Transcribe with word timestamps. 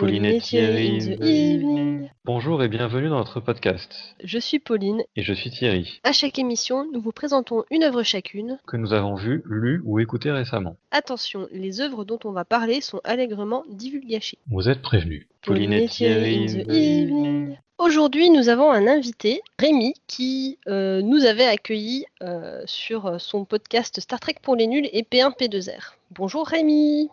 Pauline 0.00 0.24
et 0.24 0.40
Thierry. 0.40 0.96
in 0.96 0.98
the 0.98 1.20
evening. 1.22 2.08
Bonjour 2.24 2.62
et 2.62 2.68
bienvenue 2.68 3.10
dans 3.10 3.18
notre 3.18 3.38
podcast. 3.40 3.94
Je 4.24 4.38
suis 4.38 4.58
Pauline. 4.58 5.02
Et 5.14 5.22
je 5.22 5.34
suis 5.34 5.50
Thierry, 5.50 6.00
À 6.04 6.12
chaque 6.12 6.38
émission, 6.38 6.86
nous 6.90 7.02
vous 7.02 7.12
présentons 7.12 7.64
une 7.70 7.82
œuvre 7.82 8.02
chacune. 8.02 8.58
que 8.66 8.78
nous 8.78 8.94
avons 8.94 9.14
vu, 9.14 9.42
lu 9.44 9.82
ou 9.84 9.98
écouté 10.00 10.30
récemment. 10.30 10.76
Attention, 10.90 11.48
les 11.52 11.82
œuvres 11.82 12.06
dont 12.06 12.18
on 12.24 12.32
va 12.32 12.46
parler 12.46 12.80
sont 12.80 13.02
allègrement 13.04 13.62
divulgachées. 13.68 14.38
Vous 14.50 14.70
êtes 14.70 14.80
prévenus. 14.80 15.26
Pauline 15.42 15.74
et 15.74 15.86
Thierry. 15.86 16.36
in 16.36 16.42
in 16.44 16.62
the 16.62 16.66
the 16.66 16.72
evening. 16.72 17.56
Aujourd'hui, 17.76 18.30
nous 18.30 18.48
avons 18.48 18.70
un 18.70 18.86
invité, 18.86 19.42
Rémi, 19.58 19.92
qui 20.06 20.58
euh, 20.66 21.02
nous 21.02 21.26
avait 21.26 21.44
accueillis 21.46 22.06
euh, 22.22 22.62
sur 22.64 23.20
son 23.20 23.44
podcast 23.44 24.00
Star 24.00 24.18
Trek 24.18 24.36
pour 24.40 24.56
les 24.56 24.66
nuls 24.66 24.88
et 24.94 25.02
P1 25.02 25.36
P2R. 25.38 25.92
Bonjour 26.10 26.46
Rémi. 26.46 27.10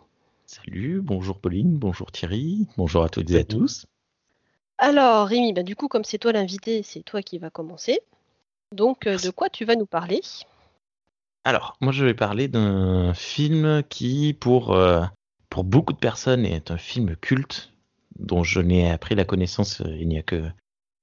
Salut, 0.50 1.02
bonjour 1.02 1.42
Pauline, 1.42 1.76
bonjour 1.76 2.10
Thierry, 2.10 2.66
bonjour 2.78 3.04
à 3.04 3.10
toutes 3.10 3.30
et 3.32 3.40
à 3.40 3.44
tous. 3.44 3.84
Alors 4.78 5.26
Rémi, 5.26 5.52
bah, 5.52 5.62
du 5.62 5.76
coup, 5.76 5.88
comme 5.88 6.04
c'est 6.04 6.16
toi 6.16 6.32
l'invité, 6.32 6.82
c'est 6.82 7.02
toi 7.02 7.20
qui 7.20 7.36
vas 7.36 7.50
commencer. 7.50 8.00
Donc, 8.74 9.06
euh, 9.06 9.18
de 9.18 9.28
quoi 9.28 9.50
tu 9.50 9.66
vas 9.66 9.76
nous 9.76 9.84
parler? 9.84 10.22
Alors, 11.44 11.76
moi 11.82 11.92
je 11.92 12.02
vais 12.02 12.14
parler 12.14 12.48
d'un 12.48 13.12
film 13.12 13.82
qui, 13.90 14.32
pour, 14.32 14.72
euh, 14.72 15.04
pour 15.50 15.64
beaucoup 15.64 15.92
de 15.92 15.98
personnes, 15.98 16.46
est 16.46 16.70
un 16.70 16.78
film 16.78 17.14
culte 17.16 17.74
dont 18.18 18.42
je 18.42 18.60
n'ai 18.60 18.90
appris 18.90 19.14
la 19.14 19.26
connaissance 19.26 19.82
euh, 19.82 19.94
il 20.00 20.08
n'y 20.08 20.18
a 20.18 20.22
que, 20.22 20.48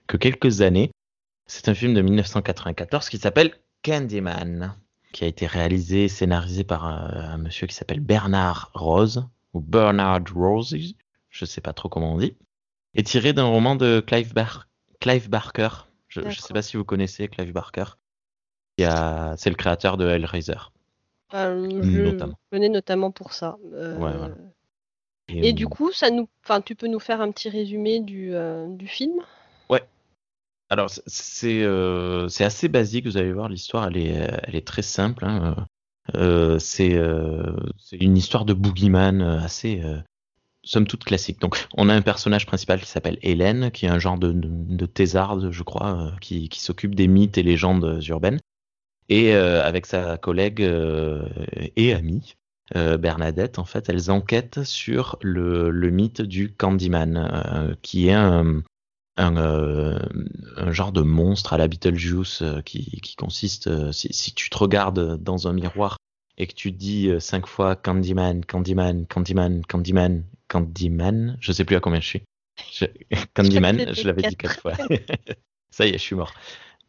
que 0.07 0.17
quelques 0.17 0.61
années. 0.61 0.89
C'est 1.45 1.69
un 1.69 1.75
film 1.75 1.93
de 1.93 2.01
1994 2.01 3.09
qui 3.09 3.19
s'appelle 3.19 3.53
Candyman, 3.83 4.75
qui 5.13 5.23
a 5.23 5.27
été 5.27 5.45
réalisé, 5.45 6.07
scénarisé 6.07 6.63
par 6.63 6.85
un, 6.85 7.33
un 7.33 7.37
monsieur 7.37 7.67
qui 7.67 7.75
s'appelle 7.75 7.99
Bernard 7.99 8.71
Rose, 8.73 9.27
ou 9.55 9.61
Bernard 9.61 10.21
Rose, 10.35 10.75
je 11.29 11.45
sais 11.45 11.61
pas 11.61 11.73
trop 11.73 11.87
comment 11.89 12.13
on 12.13 12.17
dit, 12.17 12.35
et 12.93 13.03
tiré 13.03 13.33
d'un 13.33 13.45
roman 13.45 13.75
de 13.75 14.03
Clive, 14.05 14.33
Bar- 14.33 14.67
Clive 14.99 15.29
Barker. 15.29 15.69
Je 16.09 16.21
ne 16.21 16.29
sais 16.29 16.53
pas 16.53 16.61
si 16.61 16.77
vous 16.77 16.83
connaissez 16.83 17.27
Clive 17.27 17.53
Barker. 17.53 17.85
A- 18.81 19.35
C'est 19.37 19.49
le 19.49 19.55
créateur 19.55 19.97
de 19.97 20.07
Hellraiser. 20.07 20.53
Euh, 21.33 21.81
Je 21.81 22.01
Notamment. 22.01 22.37
venais 22.51 22.69
notamment 22.69 23.11
pour 23.11 23.33
ça. 23.33 23.57
Euh, 23.73 23.97
Ouais, 23.97 24.17
voilà. 24.17 24.35
Et 25.29 25.53
du 25.53 25.67
coup, 25.67 25.91
ça 25.91 26.11
nous, 26.11 26.27
enfin, 26.43 26.61
tu 26.61 26.75
peux 26.75 26.87
nous 26.87 26.99
faire 26.99 27.21
un 27.21 27.31
petit 27.31 27.49
résumé 27.49 27.99
du, 28.01 28.35
euh, 28.35 28.67
du 28.67 28.87
film? 28.87 29.21
Alors, 30.69 30.89
c'est- 30.89 31.03
c'est 31.05 31.61
euh, 31.63 32.27
c'est 32.27 32.43
assez 32.43 32.67
basique, 32.67 33.05
vous 33.05 33.17
allez 33.17 33.31
voir, 33.31 33.49
l'histoire, 33.49 33.85
elle 33.87 33.97
est, 33.97 34.39
elle 34.43 34.55
est 34.55 34.65
très 34.65 34.81
simple. 34.81 35.23
hein, 35.23 35.67
c'est 36.13 36.95
euh, 36.95 37.55
c'est 37.77 37.97
une 37.97 38.17
histoire 38.17 38.45
de 38.45 38.53
boogeyman 38.53 39.21
euh, 39.21 39.39
assez, 39.39 39.81
euh, 39.83 39.99
somme 40.63 40.87
toute 40.87 41.03
classique. 41.03 41.39
Donc, 41.39 41.67
on 41.77 41.89
a 41.89 41.93
un 41.93 42.01
personnage 42.01 42.45
principal 42.45 42.81
qui 42.81 42.87
s'appelle 42.87 43.19
Hélène, 43.21 43.71
qui 43.71 43.85
est 43.85 43.89
un 43.89 43.99
genre 43.99 44.17
de, 44.17 44.31
de, 44.31 44.49
de 44.49 44.85
thésarde, 44.85 45.51
je 45.51 45.63
crois, 45.63 46.01
euh, 46.01 46.11
qui, 46.19 46.49
s'occupe 46.53 46.95
des 46.95 47.07
mythes 47.07 47.37
et 47.37 47.43
légendes 47.43 48.01
urbaines. 48.07 48.39
Et 49.07 49.35
euh, 49.35 49.63
avec 49.63 49.85
sa 49.85 50.17
collègue 50.17 50.63
euh, 50.63 51.27
et 51.75 51.93
amie, 51.93 52.35
euh, 52.75 52.97
Bernadette, 52.97 53.59
en 53.59 53.65
fait, 53.65 53.87
elles 53.89 54.09
enquêtent 54.09 54.63
sur 54.63 55.17
le, 55.21 55.69
le 55.69 55.89
mythe 55.91 56.23
du 56.23 56.51
Candyman, 56.51 57.17
euh, 57.17 57.75
qui 57.83 58.07
est 58.07 58.13
un, 58.13 58.63
un, 59.17 59.37
euh, 59.37 59.99
un 60.57 60.71
genre 60.71 60.91
de 60.91 61.01
monstre 61.01 61.53
à 61.53 61.57
la 61.57 61.67
Beetlejuice 61.67 62.41
euh, 62.41 62.61
qui, 62.61 62.99
qui 63.01 63.15
consiste, 63.15 63.67
euh, 63.67 63.91
si, 63.91 64.13
si 64.13 64.33
tu 64.33 64.49
te 64.49 64.57
regardes 64.57 65.17
dans 65.21 65.47
un 65.47 65.53
miroir 65.53 65.97
et 66.37 66.47
que 66.47 66.53
tu 66.53 66.71
dis 66.71 67.09
cinq 67.19 67.47
fois 67.47 67.75
Candyman, 67.75 68.43
Candyman, 68.45 69.05
Candyman, 69.07 69.61
Candyman, 69.67 70.23
Candyman, 70.49 71.37
je 71.39 71.51
sais 71.51 71.63
plus 71.63 71.77
à 71.77 71.79
combien 71.79 72.01
je 72.01 72.07
suis. 72.07 72.21
Je- 72.73 72.85
Candyman, 73.33 73.93
je 73.93 74.05
l'avais 74.05 74.23
dit 74.23 74.35
quatre. 74.35 74.59
fois. 74.59 74.73
Ça 75.71 75.85
y 75.85 75.89
est, 75.89 75.93
je 75.93 75.97
suis 76.03 76.15
mort. 76.15 76.33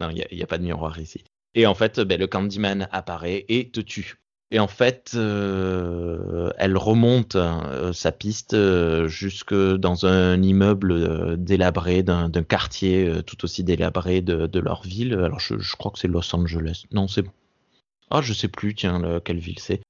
Non, 0.01 0.11
il 0.11 0.27
n'y 0.33 0.43
a 0.43 0.47
pas 0.47 0.59
de 0.59 0.65
miroir 0.65 0.99
ici. 0.99 1.25
Et 1.55 1.67
en 1.67 1.75
fait, 1.75 2.01
ben, 2.01 2.19
le 2.21 2.27
Candyman 2.27 2.89
apparaît 2.93 3.45
et 3.49 3.71
te 3.71 3.81
tue. 3.81 4.17
Et 4.53 4.61
en 4.61 4.69
fait, 4.69 5.13
euh, 5.17 6.51
elle 6.57 6.77
remonte 6.77 7.35
euh, 7.35 7.93
sa 7.93 8.13
piste 8.13 8.55
euh, 8.55 9.09
jusque 9.09 9.55
dans 9.55 10.07
un 10.07 10.41
immeuble 10.41 11.37
délabré 11.37 12.05
d'un 12.05 12.31
quartier 12.45 13.23
tout 13.27 13.45
aussi 13.45 13.65
délabré 13.65 14.21
de, 14.21 14.59
leur 14.61 14.83
ville. 14.83 15.15
Alors, 15.15 15.41
je, 15.41 15.77
crois 15.77 15.91
que 15.91 15.99
c'est 15.99 16.09
Los 16.09 16.35
Angeles. 16.35 16.85
Non, 16.93 17.09
c'est. 17.09 17.25
Ah, 18.11 18.21
je 18.23 18.33
sais 18.33 18.47
plus, 18.47 18.75
tiens, 18.77 19.01
le- 19.01 19.19
quelle 19.19 19.39
ville 19.39 19.59
c'est. 19.59 19.81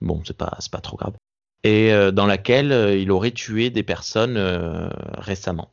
Bon, 0.00 0.22
c'est 0.24 0.36
pas, 0.36 0.58
pas 0.70 0.80
trop 0.80 0.96
grave. 0.96 1.14
Et 1.64 1.92
dans 2.12 2.26
laquelle 2.26 2.98
il 3.00 3.10
aurait 3.10 3.30
tué 3.30 3.70
des 3.70 3.82
personnes 3.82 4.36
récemment. 5.16 5.72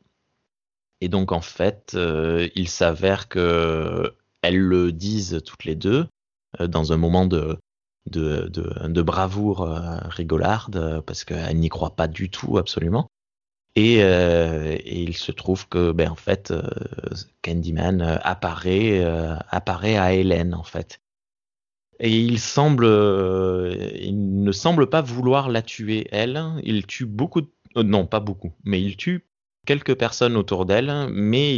Et 1.01 1.09
donc, 1.09 1.33
en 1.33 1.41
fait, 1.41 1.97
il 2.55 2.69
s'avère 2.69 3.27
que 3.27 4.15
elles 4.41 4.57
le 4.57 4.93
disent 4.93 5.41
toutes 5.45 5.65
les 5.65 5.75
deux 5.75 6.07
dans 6.59 6.93
un 6.93 6.97
moment 6.97 7.25
de, 7.25 7.57
de, 8.09 9.01
bravoure 9.01 9.61
euh, 9.63 9.97
rigolarde 10.05 10.75
euh, 10.77 11.01
parce 11.01 11.23
qu'elle 11.23 11.57
n'y 11.57 11.69
croit 11.69 11.95
pas 11.95 12.07
du 12.07 12.29
tout 12.29 12.57
absolument. 12.57 13.09
Et, 13.75 14.03
euh, 14.03 14.77
il 14.85 15.15
se 15.15 15.31
trouve 15.31 15.67
que, 15.69 15.91
ben, 15.91 16.09
en 16.09 16.15
fait, 16.15 16.53
Candyman 17.41 18.01
apparaît, 18.01 19.01
apparaît 19.49 19.97
à 19.97 20.13
Hélène, 20.13 20.53
en 20.53 20.63
fait. 20.63 20.99
Et 22.01 22.09
il 22.09 22.39
semble, 22.39 22.85
il 23.95 24.43
ne 24.43 24.51
semble 24.51 24.89
pas 24.89 25.01
vouloir 25.01 25.47
la 25.47 25.61
tuer 25.61 26.07
elle. 26.11 26.43
Il 26.63 26.85
tue 26.85 27.05
beaucoup, 27.05 27.43
non 27.75 28.07
pas 28.07 28.19
beaucoup, 28.19 28.53
mais 28.65 28.81
il 28.81 28.97
tue 28.97 29.25
quelques 29.65 29.95
personnes 29.95 30.35
autour 30.35 30.65
d'elle. 30.65 31.07
Mais 31.09 31.55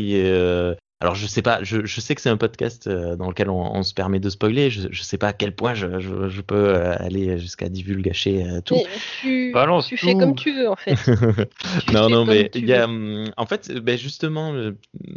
alors 1.04 1.16
je 1.16 1.28
sais 1.28 1.42
pas, 1.42 1.62
je, 1.64 1.86
je 1.86 2.00
sais 2.00 2.16
que 2.16 2.22
c'est 2.22 2.30
un 2.30 2.38
podcast 2.38 2.88
euh, 2.88 3.18
dans 3.18 3.28
lequel 3.28 3.50
on, 3.50 3.76
on 3.76 3.84
se 3.84 3.94
permet 3.94 4.22
de 4.22 4.30
spoiler. 4.30 4.70
Je, 4.70 4.88
je 4.90 5.04
sais 5.04 5.18
pas 5.18 5.28
à 5.28 5.34
quel 5.34 5.54
point 5.54 5.74
je, 5.74 6.00
je, 6.00 6.30
je 6.30 6.42
peux 6.42 6.56
euh, 6.56 6.96
aller 6.98 7.38
jusqu'à 7.38 7.68
divulgacher 7.68 8.46
euh, 8.48 8.62
tout. 8.62 8.76
Mais 8.76 8.86
tu, 9.20 9.52
Balance 9.52 9.88
tu 9.88 9.98
fais 9.98 10.16
comme 10.16 10.34
tu 10.34 10.56
veux 10.56 10.70
en 10.70 10.78
fait. 10.78 10.96
Non, 11.92 12.10
non, 12.10 12.24
mais 12.24 12.50
il 12.56 12.66
y 12.66 12.74
a, 12.74 12.86
hum, 12.86 13.30
en 13.36 13.46
fait, 13.46 13.70
ben 13.70 13.98
justement, 13.98 14.54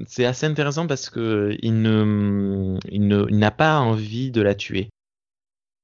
c'est 0.09 0.25
assez 0.25 0.45
intéressant 0.45 0.89
parce 0.89 1.09
que 1.09 1.57
il 1.63 1.81
ne, 1.83 2.79
il 2.91 3.07
ne, 3.07 3.25
il 3.29 3.39
n'a 3.39 3.53
pas 3.53 3.79
envie 3.79 4.33
de 4.33 4.43
la 4.43 4.57
tuer. 4.57 4.89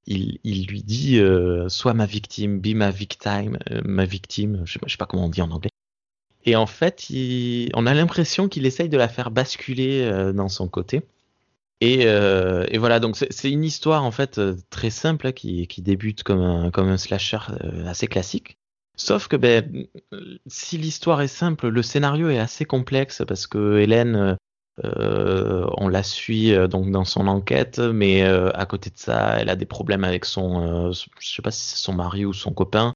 Il, 0.06 0.40
il 0.42 0.66
lui 0.66 0.82
dit, 0.82 1.20
euh, 1.20 1.68
sois 1.68 1.94
ma 1.94 2.06
victime, 2.06 2.60
be 2.60 2.74
ma 2.74 2.90
victime, 2.90 3.58
euh, 3.70 3.82
ma 3.84 4.04
victime, 4.04 4.62
je 4.64 4.72
sais, 4.72 4.78
pas, 4.80 4.86
je 4.88 4.92
sais 4.92 4.98
pas 4.98 5.06
comment 5.06 5.26
on 5.26 5.28
dit 5.28 5.42
en 5.42 5.50
anglais. 5.52 5.70
Et 6.44 6.56
en 6.56 6.66
fait, 6.66 7.08
on 7.74 7.86
a 7.86 7.94
l'impression 7.94 8.48
qu'il 8.48 8.66
essaye 8.66 8.88
de 8.88 8.96
la 8.96 9.08
faire 9.08 9.30
basculer 9.30 10.02
euh, 10.02 10.32
dans 10.32 10.48
son 10.48 10.68
côté. 10.68 11.02
Et, 11.80 12.06
euh, 12.06 12.66
voilà, 12.78 13.00
donc 13.00 13.16
c'est 13.16 13.50
une 13.50 13.64
histoire 13.64 14.04
en 14.04 14.12
fait 14.12 14.38
euh, 14.38 14.56
très 14.70 14.90
simple 14.90 15.26
hein, 15.26 15.32
qui, 15.32 15.66
débute 15.78 16.22
comme 16.22 16.40
un, 16.40 16.96
slasher 16.96 17.38
assez 17.86 18.06
classique. 18.06 18.56
Sauf 18.96 19.26
que 19.26 19.36
ben, 19.36 19.86
si 20.46 20.78
l'histoire 20.78 21.22
est 21.22 21.28
simple, 21.28 21.68
le 21.68 21.82
scénario 21.82 22.28
est 22.28 22.38
assez 22.38 22.64
complexe 22.64 23.22
parce 23.26 23.46
que 23.46 23.78
Hélène, 23.78 24.36
on 24.82 25.88
la 25.88 26.02
suit 26.02 26.52
donc 26.68 26.90
dans 26.90 27.04
son 27.04 27.26
enquête, 27.26 27.78
mais 27.78 28.22
à 28.22 28.66
côté 28.66 28.90
de 28.90 28.98
ça, 28.98 29.40
elle 29.40 29.48
a 29.48 29.56
des 29.56 29.66
problèmes 29.66 30.04
avec 30.04 30.24
son, 30.24 30.92
je 30.92 31.06
sais 31.20 31.42
pas 31.42 31.50
si 31.50 31.78
son 31.78 31.94
mari 31.94 32.24
ou 32.26 32.32
son 32.32 32.52
copain. 32.52 32.92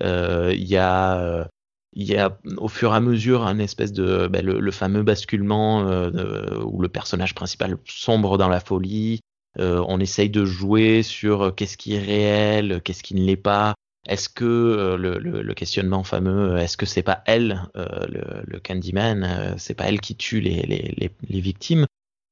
Il 0.00 0.64
y 0.64 0.76
a, 0.76 1.48
il 1.94 2.04
y 2.06 2.16
a 2.16 2.38
au 2.56 2.68
fur 2.68 2.92
et 2.92 2.96
à 2.96 3.00
mesure 3.00 3.46
un 3.46 3.58
espèce 3.58 3.92
de 3.92 4.26
ben, 4.28 4.44
le, 4.44 4.60
le 4.60 4.70
fameux 4.70 5.02
basculement 5.02 5.86
euh, 5.86 6.62
où 6.64 6.80
le 6.80 6.88
personnage 6.88 7.34
principal 7.34 7.76
sombre 7.86 8.38
dans 8.38 8.48
la 8.48 8.60
folie. 8.60 9.20
Euh, 9.58 9.84
on 9.86 10.00
essaye 10.00 10.30
de 10.30 10.44
jouer 10.46 11.02
sur 11.02 11.42
euh, 11.42 11.50
qu'est-ce 11.50 11.76
qui 11.76 11.94
est 11.94 12.00
réel, 12.00 12.80
qu'est-ce 12.82 13.02
qui 13.02 13.14
ne 13.14 13.24
l'est 13.24 13.36
pas. 13.36 13.74
Est-ce 14.08 14.28
que 14.30 14.44
euh, 14.44 14.96
le, 14.96 15.18
le- 15.18 15.42
le 15.42 15.54
questionnement 15.54 16.02
fameux, 16.04 16.52
euh, 16.54 16.56
est-ce 16.56 16.76
que 16.78 16.86
c'est 16.86 17.02
pas 17.02 17.22
elle, 17.26 17.62
euh, 17.76 18.06
le, 18.08 18.42
le 18.46 18.60
Candyman, 18.60 19.54
c'est 19.58 19.74
pas 19.74 19.84
elle 19.84 20.00
qui 20.00 20.16
tue 20.16 20.40
les, 20.40 20.62
les, 20.62 20.94
les, 20.96 21.10
les 21.28 21.40
victimes? 21.40 21.84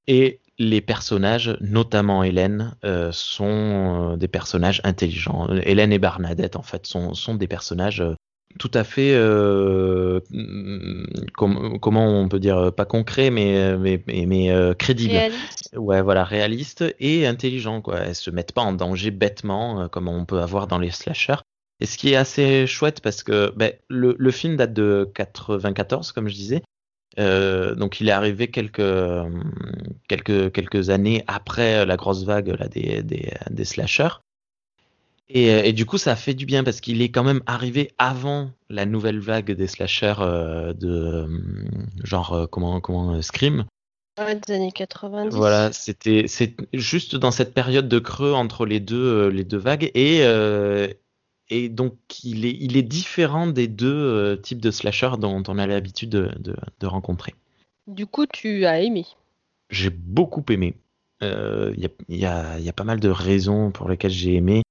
Et 0.06 0.40
les 0.58 0.80
personnages, 0.80 1.56
notamment 1.60 2.22
Hélène, 2.24 2.74
euh, 2.84 3.12
sont 3.12 4.16
des 4.16 4.28
personnages 4.28 4.80
intelligents. 4.84 5.46
Hélène 5.62 5.92
et 5.92 5.98
Bernadette, 5.98 6.56
en 6.56 6.62
fait, 6.62 6.86
sont, 6.86 7.14
sont 7.14 7.34
des 7.34 7.46
personnages 7.46 8.00
euh, 8.00 8.14
tout 8.58 8.70
à 8.74 8.84
fait, 8.84 9.12
euh, 9.14 10.20
com- 11.36 11.78
comment 11.80 12.20
on 12.20 12.28
peut 12.28 12.40
dire, 12.40 12.72
pas 12.74 12.84
concrets, 12.84 13.30
mais, 13.30 13.76
mais, 13.78 14.02
mais, 14.06 14.26
mais, 14.26 14.50
euh, 14.50 14.74
crédibles. 14.74 15.14
Réaliste. 15.14 15.70
Ouais, 15.76 16.02
voilà, 16.02 16.24
réaliste 16.24 16.84
et 16.98 17.26
intelligent, 17.26 17.80
quoi. 17.80 17.98
Elles 18.00 18.14
se 18.14 18.30
mettent 18.30 18.52
pas 18.52 18.62
en 18.62 18.72
danger 18.72 19.10
bêtement, 19.10 19.82
euh, 19.82 19.88
comme 19.88 20.08
on 20.08 20.24
peut 20.24 20.40
avoir 20.40 20.66
dans 20.66 20.78
les 20.78 20.90
slashers. 20.90 21.42
Et 21.80 21.86
ce 21.86 21.96
qui 21.96 22.12
est 22.12 22.16
assez 22.16 22.66
chouette, 22.66 23.00
parce 23.00 23.22
que 23.22 23.52
ben, 23.56 23.72
le, 23.88 24.14
le 24.18 24.30
film 24.30 24.56
date 24.56 24.72
de 24.74 25.08
94, 25.14 26.12
comme 26.12 26.28
je 26.28 26.34
disais. 26.34 26.62
Euh, 27.18 27.74
donc 27.74 28.00
il 28.00 28.08
est 28.08 28.12
arrivé 28.12 28.48
quelques, 28.48 28.80
quelques, 30.08 30.52
quelques 30.52 30.90
années 30.90 31.24
après 31.26 31.84
la 31.84 31.96
grosse 31.96 32.24
vague 32.24 32.48
là, 32.58 32.68
des, 32.68 33.02
des, 33.02 33.32
des 33.50 33.64
slashers. 33.64 34.20
Et, 35.32 35.50
euh, 35.50 35.62
et 35.62 35.72
du 35.72 35.86
coup, 35.86 35.96
ça 35.98 36.16
fait 36.16 36.34
du 36.34 36.44
bien 36.44 36.64
parce 36.64 36.80
qu'il 36.80 37.02
est 37.02 37.10
quand 37.10 37.22
même 37.22 37.42
arrivé 37.46 37.92
avant 37.98 38.50
la 38.68 38.84
nouvelle 38.84 39.20
vague 39.20 39.52
des 39.52 39.66
slashers 39.66 40.14
euh, 40.18 40.72
de 40.72 40.88
euh, 40.90 41.28
genre 42.02 42.48
comment 42.50 42.80
comment 42.80 43.22
Scream. 43.22 43.64
Ouais, 44.18 44.34
des 44.34 44.54
années 44.54 44.72
90. 44.72 45.34
Voilà, 45.34 45.72
c'était 45.72 46.24
c'est 46.26 46.56
juste 46.72 47.14
dans 47.16 47.30
cette 47.30 47.54
période 47.54 47.88
de 47.88 47.98
creux 47.98 48.32
entre 48.32 48.66
les 48.66 48.80
deux 48.80 49.28
les 49.28 49.44
deux 49.44 49.56
vagues 49.56 49.90
et 49.94 50.20
euh, 50.24 50.88
et 51.48 51.68
donc 51.68 51.94
il 52.24 52.44
est 52.44 52.56
il 52.60 52.76
est 52.76 52.82
différent 52.82 53.46
des 53.46 53.68
deux 53.68 54.38
types 54.42 54.60
de 54.60 54.70
slashers 54.70 55.16
dont 55.18 55.42
on 55.46 55.58
a 55.58 55.66
l'habitude 55.66 56.10
de, 56.10 56.30
de, 56.38 56.56
de 56.80 56.86
rencontrer. 56.86 57.34
Du 57.86 58.06
coup, 58.06 58.26
tu 58.26 58.66
as 58.66 58.80
aimé. 58.80 59.06
J'ai 59.70 59.90
beaucoup 59.90 60.44
aimé. 60.50 60.74
Euh, 61.22 61.72
Il 61.76 61.82
y, 61.82 61.86
a, 61.86 61.90
il 62.08 62.18
y, 62.18 62.26
a, 62.26 62.58
il 62.58 62.64
y 62.64 62.68
a 62.68 62.72
pas 62.72 62.84
mal 62.84 63.00
de 63.00 63.08
raisons 63.08 63.70
pour 63.70 63.88
lesquelles 63.88 64.10
j'ai 64.10 64.34
aimé. 64.34 64.62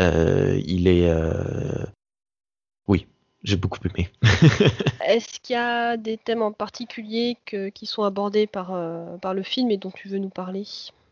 Euh, 0.00 0.60
il 0.64 0.86
est. 0.88 1.08
euh, 1.08 1.84
Oui, 2.86 3.06
j'ai 3.42 3.56
beaucoup 3.56 3.78
aimé. 3.84 4.08
Est-ce 5.04 5.40
qu'il 5.40 5.54
y 5.54 5.56
a 5.56 5.96
des 5.96 6.16
thèmes 6.16 6.42
en 6.42 6.52
particulier 6.52 7.36
que- 7.46 7.68
qui 7.68 7.86
sont 7.86 8.02
abordés 8.02 8.46
par, 8.46 8.74
euh, 8.74 9.16
par 9.18 9.34
le 9.34 9.42
film 9.42 9.70
et 9.70 9.76
dont 9.76 9.90
tu 9.90 10.08
veux 10.08 10.18
nous 10.18 10.28
parler? 10.28 10.64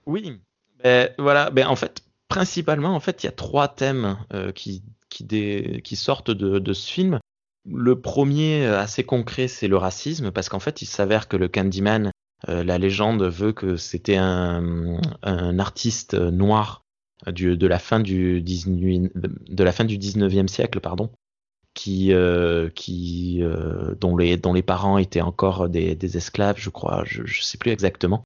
Oui, 0.06 0.41
ben, 0.83 1.11
voilà. 1.19 1.50
Ben, 1.50 1.67
en 1.69 1.77
fait, 1.77 2.03
principalement, 2.29 2.94
en 2.94 3.00
fait, 3.00 3.23
il 3.23 3.27
y 3.27 3.29
a 3.29 3.33
trois 3.33 3.69
thèmes 3.69 4.19
euh, 4.33 4.53
qui, 4.53 4.83
qui, 5.09 5.25
dé- 5.25 5.81
qui 5.85 5.97
sortent 5.97 6.31
de, 6.31 6.59
de 6.59 6.73
ce 6.73 6.91
film. 6.91 7.21
Le 7.69 8.00
premier, 8.00 8.67
assez 8.67 9.03
concret, 9.05 9.49
c'est 9.49 9.67
le 9.69 9.77
racisme, 9.77 10.31
parce 10.31 10.49
qu'en 10.49 10.61
fait, 10.61 10.83
il 10.83 10.87
s'avère 10.87 11.27
que 11.27 11.37
le 11.37 11.49
Candyman, 11.49 12.12
euh, 12.49 12.62
la 12.62 12.79
légende 12.79 13.23
veut 13.25 13.53
que 13.53 13.77
c'était 13.77 14.17
un, 14.17 15.00
un 15.23 15.59
artiste 15.59 16.15
noir 16.15 16.83
du, 17.26 17.56
de 17.56 17.66
la 17.66 17.78
fin 17.78 18.00
du 18.00 18.40
19, 18.42 19.10
de 19.48 19.64
la 19.64 19.72
fin 19.72 19.84
du 19.84 19.98
19e 19.98 20.48
siècle, 20.48 20.80
pardon, 20.80 21.10
qui, 21.74 22.12
euh, 22.12 22.70
qui 22.70 23.38
euh, 23.42 23.94
dont 24.00 24.16
les 24.16 24.36
dont 24.36 24.52
les 24.52 24.62
parents 24.62 24.98
étaient 24.98 25.20
encore 25.20 25.68
des, 25.68 25.94
des 25.94 26.16
esclaves, 26.16 26.56
je 26.58 26.70
crois, 26.70 27.04
je, 27.06 27.24
je 27.24 27.42
sais 27.42 27.58
plus 27.58 27.70
exactement, 27.70 28.24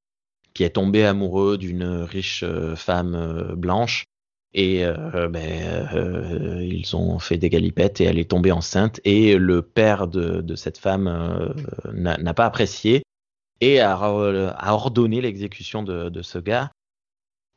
qui 0.54 0.64
est 0.64 0.70
tombé 0.70 1.04
amoureux 1.04 1.58
d'une 1.58 1.84
riche 1.84 2.42
euh, 2.44 2.76
femme 2.76 3.14
euh, 3.14 3.54
blanche 3.56 4.04
et 4.52 4.84
euh, 4.84 5.28
ben, 5.28 5.88
euh, 5.94 6.64
ils 6.64 6.96
ont 6.96 7.18
fait 7.18 7.38
des 7.38 7.48
galipettes 7.48 8.00
et 8.00 8.04
elle 8.04 8.18
est 8.18 8.30
tombée 8.30 8.50
enceinte 8.50 9.00
et 9.04 9.36
le 9.36 9.62
père 9.62 10.08
de, 10.08 10.40
de 10.40 10.54
cette 10.56 10.78
femme 10.78 11.06
euh, 11.06 11.48
n'a 11.92 12.16
n'a 12.18 12.34
pas 12.34 12.46
apprécié 12.46 13.02
et 13.60 13.80
a, 13.80 13.94
a 13.94 14.72
ordonné 14.72 15.20
l'exécution 15.20 15.82
de, 15.82 16.08
de 16.08 16.22
ce 16.22 16.38
gars. 16.38 16.70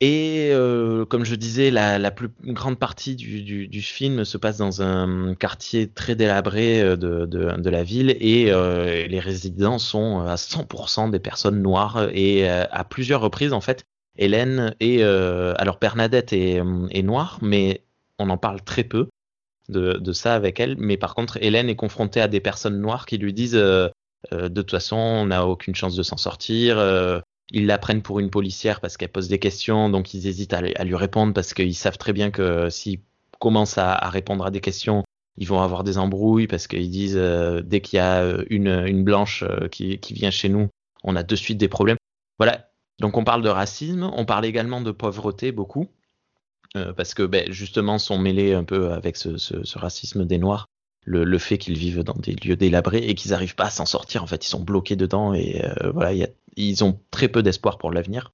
Et 0.05 0.49
euh, 0.51 1.05
comme 1.05 1.23
je 1.23 1.33
disais, 1.33 1.71
la, 1.71 2.11
plus 2.11 2.27
grande 2.43 2.77
partie 2.77 3.15
du, 3.15 3.81
film 3.81 4.25
se 4.25 4.37
passe 4.37 4.57
dans 4.57 4.81
un 4.81 5.33
quartier 5.33 5.87
très 5.87 6.13
délabré 6.13 6.81
euh, 6.81 6.97
de, 6.97 7.69
la 7.69 7.83
ville 7.83 8.17
et 8.19 8.51
euh, 8.51 9.07
les 9.07 9.21
résidents 9.21 9.79
sont 9.79 10.19
à 10.19 10.35
100% 10.35 11.09
des 11.09 11.19
personnes 11.19 11.61
noires 11.61 12.09
et 12.11 12.49
à 12.49 12.83
plusieurs 12.83 13.21
reprises 13.21 13.53
en 13.53 13.61
fait, 13.61 13.85
Hélène 14.17 14.75
et 14.81 15.03
alors 15.03 15.79
Bernadette 15.79 16.33
est, 16.33 16.61
noire, 17.01 17.39
mais 17.41 17.85
on 18.19 18.29
en 18.29 18.37
parle 18.37 18.61
très 18.61 18.83
peu 18.83 19.07
de, 19.69 20.11
ça 20.11 20.35
avec 20.35 20.59
elle. 20.59 20.75
Mais 20.79 20.97
par 20.97 21.15
contre, 21.15 21.37
Hélène 21.41 21.69
est 21.69 21.77
confrontée 21.77 22.19
à 22.19 22.27
des 22.27 22.41
personnes 22.41 22.81
noires 22.81 23.05
qui 23.05 23.17
lui 23.17 23.31
disent 23.31 23.53
de 23.53 23.91
toute 24.49 24.71
façon, 24.71 24.97
on 24.97 25.27
n'a 25.27 25.45
aucune 25.47 25.75
chance 25.75 25.95
de 25.95 26.03
s'en 26.03 26.17
sortir. 26.17 27.22
Ils 27.51 27.65
la 27.65 27.77
prennent 27.77 28.01
pour 28.01 28.19
une 28.19 28.29
policière 28.29 28.79
parce 28.81 28.97
qu'elle 28.97 29.11
pose 29.11 29.27
des 29.27 29.39
questions, 29.39 29.89
donc 29.89 30.13
ils 30.13 30.27
hésitent 30.27 30.53
à, 30.53 30.61
lui- 30.61 30.95
répondre 30.95 31.33
parce 31.33 31.53
qu'ils 31.53 31.75
savent 31.75 31.97
très 31.97 32.13
bien 32.13 32.31
que 32.31 32.69
s'ils 32.69 32.99
commencent 33.39 33.77
à, 33.77 33.95
répondre 34.09 34.45
à 34.45 34.51
des 34.51 34.61
questions, 34.61 35.03
ils 35.37 35.47
vont 35.47 35.61
avoir 35.61 35.83
des 35.83 35.97
embrouilles 35.97 36.47
parce 36.47 36.67
qu'ils 36.67 36.89
disent 36.89 37.17
euh, 37.17 37.61
dès 37.61 37.81
qu'il 37.81 37.97
y 37.97 37.99
a 37.99 38.21
euh, 38.21 38.45
une, 38.49 38.67
une 38.67 39.03
blanche 39.03 39.43
euh, 39.43 39.67
qui, 39.67 39.99
qui 39.99 40.13
vient 40.13 40.31
chez 40.31 40.49
nous, 40.49 40.69
on 41.03 41.15
a 41.15 41.23
de 41.23 41.35
suite 41.35 41.57
des 41.57 41.67
problèmes. 41.67 41.97
Voilà. 42.39 42.69
Donc 42.99 43.17
on 43.17 43.23
parle 43.23 43.41
de 43.41 43.49
racisme, 43.49 44.09
on 44.13 44.25
parle 44.25 44.45
également 44.45 44.81
de 44.81 44.91
pauvreté 44.91 45.51
beaucoup 45.51 45.87
parce 46.95 47.13
que 47.13 47.21
ben, 47.21 47.51
justement 47.51 47.99
sont 47.99 48.17
mêlés 48.17 48.53
un 48.53 48.63
peu 48.63 48.93
avec 48.93 49.15
ce 49.15 49.77
racisme 49.77 50.25
des 50.25 50.39
noirs, 50.39 50.67
le, 51.05 51.23
le 51.23 51.37
fait 51.37 51.57
qu'ils 51.57 51.77
vivent 51.77 52.03
dans 52.03 52.13
des 52.15 52.35
lieux 52.35 52.55
délabrés 52.55 52.99
et 52.99 53.15
qu'ils 53.15 53.31
n'arrivent 53.31 53.55
pas 53.55 53.65
à 53.65 53.69
s'en 53.69 53.85
sortir. 53.85 54.23
En 54.23 54.27
fait, 54.27 54.45
ils 54.45 54.49
sont 54.49 54.61
bloqués 54.63 54.95
dedans 54.95 55.33
et 55.33 55.63
euh, 55.65 55.91
voilà, 55.91 56.27
ils 56.55 56.83
ont 56.83 56.99
très 57.11 57.27
peu 57.27 57.43
d'espoir 57.43 57.77
pour 57.77 57.91
l'avenir. 57.91 58.33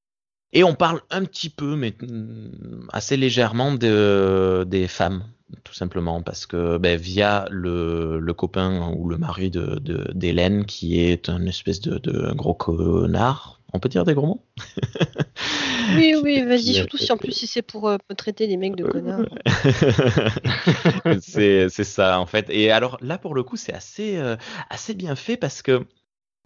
Et 0.54 0.64
on 0.64 0.76
parle 0.76 1.02
un 1.12 1.26
petit 1.26 1.50
peu, 1.50 1.76
mais 1.76 1.96
mm, 2.02 2.88
assez 2.92 3.18
légèrement, 3.18 3.74
de, 3.74 4.66
des 4.68 4.88
femmes, 4.88 5.24
tout 5.64 5.74
simplement, 5.74 6.22
parce 6.24 6.46
que 6.48 6.78
ben, 6.78 7.00
via 7.00 7.48
le, 7.52 8.20
le 8.20 8.34
copain 8.34 8.92
ou 8.98 9.10
le 9.10 9.18
mari 9.18 9.50
de 9.52 9.80
de- 9.80 10.12
d'Hélène, 10.14 10.66
qui 10.66 11.00
est 11.00 11.30
un 11.30 11.46
espèce 11.46 11.82
de, 11.82 11.98
de 12.00 12.32
gros 12.34 12.54
connard, 12.56 13.59
on 13.74 13.80
peut 13.80 13.90
dire 13.90 14.06
des 14.06 14.14
gros 14.14 14.28
mots 14.28 14.46
Oui, 15.96 16.16
oui, 16.22 16.44
vas-y, 16.44 16.74
surtout 16.76 16.98
si 16.98 17.12
en 17.12 17.18
plus 17.18 17.32
si 17.32 17.48
c'est 17.48 17.62
pour 17.62 17.90
euh, 17.90 17.98
traiter 18.16 18.48
des 18.48 18.58
mecs 18.58 18.76
de 18.76 18.84
connards. 18.86 19.26
c'est 21.22 21.70
c'est 21.70 21.84
ça 21.84 22.20
en 22.20 22.26
fait. 22.26 22.48
Et 22.50 22.72
alors 22.72 22.98
là 23.02 23.18
pour 23.18 23.34
le 23.34 23.44
coup 23.44 23.58
c'est 23.58 23.74
assez 23.74 24.18
euh, 24.18 24.36
assez 24.70 24.94
bien 24.94 25.16
fait 25.16 25.38
parce 25.38 25.62
que 25.62 25.86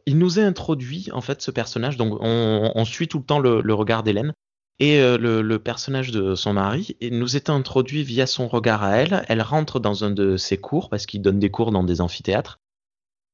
il 0.06 0.18
nous 0.18 0.40
a 0.40 0.44
introduit 0.44 1.10
en 1.14 1.22
fait 1.22 1.42
ce 1.42 1.52
personnage. 1.52 1.98
Donc 1.98 2.18
on, 2.22 2.72
on 2.74 2.86
suit 2.86 3.08
tout 3.08 3.20
le 3.20 3.25
temps 3.25 3.40
le, 3.40 3.62
le 3.62 3.74
regard 3.74 4.04
d'Hélène 4.04 4.34
et 4.80 5.00
euh, 5.00 5.18
le, 5.18 5.42
le 5.42 5.60
personnage 5.60 6.12
de 6.12 6.36
son 6.36 6.54
mari 6.54 6.96
et 7.00 7.12
nous 7.12 7.36
est 7.36 7.50
introduit 7.50 8.04
via 8.04 8.28
son 8.28 8.48
regard 8.48 8.84
à 8.84 8.98
elle. 8.98 9.25
Elle 9.28 9.42
rentre 9.42 9.80
dans 9.80 10.04
un 10.04 10.12
de 10.12 10.38
ses 10.38 10.58
cours 10.58 10.90
parce 10.90 11.06
qu'il 11.06 11.22
donne 11.22 11.40
des 11.40 11.52
cours 11.52 11.72
dans 11.72 11.84
des 11.84 12.02
amphithéâtres. 12.02 12.60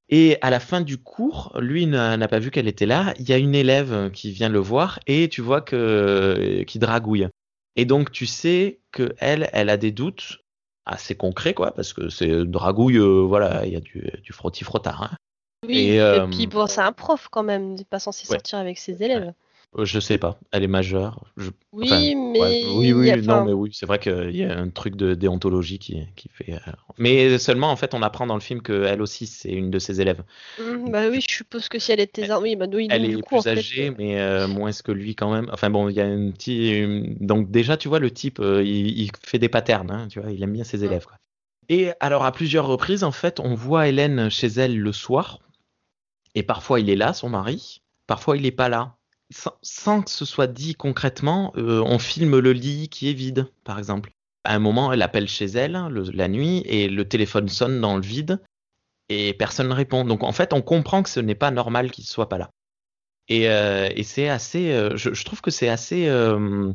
Et 0.09 0.37
à 0.41 0.49
la 0.49 0.59
fin 0.59 0.81
du 0.81 0.97
cours, 0.97 1.55
lui 1.59 1.85
n'a 1.85 2.27
pas 2.27 2.39
vu 2.39 2.49
qu'elle 2.51 2.67
était 2.67 2.87
là. 2.87 3.13
Il 3.19 3.29
y 3.29 3.33
a 3.33 3.37
une 3.37 3.53
élève 3.55 4.09
qui 4.11 4.31
vient 4.31 4.49
le 4.49 4.59
voir 4.59 4.99
et 5.05 5.29
tu 5.29 5.41
vois 5.41 5.61
que 5.61 6.63
qui 6.67 6.79
dragouille. 6.79 7.27
Et 7.75 7.85
donc 7.85 8.11
tu 8.11 8.25
sais 8.25 8.79
que 8.91 9.13
elle, 9.19 9.49
elle 9.53 9.69
a 9.69 9.77
des 9.77 9.91
doutes 9.91 10.39
assez 10.85 11.15
concrets 11.15 11.53
quoi, 11.53 11.71
parce 11.75 11.93
que 11.93 12.09
c'est 12.09 12.45
dragouille, 12.45 12.97
euh, 12.97 13.21
voilà, 13.21 13.65
il 13.65 13.73
y 13.73 13.75
a 13.75 13.79
du, 13.79 14.11
du 14.23 14.33
frotti 14.33 14.63
frottard. 14.63 15.03
Hein. 15.03 15.11
Oui, 15.67 15.77
Et, 15.77 15.95
et, 15.95 16.01
euh, 16.01 16.25
puis 16.27 16.47
bon, 16.47 16.65
c'est 16.65 16.81
un 16.81 16.91
prof 16.91 17.27
quand 17.29 17.43
même, 17.43 17.73
il 17.73 17.75
n'est 17.75 17.83
pas 17.85 17.99
censé 17.99 18.27
Ouais. 18.27 18.37
sortir 18.37 18.57
avec 18.57 18.79
ses 18.79 19.03
élèves. 19.03 19.33
Euh, 19.77 19.85
Je 19.85 19.99
sais 19.99 20.17
pas, 20.17 20.39
elle 20.51 20.63
est 20.63 20.67
majeure. 20.67 21.25
Je- 21.37 21.51
Oui, 21.71 21.85
Enfin, 21.85 21.99
mais. 22.33 22.39
ouais, 22.39 22.73
oui, 22.77 22.93
oui, 22.93 23.21
non, 23.21 23.45
mais 23.45 23.53
oui, 23.53 23.69
c'est 23.73 23.85
vrai 23.85 23.99
qu'il 23.99 24.35
y 24.35 24.43
a 24.43 24.57
un 24.57 24.69
truc 24.69 24.95
de 24.95 25.13
déontologie 25.13 25.77
qui, 25.79 26.05
qui 26.15 26.29
fait. 26.29 26.53
euh, 26.53 26.71
Mais 26.97 27.37
seulement, 27.37 27.71
en 27.71 27.75
fait, 27.75 27.93
on 27.93 28.01
apprend 28.01 28.25
dans 28.25 28.33
le 28.35 28.41
film 28.41 28.61
qu'elle 28.61 29.01
aussi, 29.01 29.27
c'est 29.27 29.51
une 29.51 29.69
de 29.69 29.79
ses 29.79 30.01
élèves. 30.01 30.23
hum, 30.57 30.91
bah 30.91 31.07
oui, 31.09 31.21
je 31.27 31.35
suppose 31.35 31.69
que 31.69 31.79
si 31.79 31.91
elle 31.91 31.99
était. 31.99 32.31
Oui, 32.33 32.55
bah 32.55 32.65
oui, 32.73 32.87
Elle 32.89 33.05
est 33.05 33.17
en 33.17 33.21
plus 33.27 33.41
fait, 33.43 33.49
âgée, 33.49 33.89
euh, 33.89 33.95
mais 33.97 34.19
euh, 34.19 34.47
moins 34.47 34.71
que 34.71 34.91
lui 34.91 35.15
quand 35.15 35.31
même. 35.31 35.49
Enfin 35.53 35.69
bon, 35.69 35.89
il 35.89 35.95
y 35.95 36.01
a 36.01 36.05
un 36.05 36.31
petit. 36.31 36.83
Donc 37.19 37.51
déjà, 37.51 37.77
tu 37.77 37.87
vois, 37.87 37.99
le 37.99 38.11
type, 38.11 38.39
euh, 38.39 38.63
il, 38.63 38.99
il 38.99 39.11
fait 39.23 39.39
des 39.39 39.49
patterns, 39.49 39.91
hein, 39.91 40.07
tu 40.09 40.19
vois, 40.19 40.31
il 40.31 40.41
aime 40.41 40.53
bien 40.53 40.63
ses 40.63 40.83
élèves. 40.83 41.05
Quoi. 41.05 41.17
Et 41.69 41.91
alors, 41.99 42.25
à 42.25 42.31
plusieurs 42.31 42.65
reprises, 42.67 43.03
en 43.03 43.11
fait, 43.11 43.39
on 43.39 43.53
voit 43.53 43.87
Hélène 43.87 44.29
chez 44.29 44.47
elle 44.47 44.77
le 44.79 44.91
soir, 44.91 45.39
et 46.35 46.43
parfois 46.43 46.79
il 46.79 46.89
est 46.89 46.95
là, 46.95 47.13
son 47.13 47.29
mari, 47.29 47.81
parfois 48.07 48.37
il 48.37 48.45
est 48.45 48.51
pas 48.51 48.69
là. 48.69 48.95
Sans, 49.61 50.01
que 50.01 50.09
ce 50.09 50.25
soit 50.25 50.47
dit 50.47 50.73
concrètement, 50.73 51.53
euh, 51.55 51.81
on 51.85 51.99
filme 51.99 52.39
le 52.39 52.51
lit 52.51 52.89
qui 52.89 53.09
est 53.09 53.13
vide, 53.13 53.47
par 53.63 53.77
exemple. 53.77 54.11
À 54.43 54.55
un 54.55 54.59
moment, 54.59 54.91
elle 54.91 55.01
appelle 55.03 55.27
chez 55.27 55.45
elle 55.45 55.73
le- 55.91 56.09
la 56.11 56.27
nuit 56.27 56.63
et 56.65 56.89
le 56.89 57.07
téléphone 57.07 57.47
sonne 57.47 57.79
dans 57.79 57.95
le 57.95 58.01
vide 58.01 58.41
et 59.09 59.33
personne 59.33 59.67
ne 59.69 59.73
répond. 59.73 60.03
Donc 60.05 60.23
en 60.23 60.31
fait, 60.31 60.51
on 60.53 60.61
comprend 60.61 61.03
que 61.03 61.09
ce 61.09 61.19
n'est 61.19 61.35
pas 61.35 61.51
normal 61.51 61.91
qu'il 61.91 62.05
soit 62.05 62.29
pas 62.29 62.37
là. 62.39 62.49
Et, 63.27 63.49
euh, 63.49 63.89
et 63.95 64.03
c'est 64.03 64.29
assez, 64.29 64.71
euh, 64.71 64.97
je, 64.97 65.13
je 65.13 65.23
trouve 65.25 65.41
que 65.41 65.51
c'est 65.51 65.69
assez, 65.69 66.07
euh, 66.07 66.71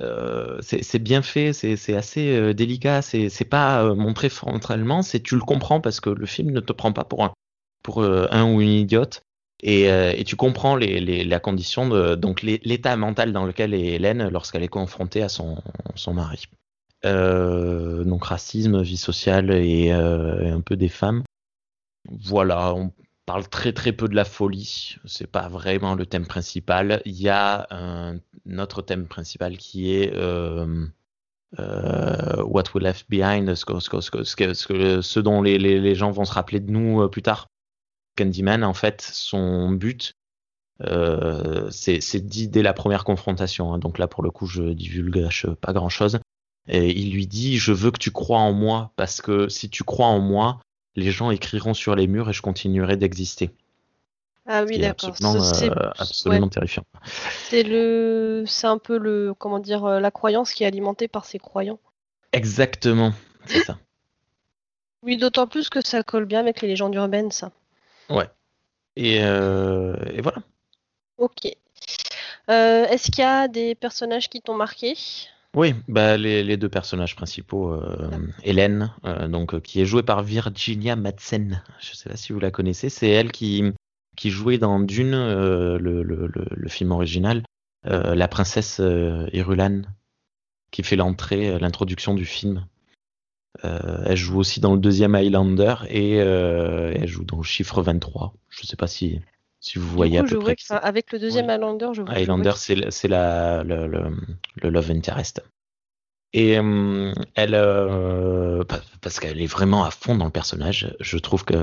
euh, 0.00 0.58
c'est 0.62 0.98
bien 1.02 1.20
fait, 1.20 1.52
c'est 1.52 1.94
assez 1.94 2.34
euh, 2.34 2.54
délicat, 2.54 3.02
c'est 3.02 3.44
pas 3.50 3.94
montré 3.94 4.30
frontalement, 4.30 5.02
c'est 5.02 5.20
tu 5.20 5.34
le 5.34 5.42
comprends 5.42 5.82
parce 5.82 6.00
que 6.00 6.08
le 6.08 6.24
film 6.26 6.52
ne 6.52 6.60
te 6.60 6.72
prend 6.72 6.92
pas 6.92 7.04
pour 7.04 7.24
un, 7.24 7.34
pour 7.82 8.02
un 8.02 8.50
ou 8.50 8.62
une 8.62 8.68
idiote. 8.70 9.22
Et, 9.62 9.90
euh, 9.90 10.12
et 10.16 10.24
tu 10.24 10.36
comprends 10.36 10.76
la 10.76 11.40
condition 11.40 11.88
de 11.88 12.14
donc 12.14 12.42
l'état 12.42 12.96
mental 12.96 13.32
dans 13.32 13.44
lequel 13.44 13.74
est 13.74 13.94
Hélène 13.94 14.28
lorsqu'elle 14.28 14.62
est 14.62 14.68
confrontée 14.68 15.22
à 15.22 15.28
son, 15.28 15.56
mari. 16.12 16.44
Euh, 17.04 18.04
donc 18.04 18.24
racisme, 18.24 18.82
vie 18.82 18.96
sociale 18.96 19.50
et, 19.50 19.92
euh, 19.92 20.54
un 20.54 20.60
peu 20.60 20.76
des 20.76 20.88
femmes. 20.88 21.24
Voilà, 22.08 22.72
on 22.74 22.92
parle 23.26 23.48
très 23.48 23.72
très 23.72 23.92
peu 23.92 24.08
de 24.08 24.14
la 24.14 24.24
folie. 24.24 24.96
C'est 25.04 25.26
pas 25.26 25.48
vraiment 25.48 25.94
le 25.94 26.06
thème 26.06 26.26
principal. 26.26 27.02
Il 27.04 27.20
y 27.20 27.28
a 27.28 27.66
un, 27.70 28.20
autre 28.58 28.80
thème 28.80 29.06
principal 29.08 29.56
qui 29.56 29.92
est 29.92 30.12
What 31.58 32.64
We 32.74 32.82
Left 32.82 33.10
Behind, 33.10 33.52
ce, 33.56 33.64
que, 33.64 33.80
ce, 33.80 34.10
que, 34.10 34.22
ce, 34.54 35.00
ce, 35.02 35.20
dont 35.20 35.42
les, 35.42 35.94
gens 35.96 36.12
vont 36.12 36.24
se 36.24 36.32
rappeler 36.32 36.60
de 36.60 36.70
nous 36.70 37.08
plus 37.08 37.22
tard. 37.22 37.48
Candyman, 38.18 38.64
en 38.64 38.74
fait, 38.74 39.00
son 39.02 39.70
but, 39.70 40.14
euh, 40.82 41.68
c'est 41.70 42.20
dit 42.20 42.48
dès 42.48 42.62
la 42.62 42.72
première 42.72 43.04
confrontation. 43.04 43.72
hein. 43.72 43.78
donc 43.78 43.98
là, 43.98 44.06
pour 44.08 44.22
le 44.22 44.30
coup, 44.30 44.46
je 44.46 44.62
divulgage 44.62 45.46
pas 45.60 45.72
grand-chose. 45.72 46.20
Et 46.68 46.90
il 46.90 47.12
lui 47.12 47.26
dit 47.26 47.56
Je 47.58 47.72
veux 47.72 47.90
que 47.90 47.98
tu 47.98 48.10
crois 48.10 48.40
en 48.40 48.52
moi, 48.52 48.92
parce 48.96 49.20
que 49.20 49.48
si 49.48 49.70
tu 49.70 49.84
crois 49.84 50.06
en 50.06 50.20
moi, 50.20 50.60
les 50.96 51.10
gens 51.10 51.30
écriront 51.30 51.74
sur 51.74 51.94
les 51.94 52.06
murs 52.06 52.28
et 52.28 52.32
je 52.32 52.42
continuerai 52.42 52.96
d'exister. 52.96 53.50
Ah 54.46 54.64
oui, 54.64 54.78
d'accord. 54.78 55.10
Absolument, 55.10 55.44
C'est- 55.44 55.70
euh, 55.70 55.90
absolument 55.98 56.46
ouais. 56.46 56.50
terrifiant. 56.50 56.84
C'est 57.48 57.62
le, 57.62 58.44
c'est 58.46 58.66
un 58.66 58.78
peu 58.78 58.98
le, 58.98 59.34
comment 59.38 59.58
dire, 59.58 59.84
euh, 59.84 60.00
la 60.00 60.10
croyance 60.10 60.52
qui 60.52 60.64
est 60.64 60.66
alimentée 60.66 61.08
par 61.08 61.24
ses 61.24 61.38
croyants. 61.38 61.78
Exactement, 62.32 63.12
c'est 63.46 63.64
ça. 63.64 63.78
Oui, 65.02 65.16
d'autant 65.16 65.46
plus 65.46 65.68
que 65.68 65.84
ça 65.84 66.02
colle 66.02 66.24
bien 66.24 66.40
avec 66.40 66.60
les 66.60 66.68
légendes 66.68 66.94
urbaines, 66.94 67.30
ça. 67.30 67.52
Et, 68.96 69.22
euh, 69.22 69.94
et 70.12 70.20
voilà. 70.20 70.38
Ok. 71.18 71.46
Euh, 72.50 72.84
Est-ce 72.86 73.12
qu'il 73.12 73.22
y 73.22 73.26
a 73.26 73.46
des 73.46 73.76
personnages 73.76 74.28
qui 74.28 74.40
t'ont 74.40 74.56
marqué? 74.56 74.96
Oui, 75.54 75.74
bah, 75.86 76.16
les, 76.16 76.42
les 76.42 76.56
deux 76.56 76.68
personnages 76.68 77.14
principaux, 77.14 77.72
euh, 77.72 78.10
Hélène, 78.42 78.92
donc, 79.28 79.60
qui 79.60 79.80
est 79.80 79.86
jouée 79.86 80.02
par 80.02 80.24
Virginia 80.24 80.96
Madsen. 80.96 81.62
Je 81.80 81.90
ne 81.92 81.94
sais 81.94 82.08
pas 82.08 82.16
si 82.16 82.32
vous 82.32 82.40
la 82.40 82.50
connaissez. 82.50 82.88
C'est 82.88 83.08
elle 83.08 83.30
qui, 83.30 83.62
qui 84.16 84.30
jouait 84.30 84.58
dans 84.58 84.80
Dune, 84.80 85.12
le, 85.12 85.78
le, 85.78 86.02
le, 86.02 86.30
le 86.50 86.68
film 86.68 86.90
original, 86.90 87.44
la 87.84 88.28
princesse 88.28 88.82
Irulan, 89.32 89.82
qui 90.70 90.82
fait 90.82 90.96
l'entrée, 90.96 91.58
l'introduction 91.60 92.14
du 92.14 92.24
film. 92.24 92.66
Euh, 93.64 94.02
elle 94.06 94.16
joue 94.16 94.38
aussi 94.38 94.60
dans 94.60 94.72
le 94.74 94.80
deuxième 94.80 95.14
Highlander 95.14 95.74
et 95.88 96.20
euh, 96.20 96.92
elle 96.94 97.08
joue 97.08 97.24
dans 97.24 97.38
le 97.38 97.42
chiffre 97.42 97.82
23. 97.82 98.32
Je 98.50 98.60
ne 98.62 98.66
sais 98.66 98.76
pas 98.76 98.86
si, 98.86 99.20
si 99.60 99.78
vous 99.78 99.88
voyez 99.88 100.18
coup, 100.18 100.24
à 100.26 100.28
peu 100.28 100.38
près. 100.38 100.56
que, 100.56 100.74
avec 100.74 101.12
le 101.12 101.18
deuxième. 101.18 101.50
Highlander, 101.50 101.88
je 101.92 102.02
vois. 102.02 102.12
Highlander, 102.14 102.52
c'est 102.56 102.74
le- 102.76 102.90
c'est 102.90 103.08
la 103.08 103.64
le, 103.64 103.86
le, 103.88 104.02
le 104.62 104.68
love 104.70 104.90
interest. 104.90 105.42
Et 106.32 106.52
elle, 107.34 107.54
euh, 107.54 108.62
pa- 108.64 108.82
parce 109.00 109.18
qu'elle 109.18 109.40
est 109.40 109.46
vraiment 109.46 109.84
à 109.84 109.90
fond 109.90 110.14
dans 110.14 110.26
le 110.26 110.30
personnage, 110.30 110.94
je 111.00 111.16
trouve 111.18 111.44
que 111.44 111.54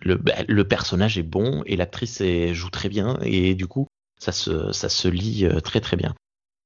le, 0.00 0.16
bah, 0.16 0.32
le 0.48 0.66
personnage 0.66 1.18
est 1.18 1.22
bon 1.22 1.62
et 1.66 1.76
l'actrice 1.76 2.22
joue 2.52 2.70
très 2.70 2.88
bien 2.88 3.18
et 3.22 3.54
du 3.54 3.66
coup 3.66 3.86
ça 4.18 4.32
se 4.32 4.72
ça 4.72 4.88
se 4.88 5.08
lit 5.08 5.46
très 5.62 5.80
très 5.80 5.96
bien. 5.96 6.14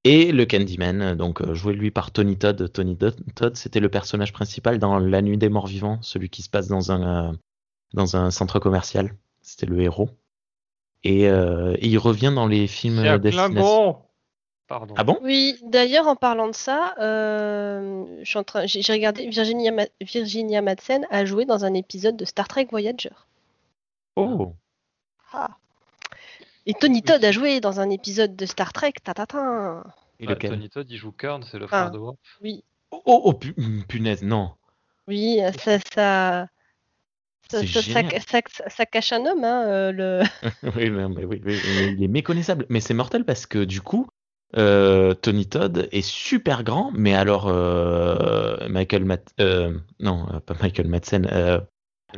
Et 0.04 0.32
le 0.32 0.46
Candyman, 0.46 1.14
donc 1.14 1.42
euh, 1.42 1.52
joué 1.54 1.74
lui 1.74 1.90
par 1.90 2.10
Tony 2.10 2.38
Todd. 2.38 2.72
Tony 2.72 2.96
Todd, 2.96 3.16
Todd, 3.34 3.56
c'était 3.56 3.80
le 3.80 3.90
personnage 3.90 4.32
principal 4.32 4.78
dans 4.78 4.98
La 4.98 5.20
Nuit 5.20 5.36
des 5.36 5.50
Morts 5.50 5.66
Vivants, 5.66 5.98
celui 6.00 6.30
qui 6.30 6.40
se 6.42 6.48
passe 6.48 6.68
dans 6.68 6.90
un 6.90 7.30
euh, 7.30 7.32
dans 7.92 8.16
un 8.16 8.30
centre 8.30 8.58
commercial. 8.58 9.14
C'était 9.42 9.66
le 9.66 9.80
héros. 9.80 10.08
Et, 11.02 11.28
euh, 11.28 11.74
et 11.78 11.88
il 11.88 11.98
revient 11.98 12.32
dans 12.34 12.46
les 12.46 12.66
films. 12.66 12.98
Klingon 13.30 13.98
Pardon. 14.68 14.94
Ah 14.96 15.02
bon? 15.04 15.18
Oui, 15.22 15.58
d'ailleurs, 15.64 16.06
en 16.06 16.14
parlant 16.14 16.46
de 16.46 16.54
ça, 16.54 16.94
euh, 17.00 18.04
je 18.22 18.24
suis 18.28 18.38
en 18.38 18.44
train, 18.44 18.66
j'ai 18.66 18.82
j'ai 18.82 18.92
regardé 18.92 19.28
Virginia, 19.28 19.72
Ma- 19.72 19.86
Virginia 20.00 20.62
Madsen 20.62 21.06
a 21.10 21.24
joué 21.24 21.44
dans 21.44 21.64
un 21.64 21.74
épisode 21.74 22.16
de 22.16 22.24
Star 22.24 22.46
Trek 22.46 22.68
Voyager. 22.70 23.10
Oh 24.16 24.54
Ah. 25.32 25.50
Et 26.66 26.74
Tony 26.74 27.02
Todd 27.02 27.24
a 27.24 27.32
joué 27.32 27.60
dans 27.60 27.80
un 27.80 27.90
épisode 27.90 28.36
de 28.36 28.46
Star 28.46 28.72
Trek. 28.72 28.92
Ta 29.02 29.14
ta 29.14 29.26
ta. 29.26 29.84
Et 30.18 30.26
Bah, 30.26 30.32
lequel 30.34 30.50
Tony 30.50 30.68
Todd, 30.68 30.86
il 30.90 30.96
joue 30.98 31.12
Kurn, 31.12 31.42
c'est 31.42 31.58
le 31.58 31.64
Ah. 31.64 31.68
frère 31.68 31.90
de 31.90 31.98
Worf. 31.98 32.16
Oui, 32.42 32.62
Oh, 32.92 33.00
oh, 33.06 33.20
oh, 33.26 33.32
pu- 33.34 33.54
hum, 33.56 33.84
punaise, 33.88 34.22
non. 34.22 34.50
oui, 35.06 35.38
ça, 35.58 35.78
ça, 35.78 36.48
ça, 37.48 37.60
C'est 37.60 37.66
ça, 37.68 37.82
ça- 37.82 38.02
génial. 38.02 38.20
ça- 38.28 38.68
ça 38.68 38.84
cache 38.86 39.12
un 39.12 39.24
homme, 39.26 39.44
hein, 39.44 39.64
euh, 39.68 39.92
le. 39.92 40.20
oui, 40.76 40.90
mais, 40.90 41.08
mais 41.08 41.24
oui, 41.24 41.40
oui, 41.44 41.60
mais 41.76 41.92
il 41.92 42.02
est 42.02 42.08
méconnaissable. 42.08 42.66
Mais 42.68 42.80
c'est 42.80 42.94
mortel 42.94 43.24
parce 43.24 43.46
que 43.46 43.62
du 43.64 43.80
coup, 43.80 44.08
euh, 44.56 45.14
Tony 45.14 45.46
Todd 45.48 45.88
est 45.92 46.02
super 46.02 46.64
grand, 46.64 46.90
mais 46.94 47.14
alors 47.14 47.46
euh, 47.48 48.68
Michael 48.68 49.04
Matt, 49.04 49.32
euh, 49.38 49.78
non, 50.00 50.26
pas 50.44 50.54
Michael 50.60 50.88
Madsen, 50.88 51.26
euh, 51.30 51.60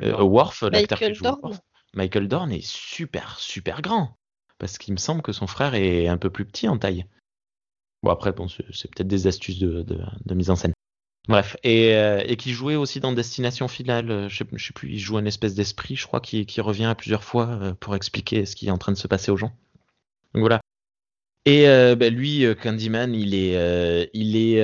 euh, 0.02 0.22
Worf, 0.22 0.62
l'acteur 0.62 0.98
qui 0.98 1.04
Michael 1.04 1.14
joue 1.14 1.24
Dorn. 1.24 1.40
Worf, 1.42 1.60
Michael 1.94 2.28
Dorn 2.28 2.50
est 2.50 2.64
super, 2.66 3.38
super 3.38 3.82
grand. 3.82 4.16
Parce 4.62 4.78
qu'il 4.78 4.94
me 4.94 4.98
semble 4.98 5.22
que 5.22 5.32
son 5.32 5.48
frère 5.48 5.74
est 5.74 6.06
un 6.06 6.16
peu 6.16 6.30
plus 6.30 6.44
petit 6.44 6.68
en 6.68 6.78
taille. 6.78 7.04
Bon, 8.04 8.10
après, 8.12 8.30
bon, 8.30 8.46
c'est 8.46 8.88
peut-être 8.94 9.08
des 9.08 9.26
astuces 9.26 9.58
de, 9.58 9.84
mise 10.32 10.50
en 10.50 10.56
scène. 10.56 10.72
Bref, 11.28 11.56
et, 11.64 11.96
euh, 11.96 12.22
et 12.24 12.36
qui 12.36 12.52
jouait 12.52 12.76
aussi 12.76 13.00
dans 13.00 13.10
Destination 13.10 13.66
Finale, 13.66 14.08
euh, 14.12 14.28
je 14.28 14.36
sais, 14.36 14.46
je 14.52 14.64
sais 14.64 14.72
plus, 14.72 14.92
il 14.92 15.00
joue 15.00 15.16
un 15.16 15.24
espèce 15.24 15.56
d'esprit, 15.56 15.96
je 15.96 16.06
crois, 16.06 16.20
qui, 16.20 16.46
revient 16.60 16.84
à 16.84 16.94
plusieurs 16.94 17.24
fois 17.24 17.48
euh, 17.48 17.74
pour 17.74 17.96
expliquer 17.96 18.46
ce 18.46 18.54
qui 18.54 18.68
est 18.68 18.70
en 18.70 18.78
train 18.78 18.92
de 18.92 18.96
se 18.96 19.08
passer 19.08 19.32
aux 19.32 19.36
gens. 19.36 19.52
Donc 20.32 20.42
voilà. 20.42 20.60
Et 21.44 21.64
ben, 21.96 22.14
lui, 22.14 22.46
Candyman, 22.62 23.16
il 23.16 23.34
est, 23.34 24.10
il 24.14 24.36
est, 24.36 24.62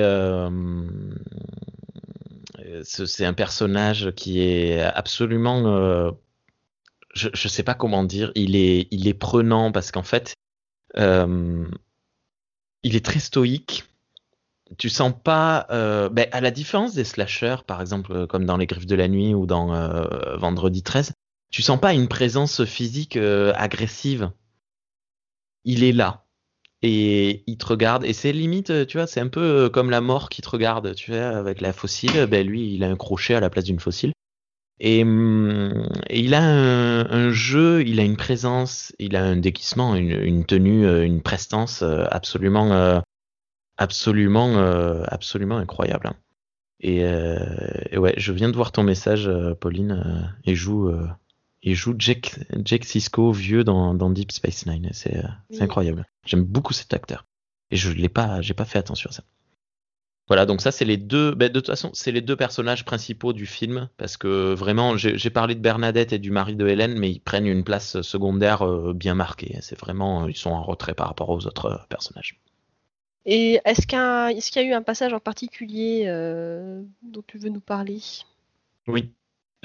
ce- 2.85 3.05
c'est 3.05 3.25
un 3.25 3.33
personnage 3.33 4.11
qui 4.15 4.39
est 4.39 4.79
absolument, 4.79 6.13
je, 7.13 7.29
je 7.33 7.47
sais 7.47 7.63
pas 7.63 7.73
comment 7.73 8.03
dire, 8.03 8.31
il 8.35 8.55
est, 8.55 8.87
il 8.91 9.07
est 9.07 9.13
prenant 9.13 9.71
parce 9.71 9.91
qu'en 9.91 10.03
fait, 10.03 10.35
euh, 10.97 11.65
il 12.83 12.95
est 12.95 13.05
très 13.05 13.19
stoïque. 13.19 13.85
Tu 14.77 14.89
sens 14.89 15.13
pas, 15.23 15.65
euh, 15.71 16.09
ben, 16.09 16.27
à 16.31 16.41
la 16.41 16.51
différence 16.51 16.93
des 16.93 17.03
slashers, 17.03 17.63
par 17.65 17.81
exemple, 17.81 18.13
euh, 18.13 18.27
comme 18.27 18.45
dans 18.45 18.57
Les 18.57 18.67
Griffes 18.67 18.85
de 18.85 18.95
la 18.95 19.07
Nuit 19.07 19.33
ou 19.33 19.47
dans 19.47 19.73
euh, 19.73 20.37
Vendredi 20.37 20.83
13, 20.83 21.13
tu 21.49 21.63
sens 21.63 21.79
pas 21.79 21.93
une 21.93 22.07
présence 22.07 22.63
physique 22.65 23.17
euh, 23.17 23.51
agressive. 23.55 24.31
Il 25.65 25.83
est 25.83 25.91
là 25.91 26.25
et 26.81 27.43
il 27.47 27.57
te 27.57 27.65
regarde 27.65 28.05
et 28.05 28.13
c'est 28.13 28.31
limite, 28.31 28.87
tu 28.87 28.97
vois, 28.97 29.07
c'est 29.07 29.19
un 29.19 29.27
peu 29.27 29.69
comme 29.69 29.89
la 29.89 29.99
mort 30.01 30.29
qui 30.29 30.41
te 30.41 30.49
regarde, 30.49 30.95
tu 30.95 31.11
vois, 31.11 31.27
avec 31.29 31.59
la 31.61 31.73
fossile. 31.73 32.27
Ben 32.27 32.47
lui, 32.47 32.75
il 32.75 32.83
a 32.83 32.87
un 32.87 32.95
crochet 32.95 33.33
à 33.33 33.39
la 33.39 33.49
place 33.49 33.65
d'une 33.65 33.79
fossile. 33.79 34.13
Et, 34.81 35.03
hum, 35.03 35.87
et 36.09 36.19
il 36.21 36.33
a 36.33 36.41
un, 36.41 37.09
un 37.11 37.31
jeu, 37.31 37.83
il 37.85 37.99
a 37.99 38.03
une 38.03 38.15
présence, 38.17 38.93
il 38.99 39.15
a 39.15 39.23
un 39.23 39.35
déguisement, 39.35 39.95
une, 39.95 40.11
une 40.11 40.45
tenue, 40.45 40.85
euh, 40.85 41.05
une 41.05 41.21
prestance 41.21 41.81
euh, 41.81 42.05
absolument, 42.11 42.71
euh, 42.71 42.99
absolument, 43.77 44.57
absolument 45.07 45.57
incroyable. 45.57 46.07
hein. 46.07 46.15
Et, 46.81 46.99
et 47.91 47.97
ouais, 47.97 48.13
je 48.15 48.31
viens 48.31 48.47
de 48.49 48.55
voir 48.55 48.71
ton 48.71 48.83
message, 48.83 49.29
Pauline. 49.59 50.33
il 50.45 50.55
joue, 50.55 50.89
il 51.61 51.75
joue 51.75 51.93
Jake, 51.97 52.35
Jake 52.63 52.85
Sisko 52.85 53.33
vieux 53.33 53.65
dans, 53.65 53.93
dans 53.93 54.09
Deep 54.09 54.31
Space 54.31 54.65
Nine. 54.65 54.89
C'est, 54.93 55.15
c'est 55.49 55.57
Oui. 55.57 55.61
incroyable. 55.63 56.05
J'aime 56.25 56.43
beaucoup 56.45 56.71
cet 56.71 56.93
acteur. 56.93 57.25
Et 57.71 57.75
je 57.75 57.91
l'ai 57.91 58.07
pas, 58.07 58.41
j'ai 58.41 58.53
pas 58.53 58.63
fait 58.65 58.79
attention 58.79 59.09
à 59.09 59.13
ça. 59.13 59.23
Voilà, 60.29 60.45
donc 60.45 60.61
ça 60.61 60.71
c'est 60.71 60.85
les 60.85 60.97
deux. 60.97 61.33
ben, 61.33 61.49
de 61.49 61.59
toute 61.59 61.67
façon, 61.67 61.89
c'est 61.93 62.11
les 62.11 62.21
deux 62.21 62.35
personnages 62.35 62.85
principaux 62.85 63.33
du 63.33 63.45
film 63.47 63.89
parce 63.97 64.15
que 64.15 64.53
vraiment, 64.53 64.95
j'ai 64.95 65.29
parlé 65.31 65.55
de 65.55 65.59
Bernadette 65.59 66.13
et 66.13 66.19
du 66.19 66.31
mari 66.31 66.55
de 66.55 66.67
Hélène, 66.67 66.97
mais 66.97 67.09
ils 67.11 67.19
prennent 67.19 67.47
une 67.47 67.63
place 67.63 68.01
secondaire 68.01 68.61
euh, 68.61 68.93
bien 68.93 69.15
marquée. 69.15 69.57
C'est 69.61 69.77
vraiment, 69.79 70.27
ils 70.27 70.37
sont 70.37 70.51
en 70.51 70.61
retrait 70.63 70.93
par 70.93 71.07
rapport 71.07 71.29
aux 71.29 71.47
autres 71.47 71.65
euh, 71.65 71.77
personnages. 71.89 72.39
Et 73.25 73.59
est-ce 73.65 73.85
qu'il 73.87 73.97
y, 73.97 74.01
a 74.01 74.31
y 74.31 74.67
eu 74.67 74.73
un 74.73 74.81
passage 74.81 75.13
en 75.13 75.19
particulier 75.19 76.03
euh, 76.07 76.81
dont 77.01 77.23
tu 77.25 77.37
veux 77.37 77.49
nous 77.49 77.59
parler? 77.59 77.99
Oui. 78.87 79.11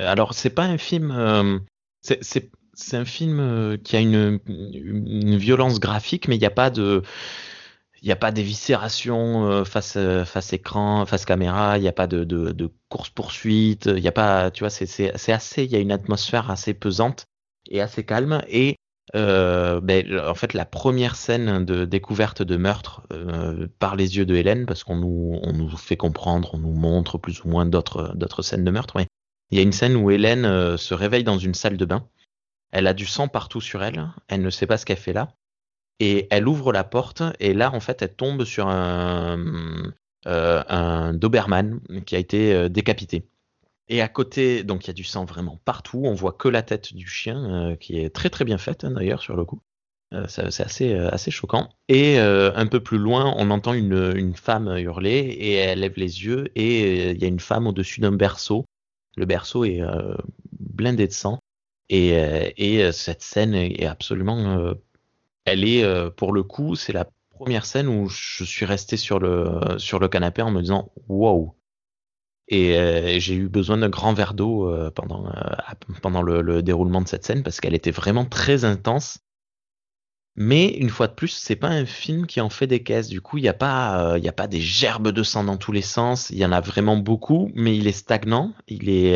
Euh, 0.00 0.08
Alors 0.08 0.34
c'est 0.34 0.50
pas 0.50 0.64
un 0.64 0.78
film. 0.78 1.10
euh, 1.10 1.58
c'est 2.00 2.96
un 2.96 3.04
film 3.04 3.38
euh, 3.38 3.76
qui 3.76 3.96
a 3.96 4.00
une, 4.00 4.40
une 4.46 5.36
violence 5.36 5.78
graphique, 5.78 6.28
mais 6.28 6.36
il 6.36 6.40
n'y 6.40 6.46
a 6.46 6.50
pas 6.50 6.70
de. 6.70 7.02
Il 8.04 8.08
n'y 8.08 8.12
a 8.12 8.16
pas 8.16 8.32
d'éviscération 8.32 9.46
euh, 9.46 9.64
face, 9.64 9.94
euh, 9.96 10.26
face 10.26 10.52
écran, 10.52 11.06
face 11.06 11.24
caméra, 11.24 11.78
il 11.78 11.80
n'y 11.80 11.88
a 11.88 11.92
pas 11.92 12.06
de, 12.06 12.22
de, 12.22 12.52
de 12.52 12.70
course-poursuite, 12.90 13.86
il 13.86 14.02
n'y 14.02 14.08
a 14.08 14.12
pas, 14.12 14.50
tu 14.50 14.62
vois, 14.62 14.68
c'est 14.68 15.32
assez, 15.32 15.64
il 15.64 15.72
y 15.72 15.74
a 15.74 15.78
une 15.78 15.90
atmosphère 15.90 16.50
assez 16.50 16.74
pesante 16.74 17.24
et 17.66 17.80
assez 17.80 18.04
calme. 18.04 18.42
Et 18.46 18.76
euh, 19.14 19.80
ben, 19.80 20.20
en 20.20 20.34
fait, 20.34 20.52
la 20.52 20.66
première 20.66 21.16
scène 21.16 21.64
de 21.64 21.86
découverte 21.86 22.42
de 22.42 22.58
meurtre 22.58 23.06
euh, 23.10 23.68
par 23.78 23.96
les 23.96 24.18
yeux 24.18 24.26
de 24.26 24.34
Hélène, 24.34 24.66
parce 24.66 24.84
qu'on 24.84 24.96
nous, 24.96 25.70
fait 25.78 25.96
comprendre, 25.96 26.50
on 26.52 26.58
nous 26.58 26.74
montre 26.74 27.16
plus 27.16 27.42
ou 27.42 27.48
moins 27.48 27.64
d'autres 27.64 28.12
d'autres 28.16 28.42
scènes 28.42 28.64
de 28.64 28.70
meurtre, 28.70 28.98
mais 28.98 29.06
il 29.50 29.56
y 29.56 29.60
a 29.60 29.62
une 29.62 29.72
scène 29.72 29.96
où 29.96 30.10
Hélène 30.10 30.76
se 30.76 30.92
réveille 30.92 31.24
dans 31.24 31.38
une 31.38 31.54
salle 31.54 31.78
de 31.78 31.84
bain. 31.86 32.06
Elle 32.70 32.86
a 32.86 32.92
du 32.92 33.06
sang 33.06 33.28
partout 33.28 33.62
sur 33.62 33.82
elle. 33.82 34.10
Elle 34.28 34.42
ne 34.42 34.50
sait 34.50 34.66
pas 34.66 34.76
ce 34.76 34.84
qu'elle 34.84 34.98
fait 34.98 35.14
là. 35.14 35.32
Et 36.00 36.26
elle 36.30 36.48
ouvre 36.48 36.72
la 36.72 36.82
porte. 36.82 37.22
Et 37.38 37.54
là, 37.54 37.72
en 37.72 37.80
fait, 37.80 38.02
elle 38.02 38.14
tombe 38.14 38.44
sur 38.44 38.66
un, 38.68 39.38
euh, 40.26 40.62
un 40.68 41.14
Doberman 41.14 41.80
qui 42.04 42.16
a 42.16 42.18
été 42.18 42.52
euh, 42.52 42.68
décapité. 42.68 43.28
Et 43.88 44.00
à 44.00 44.08
côté, 44.08 44.64
donc 44.64 44.84
il 44.84 44.86
y 44.88 44.90
a 44.90 44.94
du 44.94 45.04
sang 45.04 45.24
vraiment 45.24 45.60
partout. 45.64 46.02
On 46.04 46.14
voit 46.14 46.32
que 46.32 46.48
la 46.48 46.62
tête 46.62 46.94
du 46.94 47.06
chien, 47.06 47.70
euh, 47.70 47.76
qui 47.76 48.00
est 48.00 48.10
très 48.10 48.28
très 48.30 48.44
bien 48.44 48.58
faite 48.58 48.82
hein, 48.84 48.90
d'ailleurs 48.90 49.22
sur 49.22 49.36
le 49.36 49.44
coup. 49.44 49.60
C'est 50.28 50.60
assez, 50.60 50.94
assez 50.94 51.32
choquant. 51.32 51.70
Et 51.88 52.18
un 52.20 52.66
peu 52.66 52.78
plus 52.78 52.98
loin, 52.98 53.34
on 53.36 53.50
entend 53.50 53.72
une, 53.72 54.12
une 54.14 54.36
femme 54.36 54.68
hurler 54.78 55.10
et 55.18 55.54
elle 55.54 55.80
lève 55.80 55.94
les 55.96 56.24
yeux 56.24 56.52
et 56.54 57.10
il 57.10 57.20
y 57.20 57.24
a 57.24 57.26
une 57.26 57.40
femme 57.40 57.66
au-dessus 57.66 58.00
d'un 58.00 58.12
berceau. 58.12 58.64
Le 59.16 59.26
berceau 59.26 59.64
est 59.64 59.80
blindé 60.52 61.08
de 61.08 61.12
sang. 61.12 61.40
Et, 61.88 62.10
et 62.56 62.92
cette 62.92 63.22
scène 63.22 63.54
est 63.54 63.86
absolument... 63.86 64.74
euh, 65.48 65.52
elle 65.52 65.64
est, 65.64 65.84
euh, 65.84 66.10
pour 66.10 66.32
le 66.32 66.42
coup, 66.42 66.74
c'est 66.74 66.92
la 66.92 67.06
premières 67.34 67.66
scènes 67.66 67.88
où 67.88 68.08
je 68.08 68.44
suis 68.44 68.64
resté 68.64 68.96
sur 68.96 69.18
le, 69.18 69.78
sur 69.78 69.98
le 69.98 70.08
canapé 70.08 70.42
en 70.42 70.50
me 70.50 70.60
disant 70.60 70.92
wow. 71.08 71.54
Et 72.48 72.78
euh, 72.78 73.18
j'ai 73.18 73.34
eu 73.34 73.48
besoin 73.48 73.78
d'un 73.78 73.88
grand 73.88 74.12
verre 74.12 74.34
d'eau 74.34 74.70
euh, 74.70 74.90
pendant, 74.90 75.26
euh, 75.26 75.54
pendant 76.02 76.22
le, 76.22 76.42
le, 76.42 76.62
déroulement 76.62 77.00
de 77.00 77.08
cette 77.08 77.24
scène 77.24 77.42
parce 77.42 77.60
qu'elle 77.60 77.74
était 77.74 77.90
vraiment 77.90 78.26
très 78.26 78.64
intense. 78.64 79.18
Mais 80.36 80.68
une 80.68 80.90
fois 80.90 81.06
de 81.06 81.14
plus, 81.14 81.28
c'est 81.28 81.56
pas 81.56 81.68
un 81.68 81.86
film 81.86 82.26
qui 82.26 82.40
en 82.40 82.50
fait 82.50 82.66
des 82.66 82.82
caisses. 82.82 83.08
Du 83.08 83.20
coup, 83.20 83.38
il 83.38 83.42
n'y 83.42 83.48
a 83.48 83.54
pas, 83.54 84.14
il 84.18 84.24
y 84.24 84.28
a 84.28 84.32
pas 84.32 84.48
des 84.48 84.60
gerbes 84.60 85.10
de 85.10 85.22
sang 85.22 85.44
dans 85.44 85.56
tous 85.56 85.70
les 85.70 85.80
sens. 85.80 86.30
Il 86.30 86.38
y 86.38 86.44
en 86.44 86.50
a 86.50 86.60
vraiment 86.60 86.96
beaucoup, 86.96 87.52
mais 87.54 87.76
il 87.76 87.86
est 87.86 87.92
stagnant. 87.92 88.52
Il 88.66 88.88
est, 88.88 89.12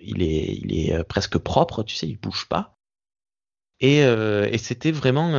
il 0.00 0.22
est, 0.22 0.58
il 0.62 0.78
est 0.78 1.04
presque 1.04 1.36
propre. 1.36 1.82
Tu 1.82 1.94
sais, 1.94 2.08
il 2.08 2.16
bouge 2.16 2.46
pas. 2.48 2.77
Et, 3.80 3.98
et 4.00 4.58
c'était 4.58 4.90
vraiment 4.92 5.32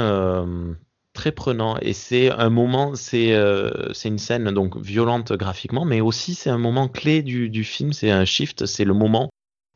très 1.14 1.32
prenant 1.32 1.78
et 1.82 1.94
c'est 1.94 2.32
un 2.32 2.50
moment, 2.50 2.96
c'est 2.96 3.34
euh, 3.34 3.92
c'est 3.94 4.08
une 4.10 4.20
scène 4.20 4.52
donc 4.52 4.78
violente 4.78 5.34
graphiquement, 5.34 5.84
mais 5.84 6.02
aussi 6.02 6.36
c'est 6.36 6.50
un 6.50 6.58
moment 6.58 6.88
clé 6.88 7.24
du, 7.24 7.50
du 7.50 7.64
film, 7.64 7.94
c'est 7.94 8.12
un 8.12 8.26
shift, 8.26 8.66
c'est 8.66 8.86
le 8.86 8.94
moment 8.94 9.30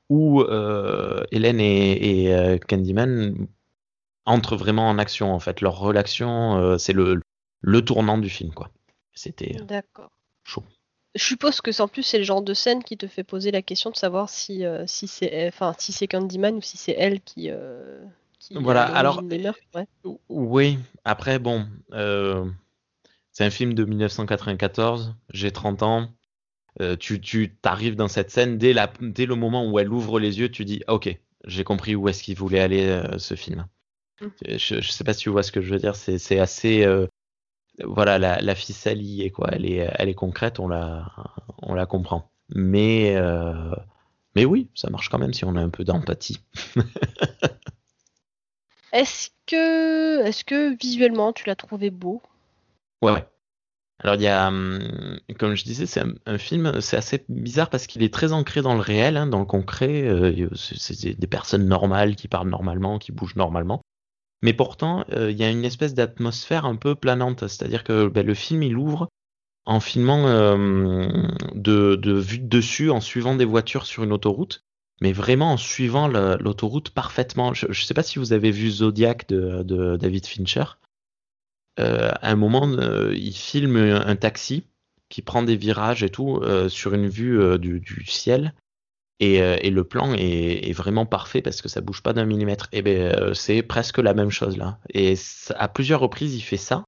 où 0.09 0.41
euh, 0.41 1.23
Hélène 1.31 1.59
et, 1.59 2.21
et 2.25 2.33
euh, 2.33 2.57
Candyman 2.57 3.47
entrent 4.25 4.55
vraiment 4.55 4.87
en 4.87 4.97
action 4.99 5.33
en 5.33 5.39
fait. 5.39 5.61
Leur 5.61 5.79
relation, 5.79 6.57
euh, 6.57 6.77
c'est 6.77 6.93
le, 6.93 7.19
le 7.61 7.81
tournant 7.83 8.17
du 8.17 8.29
film 8.29 8.53
quoi. 8.53 8.69
C'était 9.13 9.57
chaud. 10.45 10.63
Je 11.15 11.23
suppose 11.23 11.61
que 11.61 11.81
en 11.81 11.87
plus 11.87 12.03
c'est 12.03 12.19
le 12.19 12.23
genre 12.23 12.41
de 12.41 12.53
scène 12.53 12.83
qui 12.83 12.97
te 12.97 13.07
fait 13.07 13.23
poser 13.23 13.51
la 13.51 13.61
question 13.61 13.91
de 13.91 13.95
savoir 13.97 14.29
si, 14.29 14.65
euh, 14.65 14.85
si 14.87 15.07
c'est 15.07 15.47
enfin 15.47 15.75
si 15.77 15.91
c'est 15.91 16.07
Candyman 16.07 16.55
ou 16.55 16.61
si 16.61 16.77
c'est 16.77 16.95
elle 16.97 17.21
qui, 17.21 17.49
euh, 17.49 18.03
qui 18.49 18.55
Voilà, 18.55 18.83
alors, 18.83 19.15
l'origine 19.21 19.29
des 19.29 19.43
meurtres, 19.43 19.59
ouais. 19.75 19.87
Oui, 20.29 20.79
après, 21.05 21.39
bon, 21.39 21.67
euh, 21.93 22.45
c'est 23.31 23.43
un 23.45 23.49
film 23.49 23.73
de 23.73 23.83
1994, 23.85 25.15
j'ai 25.33 25.51
30 25.51 25.83
ans. 25.83 26.09
Euh, 26.81 26.95
tu 26.97 27.21
tu 27.21 27.55
t'arrives 27.55 27.95
dans 27.95 28.07
cette 28.07 28.31
scène, 28.31 28.57
dès, 28.57 28.73
la, 28.73 28.91
dès 28.99 29.25
le 29.27 29.35
moment 29.35 29.69
où 29.69 29.77
elle 29.79 29.89
ouvre 29.93 30.19
les 30.19 30.39
yeux, 30.39 30.49
tu 30.49 30.65
dis 30.65 30.81
ah, 30.87 30.95
Ok, 30.95 31.15
j'ai 31.45 31.63
compris 31.63 31.95
où 31.95 32.09
est-ce 32.09 32.23
qu'il 32.23 32.35
voulait 32.35 32.59
aller 32.59 32.87
euh, 32.87 33.17
ce 33.19 33.35
film. 33.35 33.67
Mm. 34.21 34.27
Je, 34.57 34.81
je 34.81 34.91
sais 34.91 35.03
pas 35.03 35.13
si 35.13 35.21
tu 35.21 35.29
vois 35.29 35.43
ce 35.43 35.51
que 35.51 35.61
je 35.61 35.71
veux 35.71 35.79
dire, 35.79 35.95
c'est 35.95 36.17
c'est 36.17 36.39
assez. 36.39 36.83
euh, 36.83 37.07
voilà, 37.83 38.19
la, 38.19 38.41
la 38.41 38.55
ficelle 38.55 39.01
y 39.01 39.23
est, 39.23 39.31
quoi. 39.31 39.49
Elle 39.51 39.65
est, 39.65 39.87
elle 39.95 40.09
est 40.09 40.13
concrète, 40.15 40.59
on 40.59 40.67
la, 40.67 41.11
on 41.61 41.73
la 41.75 41.85
comprend. 41.85 42.31
Mais, 42.49 43.15
mais 44.35 44.45
oui, 44.45 44.69
ça 44.75 44.89
marche 44.89 45.09
quand 45.09 45.17
même 45.19 45.33
si 45.33 45.45
on 45.45 45.55
a 45.55 45.61
un 45.61 45.69
peu 45.69 45.83
d'empathie. 45.83 46.39
Est-ce 48.93 49.31
que, 49.47 50.75
visuellement 50.77 51.33
tu 51.33 51.45
l'as 51.47 51.55
trouvé 51.55 51.89
beau? 51.89 52.21
Ouais, 53.01 53.11
ouais. 53.11 53.25
Alors, 53.99 54.15
il 54.15 54.21
y 54.21 54.27
a, 54.27 54.47
hum, 54.47 55.19
comme 55.39 55.55
je 55.55 55.63
disais, 55.63 55.85
c'est 55.85 56.03
un, 56.25 56.37
film, 56.37 56.79
c'est 56.81 56.97
assez 56.97 57.25
bizarre 57.27 57.69
parce 57.69 57.87
qu'il 57.87 58.03
est 58.03 58.13
très 58.13 58.33
ancré 58.33 58.61
dans 58.61 58.75
le 58.75 58.81
réel, 58.81 59.17
hein, 59.17 59.27
dans 59.27 59.39
le 59.39 59.45
concret. 59.45 60.03
euh, 60.03 60.49
c'est 60.55 60.77
c'est 60.77 61.13
des 61.13 61.27
personnes 61.27 61.67
normales 61.67 62.15
qui 62.15 62.27
parlent 62.27 62.49
normalement, 62.49 62.99
qui 62.99 63.11
bougent 63.11 63.35
normalement. 63.35 63.81
Mais 64.43 64.53
pourtant, 64.53 65.05
euh, 65.13 65.31
il 65.31 65.37
y 65.37 65.43
a 65.43 65.49
une 65.49 65.65
espèce 65.65 65.95
d'atmosphère 65.95 66.65
un 66.65 66.75
peu 66.75 66.95
planante. 66.95 67.47
C'est-à-dire 67.47 67.83
que 67.83 68.07
ben, 68.07 68.25
le 68.25 68.33
film, 68.33 68.61
il 68.61 68.77
ouvre 68.77 69.07
en 69.65 69.79
filmant 69.79 70.27
euh, 70.27 71.07
de, 71.55 71.95
de 71.95 72.13
vue 72.13 72.39
de 72.39 72.47
dessus, 72.47 72.91
en 72.91 73.01
suivant 73.01 73.35
des 73.35 73.45
voitures 73.45 73.85
sur 73.85 74.03
une 74.03 74.11
autoroute, 74.11 74.62
mais 75.01 75.11
vraiment 75.11 75.53
en 75.53 75.57
suivant 75.57 76.07
l'autoroute 76.07 76.91
parfaitement. 76.91 77.53
Je 77.53 77.67
ne 77.67 77.73
sais 77.73 77.93
pas 77.93 78.03
si 78.03 78.19
vous 78.19 78.33
avez 78.33 78.51
vu 78.51 78.69
Zodiac 78.69 79.27
de, 79.27 79.97
David 79.97 80.25
Fincher. 80.25 80.65
Euh, 81.79 82.11
à 82.21 82.31
un 82.31 82.35
moment, 82.35 82.67
euh, 82.67 83.13
il 83.15 83.33
filme 83.33 83.77
un, 83.77 84.15
taxi 84.15 84.67
qui 85.09 85.21
prend 85.21 85.43
des 85.43 85.55
virages 85.55 86.03
et 86.03 86.09
tout 86.09 86.37
euh, 86.37 86.69
sur 86.69 86.93
une 86.93 87.07
vue 87.07 87.39
euh, 87.39 87.57
du, 87.57 88.05
ciel. 88.07 88.53
Et, 89.19 89.41
euh, 89.41 89.57
le 89.57 89.83
plan 89.83 90.13
est, 90.13 90.73
vraiment 90.73 91.05
parfait 91.05 91.41
parce 91.41 91.61
que 91.61 91.69
ça 91.69 91.81
bouge 91.81 92.01
pas 92.01 92.13
d'un 92.13 92.25
millimètre. 92.25 92.67
Et 92.71 92.81
ben 92.81 93.13
euh, 93.15 93.33
c'est 93.33 93.61
presque 93.61 93.99
la 93.99 94.13
même 94.13 94.31
chose 94.31 94.57
là. 94.57 94.79
Et 94.93 95.15
à 95.55 95.67
plusieurs 95.67 95.99
reprises, 95.99 96.35
il 96.35 96.41
fait 96.41 96.57
ça. 96.57 96.83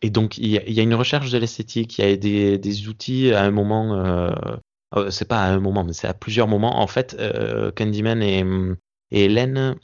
Et 0.00 0.10
donc 0.10 0.38
il 0.38 0.46
y 0.46 0.58
a, 0.58 0.62
il 0.66 0.72
y 0.72 0.80
a 0.80 0.82
une 0.82 0.94
recherche 0.94 1.30
de 1.30 1.38
l'esthétique, 1.38 1.98
il 1.98 2.04
y 2.04 2.12
a 2.12 2.16
des, 2.16 2.58
des 2.58 2.88
outils 2.88 3.32
à 3.32 3.42
un 3.42 3.50
moment. 3.50 4.30
Euh, 4.96 5.10
c'est 5.10 5.26
pas 5.28 5.42
à 5.42 5.50
un 5.50 5.60
moment, 5.60 5.84
mais 5.84 5.92
c'est 5.92 6.08
à 6.08 6.14
plusieurs 6.14 6.48
moments. 6.48 6.80
En 6.80 6.86
fait, 6.86 7.16
euh, 7.18 7.70
Candyman 7.72 8.22
et, 8.22 8.44
et 9.10 9.24
Hélène, 9.24 9.76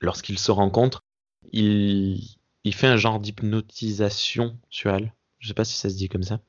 lorsqu'ils 0.00 0.38
se 0.38 0.50
rencontrent, 0.50 1.04
il, 1.52 2.36
il 2.64 2.74
fait 2.74 2.86
un 2.86 2.96
genre 2.96 3.20
d'hypnotisation 3.20 4.58
sur 4.70 4.94
elle. 4.94 5.14
Je 5.38 5.48
sais 5.48 5.54
pas 5.54 5.64
si 5.64 5.76
ça 5.76 5.90
se 5.90 5.96
dit 5.96 6.08
comme 6.08 6.22
ça. 6.22 6.40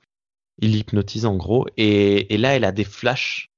Il 0.59 0.71
l'hypnotise 0.71 1.25
en 1.25 1.35
gros. 1.35 1.67
Et, 1.77 2.33
et 2.33 2.37
là, 2.37 2.55
elle 2.55 2.63
a 2.63 2.71
des 2.71 2.85
flashs. 2.85 3.51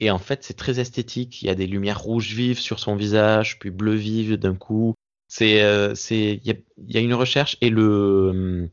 Et 0.00 0.10
en 0.10 0.18
fait, 0.18 0.44
c'est 0.44 0.54
très 0.54 0.80
esthétique. 0.80 1.42
Il 1.42 1.46
y 1.46 1.50
a 1.50 1.54
des 1.54 1.66
lumières 1.66 2.00
rouges 2.00 2.32
vives 2.32 2.60
sur 2.60 2.78
son 2.78 2.96
visage, 2.96 3.58
puis 3.58 3.70
bleu 3.70 3.94
vive 3.94 4.36
d'un 4.36 4.54
coup. 4.54 4.94
C'est, 5.28 5.62
euh, 5.62 5.94
c'est, 5.94 6.40
il 6.42 6.46
y 6.46 6.50
a, 6.50 6.54
y 6.88 6.96
a 6.96 7.00
une 7.00 7.14
recherche 7.14 7.56
et 7.60 7.68
le, 7.70 8.70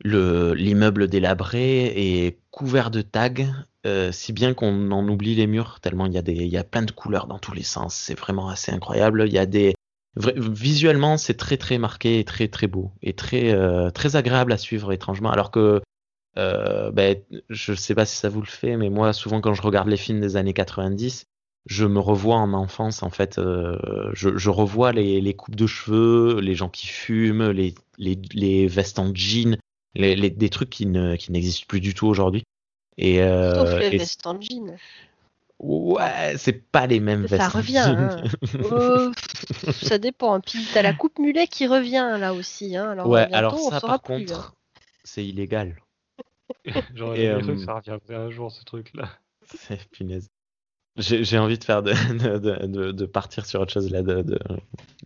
le, 0.00 0.54
l'immeuble 0.54 1.08
délabré 1.08 1.86
est 1.86 2.38
couvert 2.50 2.90
de 2.90 3.02
tags, 3.02 3.64
euh, 3.86 4.12
si 4.12 4.32
bien 4.34 4.54
qu'on 4.54 4.90
en 4.90 5.08
oublie 5.08 5.34
les 5.34 5.46
murs 5.46 5.80
tellement 5.80 6.06
il 6.06 6.12
y 6.12 6.18
a 6.18 6.22
y 6.26 6.56
a 6.58 6.64
plein 6.64 6.82
de 6.82 6.90
couleurs 6.92 7.26
dans 7.28 7.38
tous 7.38 7.54
les 7.54 7.62
sens. 7.62 7.94
C'est 7.94 8.18
vraiment 8.18 8.48
assez 8.48 8.72
incroyable. 8.72 9.24
Il 9.26 9.32
y 9.32 9.38
a 9.38 9.46
des, 9.46 9.74
visuellement, 10.16 11.16
c'est 11.18 11.34
très 11.36 11.56
très 11.56 11.78
marqué 11.78 12.18
et 12.18 12.24
très 12.24 12.48
très 12.48 12.66
beau 12.66 12.92
et 13.02 13.12
très 13.14 13.52
euh, 13.52 13.90
très 13.90 14.16
agréable 14.16 14.52
à 14.52 14.58
suivre 14.58 14.92
étrangement. 14.92 15.30
Alors 15.30 15.50
que 15.50 15.80
euh, 16.38 16.90
ben, 16.92 17.16
je 17.48 17.74
sais 17.74 17.94
pas 17.94 18.04
si 18.06 18.16
ça 18.16 18.28
vous 18.28 18.40
le 18.40 18.46
fait, 18.46 18.76
mais 18.76 18.90
moi, 18.90 19.12
souvent, 19.12 19.40
quand 19.40 19.54
je 19.54 19.62
regarde 19.62 19.88
les 19.88 19.96
films 19.96 20.20
des 20.20 20.36
années 20.36 20.52
90, 20.52 21.24
je 21.66 21.84
me 21.86 21.98
revois 21.98 22.36
en 22.36 22.52
enfance, 22.52 23.02
en 23.02 23.10
fait. 23.10 23.38
euh, 23.38 23.78
je, 24.14 24.36
je 24.36 24.50
revois 24.50 24.92
les, 24.92 25.20
les 25.20 25.34
coupes 25.34 25.56
de 25.56 25.66
cheveux, 25.66 26.40
les 26.40 26.54
gens 26.54 26.68
qui 26.68 26.86
fument, 26.86 27.50
les, 27.50 27.74
les, 27.98 28.18
les 28.34 28.66
vestes 28.66 28.98
en 28.98 29.12
jean, 29.14 29.56
les- 29.94 30.30
des 30.30 30.50
trucs 30.50 30.70
qui 30.70 30.86
ne, 30.86 31.16
qui 31.16 31.32
n'existent 31.32 31.64
plus 31.68 31.80
du 31.80 31.94
tout 31.94 32.06
aujourd'hui. 32.06 32.44
Et, 32.98 33.22
euh, 33.22 33.54
Sauf 33.54 33.78
les 33.78 33.86
et 33.86 33.98
vestes 33.98 34.26
en 34.26 34.40
jean. 34.40 34.76
ouais, 35.58 36.34
c'est 36.38 36.52
pas 36.70 36.86
les 36.86 37.00
mêmes 37.00 37.26
vestes. 37.26 37.42
Ça 37.42 37.48
en 37.48 37.58
revient. 37.58 37.78
hein. 37.78 38.22
Euh, 38.54 39.10
pff, 39.12 39.70
ça 39.84 39.98
dépend. 39.98 40.40
Puis 40.40 40.66
t'as 40.72 40.82
la 40.82 40.92
coupe 40.94 41.18
mulet 41.18 41.46
qui 41.46 41.66
revient 41.66 42.16
là 42.18 42.32
aussi. 42.34 42.76
Hein. 42.76 42.90
Alors, 42.92 43.06
ouais, 43.08 43.26
bientôt, 43.26 43.36
alors 43.36 43.54
on 43.66 43.70
ça, 43.70 43.80
saura 43.80 43.98
par 43.98 44.02
plus, 44.02 44.14
hein. 44.14 44.36
contre, 44.36 44.54
c'est 45.04 45.24
illégal. 45.26 45.76
J'aurais 46.94 47.16
cru 47.40 47.50
euh, 47.52 47.54
que 47.54 47.64
ça 47.64 47.74
reviendrait 47.74 48.14
un 48.14 48.30
jour, 48.30 48.50
ce 48.52 48.64
truc-là. 48.64 49.08
C'est 49.54 49.84
punaise. 49.90 50.28
J'ai 50.98 51.38
envie 51.38 51.58
de 51.58 51.64
faire 51.64 51.82
de, 51.82 51.92
de, 52.18 52.38
de, 52.38 52.66
de- 52.66 52.92
de 52.92 53.06
partir 53.06 53.44
sur 53.44 53.60
autre 53.60 53.72
chose 53.72 53.90
là. 53.90 54.02
De, 54.02 54.22
de- 54.22 54.38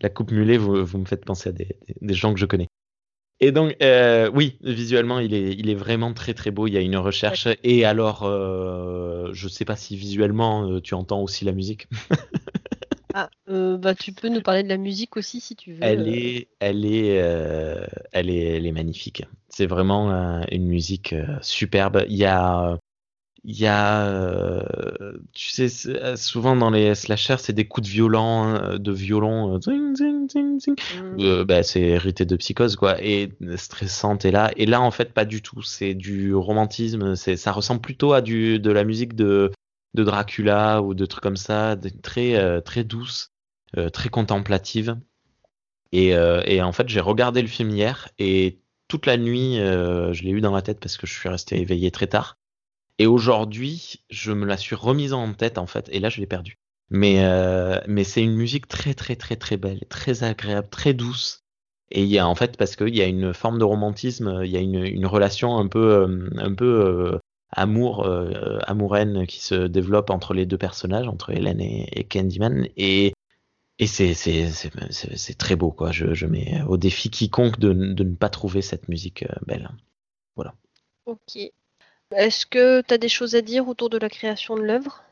la 0.01 0.09
coupe 0.09 0.31
mulet, 0.31 0.57
vous, 0.57 0.85
vous 0.85 0.99
me 0.99 1.05
faites 1.05 1.25
penser 1.25 1.49
à 1.49 1.53
des, 1.53 1.77
des, 1.89 1.97
des 2.01 2.15
gens 2.15 2.33
que 2.33 2.39
je 2.39 2.47
connais. 2.47 2.69
Et 3.41 3.53
donc, 3.53 3.75
euh, 3.83 4.31
oui, 4.35 4.59
visuellement, 4.61 5.19
il 5.19 5.33
est, 5.33 5.53
il 5.55 5.71
est 5.71 5.75
vraiment 5.75 6.13
très 6.13 6.35
très 6.35 6.51
beau. 6.51 6.67
Il 6.67 6.75
y 6.75 6.77
a 6.77 6.81
une 6.81 6.99
recherche. 6.99 7.49
Et 7.65 7.87
alors, 7.87 8.25
euh, 8.25 9.31
je 9.33 9.49
sais 9.49 9.65
pas 9.65 9.77
si 9.77 9.97
visuellement 9.97 10.69
euh, 10.69 10.81
tu 10.81 10.95
entends 10.95 11.23
aussi 11.23 11.45
la 11.45 11.53
musique. 11.53 11.89
Ah, 13.13 13.29
euh, 13.49 13.77
bah, 13.77 13.97
tu 13.97 14.13
peux 14.13 14.29
nous 14.29 14.41
parler 14.41 14.63
de 14.63 14.69
la 14.69 14.77
musique 14.77 15.17
aussi 15.17 15.41
si 15.41 15.57
tu 15.57 15.73
veux. 15.73 15.83
Elle 15.83 16.07
est, 16.07 16.47
elle 16.61 16.87
est, 16.87 17.17
elle 18.13 18.31
est, 18.31 18.57
elle 18.57 18.67
est 18.67 18.71
magnifique. 18.71 19.25
C'est 19.49 19.67
vraiment 19.67 20.45
une 20.53 20.69
musique 20.69 21.13
superbe. 21.43 22.05
Il 22.09 22.15
y 22.15 22.25
a, 22.25 22.79
il 23.45 23.59
y 23.59 23.67
a, 23.67 24.07
euh, 24.07 25.13
tu 25.33 25.49
sais, 25.51 25.69
euh, 25.89 26.17
souvent 26.17 26.57
dans 26.57 26.71
les 26.71 26.95
slashers, 26.95 27.39
c'est 27.39 27.53
des 27.53 27.67
coups 27.67 27.87
de 27.87 27.93
violon, 27.93 28.43
hein, 28.43 28.79
de 28.79 28.93
violon, 28.93 29.55
euh, 29.55 29.61
zing, 29.61 29.97
zing, 29.97 30.29
zing, 30.31 30.61
zing. 30.61 30.77
Mm. 30.95 31.21
Euh, 31.21 31.45
bah, 31.45 31.63
c'est 31.63 31.81
hérité 31.81 32.25
de 32.25 32.37
psychose, 32.37 32.77
quoi, 32.77 33.03
et 33.03 33.33
stressante. 33.57 34.25
Et 34.25 34.31
là, 34.31 34.51
et 34.57 34.67
là, 34.67 34.81
en 34.81 34.91
fait, 34.91 35.13
pas 35.15 35.25
du 35.25 35.41
tout. 35.43 35.63
C'est 35.63 35.95
du 35.95 36.35
romantisme. 36.35 37.17
C'est, 37.17 37.37
ça 37.37 37.53
ressemble 37.53 37.81
plutôt 37.81 38.13
à 38.13 38.21
du, 38.21 38.59
de 38.59 38.71
la 38.71 38.85
musique 38.85 39.15
de, 39.15 39.51
de 39.95 40.05
Dracula 40.05 40.83
ou 40.83 40.95
de 40.95 41.07
trucs 41.07 41.23
comme 41.23 41.37
ça, 41.37 41.77
de- 41.77 41.89
très, 41.89 42.37
euh, 42.37 42.61
très 42.61 42.85
douce, 42.85 43.31
euh, 43.79 43.89
très 43.89 44.11
contemplative. 44.11 44.97
Et, 45.93 46.15
euh, 46.15 46.43
et 46.45 46.63
en 46.63 46.73
fait, 46.73 46.89
j'ai 46.89 47.01
regardé 47.01 47.43
le 47.43 47.49
film 47.49 47.71
hier 47.71 48.09
et 48.19 48.61
toute 48.87 49.07
la 49.07 49.17
nuit, 49.17 49.59
euh, 49.59 50.13
je 50.13 50.25
l'ai 50.25 50.31
eu 50.31 50.41
dans 50.41 50.53
la 50.53 50.63
tête 50.63 50.81
parce 50.81 50.97
que 50.97 51.07
je 51.07 51.13
suis 51.13 51.29
resté 51.29 51.61
éveillé 51.61 51.91
très 51.91 52.07
tard. 52.07 52.40
Et 53.01 53.07
aujourd'hui, 53.07 54.05
je 54.11 54.31
me 54.31 54.45
la 54.45 54.59
suis 54.59 54.77
remise 54.77 55.15
en 55.15 55.33
tête 55.33 55.57
en 55.57 55.67
fait, 55.67 55.89
et 55.91 56.01
là, 56.01 56.11
je 56.11 56.21
l'ai 56.21 56.27
perdue. 56.27 56.59
Mais, 56.91 57.25
euh, 57.25 57.81
mais 57.89 58.05
c'est 58.05 58.23
une 58.23 58.35
musique 58.37 58.69
très 58.69 58.93
très 58.93 59.17
très 59.17 59.37
très 59.37 59.57
belle, 59.57 59.81
très 59.89 60.23
agréable, 60.23 60.69
très 60.69 60.93
douce. 60.93 61.43
Et 61.91 62.03
il 62.03 62.09
y 62.09 62.19
a 62.19 62.29
en 62.29 62.35
fait 62.35 62.59
parce 62.59 62.77
qu'il 62.77 62.95
y 62.95 63.01
a 63.01 63.07
une 63.07 63.33
forme 63.33 63.59
de 63.59 63.65
romantisme, 63.65 64.43
il 64.45 64.51
y 64.51 64.57
a 64.59 64.61
une, 64.61 65.07
relation 65.07 65.57
un 65.57 65.67
peu 65.67 65.79
euh, 65.79 66.29
un 66.37 66.55
peu 66.55 66.67
euh, 66.67 67.19
amour 67.53 68.05
euh, 68.05 68.59
amouraine 68.67 69.27
qui 69.27 69.41
se 69.41 69.67
développe 69.67 70.11
entre 70.11 70.35
les 70.35 70.45
deux 70.45 70.59
personnages, 70.59 71.09
entre 71.09 71.31
Hélène 71.31 71.63
et, 71.63 72.05
Candyman. 72.05 72.69
Et 72.77 73.15
Et 73.79 73.87
c'est 73.87 75.39
très 75.39 75.57
beau 75.57 75.71
quoi. 75.71 75.91
Je, 75.91 76.13
je 76.13 76.27
mets 76.27 76.61
au 76.69 76.77
défi 76.77 77.09
quiconque 77.09 77.59
de, 77.59 77.73
de 77.73 78.05
ne 78.05 78.15
pas 78.15 78.29
trouver 78.29 78.61
cette 78.61 78.89
musique 78.89 79.25
belle. 79.47 79.71
Ok. 81.07 81.51
Est-ce 82.17 82.45
que 82.45 82.83
tu 82.83 82.95
as 82.95 82.99
des 82.99 83.09
choses 83.09 83.35
à 83.35 83.41
dire 83.41 83.69
autour 83.69 83.89
de 83.89 83.99
la 83.99 84.09
création 84.09 84.57
de 84.57 84.63
l'œuvre? 84.63 85.03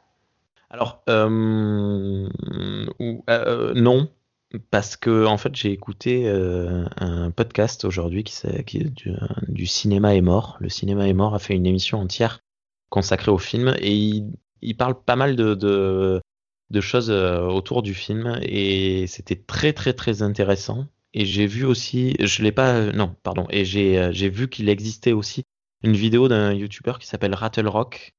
Alors 0.71 1.03
euh, 1.09 2.29
euh, 3.31 3.75
non 3.75 4.11
parce 4.71 4.97
que 4.97 5.27
en 5.27 5.39
fait 5.39 5.55
j'ai 5.55 5.73
écouté 5.73 6.29
euh, 6.29 6.85
un 6.97 7.31
podcast 7.31 7.85
aujourd'hui 7.85 8.25
qui, 8.25 8.91
du, 9.49 9.67
cinéma 9.67 10.15
est 10.15 10.21
mort. 10.21 10.57
Le 10.61 10.69
cinéma 10.69 11.07
est 11.07 11.15
mort 11.15 11.35
a 11.35 11.39
fait 11.39 11.55
une 11.55 11.67
émission 11.67 12.01
entière 12.01 12.41
consacrée 12.91 13.31
au 13.31 13.39
film 13.39 13.75
et 13.81 14.23
il, 14.63 14.77
parle 14.77 15.01
pas 15.01 15.17
mal 15.17 15.37
de, 15.37 15.55
de, 15.55 16.81
choses 16.81 17.11
autour 17.11 17.83
du 17.83 17.95
film 17.95 18.39
et 18.43 19.07
c'était 19.07 19.37
très 19.37 19.73
très 19.73 19.93
très 19.93 20.23
intéressant. 20.23 20.87
Et 21.15 21.25
j'ai 21.25 21.47
vu 21.47 21.65
aussi, 21.65 22.15
je 22.21 22.43
l'ai 22.43 22.53
pas, 22.53 22.93
non 22.93 23.15
pardon, 23.23 23.47
et 23.51 23.65
j'ai 23.65 24.29
vu 24.29 24.49
qu'il 24.49 24.69
existait 24.69 25.13
aussi 25.13 25.45
une 25.83 25.95
vidéo 25.95 26.29
d'un 26.29 26.53
youtubeur 26.53 26.99
qui 26.99 27.07
s'appelle 27.07 27.35
Rattle 27.35 27.69
Rock 27.69 28.13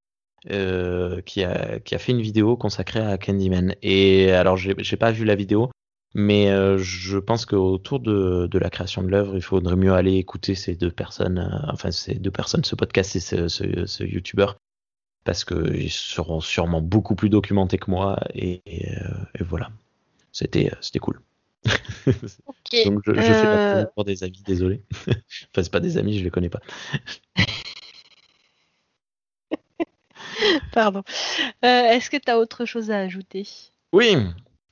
euh, 0.49 1.21
qui 1.21 1.43
a 1.43 1.79
qui 1.79 1.95
a 1.95 1.99
fait 1.99 2.13
une 2.13 2.21
vidéo 2.21 2.55
consacrée 2.57 3.01
à 3.01 3.17
Candyman. 3.17 3.75
Et 3.81 4.31
alors 4.31 4.57
j'ai 4.57 4.97
pas 4.97 5.11
vu 5.11 5.25
la 5.25 5.35
vidéo, 5.35 5.69
mais 6.13 6.49
euh, 6.49 6.77
je 6.77 7.17
pense 7.17 7.45
qu'autour 7.45 7.99
de, 7.99 8.47
de 8.47 8.59
la 8.59 8.69
création 8.69 9.03
de 9.03 9.09
l'œuvre, 9.09 9.35
il 9.35 9.41
faudrait 9.41 9.75
mieux 9.75 9.93
aller 9.93 10.15
écouter 10.15 10.55
ces 10.55 10.75
deux 10.75 10.91
personnes, 10.91 11.39
euh, 11.39 11.71
enfin 11.71 11.91
ces 11.91 12.15
deux 12.15 12.31
personnes, 12.31 12.63
ce 12.63 12.75
podcast 12.75 13.15
et 13.15 13.19
ce, 13.19 13.47
ce, 13.47 13.85
ce 13.85 14.03
youtubeur, 14.03 14.57
parce 15.25 15.43
qu'ils 15.43 15.91
seront 15.91 16.39
sûrement 16.39 16.81
beaucoup 16.81 17.15
plus 17.15 17.29
documentés 17.29 17.77
que 17.77 17.91
moi. 17.91 18.19
Et, 18.33 18.61
et, 18.65 18.87
et 19.35 19.43
voilà, 19.43 19.69
c'était 20.31 20.71
cool. 21.01 21.21
Ok. 22.47 22.85
Donc 22.85 23.01
je, 23.05 23.13
je 23.13 23.21
fais 23.21 23.47
la 23.47 23.77
Euh, 23.81 23.85
pour 23.93 24.05
des 24.05 24.23
amis, 24.23 24.41
désolé. 24.45 24.83
enfin 25.07 25.63
c'est 25.63 25.71
pas 25.71 25.79
des 25.79 25.97
amis, 25.97 26.17
je 26.17 26.23
les 26.23 26.29
connais 26.29 26.49
pas. 26.49 26.61
Pardon. 30.71 31.03
Euh, 31.65 31.83
Est-ce 31.91 32.09
que 32.09 32.17
tu 32.17 32.31
as 32.31 32.39
autre 32.39 32.65
chose 32.65 32.91
à 32.91 32.99
ajouter? 32.99 33.47
Oui. 33.93 34.15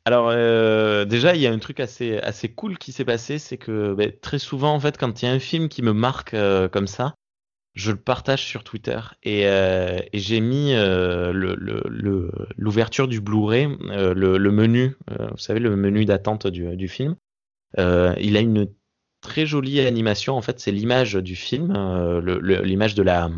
Alors 0.06 0.30
euh, 0.30 1.04
déjà, 1.06 1.36
il 1.36 1.42
y 1.42 1.48
a 1.48 1.52
un 1.52 1.60
truc 1.60 1.80
assez 1.82 2.18
assez 2.20 2.50
cool 2.50 2.78
qui 2.78 2.94
s'est 2.94 3.04
passé, 3.04 3.40
c'est 3.40 3.58
que 3.58 3.94
ben, 3.94 4.12
très 4.22 4.40
souvent 4.40 4.74
en 4.74 4.80
fait, 4.80 4.98
quand 4.98 5.22
il 5.22 5.26
y 5.26 5.28
a 5.28 5.32
un 5.32 5.40
film 5.40 5.68
qui 5.68 5.82
me 5.82 5.92
marque 5.92 6.34
euh, 6.34 6.70
comme 6.70 6.88
ça, 6.88 7.16
je 7.78 7.92
le 7.92 7.98
partage 7.98 8.44
sur 8.44 8.64
Twitter 8.64 9.00
et, 9.24 9.46
euh, 9.46 10.00
et 10.12 10.20
j'ai 10.20 10.40
mis 10.40 10.74
euh, 10.74 11.32
le- 11.32 11.56
le- 11.56 11.84
le- 11.88 12.32
l'ouverture 12.58 13.08
du 13.08 13.22
Blu-ray, 13.22 13.68
euh, 13.92 14.14
le, 14.16 14.52
menu, 14.52 14.96
euh, 15.12 15.28
vous 15.30 15.38
savez 15.38 15.60
le 15.60 15.76
menu 15.76 16.04
d'attente 16.04 16.48
du, 16.48 16.76
du 16.76 16.88
film. 16.88 17.16
Euh, 17.78 18.16
il 18.20 18.36
a 18.36 18.40
une 18.40 18.68
très 19.22 19.46
jolie 19.46 19.80
animation. 19.82 20.36
En 20.36 20.42
fait, 20.42 20.60
c'est 20.60 20.72
l'image 20.72 21.14
du 21.14 21.36
film, 21.36 21.72
euh, 21.76 22.64
l'image 22.64 22.96
de 22.96 23.04
la 23.04 23.30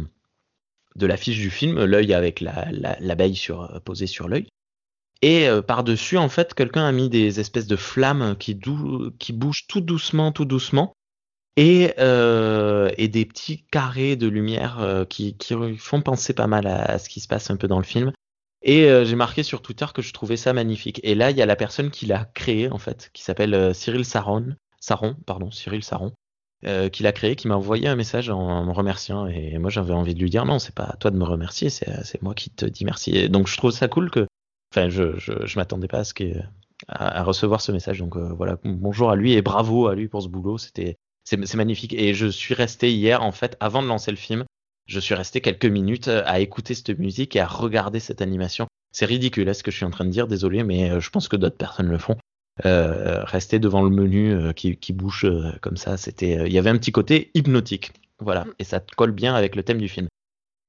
de 0.96 1.06
l'affiche 1.06 1.38
du 1.40 1.50
film, 1.50 1.84
l'œil 1.84 2.14
avec 2.14 2.40
la- 2.42 2.68
la- 2.72 2.98
l'abeille 3.00 3.36
sur 3.36 3.82
posée 3.84 4.08
sur 4.08 4.28
l'œil. 4.28 4.48
Et 5.22 5.48
par-dessus, 5.68 6.18
en 6.18 6.30
fait, 6.30 6.54
quelqu'un 6.54 6.86
a 6.86 6.92
mis 6.94 7.10
des 7.10 7.42
espèces 7.42 7.68
de 7.68 7.76
flammes 7.76 8.36
qui, 8.40 8.58
qui 9.20 9.34
bougent 9.34 9.68
tout 9.68 9.82
doucement, 9.82 10.32
tout 10.32 10.46
doucement, 10.46 10.94
et, 11.60 11.94
euh, 12.00 12.90
et 12.98 13.10
des 13.10 13.26
petits 13.26 13.66
carrés 13.70 14.16
de 14.16 14.28
lumière 14.28 14.80
euh, 14.80 15.04
qui, 15.04 15.36
font 15.78 16.02
penser 16.02 16.34
pas 16.34 16.48
mal 16.48 16.66
à, 16.68 16.98
ce 17.00 17.10
qui 17.10 17.20
se 17.20 17.28
passe 17.28 17.52
un 17.52 17.58
peu 17.58 17.68
dans 17.68 17.80
le 17.80 17.84
film. 17.84 18.14
Et 18.62 18.86
euh, 18.86 19.04
j'ai 19.04 19.18
marqué 19.18 19.44
sur 19.44 19.62
Twitter 19.62 19.86
que 19.94 20.02
je 20.02 20.14
trouvais 20.14 20.38
ça 20.38 20.54
magnifique. 20.54 21.02
Et 21.04 21.16
là, 21.16 21.32
il 21.32 21.38
y 21.38 21.42
a 21.42 21.46
la 21.46 21.58
personne 21.58 21.92
qui 21.92 22.06
l'a 22.06 22.24
créé, 22.34 22.72
en 22.72 22.78
fait, 22.78 23.10
qui 23.12 23.24
s'appelle 23.24 23.76
Cyril 23.76 24.06
Saron, 24.06 24.56
Saron, 24.80 25.18
pardon, 25.26 25.52
Cyril 25.52 25.84
Saron, 25.84 26.14
qui 26.64 27.04
l'a 27.04 27.12
créé, 27.12 27.36
qui 27.36 27.50
m'a 27.50 27.58
envoyé 27.58 27.90
un 27.90 27.98
message 27.98 28.30
en 28.30 28.64
me 28.64 28.72
remerciant. 28.72 29.28
Et 29.28 29.58
moi, 29.58 29.70
j'avais 29.70 29.94
envie 29.94 30.16
de 30.16 30.22
lui 30.22 30.30
dire 30.30 30.46
non, 30.46 30.60
c'est 30.60 30.76
pas 30.76 30.86
à 30.86 30.96
toi 30.96 31.12
de 31.12 31.18
me 31.18 31.26
remercier, 31.26 31.70
c'est 31.70 32.22
moi 32.22 32.34
qui 32.36 32.52
te 32.52 32.66
dis 32.66 32.86
merci. 32.86 33.12
Et 33.18 33.28
donc, 33.28 33.48
je 33.48 33.58
trouve 33.58 33.72
ça 33.72 33.90
cool 33.90 34.10
que 34.12 34.28
Enfin, 34.72 34.88
je, 34.88 35.18
je, 35.18 35.58
m'attendais 35.58 35.88
pas 35.88 36.04
à, 36.88 37.24
recevoir 37.24 37.60
ce 37.60 37.72
message. 37.72 38.00
Donc 38.00 38.16
voilà, 38.16 38.60
bonjour 38.64 39.10
à 39.10 39.16
lui 39.16 39.34
et 39.34 39.42
bravo 39.42 39.88
à 39.88 39.96
lui 39.96 40.08
pour 40.08 40.22
ce 40.22 40.28
boulot. 40.28 40.60
C'était, 40.60 40.98
c'est, 41.24 41.56
magnifique. 41.56 41.94
Et 41.94 42.14
je 42.14 42.28
suis 42.28 42.54
resté 42.54 42.92
hier, 42.92 43.24
en 43.24 43.32
fait, 43.32 43.58
avant 43.60 43.82
de 43.82 43.88
lancer 43.88 44.12
le 44.12 44.18
film, 44.18 44.46
je 44.88 45.00
suis 45.00 45.14
resté 45.14 45.42
quelques 45.42 45.66
minutes 45.66 46.08
à 46.08 46.40
écouter 46.40 46.74
cette 46.74 46.98
musique 46.98 47.36
et 47.36 47.40
à 47.40 47.48
regarder 47.48 48.00
cette 48.00 48.22
animation. 48.22 48.68
C'est 48.92 49.06
ridicule, 49.06 49.48
hein, 49.48 49.54
ce 49.54 49.62
que 49.64 49.70
je 49.72 49.78
suis 49.78 49.86
en 49.86 49.92
train 49.92 50.06
de 50.06 50.10
dire. 50.10 50.28
Désolé, 50.28 50.64
mais 50.64 50.90
euh, 50.90 51.00
je 51.00 51.10
pense 51.12 51.28
que 51.28 51.36
d'autres 51.36 51.58
personnes 51.58 51.90
le 51.90 52.00
font. 52.00 52.18
Euh, 52.66 53.24
rester 53.24 53.60
devant 53.60 53.84
le 53.84 53.90
menu 53.90 54.34
euh, 54.34 54.52
qui, 54.52 54.76
qui 54.76 54.92
bouge 54.92 55.24
euh, 55.26 55.52
comme 55.62 55.78
ça, 55.78 55.96
c'était, 55.96 56.40
euh, 56.40 56.48
il 56.48 56.54
y 56.54 56.58
avait 56.58 56.72
un 56.72 56.78
petit 56.78 56.92
côté 56.92 57.32
hypnotique. 57.34 57.94
Voilà, 58.20 58.46
Mm. 58.46 58.54
et 58.60 58.64
ça 58.64 58.80
colle 58.98 59.12
bien 59.12 59.34
avec 59.36 59.56
le 59.56 59.64
thème 59.64 59.80
du 59.80 59.88
film. 59.88 60.08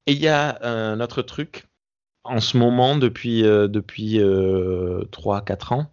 Et 0.07 0.13
il 0.13 0.19
y 0.19 0.29
a 0.29 0.59
euh, 0.63 0.95
un 0.95 1.01
autre 1.01 1.23
truc 1.23 1.67
en 2.25 2.41
ce 2.41 2.57
moment, 2.57 2.97
depuis, 2.97 3.45
euh, 3.45 3.67
depuis 3.69 4.21
euh, 4.21 5.05
3-4 5.11 5.73
ans, 5.75 5.93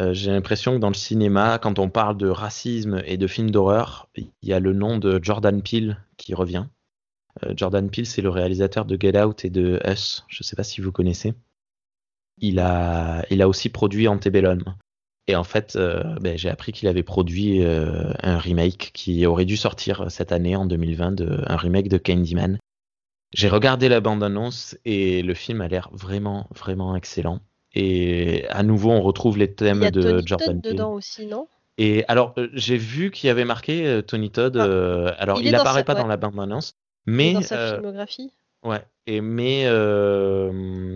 euh, 0.00 0.14
j'ai 0.14 0.30
l'impression 0.30 0.74
que 0.74 0.78
dans 0.78 0.88
le 0.88 0.94
cinéma, 0.94 1.58
quand 1.58 1.78
on 1.78 1.90
parle 1.90 2.16
de 2.16 2.28
racisme 2.28 3.02
et 3.04 3.18
de 3.18 3.26
films 3.26 3.50
d'horreur, 3.50 4.08
il 4.16 4.30
y 4.42 4.52
a 4.52 4.60
le 4.60 4.72
nom 4.72 4.98
de 4.98 5.20
Jordan 5.22 5.62
Peele 5.62 5.98
qui 6.16 6.34
revient. 6.34 6.66
Euh, 7.44 7.52
Jordan 7.56 7.90
Peele, 7.90 8.06
c'est 8.06 8.22
le 8.22 8.30
réalisateur 8.30 8.86
de 8.86 8.96
Get 8.98 9.20
Out 9.20 9.44
et 9.44 9.50
de 9.50 9.80
Us. 9.86 10.24
Je 10.28 10.38
ne 10.40 10.44
sais 10.44 10.56
pas 10.56 10.62
si 10.62 10.80
vous 10.80 10.92
connaissez. 10.92 11.34
Il 12.38 12.60
a, 12.60 13.24
il 13.30 13.42
a 13.42 13.48
aussi 13.48 13.68
produit 13.68 14.08
Antebellum. 14.08 14.64
Et 15.26 15.36
en 15.36 15.44
fait, 15.44 15.76
euh, 15.76 16.02
ben, 16.20 16.38
j'ai 16.38 16.48
appris 16.48 16.72
qu'il 16.72 16.88
avait 16.88 17.02
produit 17.02 17.62
un 17.62 18.38
remake 18.38 18.90
qui 18.94 19.26
aurait 19.26 19.44
dû 19.44 19.56
sortir 19.56 20.10
cette 20.10 20.32
année, 20.32 20.56
en 20.56 20.64
2020, 20.64 21.12
de, 21.12 21.44
un 21.46 21.56
remake 21.56 21.88
de 21.88 21.98
Candyman. 21.98 22.58
J'ai 23.32 23.48
regardé 23.48 23.88
la 23.88 24.00
bande-annonce 24.00 24.76
et 24.84 25.22
le 25.22 25.34
film 25.34 25.60
a 25.60 25.68
l'air 25.68 25.90
vraiment, 25.92 26.48
vraiment 26.52 26.96
excellent. 26.96 27.40
Et 27.74 28.46
à 28.48 28.62
nouveau, 28.62 28.90
on 28.90 29.00
retrouve 29.00 29.38
les 29.38 29.44
Il 29.46 29.54
thèmes 29.54 29.90
de 29.90 30.02
Tony 30.02 30.26
Jordan 30.26 30.60
Todd 30.60 30.72
dedans 30.72 30.92
aussi, 30.92 31.26
non? 31.26 31.46
Et 31.78 32.04
alors, 32.08 32.34
euh, 32.36 32.48
j'ai 32.52 32.76
vu 32.76 33.10
qu'il 33.10 33.28
y 33.28 33.30
avait 33.30 33.44
marqué 33.44 33.86
euh, 33.86 34.02
Tony 34.02 34.30
Todd. 34.30 34.56
Ah, 34.56 34.64
euh, 34.66 35.12
alors, 35.18 35.38
il 35.38 35.46
il, 35.46 35.48
est 35.48 35.52
dans 35.52 35.60
apparaît 35.60 35.80
sa- 35.80 35.84
pas 35.84 35.94
ouais. 35.94 36.00
dans 36.00 36.06
la 36.08 36.16
bande-annonce, 36.16 36.74
Il 37.06 37.12
est 37.12 37.16
mais 37.16 37.32
Dans 37.34 37.42
sa 37.42 37.74
filmographie 37.74 38.32
ouais. 38.64 38.84
Et 39.06 39.20
mais 39.20 39.62
euh, 39.66 40.50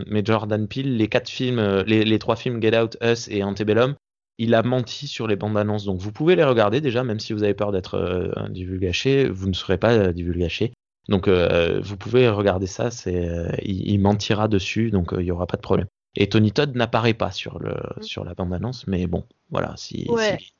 mais 0.06 0.22
Jordan 0.24 0.68
Peele, 0.68 0.96
les 0.96 1.08
quatre 1.08 1.28
films, 1.30 1.82
les, 1.86 2.04
les 2.04 2.18
trois 2.18 2.36
films 2.36 2.60
Get 2.60 2.78
Out, 2.78 2.96
Us 3.02 3.28
et 3.28 3.42
Antebellum, 3.42 3.94
il 4.38 4.54
a 4.54 4.62
menti 4.62 5.06
sur 5.06 5.26
les 5.26 5.36
bandes-annonces. 5.36 5.84
Donc, 5.84 6.00
vous 6.00 6.12
pouvez 6.12 6.36
les 6.36 6.44
regarder 6.44 6.80
déjà, 6.80 7.02
même 7.04 7.20
si 7.20 7.32
vous 7.32 7.44
avez 7.44 7.54
peur 7.54 7.72
d'être 7.72 7.94
euh, 7.94 8.48
divulgaché, 8.50 9.28
vous 9.28 9.48
ne 9.48 9.54
serez 9.54 9.78
pas 9.78 10.12
divulgaché. 10.12 10.72
Donc, 11.08 11.28
euh, 11.28 11.80
vous 11.82 11.96
pouvez 11.96 12.28
regarder 12.28 12.66
ça. 12.66 12.90
C'est, 12.90 13.28
il, 13.62 13.90
il 13.90 13.98
mentira 13.98 14.48
dessus, 14.48 14.90
donc 14.90 15.14
il 15.18 15.24
y 15.24 15.30
aura 15.30 15.46
pas 15.46 15.56
de 15.56 15.62
problème. 15.62 15.86
Et 16.16 16.28
Tony 16.28 16.52
Todd 16.52 16.74
n'apparaît 16.76 17.14
pas 17.14 17.30
sur 17.32 17.58
le 17.58 17.74
Mm. 17.98 18.02
sur 18.02 18.24
la 18.24 18.34
bande-annonce, 18.34 18.86
mais 18.86 19.06
bon, 19.06 19.24
voilà. 19.50 19.74
Si, 19.76 20.06
Ouais. 20.08 20.38
si- 20.40 20.52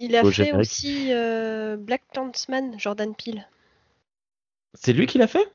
Il 0.00 0.16
a 0.16 0.24
fait 0.32 0.52
aussi 0.52 1.12
euh, 1.12 1.76
Black 1.76 2.02
Clansman, 2.12 2.78
Jordan 2.78 3.14
Peele. 3.14 3.46
c'est 4.74 4.92
lui 4.92 5.06
qui 5.06 5.18
l'a 5.18 5.28
fait? 5.28 5.48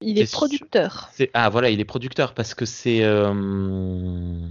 Il 0.00 0.16
est 0.20 0.30
producteur. 0.30 1.10
Ah 1.34 1.48
voilà, 1.50 1.70
il 1.70 1.80
est 1.80 1.84
producteur 1.84 2.32
parce 2.34 2.54
que 2.54 2.64
c'est 2.64 3.02
euh, 3.02 4.46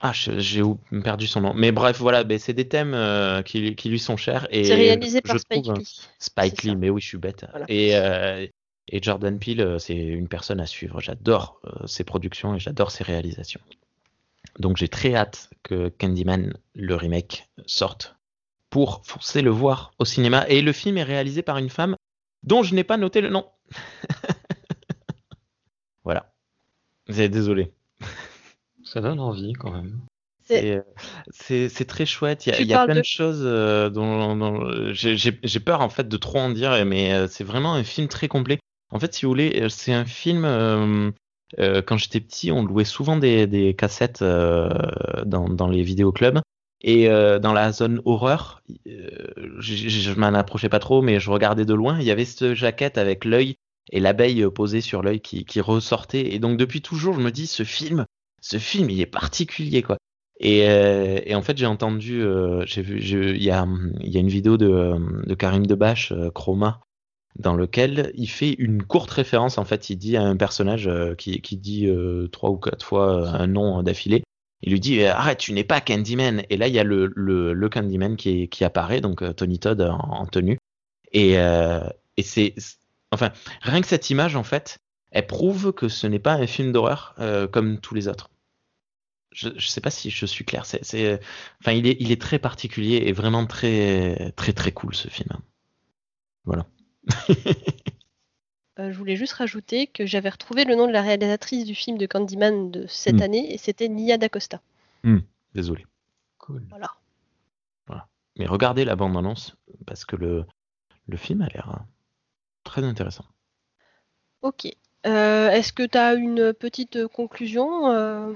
ah 0.00 0.12
je- 0.12 0.40
j'ai 0.40 0.62
perdu 1.04 1.28
son 1.28 1.40
nom. 1.42 1.54
Mais 1.54 1.70
bref 1.70 1.98
voilà, 2.00 2.24
c'est 2.40 2.54
des 2.54 2.66
thèmes 2.68 2.92
euh, 2.94 3.42
qui, 3.42 3.76
qui 3.76 3.88
lui 3.88 4.00
sont 4.00 4.16
chers 4.16 4.48
et 4.52 4.64
C'est 4.64 4.74
réalisé 4.74 5.20
je 5.24 5.28
par 5.30 5.38
Spike 5.38 5.62
trouve, 5.64 5.78
Lee. 5.78 6.00
Spike 6.18 6.62
Lee, 6.64 6.70
ça. 6.70 6.74
mais 6.76 6.90
oui, 6.90 7.00
je 7.00 7.06
suis 7.06 7.18
bête. 7.18 7.46
Voilà. 7.52 7.66
Et 7.68 7.94
et 8.90 9.02
Jordan 9.02 9.38
Peele, 9.38 9.60
euh, 9.60 9.78
c'est 9.78 9.96
une 9.96 10.28
personne 10.28 10.60
à 10.60 10.66
suivre. 10.66 11.00
J'adore 11.00 11.60
euh, 11.66 11.86
ses 11.86 12.04
productions 12.04 12.54
et 12.54 12.58
j'adore 12.58 12.90
ses 12.90 13.04
réalisations. 13.04 13.60
Donc 14.58 14.76
j'ai 14.76 14.88
très 14.88 15.14
hâte 15.14 15.50
que 15.62 15.88
Candyman 15.88 16.54
le 16.74 16.94
remake 16.94 17.48
sorte 17.66 18.16
pour 18.70 19.02
foncer 19.04 19.42
le 19.42 19.50
voir 19.50 19.92
au 19.98 20.04
cinéma. 20.04 20.46
Et 20.48 20.62
le 20.62 20.72
film 20.72 20.98
est 20.98 21.02
réalisé 21.04 21.42
par 21.42 21.58
une 21.58 21.70
femme 21.70 21.96
dont 22.42 22.62
je 22.62 22.74
n'ai 22.74 22.84
pas 22.84 22.96
noté 22.96 23.20
le 23.20 23.28
nom. 23.30 23.46
voilà. 26.04 26.32
C'est- 27.10 27.28
Désolé. 27.28 27.72
Ça 28.84 29.00
donne 29.00 29.20
envie 29.20 29.52
quand 29.52 29.70
même. 29.70 30.00
C'est- 31.30 31.68
c'est 31.68 31.84
très 31.84 32.06
chouette. 32.06 32.46
Il 32.46 32.50
y 32.50 32.52
a, 32.52 32.56
Tu 32.56 32.62
il 32.62 32.68
y 32.68 32.72
a 32.72 32.76
parles 32.76 32.86
plein 32.86 32.94
de- 32.94 33.00
de 33.00 33.04
choses 33.04 33.42
euh, 33.44 33.90
dont, 33.90 34.34
dont- 34.34 34.92
j'ai- 34.94 35.60
peur 35.60 35.82
en 35.82 35.90
fait 35.90 36.08
de 36.08 36.16
trop 36.16 36.38
en 36.38 36.48
dire, 36.50 36.84
mais 36.86 37.12
euh, 37.12 37.26
c'est 37.28 37.44
vraiment 37.44 37.74
un 37.74 37.84
film 37.84 38.08
très 38.08 38.28
complet. 38.28 38.58
En 38.90 38.98
fait, 38.98 39.14
si 39.14 39.24
vous 39.24 39.30
voulez, 39.30 39.60
euh, 39.62 39.68
c'est 39.68 39.92
un 39.92 40.04
film. 40.04 40.44
euh, 40.44 41.10
euh, 41.58 41.82
quand 41.82 41.96
j'étais 41.96 42.20
petit, 42.20 42.52
on 42.52 42.62
louait 42.64 42.84
souvent 42.84 43.16
des, 43.16 43.46
des 43.46 43.74
cassettes 43.74 44.22
euh, 44.22 44.68
dans, 45.24 45.48
dans 45.48 45.68
les 45.68 45.82
vidéoclubs. 45.82 46.40
Et 46.80 47.08
euh, 47.08 47.38
dans 47.38 47.52
la 47.52 47.72
zone 47.72 48.00
horreur, 48.04 48.62
euh, 48.86 49.08
je, 49.58 50.12
m'en 50.14 50.26
approchais 50.28 50.68
pas 50.68 50.78
trop, 50.78 51.02
mais 51.02 51.18
je 51.20 51.30
regardais 51.30 51.64
de 51.64 51.74
loin. 51.74 51.98
Il 51.98 52.06
y 52.06 52.10
avait 52.10 52.24
cette 52.24 52.54
jaquette 52.54 52.98
avec 52.98 53.24
l'œil 53.24 53.56
et 53.90 54.00
l'abeille 54.00 54.46
posée 54.50 54.80
sur 54.80 55.02
l'œil 55.02 55.20
qui, 55.20 55.44
qui 55.44 55.60
ressortait. 55.60 56.34
Et 56.34 56.38
donc 56.38 56.58
depuis 56.58 56.82
toujours, 56.82 57.14
je 57.14 57.20
me 57.20 57.32
dis, 57.32 57.46
ce 57.46 57.64
film, 57.64 58.04
ce 58.40 58.58
film, 58.58 58.90
il 58.90 59.00
est 59.00 59.06
particulier, 59.06 59.82
quoi. 59.82 59.96
Et, 60.40 60.60
et 60.60 61.34
en 61.34 61.42
fait, 61.42 61.58
j'ai 61.58 61.66
entendu, 61.66 62.22
j'ai 62.64 62.82
vu, 62.82 63.00
il 63.00 63.42
y 63.42 63.50
a, 63.50 63.66
y 64.00 64.16
a 64.16 64.20
une 64.20 64.28
vidéo 64.28 64.56
de, 64.56 64.94
de 65.26 65.34
Karim 65.34 65.66
Debache, 65.66 66.12
Chroma, 66.32 66.80
dans 67.38 67.54
lequel 67.54 68.12
il 68.14 68.28
fait 68.28 68.52
une 68.58 68.82
courte 68.82 69.10
référence. 69.10 69.58
En 69.58 69.64
fait, 69.64 69.90
il 69.90 69.96
dit 69.96 70.16
à 70.16 70.22
un 70.22 70.36
personnage 70.36 70.88
euh, 70.88 71.14
qui, 71.14 71.40
qui 71.40 71.56
dit 71.56 71.86
euh, 71.86 72.28
trois 72.28 72.50
ou 72.50 72.56
quatre 72.56 72.84
fois 72.84 73.22
euh, 73.22 73.26
un 73.26 73.46
nom 73.46 73.82
d'affilée. 73.82 74.22
Il 74.62 74.72
lui 74.72 74.80
dit 74.80 75.04
arrête, 75.04 75.38
tu 75.38 75.52
n'es 75.52 75.64
pas 75.64 75.80
Candyman. 75.80 76.42
Et 76.50 76.56
là, 76.56 76.66
il 76.66 76.74
y 76.74 76.80
a 76.80 76.84
le, 76.84 77.12
le, 77.14 77.52
le 77.52 77.68
Candyman 77.68 78.16
qui, 78.16 78.48
qui 78.48 78.64
apparaît, 78.64 79.00
donc 79.00 79.22
Tony 79.36 79.60
Todd 79.60 79.80
en, 79.80 79.98
en 79.98 80.26
tenue. 80.26 80.58
Et, 81.12 81.34
et 81.34 82.22
c'est, 82.22 82.54
enfin, 83.12 83.30
rien 83.62 83.80
que 83.80 83.86
cette 83.86 84.10
image, 84.10 84.34
en 84.34 84.42
fait, 84.42 84.78
elle 85.12 85.28
prouve 85.28 85.72
que 85.72 85.88
ce 85.88 86.08
n'est 86.08 86.18
pas 86.18 86.32
un 86.32 86.48
film 86.48 86.72
d'horreur 86.72 87.14
euh, 87.20 87.46
comme 87.46 87.78
tous 87.78 87.94
les 87.94 88.08
autres. 88.08 88.30
Je, 89.30 89.50
je 89.56 89.68
sais 89.68 89.80
pas 89.80 89.90
si 89.90 90.10
je 90.10 90.26
suis 90.26 90.44
clair. 90.44 90.66
C'est, 90.66 90.84
c'est, 90.84 91.20
enfin, 91.60 91.70
il 91.70 91.86
est, 91.86 91.96
il 92.00 92.10
est 92.10 92.20
très 92.20 92.40
particulier 92.40 93.04
et 93.06 93.12
vraiment 93.12 93.46
très, 93.46 94.32
très, 94.34 94.52
très 94.52 94.72
cool 94.72 94.96
ce 94.96 95.06
film. 95.06 95.30
Voilà. 96.44 96.66
Euh, 98.78 98.92
je 98.92 98.96
voulais 98.96 99.16
juste 99.16 99.32
rajouter 99.32 99.88
que 99.88 100.06
j'avais 100.06 100.28
retrouvé 100.28 100.64
le 100.64 100.76
nom 100.76 100.86
de 100.86 100.92
la 100.92 101.02
réalisatrice 101.02 101.64
du 101.64 101.74
film 101.74 101.98
de 101.98 102.06
Candyman 102.06 102.70
de 102.70 102.86
cette 102.86 103.16
Mm. 103.16 103.22
année 103.22 103.52
et 103.52 103.58
c'était 103.58 103.88
Nia 103.88 104.18
D'Acosta. 104.18 104.60
Désolé. 105.54 105.84
Cool. 106.38 106.64
Voilà. 106.70 106.92
Mais 108.36 108.46
regardez 108.46 108.84
la 108.84 108.94
bande-annonce 108.94 109.56
parce 109.84 110.04
que 110.04 110.14
le, 110.14 110.44
le 111.08 111.16
film 111.16 111.42
a 111.42 111.48
l'air 111.48 111.70
euh, 111.74 111.82
très 112.62 112.84
intéressant. 112.84 113.24
Ok. 114.42 114.68
Euh, 115.06 115.50
Est-ce 115.50 115.72
que 115.72 115.82
tu 115.84 115.98
as 115.98 116.14
une 116.14 116.52
petite 116.52 117.08
conclusion 117.08 117.90
euh? 117.90 118.32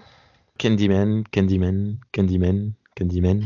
Candyman, 0.59 1.23
Candyman, 1.33 1.99
Candyman, 2.13 2.73
Candyman. 2.97 3.45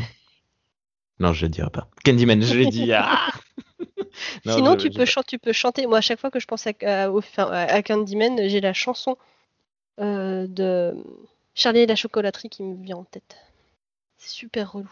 Non, 1.21 1.35
je 1.35 1.45
ne 1.45 1.51
dirai 1.51 1.69
pas. 1.69 1.89
Candyman, 2.07 2.41
je 2.41 2.55
l'ai 2.57 2.67
dit. 2.71 2.91
ah 2.95 3.29
Non, 4.45 4.53
Sinon, 4.57 4.73
je- 4.73 4.79
tu, 4.79 4.89
je- 4.93 4.97
peux 4.99 5.05
chan- 5.05 5.23
tu 5.27 5.39
peux 5.39 5.53
chanter. 5.53 5.87
Moi, 5.87 5.99
à 5.99 6.01
chaque 6.01 6.21
fois 6.21 6.31
que 6.31 6.41
je 6.41 6.47
pense 6.47 6.67
à, 6.67 6.73
à- 6.83 7.11
au- 7.11 7.19
enfin, 7.19 7.51
à 7.51 7.83
Candyman, 7.83 8.49
j'ai 8.49 8.61
la 8.61 8.73
chanson 8.73 9.17
euh, 10.01 10.47
de 10.47 10.95
Charlie 11.55 11.81
et 11.81 11.87
la 11.87 11.97
chocolaterie 11.97 12.49
qui 12.51 12.63
me 12.63 12.83
vient 12.85 12.97
en 12.99 13.05
tête. 13.05 13.37
C'est 14.19 14.31
super 14.31 14.73
relou. 14.73 14.91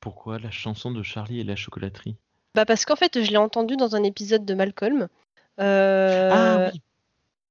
Pourquoi 0.00 0.38
la 0.38 0.50
chanson 0.50 0.90
de 0.90 1.02
Charlie 1.02 1.40
et 1.40 1.44
la 1.44 1.56
chocolaterie? 1.56 2.16
Bah 2.54 2.64
parce 2.64 2.84
qu'en 2.84 2.96
fait, 2.96 3.22
je 3.22 3.30
l'ai 3.30 3.36
entendu 3.36 3.76
dans 3.76 3.96
un 3.96 4.02
épisode 4.02 4.44
de 4.44 4.54
Malcolm. 4.54 5.08
Euh, 5.60 6.30
Ah 6.32 6.70
oui. 6.72 6.80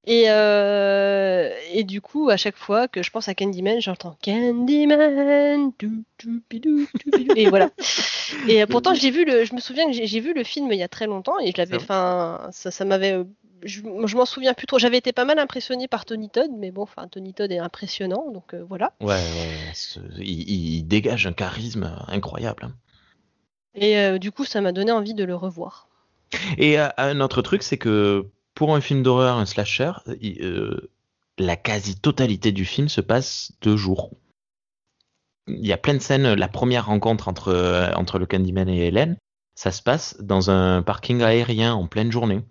Et, 0.08 0.26
euh, 0.30 1.50
et 1.74 1.84
du 1.84 2.00
coup, 2.02 2.30
à 2.30 2.38
chaque 2.38 2.58
fois 2.58 2.88
que 2.88 3.02
je 3.02 3.10
pense 3.10 3.28
à 3.28 3.34
Candyman, 3.34 3.82
j'entends 3.82 4.16
Candyman. 4.24 5.72
dou, 5.80 6.04
dou, 6.24 6.42
bidou, 6.50 6.86
dou, 7.06 7.12
bidou. 7.18 7.34
Et 7.36 7.50
voilà. 7.50 7.70
Et 8.48 8.62
euh, 8.62 8.66
pourtant, 8.68 8.94
j'ai 8.94 9.12
vu 9.12 9.24
le, 9.26 9.46
je 9.46 9.54
me 9.56 9.60
souviens 9.60 9.86
que 9.88 9.94
j'ai 9.94 10.20
vu 10.20 10.34
le 10.34 10.44
film 10.44 10.72
il 10.72 10.78
y 10.80 10.84
a 10.84 10.88
très 10.88 11.06
longtemps 11.08 11.40
et 11.40 11.52
je 11.52 11.58
l'avais, 11.58 11.78
enfin, 11.78 12.50
ça, 12.52 12.72
ça 12.72 12.84
m'avait, 12.84 13.14
euh, 13.14 13.24
je, 13.64 13.82
je 14.06 14.16
m'en 14.18 14.26
souviens 14.26 14.54
plus 14.54 14.66
trop. 14.68 14.80
J'avais 14.80 14.98
été 14.98 15.12
pas 15.14 15.26
mal 15.26 15.38
impressionné 15.40 15.88
par 15.88 16.06
Tony 16.06 16.30
Todd, 16.30 16.50
mais 16.58 16.72
bon, 16.72 16.82
enfin, 16.84 17.08
Tony 17.08 17.34
Todd 17.34 17.52
est 17.52 17.60
impressionnant, 17.60 18.32
donc 18.32 18.54
euh, 18.54 18.64
voilà. 18.68 18.94
Ouais, 19.02 19.22
il, 20.18 20.50
il 20.50 20.84
dégage 20.88 21.28
un 21.28 21.34
charisme 21.34 21.96
incroyable. 22.08 22.66
hein. 22.66 22.74
Et 23.76 23.98
euh, 23.98 24.18
du 24.18 24.32
coup, 24.32 24.46
ça 24.46 24.62
m'a 24.62 24.72
donné 24.72 24.92
envie 24.92 25.14
de 25.14 25.24
le 25.24 25.36
revoir. 25.36 25.88
Et 26.58 26.78
un 26.80 27.20
autre 27.22 27.42
truc, 27.42 27.62
c'est 27.64 27.78
que 27.78 28.26
pour 28.56 28.74
un 28.74 28.82
film 28.82 29.04
d'horreur, 29.04 29.38
un 29.38 29.46
slasher, 29.46 29.92
euh, 30.42 30.90
la 31.38 31.58
quasi-totalité 31.58 32.52
du 32.52 32.66
film 32.66 32.88
se 32.88 33.02
passe 33.02 33.52
deux 33.62 33.78
jours. 33.78 34.12
Il 35.48 35.66
y 35.66 35.74
a 35.74 35.78
plein 35.78 35.94
de 35.94 36.00
scènes. 36.00 36.34
La 36.34 36.48
première 36.48 36.88
rencontre 36.88 37.28
entre, 37.28 37.50
euh, 37.50 37.92
entre 37.94 38.18
le 38.18 38.26
Candyman 38.26 38.68
et 38.70 38.88
Hélène, 38.88 39.18
ça 39.54 39.72
se 39.72 39.84
passe 39.84 40.18
dans 40.22 40.50
un 40.50 40.82
parking 40.82 41.22
aérien 41.22 41.76
en 41.76 41.86
pleine 41.86 42.12
journée. 42.12 42.42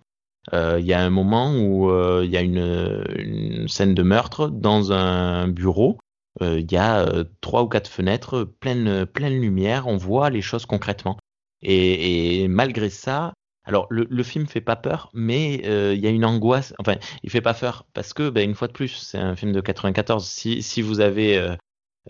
Euh, 0.52 0.78
Il 0.78 0.86
y 0.86 0.92
a 0.92 1.00
un 1.00 1.10
moment 1.10 1.56
où 1.56 1.90
il 2.22 2.30
y 2.30 2.36
a 2.36 2.42
une, 2.42 3.66
scène 3.66 3.94
de 3.94 4.02
meurtre 4.02 4.48
dans 4.48 4.92
un 4.92 5.48
bureau. 5.48 5.98
Il 6.40 6.70
y 6.70 6.76
a 6.76 7.24
trois 7.40 7.62
ou 7.62 7.68
quatre 7.68 7.88
fenêtres, 7.88 8.44
pleine, 8.44 9.06
pleine 9.06 9.40
lumière. 9.40 9.86
On 9.86 9.96
voit 9.96 10.30
les 10.30 10.42
choses 10.42 10.66
concrètement. 10.66 11.16
Et 11.62 12.46
malgré 12.48 12.90
ça, 12.90 13.32
alors 13.64 13.86
le, 13.90 14.06
le 14.10 14.22
film 14.22 14.46
fait 14.46 14.60
pas 14.60 14.76
peur, 14.76 15.10
mais 15.14 15.62
euh, 15.64 15.94
il 15.94 16.00
y 16.00 16.06
a 16.06 16.10
une 16.10 16.24
angoisse. 16.24 16.74
Enfin, 16.78 16.96
il 17.22 17.30
fait 17.30 17.40
pas 17.40 17.54
peur 17.54 17.86
parce 17.94 18.12
que, 18.12 18.28
ben, 18.30 18.48
une 18.48 18.54
fois 18.54 18.68
de 18.68 18.72
plus, 18.72 18.88
c'est 18.88 19.18
un 19.18 19.36
film 19.36 19.52
de 19.52 19.60
94. 19.60 20.26
Si, 20.26 20.62
si 20.62 20.82
vous 20.82 21.00
avez, 21.00 21.38
euh, 21.38 21.56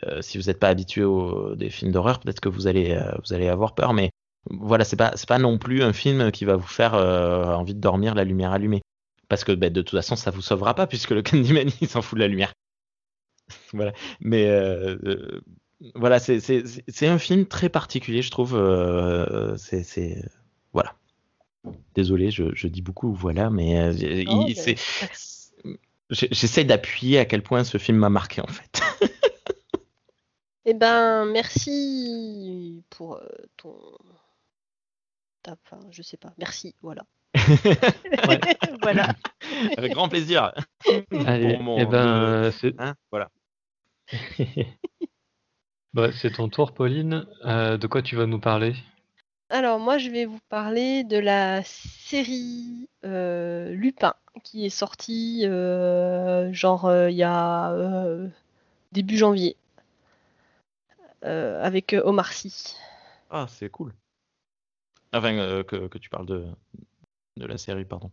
euh, 0.05 0.21
si 0.23 0.38
vous 0.38 0.45
n'êtes 0.45 0.59
pas 0.59 0.69
habitué 0.69 1.05
aux 1.05 1.55
des 1.55 1.71
films 1.71 1.93
d'horreur, 1.93 2.19
peut-être 2.21 2.40
que 2.40 2.49
vous 2.49 2.67
allez, 2.67 2.93
euh, 2.93 3.12
vous 3.25 3.33
allez 3.33 3.49
avoir 3.49 3.75
peur. 3.75 3.95
Mais 3.95 4.11
voilà, 4.51 4.85
c'est 4.85 4.97
pas, 4.97 5.12
c'est 5.17 5.29
pas 5.29 5.38
non 5.38 5.59
plus 5.59 5.83
un 5.83 5.93
film 5.93 6.33
qui 6.33 6.45
va 6.45 6.57
vous 6.57 6.67
faire 6.67 6.95
euh, 6.95 7.55
envie 7.55 7.75
de 7.75 7.81
dormir 7.81 8.14
la 8.14 8.25
lumière 8.25 8.53
allumée. 8.53 8.83
Parce 9.29 9.45
que 9.45 9.53
ben, 9.53 9.73
de 9.73 9.83
toute 9.83 9.99
façon, 9.99 10.17
ça 10.17 10.31
vous 10.31 10.43
sauvera 10.43 10.75
pas 10.75 10.87
puisque 10.87 11.11
le 11.11 11.23
Candyman 11.23 11.69
il 11.81 11.88
s'en 11.88 12.03
fout 12.03 12.19
de 12.19 12.23
la 12.23 12.29
lumière. 12.29 12.53
voilà. 13.73 13.93
Mais 14.21 14.49
voilà, 15.95 16.19
c'est, 16.19 17.07
un 17.07 17.19
film 17.19 17.47
très 17.47 17.69
particulier, 17.69 18.23
je 18.23 18.31
trouve. 18.31 18.53
c'est 19.57 20.23
voilà. 20.73 20.97
Désolé, 21.94 22.31
je, 22.31 22.55
je 22.55 22.66
dis 22.68 22.83
beaucoup 22.83 23.12
voilà, 23.14 23.50
mais 23.50 23.79
euh, 23.79 24.24
Non, 24.24 24.46
mais- 24.46 24.77
j'essaie 26.11 26.64
d'appuyer 26.64 27.18
à 27.18 27.24
quel 27.24 27.42
point 27.42 27.64
ce 27.64 27.79
film 27.79 27.98
m'a 27.98 28.11
marqué 28.11 28.40
en 28.40 28.46
fait. 28.46 28.81
Eh 30.66 30.72
ben, 30.72 31.27
merci 31.27 32.83
pour 32.88 33.16
euh, 33.16 33.29
ton. 33.59 33.77
Enfin, 35.46 35.79
je 35.90 36.00
sais 36.00 36.16
pas. 36.16 36.33
Merci, 36.38 36.74
voilà. 36.81 37.05
Voilà. 38.83 39.14
Avec 39.77 39.92
grand 39.92 40.09
plaisir. 40.09 40.53
Allez, 41.27 41.55
Pour 41.57 41.62
mon- 41.64 41.79
eh 41.79 41.85
ben, 41.85 42.07
euh, 42.07 42.50
c'est 42.50 42.74
Hein, 42.81 42.94
voilà. 43.11 43.29
bah, 45.92 46.11
c'est 46.12 46.31
ton 46.33 46.48
tour, 46.48 46.72
Pauline. 46.72 47.27
Euh, 47.44 47.77
de 47.77 47.87
quoi 47.87 48.00
tu 48.00 48.16
vas 48.16 48.24
nous 48.24 48.40
parler? 48.40 48.74
Alors, 49.50 49.78
moi, 49.78 49.98
je 49.98 50.11
vais 50.11 50.24
vous 50.24 50.40
parler 50.48 51.04
de 51.04 51.18
la 51.18 51.62
série 51.64 52.88
euh, 53.04 53.70
Lupin 53.70 54.14
qui 54.42 54.66
est 54.66 54.70
sortie 54.70 55.42
euh, 55.44 56.52
genre 56.52 56.87
euh, 56.87 57.11
il 57.11 57.16
y 57.16 57.22
a 57.22 57.70
euh, 57.72 58.28
début 58.92 59.16
janvier 59.16 59.57
euh, 61.24 61.62
avec 61.62 61.94
Omar 62.04 62.33
Sy. 62.33 62.76
Ah, 63.30 63.46
c'est 63.48 63.70
cool. 63.70 63.94
Enfin, 65.12 65.35
euh, 65.35 65.62
que, 65.62 65.87
que 65.87 65.98
tu 65.98 66.11
parles 66.11 66.26
de, 66.26 66.46
de 67.37 67.46
la 67.46 67.57
série, 67.57 67.85
pardon. 67.85 68.11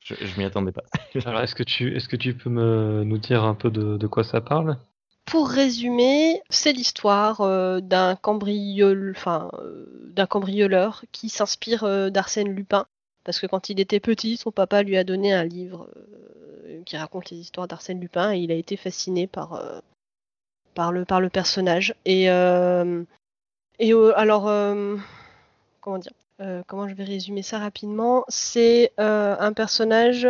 Je, 0.00 0.14
je 0.14 0.38
m'y 0.38 0.44
attendais 0.44 0.72
pas. 0.72 0.82
Alors, 1.26 1.42
est-ce 1.42 1.54
que 1.54 1.62
tu, 1.62 1.94
est-ce 1.94 2.08
que 2.08 2.16
tu 2.16 2.34
peux 2.34 2.50
me, 2.50 3.04
nous 3.04 3.18
dire 3.18 3.44
un 3.44 3.54
peu 3.54 3.70
de, 3.70 3.96
de 3.96 4.06
quoi 4.06 4.24
ça 4.24 4.40
parle? 4.40 4.78
Pour 5.26 5.48
résumer, 5.48 6.42
c'est 6.50 6.72
l'histoire 6.72 7.40
euh, 7.40 7.78
euh, 7.78 7.80
d'un 7.80 8.16
cambrioleur 10.26 11.04
qui 11.12 11.28
s'inspire 11.28 11.84
euh, 11.84 12.10
d'Arsène 12.10 12.52
Lupin. 12.52 12.86
Parce 13.24 13.40
que 13.40 13.46
quand 13.46 13.68
il 13.68 13.80
était 13.80 14.00
petit, 14.00 14.36
son 14.36 14.50
papa 14.50 14.82
lui 14.82 14.96
a 14.96 15.04
donné 15.04 15.32
un 15.32 15.44
livre 15.44 15.88
qui 16.84 16.96
raconte 16.96 17.30
les 17.30 17.38
histoires 17.38 17.68
d'Arsène 17.68 18.00
Lupin 18.00 18.32
et 18.32 18.38
il 18.38 18.50
a 18.50 18.56
été 18.56 18.76
fasciné 18.76 19.28
par 19.28 19.62
le 20.90 21.28
personnage. 21.28 21.94
Et 22.04 22.24
et 22.24 23.92
alors 24.16 24.50
comment 25.80 25.98
dire 25.98 26.10
comment 26.66 26.88
je 26.88 26.94
vais 26.94 27.04
résumer 27.04 27.42
ça 27.42 27.60
rapidement? 27.60 28.24
C'est 28.26 28.90
un 28.98 29.52
personnage 29.52 30.26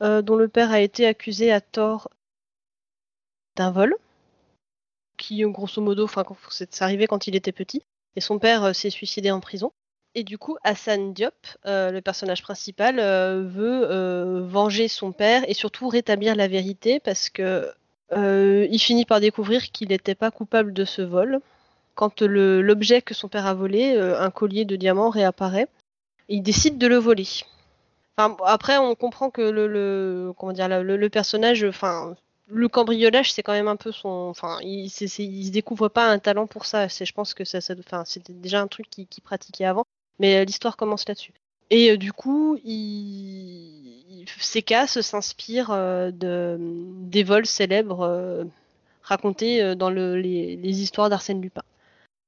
dont 0.00 0.36
le 0.36 0.46
père 0.46 0.70
a 0.70 0.78
été 0.78 1.04
accusé 1.04 1.50
à 1.50 1.60
tort 1.60 2.08
d'un 3.56 3.72
vol 3.72 3.96
qui 5.16 5.42
grosso 5.42 5.80
modo, 5.80 6.04
enfin 6.04 6.24
c'est 6.50 6.82
arrivé 6.82 7.06
quand 7.06 7.26
il 7.26 7.36
était 7.36 7.52
petit, 7.52 7.82
et 8.16 8.20
son 8.20 8.38
père 8.38 8.64
euh, 8.64 8.72
s'est 8.72 8.90
suicidé 8.90 9.30
en 9.30 9.40
prison. 9.40 9.72
Et 10.14 10.24
du 10.24 10.38
coup, 10.38 10.56
Hassan 10.64 11.12
Diop, 11.12 11.34
euh, 11.66 11.90
le 11.90 12.00
personnage 12.00 12.42
principal, 12.42 12.98
euh, 12.98 13.44
veut 13.46 13.86
euh, 13.90 14.40
venger 14.46 14.88
son 14.88 15.12
père 15.12 15.44
et 15.46 15.52
surtout 15.52 15.88
rétablir 15.88 16.34
la 16.34 16.48
vérité 16.48 17.00
parce 17.00 17.28
que 17.28 17.70
euh, 18.12 18.66
il 18.70 18.78
finit 18.78 19.04
par 19.04 19.20
découvrir 19.20 19.70
qu'il 19.72 19.88
n'était 19.88 20.14
pas 20.14 20.30
coupable 20.30 20.72
de 20.72 20.86
ce 20.86 21.02
vol. 21.02 21.40
Quand 21.94 22.22
l'objet 22.22 23.02
que 23.02 23.12
son 23.12 23.28
père 23.28 23.46
a 23.46 23.52
volé, 23.52 23.94
euh, 23.94 24.18
un 24.18 24.30
collier 24.30 24.64
de 24.64 24.76
diamants, 24.76 25.10
réapparaît, 25.10 25.68
il 26.30 26.42
décide 26.42 26.78
de 26.78 26.86
le 26.86 26.96
voler. 26.96 27.28
Après, 28.16 28.78
on 28.78 28.94
comprend 28.94 29.28
que 29.28 29.42
le, 29.42 30.32
comment 30.38 30.52
dire, 30.52 30.68
le 30.68 31.08
personnage, 31.10 31.62
enfin, 31.64 32.16
le 32.48 32.68
cambriolage, 32.68 33.32
c'est 33.32 33.42
quand 33.42 33.52
même 33.52 33.68
un 33.68 33.76
peu 33.76 33.92
son. 33.92 34.08
Enfin, 34.08 34.58
il, 34.62 34.88
c'est- 34.88 35.08
c'est- 35.08 35.24
il 35.24 35.46
se 35.46 35.50
découvre 35.50 35.88
pas 35.88 36.08
un 36.08 36.18
talent 36.18 36.46
pour 36.46 36.64
ça. 36.66 36.88
C'est, 36.88 37.04
je 37.04 37.12
pense 37.12 37.34
que 37.34 37.44
ça, 37.44 37.60
ça 37.60 37.74
enfin, 37.78 38.04
c'était 38.04 38.32
déjà 38.32 38.60
un 38.60 38.68
truc 38.68 38.88
qu'il, 38.88 39.06
pratiquait 39.22 39.64
avant. 39.64 39.84
Mais 40.18 40.36
euh, 40.36 40.44
l'histoire 40.44 40.76
commence 40.76 41.06
là-dessus. 41.08 41.32
Et 41.70 41.90
euh, 41.90 41.96
du 41.96 42.12
coup, 42.12 42.58
il, 42.64 44.20
il- 44.20 44.26
Seka 44.38 44.86
se 44.86 45.02
s'inspire 45.02 45.70
euh, 45.70 46.10
de, 46.10 46.56
des 46.60 47.24
vols 47.24 47.46
célèbres 47.46 48.02
euh, 48.02 48.44
racontées 49.02 49.74
dans 49.74 49.90
le, 49.90 50.16
les, 50.16 50.56
les 50.56 50.80
histoires 50.82 51.10
d'Arsène 51.10 51.40
Lupin. 51.40 51.62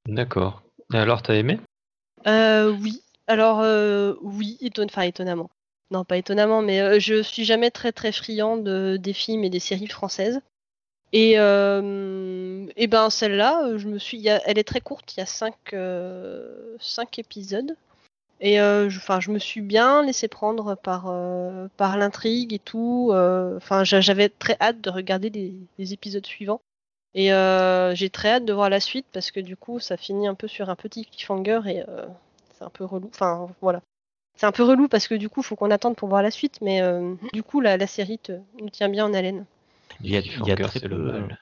D'accord. 0.06 0.62
Et 0.92 0.96
alors, 0.96 1.22
t'as 1.22 1.34
aimé? 1.34 1.60
Oui. 2.26 3.02
Alors, 3.26 3.58
oui, 4.22 4.58
éton- 4.60 4.86
enfin, 4.86 5.02
étonnamment. 5.02 5.50
Non, 5.90 6.04
pas 6.04 6.18
étonnamment, 6.18 6.60
mais 6.62 6.80
euh, 6.80 7.00
je 7.00 7.22
suis 7.22 7.44
jamais 7.44 7.70
très 7.70 7.92
très 7.92 8.12
friand 8.12 8.56
de, 8.58 8.98
des 9.00 9.12
films 9.14 9.44
et 9.44 9.50
des 9.50 9.60
séries 9.60 9.86
françaises. 9.86 10.40
Et, 11.12 11.34
euh, 11.38 12.66
et 12.76 12.86
ben 12.86 13.10
celle-là, 13.10 13.66
euh, 13.66 13.78
je 13.78 13.88
me 13.88 13.98
suis, 13.98 14.26
elle 14.28 14.58
est 14.58 14.64
très 14.68 14.80
courte, 14.82 15.16
il 15.16 15.20
y 15.20 15.22
a 15.22 15.26
cinq, 15.26 15.56
euh, 15.74 16.76
cinq 16.80 17.18
épisodes. 17.18 17.76
Et 18.40 18.60
euh, 18.60 18.90
je, 18.90 19.30
me 19.30 19.38
suis 19.38 19.62
bien 19.62 20.02
laissé 20.04 20.28
prendre 20.28 20.76
par, 20.76 21.06
euh, 21.08 21.68
par 21.76 21.96
l'intrigue 21.98 22.52
et 22.54 22.58
tout. 22.60 23.10
euh, 23.12 23.56
Enfin, 23.58 23.84
j'a- 23.84 24.00
j'avais 24.00 24.28
très 24.28 24.56
hâte 24.60 24.80
de 24.80 24.90
regarder 24.90 25.30
les, 25.30 25.54
les 25.78 25.92
épisodes 25.94 26.26
suivants. 26.26 26.60
Et 27.14 27.32
euh, 27.32 27.94
j'ai 27.94 28.10
très 28.10 28.30
hâte 28.30 28.44
de 28.46 28.52
voir 28.52 28.70
la 28.70 28.80
suite 28.80 29.06
parce 29.12 29.30
que 29.32 29.40
du 29.40 29.56
coup, 29.56 29.80
ça 29.80 29.96
finit 29.96 30.28
un 30.28 30.34
peu 30.34 30.48
sur 30.48 30.70
un 30.70 30.76
petit 30.76 31.06
cliffhanger 31.06 31.60
et 31.66 31.84
euh, 31.88 32.06
c'est 32.58 32.64
un 32.64 32.70
peu 32.70 32.84
relou. 32.84 33.08
Enfin, 33.12 33.48
voilà. 33.62 33.82
C'est 34.38 34.46
un 34.46 34.52
peu 34.52 34.62
relou 34.62 34.88
parce 34.88 35.06
que 35.06 35.14
du 35.14 35.28
coup, 35.28 35.42
faut 35.42 35.54
qu'on 35.56 35.70
attende 35.70 35.96
pour 35.96 36.08
voir 36.08 36.22
la 36.22 36.30
suite. 36.30 36.60
Mais 36.62 36.80
euh, 36.80 37.14
du 37.34 37.42
coup, 37.42 37.60
la, 37.60 37.76
la 37.76 37.86
série 37.86 38.18
te, 38.18 38.32
nous 38.60 38.70
tient 38.70 38.88
bien 38.88 39.04
en 39.04 39.12
haleine. 39.12 39.44
Il 40.02 40.10
y 40.10 40.16
a, 40.16 40.20
il 40.20 40.46
y 40.46 40.50
a 40.50 40.56
très 40.56 40.80
c'est 40.80 40.88
peu. 40.88 40.96
mal. 40.96 41.38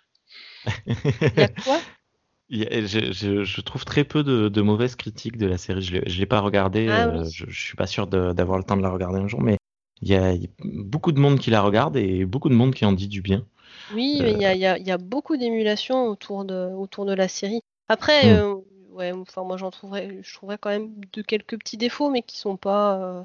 Il 1.36 1.38
y 1.38 1.42
a 1.42 1.48
quoi? 1.48 1.80
Il 2.48 2.58
y 2.60 2.66
a- 2.66 2.86
je, 2.86 3.12
je- 3.12 3.44
je 3.44 3.60
trouve 3.60 3.84
très 3.84 4.04
peu 4.04 4.22
de, 4.22 4.48
de 4.48 4.62
mauvaises 4.62 4.96
critiques 4.96 5.36
de 5.36 5.46
la 5.46 5.58
série. 5.58 5.82
Je 5.82 5.96
ne 5.96 6.00
l'ai 6.02 6.26
pas 6.26 6.40
regardée. 6.40 6.88
Ah 6.88 7.06
euh, 7.08 7.24
oui. 7.24 7.30
je, 7.30 7.44
je 7.48 7.60
suis 7.60 7.76
pas 7.76 7.86
sûr 7.86 8.06
d'avoir 8.06 8.58
le 8.58 8.64
temps 8.64 8.76
de 8.76 8.82
la 8.82 8.90
regarder 8.90 9.18
un 9.20 9.28
jour, 9.28 9.42
mais 9.42 9.56
il 10.02 10.08
y, 10.08 10.14
a, 10.14 10.32
il 10.32 10.42
y 10.42 10.46
a 10.46 10.48
beaucoup 10.64 11.12
de 11.12 11.20
monde 11.20 11.38
qui 11.40 11.50
la 11.50 11.62
regarde 11.62 11.96
et 11.96 12.24
beaucoup 12.24 12.48
de 12.48 12.54
monde 12.54 12.74
qui 12.74 12.84
en 12.84 12.92
dit 12.92 13.08
du 13.08 13.22
bien. 13.22 13.44
Oui, 13.88 14.20
mais 14.22 14.32
il 14.32 14.38
y 14.40 14.44
a, 14.46 14.54
il 14.54 14.60
y 14.60 14.66
a- 14.66 14.78
il 14.78 14.86
y 14.86 14.90
a 14.90 14.98
beaucoup 14.98 15.36
d'émulation 15.36 16.06
autour 16.08 16.44
de, 16.44 16.72
autour 16.74 17.04
de 17.06 17.14
la 17.14 17.28
série. 17.28 17.60
Après, 17.88 18.26
Mm. 18.26 18.40
euh, 18.40 18.56
ouais, 18.96 19.12
enfin, 19.12 19.44
moi 19.44 19.56
j'en 19.56 19.70
trouverais, 19.70 20.18
je 20.22 20.34
trouverais 20.34 20.58
quand 20.58 20.70
même 20.70 20.92
de 21.12 21.22
quelques 21.22 21.58
petits 21.58 21.76
défauts, 21.76 22.10
mais 22.10 22.22
qui 22.22 22.38
sont 22.38 22.56
pas. 22.56 22.96
euh, 22.98 23.24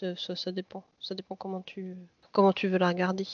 ça, 0.00 0.16
ça- 0.16 0.36
ça 0.36 0.52
dépend. 0.52 0.84
Ça 1.00 1.14
dépend 1.14 1.36
comment 1.36 1.62
tu, 1.62 1.96
comment 2.32 2.52
tu 2.52 2.68
veux 2.68 2.78
la 2.78 2.88
regarder. 2.88 3.26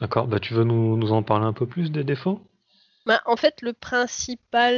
D'accord, 0.00 0.26
bah 0.26 0.40
tu 0.40 0.54
veux 0.54 0.64
nous, 0.64 0.96
nous 0.96 1.12
en 1.12 1.22
parler 1.22 1.46
un 1.46 1.52
peu 1.52 1.66
plus 1.66 1.90
des 1.92 2.04
défauts? 2.04 2.40
Bah, 3.06 3.22
en 3.26 3.36
fait, 3.36 3.62
le 3.62 3.72
principal, 3.72 4.74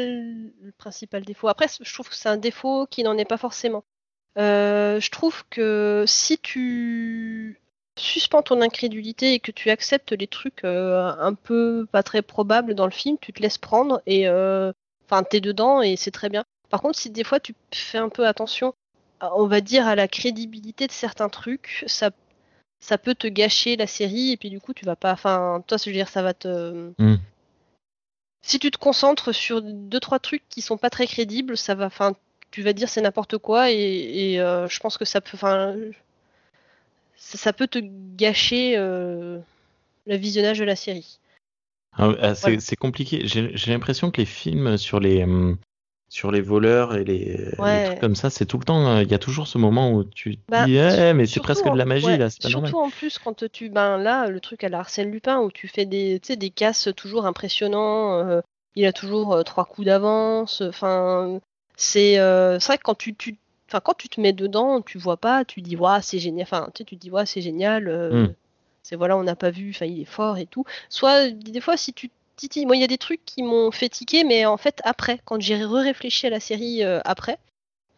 le 0.63 0.73
principal 0.79 1.25
défaut. 1.25 1.49
Après, 1.49 1.67
je 1.81 1.93
trouve 1.93 2.09
que 2.09 2.15
c'est 2.15 2.29
un 2.29 2.37
défaut 2.37 2.87
qui 2.87 3.03
n'en 3.03 3.19
est 3.19 3.25
pas 3.25 3.37
forcément. 3.39 3.85
Euh, 4.39 5.01
je 5.01 5.11
trouve 5.11 5.45
que 5.51 6.05
si 6.07 6.39
tu 6.39 7.61
suspends 7.99 8.43
ton 8.43 8.61
incrédulité 8.63 9.35
et 9.35 9.41
que 9.41 9.53
tu 9.53 9.71
acceptes 9.71 10.13
les 10.13 10.29
trucs 10.29 10.65
euh, 10.65 11.13
un 11.19 11.35
peu 11.35 11.87
pas 11.93 12.03
très 12.03 12.23
probables 12.23 12.75
dans 12.75 12.87
le 12.87 12.93
film, 12.93 13.19
tu 13.21 13.33
te 13.33 13.43
laisses 13.43 13.59
prendre 13.59 14.03
et 14.07 14.29
euh, 14.29 14.73
enfin 15.11 15.25
t'es 15.25 15.41
dedans 15.41 15.83
et 15.83 15.97
c'est 15.97 16.11
très 16.11 16.29
bien. 16.29 16.45
Par 16.71 16.81
contre, 16.81 16.99
si 16.99 17.11
des 17.11 17.25
fois 17.25 17.41
tu 17.41 17.55
fais 17.73 17.99
un 17.99 18.09
peu 18.09 18.27
attention, 18.27 18.75
on 19.21 19.47
va 19.47 19.61
dire 19.61 19.87
à 19.87 19.95
la 19.95 20.09
crédibilité 20.09 20.87
de 20.87 20.93
certains 20.93 21.29
trucs, 21.29 21.85
ça 21.87 22.11
ça 22.81 22.97
peut 22.99 23.15
te 23.15 23.27
gâcher 23.27 23.77
la 23.77 23.87
série 23.87 24.33
et 24.33 24.37
puis 24.37 24.51
du 24.51 24.61
coup 24.61 24.73
tu 24.75 24.85
vas 24.87 24.97
pas. 24.97 25.13
Enfin, 25.13 25.63
toi, 25.67 25.77
je 25.79 25.87
veux 25.87 25.93
dire, 25.93 26.09
ça 26.09 26.23
va 26.23 26.35
te 26.35 26.93
Mm. 26.99 27.17
si 28.43 28.59
tu 28.59 28.71
te 28.71 28.79
concentres 28.79 29.35
sur 29.35 29.63
deux 29.63 30.01
trois 30.01 30.19
trucs 30.19 30.49
qui 30.49 30.63
sont 30.63 30.79
pas 30.79 30.91
très 30.91 31.07
crédibles, 31.07 31.57
ça 31.57 31.75
va, 31.75 31.87
enfin, 31.87 32.15
tu 32.51 32.63
vas 32.63 32.73
dire 32.73 32.89
c'est 32.89 33.01
n'importe 33.03 33.39
quoi 33.39 33.71
et, 33.71 33.77
et, 34.35 34.41
euh, 34.41 34.69
je 34.69 34.81
pense 34.81 34.99
que 34.99 35.05
ça 35.05 35.21
peut, 35.21 35.33
enfin, 35.35 35.77
ça, 37.17 37.39
ça 37.39 37.53
peut 37.53 37.69
te 37.69 37.79
gâcher 38.17 38.77
euh, 38.77 39.39
le 40.07 40.17
visionnage 40.17 40.59
de 40.59 40.65
la 40.65 40.77
série. 40.77 41.20
Ah, 41.93 42.13
ah, 42.21 42.35
c'est 42.35 42.77
compliqué. 42.77 43.23
J'ai 43.25 43.73
l'impression 43.73 44.11
que 44.11 44.19
les 44.21 44.27
films 44.27 44.77
sur 44.79 45.01
les, 45.01 45.25
hum, 45.25 45.59
sur 46.09 46.31
les 46.33 46.41
voleurs 46.41 46.97
et 46.97 47.05
les, 47.05 47.51
trucs 47.85 48.01
comme 48.01 48.15
ça, 48.17 48.31
c'est 48.31 48.47
tout 48.47 48.59
le 48.59 48.65
temps. 48.65 48.87
euh, 48.89 49.03
Il 49.03 49.11
y 49.11 49.15
a 49.15 49.19
toujours 49.19 49.47
ce 49.47 49.59
moment 49.59 49.93
où 49.93 50.05
tu 50.05 50.37
te 50.37 50.43
Bah, 50.49 50.65
dis, 50.65 50.77
eh, 50.77 51.13
mais 51.15 51.27
c'est 51.27 51.41
presque 51.41 51.71
de 51.71 51.77
la 51.77 51.85
magie 51.85 52.07
ouais, 52.07 52.19
là, 52.19 52.31
c'est 52.31 52.43
pas 52.43 52.49
normal. 52.49 52.71
Surtout 52.71 52.85
en 52.85 52.91
plus 52.91 53.19
quand 53.19 53.45
tu, 53.51 53.69
ben 53.71 53.97
là, 53.99 54.29
le 54.29 54.41
truc 54.41 54.65
à 54.65 54.69
la 54.69 54.81
Arsène 54.81 55.11
Lupin 55.11 55.39
où 55.41 55.51
tu 55.51 55.69
fais 55.69 55.85
des, 55.87 56.19
des 56.19 56.51
casses 56.51 56.89
toujours 56.97 57.27
impressionnants. 57.27 58.27
euh, 58.27 58.41
il 58.77 58.87
a 58.87 58.93
toujours 58.93 59.35
euh, 59.35 59.43
trois 59.43 59.65
coups 59.65 59.87
d'avance. 59.87 60.61
Enfin, 60.63 61.41
c'est, 61.77 62.19
euh, 62.19 62.59
c'est 62.61 62.67
vrai 62.69 62.79
que 62.79 62.83
quand 62.85 62.97
tu, 62.97 63.15
tu, 63.15 63.37
enfin, 63.69 63.81
quand 63.85 63.95
tu 63.95 64.09
te 64.09 64.21
mets 64.21 64.33
dedans, 64.33 64.81
tu 64.81 64.97
vois 64.99 65.17
pas, 65.17 65.45
tu 65.45 65.61
dis, 65.61 65.77
waouh, 65.77 66.01
c'est 66.03 66.19
génial. 66.21 66.45
Enfin, 66.45 66.69
tu 66.75 66.79
sais, 66.79 66.85
tu 66.85 66.97
dis, 66.97 67.11
waouh, 67.11 67.27
c'est 67.27 67.41
génial. 67.41 67.89
euh, 67.89 68.29
Mm. 68.29 68.35
C'est 68.91 68.97
voilà, 68.97 69.17
on 69.17 69.23
n'a 69.23 69.37
pas 69.37 69.51
vu. 69.51 69.71
Enfin, 69.71 69.87
il 69.87 70.01
est 70.01 70.05
fort 70.05 70.37
et 70.39 70.47
tout. 70.47 70.65
Soit 70.89 71.31
des 71.31 71.61
fois, 71.61 71.77
si 71.77 71.93
tu 71.93 72.11
titilles, 72.35 72.67
moi, 72.67 72.75
il 72.75 72.81
y 72.81 72.85
a 72.85 72.89
des 72.89 72.99
trucs 72.99 73.25
qui 73.25 73.45
m'ont 73.45 73.71
fait 73.71 73.89
tiquer, 73.89 74.25
mais 74.25 74.47
en 74.47 74.57
fait, 74.57 74.81
après, 74.85 75.21
quand 75.25 75.41
j'ai 75.41 75.65
réfléchi 75.65 76.27
à 76.27 76.31
la 76.31 76.41
série 76.41 76.83
euh, 76.83 77.01
après 77.05 77.39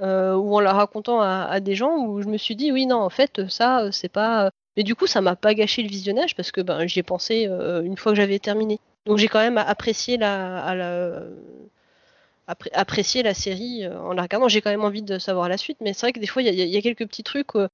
euh, 0.03 0.35
ou 0.35 0.55
en 0.57 0.61
la 0.61 0.75
racontant 0.75 1.23
à, 1.23 1.61
des 1.61 1.75
gens 1.75 1.97
où 1.97 2.21
je 2.21 2.29
me 2.29 2.37
suis 2.37 2.57
dit 2.57 2.73
oui 2.73 2.87
non 2.87 2.97
en 2.97 3.11
fait 3.11 3.49
ça 3.49 3.83
euh, 3.83 3.91
c'est 3.93 4.09
pas 4.09 4.51
mais 4.77 4.83
du 4.83 4.95
coup 4.97 5.07
ça 5.07 5.21
m'a 5.21 5.37
pas 5.37 5.55
gâché 5.55 5.83
le 5.83 5.89
visionnage 5.89 6.35
parce 6.35 6.51
que 6.51 6.61
ben 6.61 6.87
j'y 6.87 7.01
ai 7.01 7.03
pensé 7.03 7.45
une 7.85 7.97
fois 7.97 8.13
que 8.13 8.17
j'avais 8.17 8.39
terminé 8.39 8.81
donc 9.07 9.19
j'ai 9.19 9.29
quand 9.29 9.39
même 9.39 9.59
apprécié 9.59 10.17
la, 10.17 10.65
à 10.65 10.75
la 13.23 13.35
série 13.35 13.87
en 13.87 14.13
la 14.13 14.23
regardant 14.23 14.49
j'ai 14.49 14.61
quand 14.61 14.71
même 14.71 14.85
envie 14.85 15.03
de 15.03 15.19
savoir 15.19 15.49
la 15.49 15.59
suite 15.59 15.79
mais 15.81 15.93
c'est 15.93 16.07
vrai 16.07 16.13
que 16.13 16.21
des 16.21 16.27
fois 16.27 16.43
il 16.43 16.53
y, 16.53 16.77
a- 16.77 16.83
quelques 16.83 17.07
petits 17.07 17.23
trucs 17.23 17.55
où 17.55 17.69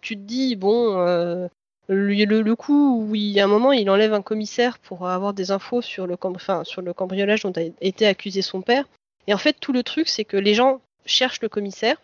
tu 0.00 0.16
te 0.16 0.20
dis 0.22 0.56
bon 0.56 1.48
le, 1.88 2.24
le, 2.24 2.56
coup 2.56 3.02
où 3.02 3.14
il 3.14 3.30
y 3.30 3.40
a 3.40 3.44
un 3.44 3.48
moment 3.48 3.72
il 3.72 3.90
enlève 3.90 4.14
un 4.14 4.22
commissaire 4.22 4.78
pour 4.78 5.08
avoir 5.08 5.34
des 5.34 5.50
infos 5.50 5.82
sur 5.82 6.06
le, 6.06 6.16
enfin, 6.22 6.64
sur 6.64 6.80
le 6.80 6.92
cambriolage 6.92 7.42
dont 7.42 7.52
a 7.56 7.62
été 7.80 8.06
accusé 8.06 8.40
son 8.40 8.62
père 8.62 8.84
et 9.26 9.34
en 9.34 9.38
fait 9.38 9.56
tout 9.60 9.72
le 9.72 9.82
truc 9.82 10.08
c'est 10.08 10.24
que 10.24 10.36
les 10.36 10.54
gens 10.54 10.80
cherche 11.06 11.40
le 11.40 11.48
commissaire. 11.48 11.96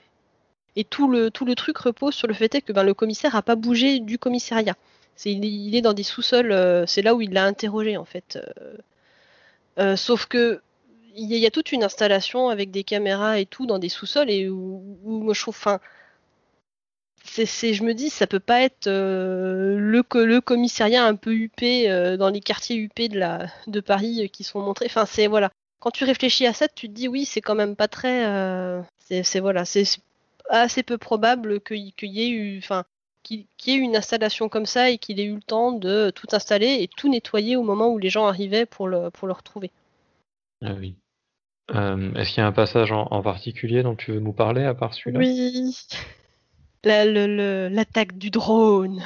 Et 0.76 0.84
tout 0.84 1.08
le, 1.10 1.30
tout 1.30 1.44
le 1.44 1.54
truc 1.54 1.78
repose 1.78 2.14
sur 2.14 2.28
le 2.28 2.34
fait 2.34 2.60
que 2.60 2.72
ben, 2.72 2.84
le 2.84 2.94
commissaire 2.94 3.34
n'a 3.34 3.42
pas 3.42 3.56
bougé 3.56 3.98
du 4.00 4.18
commissariat. 4.18 4.76
Est, 5.24 5.32
il 5.32 5.74
est 5.74 5.80
dans 5.80 5.92
des 5.92 6.04
sous-sols, 6.04 6.52
euh, 6.52 6.86
c'est 6.86 7.02
là 7.02 7.14
où 7.14 7.20
il 7.20 7.32
l'a 7.32 7.44
interrogé 7.44 7.96
en 7.96 8.04
fait. 8.04 8.38
Euh, 8.60 8.76
euh, 9.78 9.96
sauf 9.96 10.26
que 10.26 10.60
il 11.16 11.34
y, 11.36 11.46
a- 11.46 11.50
toute 11.50 11.72
une 11.72 11.82
installation 11.82 12.48
avec 12.48 12.70
des 12.70 12.84
caméras 12.84 13.40
et 13.40 13.46
tout 13.46 13.66
dans 13.66 13.80
des 13.80 13.88
sous-sols 13.88 14.30
et 14.30 14.48
où, 14.48 14.98
où 15.02 15.34
je 15.34 15.40
trouve, 15.40 15.58
c'est, 17.28 17.74
je 17.74 17.84
me 17.84 17.94
dis 17.94 18.10
ça 18.10 18.26
peut 18.26 18.40
pas 18.40 18.62
être 18.62 18.86
euh, 18.86 19.76
le, 19.78 20.02
le 20.24 20.40
commissariat 20.40 21.04
un 21.04 21.14
peu 21.14 21.32
huppé 21.32 21.90
euh, 21.90 22.16
dans 22.16 22.28
les 22.28 22.40
quartiers 22.40 22.76
huppés 22.76 23.08
de, 23.08 23.18
la, 23.18 23.46
de 23.66 23.80
Paris 23.80 24.24
euh, 24.24 24.26
qui 24.28 24.44
sont 24.44 24.60
montrés. 24.60 24.86
Enfin 24.86 25.06
c'est 25.06 25.26
voilà, 25.26 25.50
quand 25.80 25.90
tu 25.90 26.04
réfléchis 26.04 26.46
à 26.46 26.52
ça, 26.52 26.68
tu 26.68 26.88
te 26.88 26.92
dis 26.92 27.08
oui, 27.08 27.24
c'est 27.24 27.40
quand 27.40 27.54
même 27.54 27.76
pas 27.76 27.88
très. 27.88 28.24
c'est 29.10 29.40
voilà, 29.40 29.64
c'est 29.64 29.84
assez 30.48 30.82
peu 30.82 30.98
probable 30.98 31.60
qu'il 31.60 31.92
y 32.02 32.22
ait 32.22 32.30
eu, 32.30 32.58
enfin, 32.58 32.84
qu'il 33.22 33.46
y 33.66 33.70
ait 33.70 33.74
eu 33.74 33.80
une 33.80 33.96
installation 33.96 34.48
comme 34.48 34.66
ça 34.66 34.90
et 34.90 34.98
qu'il 34.98 35.20
ait 35.20 35.24
eu 35.24 35.34
le 35.34 35.42
temps 35.42 35.72
de 35.72 36.10
tout 36.10 36.28
installer 36.32 36.78
et 36.82 36.88
tout 36.88 37.08
nettoyer 37.08 37.56
au 37.56 37.62
moment 37.62 37.88
où 37.88 37.98
les 37.98 38.10
gens 38.10 38.26
arrivaient 38.26 38.66
pour 38.66 38.88
le 38.88 39.10
pour 39.10 39.28
le 39.28 39.34
retrouver. 39.34 39.70
Ah 40.64 40.72
oui. 40.78 40.96
Est-ce 41.70 42.30
qu'il 42.30 42.38
y 42.38 42.40
a 42.40 42.46
un 42.46 42.52
passage 42.52 42.92
en, 42.92 43.08
en 43.10 43.22
particulier 43.22 43.82
dont 43.82 43.94
tu 43.94 44.12
veux 44.12 44.20
nous 44.20 44.32
parler 44.32 44.64
à 44.64 44.74
part 44.74 44.94
celui-là? 44.94 45.18
Oui. 45.18 45.76
La- 46.84 47.04
L'attaque 47.04 48.16
du 48.18 48.30
drone. 48.30 49.02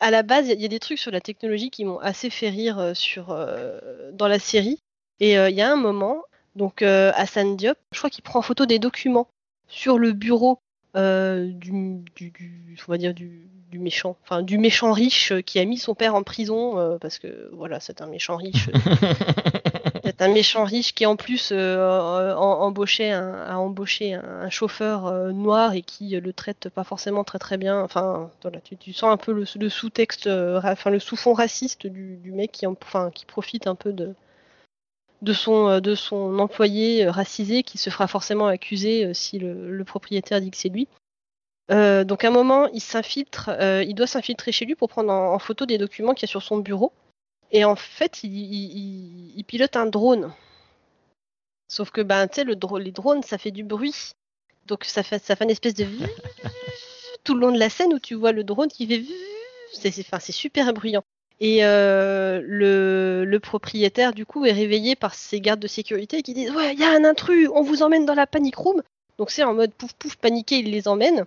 À 0.00 0.10
la 0.10 0.22
base, 0.22 0.48
il 0.48 0.60
y, 0.60 0.64
a- 0.64 0.68
des 0.68 0.78
trucs 0.80 0.98
sur 0.98 1.10
la 1.10 1.20
technologie 1.20 1.70
qui 1.70 1.84
m'ont 1.84 1.98
assez 1.98 2.30
fait 2.30 2.48
rire 2.48 2.78
euh, 2.78 2.94
sur, 2.94 3.30
euh, 3.30 3.78
dans 4.12 4.28
la 4.28 4.38
série. 4.38 4.78
Et 5.20 5.36
euh, 5.38 5.50
il 5.50 5.56
y 5.56 5.60
a 5.62 5.70
un 5.70 5.76
moment, 5.76 6.22
donc 6.56 6.82
Hassan 6.82 7.56
Diop, 7.56 7.76
je 7.92 7.98
crois 7.98 8.08
qu'il 8.10 8.24
prend 8.24 8.38
en 8.38 8.42
photo 8.42 8.64
des 8.66 8.78
documents 8.78 9.28
sur 9.68 9.98
le 9.98 10.12
bureau 10.12 10.58
du, 10.94 12.02
du, 12.16 12.30
du- 12.30 12.78
on 12.88 12.92
va 12.92 12.98
dire 12.98 13.12
du, 13.14 13.46
du 13.70 13.78
méchant, 13.78 14.16
enfin 14.22 14.42
du 14.42 14.56
méchant 14.58 14.92
riche 14.92 15.32
qui 15.46 15.58
a 15.60 15.64
mis 15.66 15.76
son 15.78 15.94
père 15.94 16.14
en 16.14 16.22
prison 16.22 16.98
parce 17.00 17.18
que 17.18 17.50
voilà, 17.52 17.78
c'est 17.80 18.00
un 18.00 18.06
méchant 18.06 18.36
riche. 18.36 18.70
C'est 20.04 20.22
un 20.22 20.28
méchant 20.28 20.64
riche 20.64 20.94
qui 20.94 21.04
en 21.04 21.16
plus 21.16 21.52
euh, 21.52 21.56
euh, 21.56 22.34
a 22.34 22.38
embauché 22.38 23.12
un, 23.12 24.50
chauffeur 24.50 25.06
euh, 25.06 25.32
noir 25.32 25.74
et 25.74 25.82
qui 25.82 26.10
le 26.10 26.32
traite 26.32 26.68
pas 26.68 26.84
forcément 26.84 27.24
très 27.24 27.38
très 27.38 27.58
bien. 27.58 27.82
Enfin, 27.82 28.30
tu, 28.78 28.92
sens 28.92 29.12
un 29.12 29.16
peu 29.16 29.32
le, 29.32 29.44
sous-texte, 29.44 30.26
enfin 30.26 30.90
le 30.90 30.98
sous-fond 30.98 31.34
raciste 31.34 31.86
du, 31.86 32.32
mec 32.32 32.52
qui, 32.52 32.66
en- 32.66 32.76
enfin, 32.82 33.10
qui 33.10 33.26
profite 33.26 33.66
un 33.66 33.74
peu 33.74 33.92
de 33.92 35.32
son 35.32 36.38
employé 36.38 37.08
racisé 37.08 37.62
qui 37.62 37.78
se 37.78 37.90
fera 37.90 38.06
forcément 38.06 38.46
accuser 38.46 39.12
si 39.12 39.38
le, 39.38 39.82
propriétaire 39.84 40.40
dit 40.40 40.50
que 40.50 40.56
c'est 40.56 40.68
lui. 40.68 40.88
Donc 41.68 42.24
à 42.24 42.28
un 42.28 42.32
moment, 42.32 42.68
il 42.68 42.80
s'infiltre, 42.80 43.50
il 43.60 43.94
doit 43.94 44.06
s'infiltrer 44.06 44.52
chez 44.52 44.64
lui 44.64 44.74
pour 44.74 44.88
prendre 44.88 45.12
en, 45.12 45.34
en 45.34 45.38
photo 45.38 45.66
des 45.66 45.78
documents 45.78 46.14
qu'il 46.14 46.26
y 46.26 46.30
a 46.30 46.32
sur 46.32 46.42
son 46.42 46.58
bureau. 46.58 46.92
Et 47.52 47.64
en 47.64 47.76
fait, 47.76 48.22
il, 48.22 48.32
il- 48.32 48.78
il- 48.78 49.32
il 49.36 49.44
pilote 49.44 49.76
un 49.76 49.86
drone. 49.86 50.32
Sauf 51.68 51.90
que 51.90 52.00
ben, 52.00 52.26
le 52.44 52.56
dro- 52.56 52.78
les 52.78 52.92
drones, 52.92 53.22
ça 53.22 53.38
fait 53.38 53.50
du 53.50 53.64
bruit. 53.64 54.12
Donc 54.66 54.84
ça 54.84 55.02
fait, 55.02 55.18
une 55.44 55.50
espèce 55.50 55.74
de 55.74 55.86
tout 57.24 57.34
le 57.34 57.40
long 57.40 57.52
de 57.52 57.58
la 57.58 57.70
scène 57.70 57.92
où 57.94 57.98
tu 57.98 58.14
vois 58.14 58.32
le 58.32 58.44
drone 58.44 58.68
qui 58.68 58.86
fait 58.86 59.04
c'est 59.72 60.32
super 60.32 60.72
bruyant. 60.72 61.02
Et 61.40 61.64
le, 62.44 63.24
le 63.24 63.40
propriétaire, 63.40 64.12
du 64.12 64.26
coup, 64.26 64.44
est 64.44 64.52
réveillé 64.52 64.94
par 64.94 65.14
ses 65.14 65.40
gardes 65.40 65.60
de 65.60 65.66
sécurité 65.68 66.22
qui 66.22 66.34
disent 66.34 66.50
Ouais, 66.50 66.74
il 66.74 66.80
y 66.80 66.84
a 66.84 66.90
un 66.90 67.04
intrus, 67.04 67.48
on 67.54 67.62
vous 67.62 67.82
emmène 67.82 68.04
dans 68.04 68.14
la 68.14 68.26
panic 68.26 68.56
room. 68.56 68.82
Donc 69.18 69.30
c'est 69.30 69.42
en 69.44 69.54
mode 69.54 69.72
pouf 69.72 69.92
pouf 69.94 70.16
paniqué, 70.16 70.58
il 70.58 70.70
les 70.70 70.86
emmène. 70.88 71.24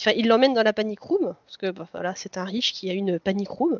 Enfin, 0.00 0.12
il 0.16 0.26
l'emmène 0.26 0.54
dans 0.54 0.62
la 0.62 0.72
panic 0.72 1.00
room, 1.00 1.34
parce 1.46 1.56
que 1.56 1.70
bah, 1.70 1.86
voilà, 1.92 2.14
c'est 2.16 2.36
un 2.36 2.44
riche 2.44 2.72
qui 2.72 2.90
a 2.90 2.94
une 2.94 3.18
panic 3.20 3.48
room. 3.48 3.78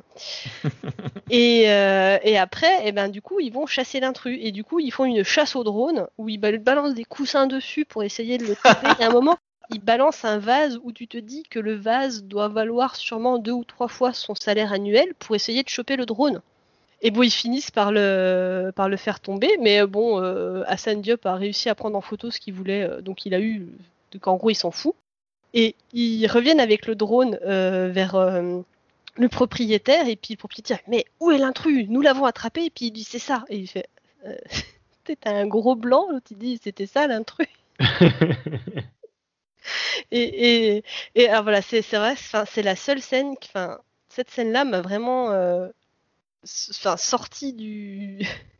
et, 1.30 1.64
euh, 1.68 2.18
et 2.22 2.38
après, 2.38 2.82
eh 2.84 2.92
ben, 2.92 3.08
du 3.08 3.20
coup, 3.20 3.40
ils 3.40 3.52
vont 3.52 3.66
chasser 3.66 4.00
l'intrus. 4.00 4.38
Et 4.40 4.52
du 4.52 4.64
coup, 4.64 4.80
ils 4.80 4.92
font 4.92 5.04
une 5.04 5.24
chasse 5.24 5.56
au 5.56 5.64
drone, 5.64 6.06
où 6.18 6.28
ils 6.28 6.38
ba- 6.38 6.56
balancent 6.56 6.94
des 6.94 7.04
coussins 7.04 7.46
dessus 7.46 7.84
pour 7.84 8.02
essayer 8.04 8.38
de 8.38 8.46
le 8.46 8.54
taper. 8.56 8.88
et 8.98 9.02
à 9.02 9.08
un 9.08 9.12
moment, 9.12 9.36
ils 9.70 9.80
balancent 9.80 10.24
un 10.24 10.38
vase 10.38 10.78
où 10.82 10.92
tu 10.92 11.08
te 11.08 11.16
dis 11.16 11.42
que 11.50 11.58
le 11.58 11.74
vase 11.74 12.22
doit 12.24 12.48
valoir 12.48 12.96
sûrement 12.96 13.38
deux 13.38 13.52
ou 13.52 13.64
trois 13.64 13.88
fois 13.88 14.12
son 14.12 14.34
salaire 14.34 14.72
annuel 14.72 15.14
pour 15.18 15.34
essayer 15.34 15.62
de 15.62 15.68
choper 15.68 15.96
le 15.96 16.06
drone. 16.06 16.40
Et 17.02 17.10
bon, 17.10 17.22
ils 17.22 17.30
finissent 17.30 17.70
par 17.70 17.90
le, 17.92 18.72
par 18.74 18.88
le 18.88 18.96
faire 18.96 19.20
tomber, 19.20 19.50
mais 19.60 19.82
euh, 19.82 19.86
bon, 19.86 20.22
euh, 20.22 20.62
Hassan 20.66 21.02
Diop 21.02 21.26
a 21.26 21.34
réussi 21.34 21.68
à 21.68 21.74
prendre 21.74 21.98
en 21.98 22.00
photo 22.00 22.30
ce 22.30 22.40
qu'il 22.40 22.54
voulait, 22.54 22.82
euh, 22.82 23.00
donc 23.02 23.26
il 23.26 23.34
a 23.34 23.40
eu, 23.40 23.66
donc 24.12 24.26
en 24.26 24.36
gros, 24.36 24.48
il 24.50 24.54
s'en 24.54 24.70
fout. 24.70 24.94
Et 25.54 25.76
ils 25.92 26.26
reviennent 26.26 26.60
avec 26.60 26.86
le 26.86 26.94
drone 26.96 27.38
euh, 27.46 27.88
vers 27.88 28.16
euh, 28.16 28.60
le 29.16 29.28
propriétaire, 29.28 30.08
et 30.08 30.16
puis 30.16 30.34
le 30.34 30.38
propriétaire, 30.38 30.80
mais 30.88 31.06
où 31.20 31.30
est 31.30 31.38
l'intrus? 31.38 31.86
Nous 31.88 32.02
l'avons 32.02 32.26
attrapé, 32.26 32.66
et 32.66 32.70
puis 32.70 32.86
il 32.86 32.90
dit, 32.90 33.04
c'est 33.04 33.18
ça. 33.18 33.44
Et 33.48 33.58
il 33.58 33.68
fait, 33.68 33.88
euh, 34.26 34.36
un 35.24 35.46
gros 35.46 35.76
blanc, 35.76 36.08
l'autre 36.10 36.26
il 36.30 36.38
dit, 36.38 36.60
c'était 36.62 36.86
ça 36.86 37.06
l'intrus. 37.06 37.48
Et, 40.10 40.76
et, 40.76 40.84
et 41.14 41.28
alors 41.28 41.42
voilà, 41.42 41.62
c'est 41.62 41.80
vrai, 41.80 42.14
c'est 42.16 42.62
la 42.62 42.76
seule 42.76 43.00
scène, 43.00 43.34
enfin, 43.42 43.78
cette 44.08 44.30
scène-là 44.30 44.64
m'a 44.64 44.80
vraiment 44.80 45.30
euh, 45.30 45.68
enfin, 46.70 46.96
du. 47.52 48.20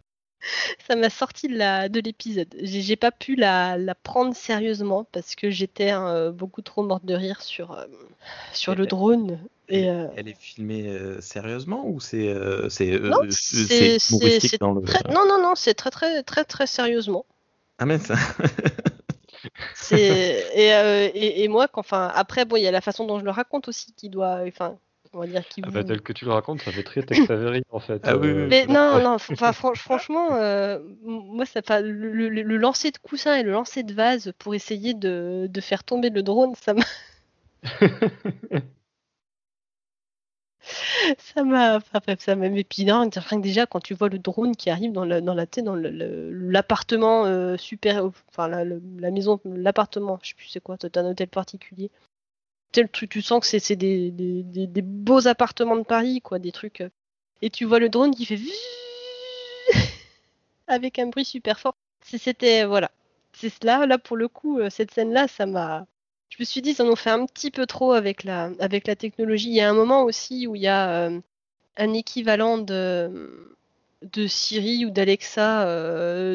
Ça 0.87 0.97
m'a 0.97 1.11
sorti 1.11 1.49
de 1.49 1.57
la 1.57 1.89
de 1.89 2.01
l'épisode. 2.01 2.49
J'ai 2.61 2.83
j'ai 2.83 2.97
pas 2.97 3.11
pu 3.11 3.35
la, 3.37 3.77
la 3.79 3.95
prendre 3.95 4.35
sérieusement 4.35 5.05
parce 5.13 5.35
que 5.35 5.51
j'étais 5.51 5.93
euh, 5.93 6.31
beaucoup 6.33 6.63
trop 6.63 6.83
morte 6.83 7.05
de 7.05 7.15
rire 7.15 7.43
sur, 7.43 7.73
euh, 7.73 7.85
sur 8.53 8.75
le 8.75 8.87
drone. 8.87 9.39
Et, 9.71 9.89
euh, 9.89 10.07
Elle 10.17 10.29
est 10.29 10.39
filmée 10.39 10.95
sérieusement 11.21 11.87
ou 11.89 11.99
c'est 12.01 12.35
c'est 12.69 12.99
Non, 12.99 13.17
c'est- 13.31 13.65
c'est 13.67 13.99
c'est- 13.99 14.15
humoristique 14.15 14.51
c'est 14.51 14.61
dans 14.61 14.73
le 14.73 14.83
très- 14.83 15.13
non, 15.13 15.27
non, 15.27 15.41
non, 15.43 15.55
c'est 15.55 15.75
très, 15.75 15.91
très, 15.91 16.23
très, 16.23 16.45
très 16.45 16.67
sérieusement. 16.67 17.25
Ah 17.79 17.87
mais 17.87 17.99
ça 17.99 18.15
C'est 19.75 20.47
et, 20.55 20.69
et, 21.19 21.45
et 21.45 21.49
moi, 21.49 21.69
enfin, 21.75 22.11
après, 22.15 22.45
bon, 22.45 22.57
il 22.57 22.63
y 22.63 22.67
a 22.67 22.71
la 22.71 22.81
façon 22.81 23.07
dont 23.07 23.19
je 23.19 23.25
le 23.25 23.31
raconte 23.31 23.69
aussi 23.69 23.93
qui 23.93 24.09
doit, 24.09 24.41
enfin, 24.47 24.79
on 25.15 25.21
va 25.21 25.27
dire 25.27 25.47
qui 25.49 25.63
Ah 25.65 25.71
bah, 25.71 25.85
tel 25.85 26.01
que 26.03 26.13
tu 26.13 26.25
le 26.25 26.33
racontes, 26.33 26.61
ça 26.61 26.73
fait 26.73 26.83
très 26.83 27.03
Tex 27.03 27.31
Avery 27.31 27.63
en 27.71 27.81
fait. 27.81 28.03
Ah 28.05 28.17
oui, 28.17 28.29
oui, 28.29 28.35
oui. 28.43 28.47
Mais 28.51 28.63
c'est- 28.63 28.73
non, 28.73 29.03
non, 29.03 29.17
f- 29.17 29.33
enfin, 29.33 29.53
fran- 29.53 29.75
franchement, 29.75 30.35
euh, 30.35 30.79
moi, 31.05 31.47
ça, 31.47 31.63
le, 31.81 32.29
le- 32.29 32.43
le 32.43 32.57
lancer 32.57 32.91
de 32.91 32.99
coussin 32.99 33.37
et 33.37 33.43
le 33.43 33.53
lancer 33.53 33.83
de 33.83 33.95
vase 33.95 34.33
pour 34.39 34.55
essayer 34.55 34.95
de, 34.95 35.47
de 35.51 35.61
faire 35.61 35.85
tomber 35.85 36.11
le 36.11 36.23
drone, 36.23 36.55
ça 36.57 36.75
m'a. 36.75 36.83
Ça 41.19 41.45
m'a, 41.45 41.77
enfin, 41.77 42.01
bref, 42.05 42.21
ça 42.21 42.37
m'a 42.37 42.49
rien 42.49 43.41
que 43.41 43.43
déjà 43.43 43.67
quand 43.67 43.81
tu 43.81 43.95
vois 43.95 44.09
le 44.09 44.19
drone 44.19 44.57
qui 44.57 44.71
arrive 44.71 44.93
dans 44.93 45.05
la, 45.05 45.21
dans 45.21 45.35
la, 45.35 45.47
dans 45.47 45.75
l'appartement 45.77 47.27
euh, 47.27 47.57
super, 47.57 48.05
enfin 48.29 48.49
la 48.49 49.11
maison, 49.11 49.41
l'appartement, 49.45 50.19
je 50.23 50.31
sais 50.31 50.35
plus 50.35 50.47
c'est 50.49 50.61
quoi, 50.61 50.79
t'as 50.79 51.01
un 51.03 51.11
hôtel 51.11 51.29
particulier. 51.29 51.91
Tu 52.75 53.23
sens 53.23 53.41
que 53.41 53.59
c'est 53.59 53.77
des, 53.77 54.11
des, 54.11 54.83
beaux 54.83 55.29
appartements 55.29 55.77
de 55.77 55.85
Paris, 55.85 56.21
quoi, 56.21 56.39
des 56.39 56.53
trucs. 56.53 56.81
euh, 56.81 56.91
Et 57.43 57.51
tu 57.51 57.65
vois 57.65 57.79
le 57.79 57.89
drone 57.89 58.15
qui 58.15 58.27
fait 58.27 58.39
avec 60.67 60.99
un 60.99 61.07
bruit 61.07 61.25
super 61.25 61.61
fort. 61.61 61.77
C'était 62.03 62.65
voilà, 62.65 62.91
c'est 63.33 63.63
là, 63.65 63.87
là 63.87 63.99
pour 63.99 64.17
le 64.17 64.29
coup, 64.29 64.59
euh, 64.59 64.71
cette 64.71 64.91
scène-là, 64.93 65.29
ça 65.29 65.47
m'a. 65.47 65.87
Je 66.31 66.37
me 66.41 66.45
suis 66.45 66.63
dit, 66.63 66.75
ça 66.75 66.85
en 66.85 66.97
fait 66.97 67.11
un 67.11 67.27
petit 67.27 67.51
peu 67.51 67.67
trop 67.67 67.93
avec 67.93 68.25
la, 68.25 68.51
avec 68.59 68.87
la 68.89 68.97
technologie. 68.97 69.49
Il 69.49 69.55
y 69.55 69.61
a 69.61 69.71
un 69.71 69.75
moment 69.75 70.03
aussi 70.03 70.47
où 70.49 70.57
il 70.57 70.63
y 70.63 70.67
a 70.67 71.07
euh, 71.09 71.21
un 71.77 71.93
équivalent 71.93 72.59
de, 72.59 73.57
de 74.03 74.27
Siri 74.27 74.85
ou 74.85 74.91
d'Alexa 74.91 75.65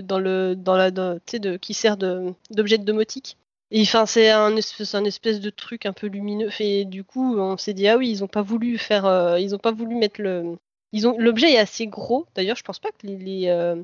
dans 0.01 0.19
le, 0.19 0.55
dans 0.55 0.77
la, 0.77 0.91
de, 0.91 1.57
qui 1.57 1.73
sert 1.73 1.97
d'objet 1.97 2.77
de 2.77 2.85
domotique. 2.85 3.37
Enfin, 3.75 4.05
c'est 4.05 4.29
un 4.31 4.55
espèce, 4.55 4.95
un 4.95 5.05
espèce 5.05 5.39
de 5.39 5.49
truc 5.49 5.85
un 5.85 5.93
peu 5.93 6.07
lumineux. 6.07 6.49
Et 6.59 6.85
du 6.85 7.03
coup, 7.03 7.37
on 7.37 7.57
s'est 7.57 7.73
dit, 7.73 7.87
ah 7.87 7.97
oui, 7.97 8.09
ils 8.09 8.23
ont 8.23 8.27
pas 8.27 8.41
voulu 8.41 8.77
faire, 8.77 9.05
euh, 9.05 9.39
ils 9.39 9.53
ont 9.53 9.59
pas 9.59 9.71
voulu 9.71 9.95
mettre 9.95 10.21
le, 10.21 10.57
ils 10.91 11.07
ont, 11.07 11.15
l'objet 11.19 11.51
est 11.53 11.59
assez 11.59 11.85
gros. 11.85 12.25
D'ailleurs, 12.35 12.55
je 12.55 12.63
pense 12.63 12.79
pas 12.79 12.89
que 12.89 13.05
les, 13.05 13.17
les, 13.17 13.47
euh, 13.47 13.75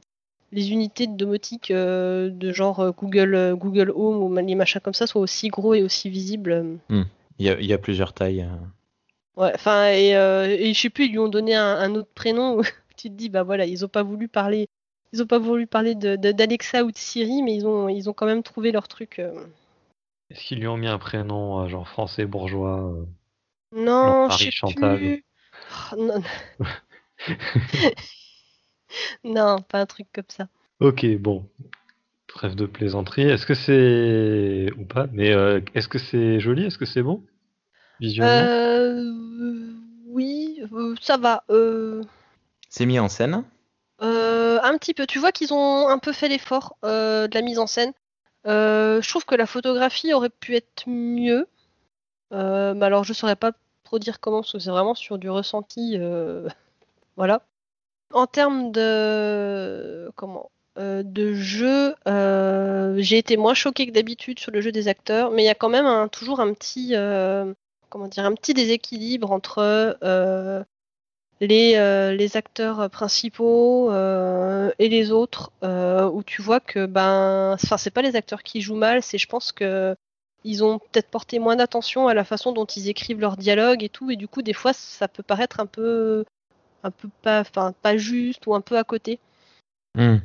les 0.52 0.72
unités 0.72 1.06
de 1.06 1.16
domotique 1.16 1.70
euh, 1.70 2.30
de 2.32 2.52
genre 2.52 2.94
Google, 2.98 3.56
Google 3.56 3.92
Home 3.96 4.24
ou 4.24 4.36
les 4.36 4.56
machins 4.56 4.82
comme 4.82 4.96
ça 4.96 5.06
soient 5.06 5.22
aussi 5.22 5.50
gros 5.50 5.76
et 5.76 5.84
aussi 5.84 6.10
visibles. 6.10 6.52
euh. 6.52 7.04
il 7.38 7.46
y 7.46 7.50
a, 7.50 7.60
il 7.60 7.66
y 7.68 7.74
a 7.74 7.78
plusieurs 7.78 8.14
tailles. 8.14 8.48
Ouais, 9.38 9.52
enfin, 9.54 9.92
et, 9.92 10.12
et 10.12 10.74
je 10.74 10.80
sais 10.82 10.90
plus, 10.90 11.06
ils 11.06 11.12
lui 11.12 11.20
ont 11.20 11.28
donné 11.28 11.54
un, 11.54 11.64
un 11.78 11.94
autre 11.94 12.10
prénom 12.16 12.58
où 12.60 12.64
tu 12.98 13.10
te 13.10 13.14
dis, 13.14 13.30
bah 13.30 13.44
voilà, 13.44 13.66
ils 13.66 13.86
ont 13.86 13.90
pas 13.90 14.02
voulu 14.04 14.28
parler, 14.30 14.68
ils 15.14 15.22
ont 15.22 15.28
pas 15.28 15.40
voulu 15.40 15.68
parler 15.68 15.94
de, 15.94 16.16
de- 16.16 16.32
d'Alexa 16.32 16.84
ou 16.86 16.92
de 16.92 16.98
Siri, 16.98 17.44
mais 17.44 17.54
ils 17.54 17.68
ont, 17.68 17.88
ils 17.90 18.10
ont 18.10 18.14
quand 18.14 18.26
même 18.26 18.42
trouvé 18.44 18.72
leur 18.72 18.88
truc. 18.88 19.22
Est-ce 20.30 20.44
qu'ils 20.44 20.60
lui 20.60 20.68
ont 20.68 20.78
mis 20.78 20.88
un 20.88 20.98
prénom 20.98 21.62
euh, 21.62 21.68
genre 21.68 21.88
français 21.88 22.26
bourgeois 22.26 22.80
euh, 22.92 23.06
Non, 23.72 24.28
Paris 24.28 24.46
je 24.46 24.52
sais 24.52 24.52
Chantal. 24.52 24.98
plus. 24.98 25.26
Oh, 25.92 25.96
non. 25.98 26.22
non, 29.24 29.62
pas 29.62 29.82
un 29.82 29.86
truc 29.86 30.08
comme 30.14 30.24
ça. 30.30 30.48
Ok, 30.80 31.06
bon. 31.18 31.48
Trêve 32.28 32.56
de 32.56 32.66
plaisanterie. 32.66 33.24
Est-ce 33.24 33.46
que 33.46 33.54
c'est. 33.54 34.72
ou 34.78 34.86
pas, 34.86 35.08
mais 35.14 35.32
euh, 35.32 35.62
est-ce 35.74 35.88
que 35.88 36.00
c'est 36.00 36.40
joli? 36.40 36.66
Est-ce 36.66 36.78
que 36.78 36.86
c'est 36.86 37.04
bon? 37.04 37.24
Visuellement? 38.00 38.48
Euh, 38.48 39.14
oui, 40.08 40.62
euh, 40.74 40.96
ça 41.02 41.18
va. 41.18 41.44
Euh, 41.50 42.04
C'est 42.70 42.86
mis 42.86 43.00
en 43.00 43.10
scène? 43.10 43.44
Euh, 44.02 44.60
un 44.64 44.78
petit 44.78 44.94
peu. 44.94 45.06
Tu 45.06 45.20
vois 45.20 45.32
qu'ils 45.32 45.54
ont 45.54 45.88
un 45.88 46.00
peu 46.00 46.12
fait 46.12 46.28
l'effort 46.28 46.78
euh, 46.84 47.28
de 47.28 47.36
la 47.36 47.42
mise 47.42 47.60
en 47.60 47.68
scène? 47.68 47.94
Euh, 48.48 49.02
je 49.02 49.10
trouve 49.10 49.26
que 49.26 49.36
la 49.36 49.46
photographie 49.46 50.14
aurait 50.14 50.30
pu 50.30 50.56
être 50.56 50.84
mieux. 50.88 51.48
Euh, 52.34 52.80
alors, 52.82 53.04
je 53.04 53.14
saurais 53.14 53.36
pas 53.36 53.54
trop 53.84 54.00
dire 54.00 54.20
comment, 54.20 54.42
parce 54.42 54.54
que 54.54 54.60
c'est 54.60 54.72
vraiment 54.72 54.96
sur 54.96 55.18
du 55.18 55.30
ressenti. 55.30 55.98
euh, 55.98 56.48
voilà. 57.18 57.42
En 58.14 58.28
termes 58.28 58.72
de 58.72 60.12
comment 60.16 60.52
de 60.78 61.34
jeu, 61.34 61.96
j'ai 63.02 63.18
été 63.18 63.38
moins 63.38 63.54
choquée 63.54 63.88
que 63.88 63.92
d'habitude 63.92 64.40
sur 64.40 64.52
le 64.52 64.62
jeu 64.62 64.72
des 64.74 64.88
acteurs, 64.90 65.32
mais 65.32 65.44
il 65.44 65.46
y 65.46 65.50
a 65.50 65.56
quand 65.56 65.70
même 65.70 66.10
toujours 66.10 66.42
un 66.42 66.54
petit 66.54 66.94
comment 67.90 68.08
dire 68.08 68.26
un 68.26 68.36
petit 68.36 68.54
déséquilibre 68.54 69.32
entre 69.32 69.96
les, 71.42 71.76
euh, 71.76 72.14
les 72.14 72.38
acteurs 72.38 72.90
principaux 72.90 73.92
euh, 73.92 74.72
et 74.80 74.90
les 74.90 75.12
autres, 75.12 75.52
euh, 75.64 76.10
où 76.10 76.24
tu 76.24 76.42
vois 76.42 76.60
que 76.60 76.86
ben, 76.86 77.54
enfin 77.54 77.78
c'est 77.78 77.92
pas 77.92 78.02
les 78.02 78.16
acteurs 78.16 78.44
qui 78.44 78.62
jouent 78.62 78.76
mal, 78.76 79.04
c'est 79.04 79.18
je 79.18 79.28
pense 79.28 79.52
que 79.52 79.96
ils 80.44 80.64
ont 80.64 80.80
peut-être 80.80 81.10
porté 81.10 81.40
moins 81.40 81.56
d'attention 81.56 82.08
à 82.08 82.14
la 82.14 82.24
façon 82.24 82.52
dont 82.52 82.66
ils 82.66 82.88
écrivent 82.88 83.20
leurs 83.20 83.38
dialogues 83.38 83.84
et 83.84 83.90
tout, 83.90 84.12
et 84.12 84.16
du 84.16 84.28
coup 84.28 84.42
des 84.42 84.54
fois 84.54 84.74
ça 84.74 85.08
peut 85.08 85.24
paraître 85.24 85.60
un 85.60 85.66
peu, 85.66 86.24
un 86.84 86.92
peu 86.92 87.10
pas, 87.22 87.42
enfin 87.42 87.74
pas 87.82 87.98
juste 87.98 88.48
ou 88.48 88.56
un 88.56 88.62
peu 88.62 88.78
à 88.78 88.84
côté. 88.84 89.20
Hmm. 89.96 90.18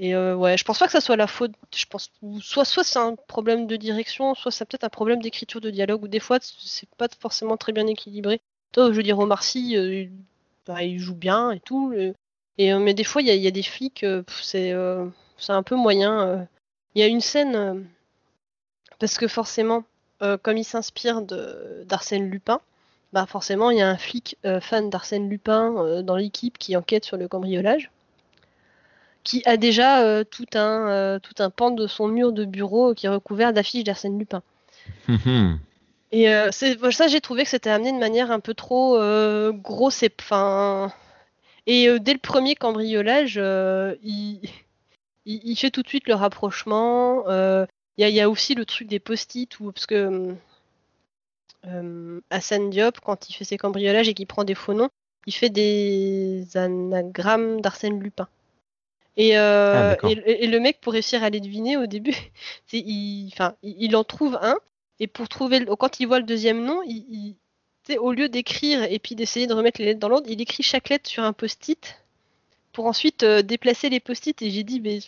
Et 0.00 0.14
euh, 0.14 0.36
ouais, 0.36 0.56
je 0.56 0.64
pense 0.64 0.78
pas 0.78 0.86
que 0.86 0.92
ça 0.92 1.00
soit 1.00 1.16
la 1.16 1.26
faute. 1.26 1.52
Je 1.74 1.86
pense 1.86 2.10
soit 2.40 2.64
soit 2.64 2.84
c'est 2.84 3.00
un 3.00 3.16
problème 3.16 3.66
de 3.66 3.76
direction, 3.76 4.34
soit 4.34 4.52
c'est 4.52 4.64
peut-être 4.64 4.84
un 4.84 4.88
problème 4.88 5.20
d'écriture 5.20 5.60
de 5.60 5.70
dialogue, 5.70 6.04
ou 6.04 6.08
des 6.08 6.20
fois 6.20 6.38
c'est 6.40 6.88
pas 6.96 7.08
forcément 7.18 7.56
très 7.56 7.72
bien 7.72 7.86
équilibré. 7.86 8.40
Toi, 8.72 8.92
je 8.92 8.96
veux 8.96 9.02
dire, 9.02 9.18
Omar 9.18 9.42
Sy, 9.42 9.76
euh, 9.76 10.06
bah, 10.68 10.82
il 10.82 10.98
joue 11.00 11.14
bien 11.14 11.50
et 11.50 11.60
tout. 11.60 11.92
euh, 11.92 12.12
mais 12.58 12.94
des 12.94 13.04
fois, 13.04 13.22
il 13.22 13.28
y, 13.28 13.46
a- 13.46 13.50
des 13.50 13.62
flics, 13.62 14.04
euh, 14.04 14.22
euh, 14.54 15.06
c'est 15.38 15.52
un 15.52 15.62
peu 15.62 15.74
moyen. 15.74 16.46
Il 16.94 17.00
y 17.00 17.02
a 17.02 17.06
une 17.06 17.20
scène 17.20 17.86
parce 18.98 19.16
que 19.18 19.26
forcément, 19.28 19.84
comme 20.42 20.56
il 20.56 20.64
s'inspire 20.64 21.22
d'Arsène 21.22 22.28
Lupin, 22.30 22.60
bah 23.12 23.26
forcément, 23.26 23.70
il 23.70 23.78
y 23.78 23.82
a 23.82 23.88
un 23.88 23.96
flic 23.96 24.36
fan 24.60 24.90
d'Arsène 24.90 25.28
Lupin 25.28 26.02
dans 26.02 26.16
l'équipe 26.16 26.58
qui 26.58 26.76
enquête 26.76 27.04
sur 27.04 27.16
le 27.16 27.28
cambriolage 27.28 27.90
qui 29.24 29.42
a 29.46 29.56
déjà 29.56 30.24
tout, 30.24 30.46
un, 30.54 31.18
tout 31.22 31.34
un 31.38 31.50
pan 31.50 31.70
de 31.70 31.86
son 31.86 32.08
mur 32.08 32.32
de 32.32 32.44
bureau 32.44 32.94
qui 32.94 33.06
est 33.06 33.10
recouvert 33.10 33.52
d'affiches 33.52 33.84
d'Arsène 33.84 34.18
Lupin. 34.18 34.42
Mhm. 35.06 35.60
Et 36.10 36.30
euh, 36.30 36.50
ça, 36.50 37.06
j'ai 37.08 37.20
trouvé 37.20 37.44
que 37.44 37.50
c'était 37.50 37.70
amené 37.70 37.92
de 37.92 37.98
manière 37.98 38.30
un 38.30 38.40
peu 38.40 38.54
trop 38.54 38.96
euh, 38.96 39.52
grosse 39.52 40.02
et 40.02 40.10
fin. 40.20 40.92
Et 41.66 41.88
euh, 41.88 41.98
dès 41.98 42.14
le 42.14 42.18
premier 42.18 42.54
cambriolage, 42.54 43.34
euh, 43.36 43.94
il, 44.02 44.40
il, 45.26 45.40
il 45.44 45.56
fait 45.56 45.70
tout 45.70 45.82
de 45.82 45.88
suite 45.88 46.08
le 46.08 46.14
rapprochement. 46.14 47.24
Il 47.28 48.02
y, 48.02 48.04
a, 48.04 48.08
il 48.08 48.14
y 48.14 48.20
a 48.20 48.30
aussi 48.30 48.54
le 48.54 48.64
truc 48.64 48.88
des 48.88 49.00
post-it 49.00 49.50
parce 49.58 49.86
que 49.86 50.34
Hassan 52.30 52.70
Diop, 52.70 53.00
quand 53.00 53.28
il 53.28 53.34
fait 53.34 53.44
ses 53.44 53.58
cambriolages 53.58 54.08
et 54.08 54.14
qu'il 54.14 54.26
prend 54.26 54.44
des 54.44 54.54
faux 54.54 54.72
noms, 54.72 54.88
il 55.26 55.34
fait 55.34 55.50
des 55.50 56.46
anagrammes 56.54 57.60
d'Arsène 57.60 58.00
Lupin. 58.00 58.28
Et, 59.16 59.36
Ah, 59.36 59.90
d'accord. 59.90 60.10
et, 60.10 60.44
et 60.44 60.46
le 60.46 60.60
mec, 60.60 60.80
pour 60.80 60.92
réussir 60.92 61.24
à 61.24 61.28
les 61.28 61.40
deviner 61.40 61.76
au 61.76 61.86
début, 61.86 62.14
il 62.72 63.96
en 63.96 64.04
trouve 64.04 64.38
un, 64.40 64.56
et 65.00 65.06
pour 65.06 65.28
trouver, 65.28 65.64
quand 65.78 66.00
il 66.00 66.06
voit 66.06 66.18
le 66.20 66.26
deuxième 66.26 66.64
nom, 66.64 66.82
il, 66.82 67.36
il- 67.88 67.98
au 67.98 68.12
lieu 68.12 68.28
d'écrire 68.28 68.82
et 68.84 68.98
puis 68.98 69.14
d'essayer 69.14 69.46
de 69.46 69.54
remettre 69.54 69.80
les 69.80 69.86
lettres 69.86 70.00
dans 70.00 70.08
l'ordre, 70.10 70.28
il 70.28 70.40
écrit 70.42 70.62
chaque 70.62 70.90
lettre 70.90 71.08
sur 71.08 71.22
un 71.22 71.32
post-it 71.32 71.96
pour 72.72 72.86
ensuite 72.86 73.22
euh, 73.22 73.42
déplacer 73.42 73.88
les 73.88 73.98
post-it. 74.00 74.40
Et 74.42 74.50
j'ai 74.50 74.62
dit, 74.62 74.80
mais 74.80 74.98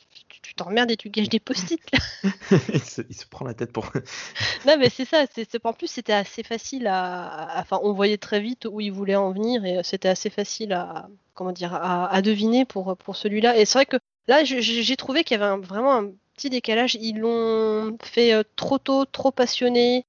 tu 0.42 0.54
t'emmerdes 0.54 0.90
et 0.90 0.96
tu 0.96 1.10
gâches 1.10 1.28
des 1.28 1.40
post-it 1.40 1.80
là. 1.92 1.98
il, 2.74 2.80
se, 2.80 3.02
il 3.08 3.14
se 3.14 3.26
prend 3.26 3.44
la 3.44 3.54
tête 3.54 3.72
pour. 3.72 3.92
Non, 4.66 4.76
mais 4.78 4.88
c'est 4.90 5.04
ça. 5.04 5.24
c'est- 5.34 5.58
en 5.64 5.72
plus, 5.72 5.88
c'était 5.88 6.12
assez 6.14 6.42
facile 6.42 6.86
à, 6.86 7.26
à- 7.58 7.60
Enfin, 7.60 7.78
on 7.82 7.92
voyait 7.92 8.18
très 8.18 8.40
vite 8.40 8.66
où 8.70 8.80
il 8.80 8.90
voulait 8.92 9.16
en 9.16 9.32
venir 9.32 9.64
et 9.64 9.80
c'était 9.84 10.08
assez 10.08 10.30
facile 10.30 10.72
à. 10.72 11.08
Comment 11.34 11.52
dire 11.52 11.74
À, 11.74 12.08
à 12.12 12.22
deviner 12.22 12.64
pour, 12.64 12.96
pour 12.96 13.16
celui-là. 13.16 13.56
Et 13.58 13.64
c'est 13.66 13.78
vrai 13.78 13.86
que 13.86 13.96
là, 14.26 14.44
j'ai 14.44 14.96
trouvé 14.96 15.24
qu'il 15.24 15.38
y 15.38 15.42
avait 15.42 15.50
un- 15.50 15.58
vraiment 15.58 15.94
un 15.98 16.10
petit 16.40 16.50
décalage. 16.50 16.96
Ils 16.96 17.18
l'ont 17.18 17.96
fait 18.02 18.32
euh, 18.32 18.42
trop 18.56 18.78
tôt, 18.78 19.04
trop 19.04 19.30
passionné 19.30 20.06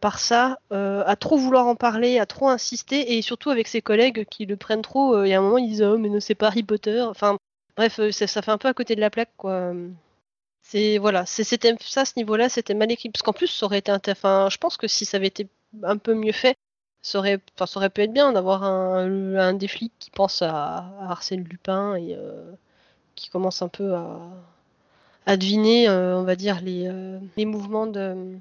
par 0.00 0.18
ça, 0.18 0.58
euh, 0.72 1.02
à 1.06 1.16
trop 1.16 1.36
vouloir 1.36 1.66
en 1.66 1.76
parler, 1.76 2.18
à 2.18 2.26
trop 2.26 2.48
insister, 2.48 3.16
et 3.16 3.22
surtout 3.22 3.50
avec 3.50 3.68
ses 3.68 3.82
collègues 3.82 4.24
qui 4.30 4.46
le 4.46 4.56
prennent 4.56 4.82
trop. 4.82 5.24
Il 5.24 5.28
y 5.28 5.34
a 5.34 5.38
un 5.38 5.42
moment, 5.42 5.58
ils 5.58 5.68
disent 5.68 5.82
Oh, 5.82 5.98
mais 5.98 6.08
non, 6.08 6.20
c'est 6.20 6.34
pas 6.34 6.48
Harry 6.48 6.62
Potter. 6.62 7.02
Enfin, 7.02 7.36
bref, 7.76 8.00
euh, 8.00 8.10
ça, 8.12 8.42
fait 8.42 8.50
un 8.50 8.58
peu 8.58 8.68
à 8.68 8.74
côté 8.74 8.96
de 8.96 9.00
la 9.00 9.10
plaque, 9.10 9.32
quoi. 9.36 9.72
C'est 10.62 10.98
voilà, 10.98 11.26
c'était 11.26 11.74
ça 11.80 12.04
ce 12.04 12.12
niveau-là, 12.16 12.48
c'était 12.48 12.74
mal 12.74 12.90
écrit. 12.92 13.10
Parce 13.10 13.22
qu'en 13.22 13.32
plus, 13.32 13.48
ça 13.48 13.66
aurait 13.66 13.78
été 13.78 13.92
inté- 13.92 14.12
enfin, 14.12 14.48
je 14.50 14.58
pense 14.58 14.76
que 14.76 14.88
si 14.88 15.04
ça 15.04 15.16
avait 15.16 15.26
été 15.26 15.48
un 15.82 15.96
peu 15.98 16.14
mieux 16.14 16.32
fait, 16.32 16.56
ça 17.02 17.18
aurait, 17.18 17.38
pu 17.38 18.02
être 18.02 18.12
bien 18.12 18.32
d'avoir 18.32 18.62
un, 18.64 19.34
un 19.36 19.54
des 19.54 19.68
flics 19.68 19.92
qui 19.98 20.10
pense 20.10 20.42
à, 20.42 20.92
Arsène 21.08 21.44
Lupin 21.44 21.96
et 21.96 22.16
qui 23.16 23.30
commence 23.30 23.62
un 23.62 23.68
peu 23.68 23.94
à, 23.94 24.18
à 25.26 25.36
deviner, 25.36 25.88
euh, 25.88 26.16
on 26.16 26.24
va 26.24 26.36
dire, 26.36 26.60
les, 26.60 26.86
euh, 26.88 27.18
les 27.36 27.44
mouvements 27.44 27.86
de 27.86 28.36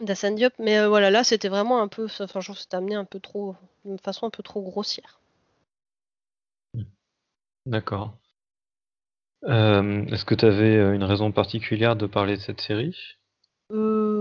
d'Assane 0.00 0.34
Diop. 0.34 0.52
Mais 0.58 0.78
euh, 0.78 0.88
voilà, 0.88 1.10
là, 1.10 1.24
c'était 1.24 1.48
vraiment 1.48 1.80
un 1.80 1.88
peu, 1.88 2.04
enfin, 2.04 2.40
je 2.40 2.46
trouve 2.46 2.56
que 2.56 2.62
c'était 2.62 2.76
amené 2.76 2.94
un 2.94 3.04
peu 3.04 3.20
trop, 3.20 3.56
d'une 3.84 3.98
façon 3.98 4.26
un 4.26 4.30
peu 4.30 4.42
trop 4.42 4.62
grossière. 4.62 5.20
D'accord. 7.64 8.16
Euh, 9.44 10.04
Est-ce 10.06 10.24
que 10.24 10.34
tu 10.34 10.44
avais 10.44 10.94
une 10.94 11.04
raison 11.04 11.32
particulière 11.32 11.96
de 11.96 12.06
parler 12.06 12.36
de 12.36 12.42
cette 12.42 12.60
série? 12.60 12.96
Euh... 13.72 14.16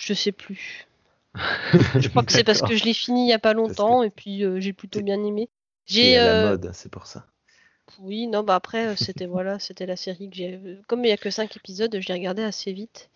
Je 0.00 0.14
sais 0.14 0.32
plus. 0.32 0.86
Je 1.98 2.08
crois 2.08 2.22
que 2.24 2.32
c'est 2.32 2.44
parce 2.44 2.62
que 2.62 2.76
je 2.76 2.84
l'ai 2.84 2.92
fini 2.92 3.26
il 3.26 3.30
y 3.30 3.32
a 3.32 3.38
pas 3.38 3.54
longtemps 3.54 4.02
et 4.02 4.10
puis 4.10 4.44
euh, 4.44 4.60
j'ai 4.60 4.72
plutôt 4.72 5.00
bien 5.00 5.22
aimé. 5.24 5.48
C'est 5.86 5.94
J'ai 5.94 6.16
la 6.16 6.50
mode, 6.50 6.70
c'est 6.72 6.90
pour 6.90 7.06
ça. 7.06 7.26
Oui 8.00 8.26
non 8.26 8.42
bah 8.42 8.54
après 8.54 8.88
euh, 8.88 8.96
c'était 8.96 9.26
voilà 9.26 9.58
c'était 9.58 9.86
la 9.86 9.96
série 9.96 10.28
que 10.28 10.36
j'ai 10.36 10.54
euh, 10.54 10.80
comme 10.86 11.04
il 11.04 11.08
y 11.08 11.12
a 11.12 11.16
que 11.16 11.30
cinq 11.30 11.56
épisodes 11.56 11.96
je 12.00 12.08
l'ai 12.08 12.14
regardé 12.14 12.42
assez 12.42 12.72
vite. 12.72 13.10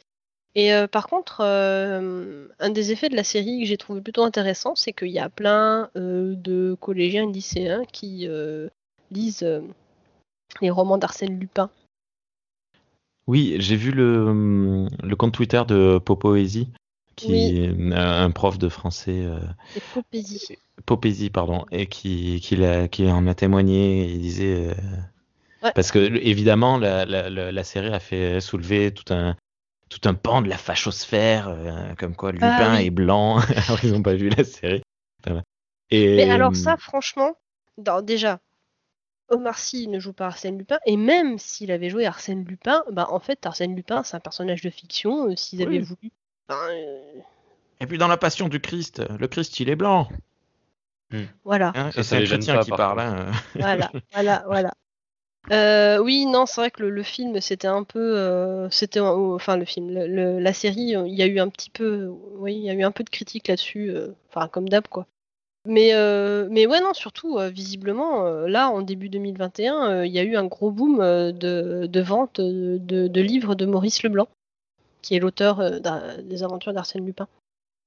Et 0.55 0.73
euh, 0.73 0.87
par 0.87 1.07
contre 1.07 1.43
un 1.43 2.71
des 2.71 2.93
effets 2.93 3.09
de 3.09 3.17
la 3.17 3.25
série 3.25 3.61
que 3.61 3.67
j'ai 3.67 3.77
trouvé 3.77 4.01
plutôt 4.01 4.23
intéressant 4.23 4.75
c'est 4.75 4.93
qu'il 4.93 5.11
y 5.11 5.19
a 5.19 5.29
plein 5.29 5.91
de 5.95 6.77
collégiens 6.81 7.29
et 7.29 7.33
lycéens 7.33 7.85
qui 7.85 8.27
lisent 9.11 9.63
les 10.63 10.71
romans 10.71 10.97
d'Arsène 10.97 11.39
Lupin. 11.39 11.71
Oui, 13.27 13.57
j'ai 13.59 13.77
vu 13.77 13.91
le, 13.91 14.89
le 15.03 15.17
compte 15.17 15.35
Twitter 15.35 15.63
de 15.69 15.99
Popoésie, 15.99 16.69
qui 17.17 17.33
Oui. 17.33 17.65
est 17.65 17.95
un 17.95 18.31
prof 18.31 18.59
de 18.59 18.69
français, 18.69 19.25
euh. 19.25 19.41
Popésie, 20.85 21.31
pardon, 21.31 21.65
et 21.73 21.87
qui, 21.87 22.41
qui, 22.43 22.57
l'a- 22.57 22.89
qui 22.89 23.11
en 23.11 23.27
a 23.27 23.35
témoigné. 23.35 24.07
Il 24.11 24.21
disait. 24.21 24.69
euh, 24.71 24.75
Ouais. 25.63 25.73
Parce 25.75 25.91
que, 25.91 25.99
évidemment, 25.99 26.77
la, 26.79 27.07
la, 27.07 27.31
la, 27.31 27.51
la 27.51 27.65
série 27.65 27.89
a 27.93 27.99
fait 27.99 28.41
soulever 28.41 28.93
tout 28.93 29.13
un, 29.13 29.37
tout 29.89 30.01
un 30.05 30.15
pan 30.15 30.43
de 30.43 30.49
la 30.49 30.59
fachosphère, 30.59 31.49
euh, 31.49 31.95
comme 31.97 32.15
quoi 32.15 32.33
Lupin 32.33 32.75
Ah 32.75 32.77
oui. 32.77 32.87
est 32.87 32.91
blanc. 32.91 33.39
Alors, 33.69 33.83
ils 33.83 33.93
n'ont 33.93 34.03
pas 34.03 34.15
vu 34.15 34.29
la 34.29 34.45
série. 34.45 34.83
Et, 35.91 36.17
Mais 36.17 36.31
alors 36.31 36.55
ça, 36.57 36.77
franchement, 36.77 37.33
déjà, 38.03 38.41
Omar 39.29 39.59
Sy 39.59 39.89
ne 39.89 39.99
joue 39.99 40.13
pas 40.13 40.27
Arsène 40.27 40.59
Lupin, 40.59 40.79
et 40.87 40.97
même 40.97 41.39
s'il 41.39 41.73
avait 41.73 41.91
joué 41.91 42.07
Arsène 42.07 42.45
Lupin, 42.45 42.85
bah 42.93 43.07
en 43.11 43.21
fait, 43.21 43.45
Arsène 43.47 43.75
Lupin, 43.75 44.03
c'est 44.05 44.17
un 44.17 44.21
personnage 44.21 44.63
de 44.63 44.71
fiction, 44.71 45.31
euh, 45.31 45.37
s'ils 45.37 45.63
avaient 45.63 45.81
voulu. 45.81 46.11
Ben, 46.49 46.55
euh, 46.71 47.01
Et 47.81 47.87
puis, 47.87 47.99
dans 47.99 48.09
la 48.09 48.17
Passion 48.17 48.49
du 48.49 48.61
Christ, 48.61 49.03
le 49.19 49.29
Christ, 49.29 49.61
il 49.61 49.69
est 49.69 49.77
blanc. 49.77 50.09
voilà, 51.45 51.73
Hein, 51.75 51.91
Ça, 51.93 52.03
c'est 52.03 52.17
un 52.17 52.23
chrétien 52.25 52.59
qui 52.59 52.71
par 52.71 52.79
parle. 52.79 53.01
hein. 53.01 53.31
voilà, 53.59 53.93
voilà, 54.13 54.45
voilà. 54.47 54.73
Euh, 55.53 55.99
oui, 55.99 56.27
non, 56.27 56.45
c'est 56.45 56.61
vrai 56.61 56.71
que 56.73 56.83
le, 56.83 56.91
le 56.91 57.03
film, 57.05 57.41
c'était 57.41 57.69
un 57.69 57.85
peu, 57.85 58.19
euh, 58.19 58.69
c'était, 58.71 58.99
euh, 58.99 59.35
enfin 59.37 59.57
le 59.57 59.65
film, 59.65 59.95
le- 59.95 60.09
le- 60.09 60.41
la 60.41 60.53
série, 60.53 60.95
il 61.07 61.15
y 61.15 61.23
a 61.23 61.27
eu 61.27 61.39
un 61.39 61.49
petit 61.49 61.71
peu, 61.71 62.07
oui, 62.35 62.55
il 62.57 62.63
y 62.63 62.71
a 62.71 62.75
eu 62.75 62.83
un 62.83 62.91
peu 62.91 63.05
de 63.05 63.11
critique 63.11 63.47
là-dessus, 63.47 63.91
euh, 63.91 64.09
enfin 64.29 64.49
comme 64.49 64.69
d'hab 64.69 64.89
quoi. 64.89 65.07
Mais, 65.65 65.95
euh, 65.95 66.49
mais 66.51 66.67
ouais, 66.67 66.81
non, 66.81 66.95
surtout, 66.95 67.39
euh, 67.39 67.49
visiblement, 67.49 68.27
euh, 68.27 68.49
là, 68.49 68.71
en 68.71 68.83
début 68.83 69.09
2021, 69.09 69.89
euh, 69.91 70.07
il 70.07 70.13
y 70.13 70.19
a 70.19 70.25
eu 70.25 70.37
un 70.37 70.47
gros 70.47 70.73
boom 70.73 71.01
euh, 71.01 71.31
de, 71.31 71.87
de 71.87 72.01
vente 72.01 72.41
de, 72.41 72.79
de 73.09 73.21
livres 73.21 73.55
de 73.55 73.67
Maurice 73.67 74.03
Leblanc, 74.03 74.29
qui 75.07 75.15
est 75.15 75.21
l'auteur 75.21 75.61
euh, 75.61 75.79
des 76.23 76.43
aventures 76.43 76.73
d'Arsène 76.73 77.07
Lupin. 77.07 77.29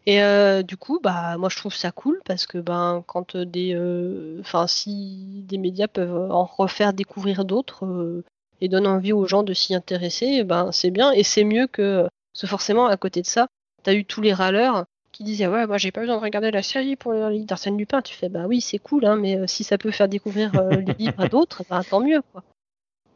Et 0.05 0.23
euh, 0.23 0.63
du 0.63 0.77
coup, 0.77 1.01
bah, 1.03 1.37
moi, 1.37 1.49
je 1.49 1.57
trouve 1.57 1.75
ça 1.75 1.91
cool 1.91 2.21
parce 2.23 2.45
que, 2.45 2.57
ben, 2.57 3.03
quand 3.05 3.35
euh, 3.35 3.43
des, 3.45 3.73
euh, 3.75 4.41
si 4.67 5.43
des 5.45 5.57
médias 5.57 5.89
peuvent 5.89 6.31
en 6.31 6.45
refaire 6.45 6.93
découvrir 6.93 7.43
d'autres 7.43 7.85
euh, 7.85 8.23
et 8.61 8.69
donnent 8.69 8.87
envie 8.87 9.11
aux 9.11 9.25
gens 9.25 9.43
de 9.43 9.53
s'y 9.53 9.75
intéresser, 9.75 10.45
ben, 10.45 10.71
c'est 10.71 10.91
bien 10.91 11.11
et 11.11 11.23
c'est 11.23 11.43
mieux 11.43 11.67
que, 11.67 12.03
parce 12.03 12.41
que 12.41 12.47
forcément, 12.47 12.85
à 12.87 12.95
côté 12.95 13.21
de 13.21 13.27
ça, 13.27 13.47
t'as 13.83 13.93
eu 13.93 14.05
tous 14.05 14.21
les 14.21 14.33
râleurs 14.33 14.85
qui 15.11 15.23
disaient 15.23 15.47
ouais 15.47 15.65
moi 15.65 15.79
j'ai 15.79 15.91
pas 15.91 16.01
besoin 16.01 16.17
de 16.17 16.21
regarder 16.21 16.51
la 16.51 16.61
série 16.61 16.95
pour 16.95 17.13
les 17.13 17.29
livres 17.31 17.47
d'Arsène 17.47 17.75
Lupin 17.77 18.03
tu 18.03 18.13
fais 18.13 18.29
bah 18.29 18.45
oui 18.47 18.61
c'est 18.61 18.77
cool 18.77 19.05
hein, 19.05 19.15
mais 19.15 19.47
si 19.47 19.63
ça 19.63 19.79
peut 19.79 19.89
faire 19.89 20.07
découvrir 20.07 20.51
les 20.69 20.93
livres 20.99 21.19
à 21.19 21.27
d'autres 21.27 21.63
bah, 21.67 21.81
tant 21.89 21.99
mieux 21.99 22.21
quoi 22.31 22.43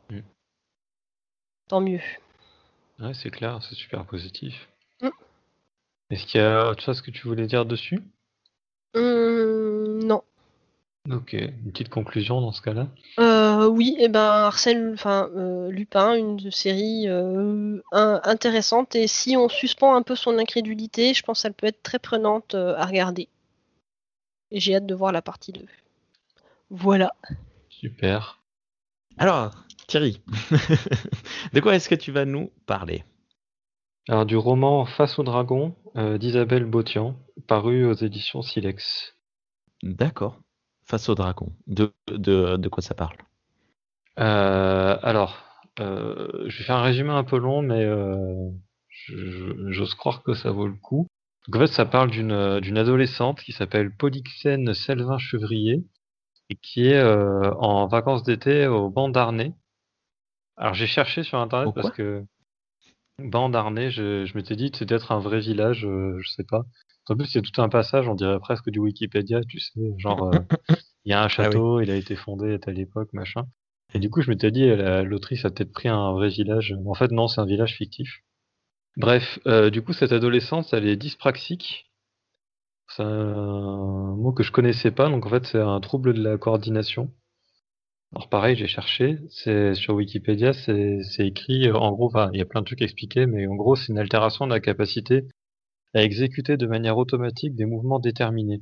Mm. 0.09 0.19
tant 1.69 1.81
mieux 1.81 2.01
Ouais, 2.99 3.13
c'est 3.13 3.29
clair, 3.31 3.59
c'est 3.67 3.75
super 3.75 4.05
positif. 4.05 4.69
Mm. 5.01 5.09
Est-ce 6.09 6.25
qu'il 6.25 6.41
y 6.41 6.43
a 6.43 6.69
autre 6.69 6.83
chose 6.83 7.01
que 7.01 7.11
tu 7.11 7.27
voulais 7.27 7.47
dire 7.47 7.65
dessus? 7.65 7.99
Hum, 8.95 10.03
non 10.03 10.23
Ok, 11.11 11.33
une 11.33 11.71
petite 11.71 11.89
conclusion 11.89 12.39
dans 12.39 12.53
ce 12.53 12.61
cas-là? 12.61 12.87
Euh, 13.19 13.67
oui, 13.67 13.95
et 13.99 14.07
ben 14.07 14.21
Arsène, 14.21 14.93
enfin 14.93 15.29
euh, 15.35 15.69
Lupin, 15.69 16.13
une 16.15 16.49
série 16.49 17.09
euh, 17.09 17.81
un- 17.91 18.21
intéressante 18.23 18.95
et 18.95 19.07
si 19.07 19.35
on 19.35 19.49
suspend 19.49 19.95
un 19.95 20.01
peu 20.01 20.15
son 20.15 20.37
incrédulité, 20.37 21.13
je 21.13 21.21
pense 21.23 21.41
qu'elle 21.41 21.53
peut 21.53 21.67
être 21.67 21.83
très 21.83 21.99
prenante 21.99 22.55
euh, 22.55 22.75
à 22.77 22.85
regarder. 22.85 23.27
Et 24.51 24.59
j'ai 24.61 24.75
hâte 24.75 24.85
de 24.85 24.95
voir 24.95 25.11
la 25.11 25.21
partie 25.21 25.51
2. 25.51 25.65
Voilà. 26.69 27.13
Super. 27.69 28.39
Alors, 29.17 29.53
Thierry, 29.93 30.19
de 31.53 31.59
quoi 31.59 31.75
est-ce 31.75 31.87
que 31.87 31.93
tu 31.93 32.11
vas 32.11 32.25
nous 32.25 32.49
parler? 32.65 33.03
Alors 34.09 34.25
du 34.25 34.35
roman 34.35 34.85
Face 34.85 35.19
au 35.19 35.23
dragon 35.23 35.75
euh, 35.95 36.17
d'Isabelle 36.17 36.65
Botian, 36.65 37.15
paru 37.47 37.85
aux 37.85 37.93
éditions 37.93 38.41
Silex. 38.41 39.15
D'accord. 39.83 40.39
Face 40.83 41.09
au 41.09 41.13
dragon. 41.13 41.53
De, 41.67 41.93
de, 42.07 42.57
de 42.57 42.69
quoi 42.69 42.81
ça 42.81 42.95
parle? 42.95 43.15
Euh, 44.17 44.97
alors, 45.03 45.45
euh, 45.79 46.45
je 46.47 46.57
vais 46.57 46.63
faire 46.63 46.77
un 46.77 46.81
résumé 46.81 47.11
un 47.11 47.23
peu 47.23 47.37
long, 47.37 47.61
mais 47.61 47.87
j'ose 49.09 49.93
croire 49.93 50.23
que 50.23 50.33
ça 50.33 50.49
vaut 50.49 50.65
le 50.65 50.73
coup. 50.73 51.05
Donc, 51.47 51.57
en 51.57 51.59
fait, 51.67 51.71
ça 51.71 51.85
parle 51.85 52.09
d'une 52.09 52.59
d'une 52.61 52.79
adolescente 52.79 53.41
qui 53.41 53.51
s'appelle 53.51 53.95
Polyxène 53.95 54.73
Selvin 54.73 55.19
Chevrier 55.19 55.83
et 56.49 56.55
qui 56.55 56.87
est 56.87 56.97
euh, 56.97 57.53
en 57.59 57.85
vacances 57.85 58.23
d'été 58.23 58.65
au 58.65 58.89
banc 58.89 59.09
d'Arnay. 59.09 59.53
Alors, 60.57 60.73
j'ai 60.73 60.87
cherché 60.87 61.23
sur 61.23 61.37
internet 61.39 61.71
parce 61.73 61.91
que 61.91 62.25
banc 63.19 63.49
d'Arnay, 63.49 63.91
je, 63.91 64.25
je 64.25 64.37
m'étais 64.37 64.55
dit 64.55 64.71
que 64.71 64.77
c'était 64.77 64.95
être 64.95 65.11
un 65.11 65.19
vrai 65.19 65.39
village, 65.39 65.85
euh, 65.85 66.17
je 66.21 66.29
sais 66.31 66.43
pas. 66.43 66.63
En 67.09 67.15
plus, 67.15 67.33
il 67.33 67.37
y 67.37 67.39
a 67.39 67.41
tout 67.41 67.61
un 67.61 67.69
passage, 67.69 68.07
on 68.07 68.15
dirait 68.15 68.39
presque 68.39 68.69
du 68.69 68.79
Wikipédia, 68.79 69.41
tu 69.43 69.59
sais, 69.59 69.81
genre 69.97 70.23
euh, 70.29 70.41
il 71.05 71.11
y 71.11 71.13
a 71.13 71.23
un 71.23 71.27
château, 71.29 71.81
il 71.81 71.91
a 71.91 71.95
été 71.95 72.15
fondé 72.15 72.53
à 72.55 72.59
telle 72.59 72.79
époque, 72.79 73.09
machin. 73.13 73.45
Et 73.93 73.99
du 73.99 74.09
coup, 74.09 74.21
je 74.21 74.29
m'étais 74.31 74.51
dit, 74.51 74.67
la- 74.67 75.03
l'autrice 75.03 75.45
a 75.45 75.51
peut-être 75.51 75.73
pris 75.73 75.89
un 75.89 76.13
vrai 76.13 76.29
village. 76.29 76.75
En 76.85 76.95
fait, 76.95 77.11
non, 77.11 77.27
c'est 77.27 77.41
un 77.41 77.45
village 77.45 77.75
fictif. 77.75 78.21
Bref, 78.97 79.39
euh, 79.47 79.69
du 79.69 79.83
coup, 79.83 79.93
cette 79.93 80.11
adolescente, 80.13 80.73
elle 80.73 80.87
est 80.87 80.97
dyspraxique. 80.97 81.91
C'est 82.87 83.03
un 83.03 84.15
mot 84.15 84.31
que 84.31 84.43
je 84.43 84.51
connaissais 84.51 84.91
pas, 84.91 85.09
donc 85.09 85.25
en 85.25 85.29
fait, 85.29 85.45
c'est 85.45 85.59
un 85.59 85.79
trouble 85.81 86.13
de 86.13 86.21
la 86.23 86.37
coordination. 86.37 87.11
Alors 88.15 88.29
pareil, 88.29 88.55
j'ai 88.55 88.67
cherché, 88.67 89.17
c'est 89.29 89.73
sur 89.73 89.95
Wikipédia, 89.95 90.53
c'est 90.53 91.01
écrit, 91.19 91.67
euh, 91.67 91.75
en 91.75 91.91
gros, 91.91 92.07
enfin, 92.07 92.29
il 92.33 92.37
y 92.37 92.41
a 92.41 92.45
plein 92.45 92.61
de 92.61 92.65
trucs 92.65 92.83
expliqués, 92.83 93.25
mais 93.25 93.47
en 93.47 93.55
gros, 93.55 93.75
c'est 93.75 93.91
une 93.91 93.97
altération 93.97 94.45
de 94.45 94.51
la 94.51 94.59
capacité 94.59 95.27
à 95.95 96.03
exécuter 96.03 96.55
de 96.57 96.67
manière 96.67 96.97
automatique 96.97 97.55
des 97.55 97.65
mouvements 97.65 97.99
déterminés. 97.99 98.61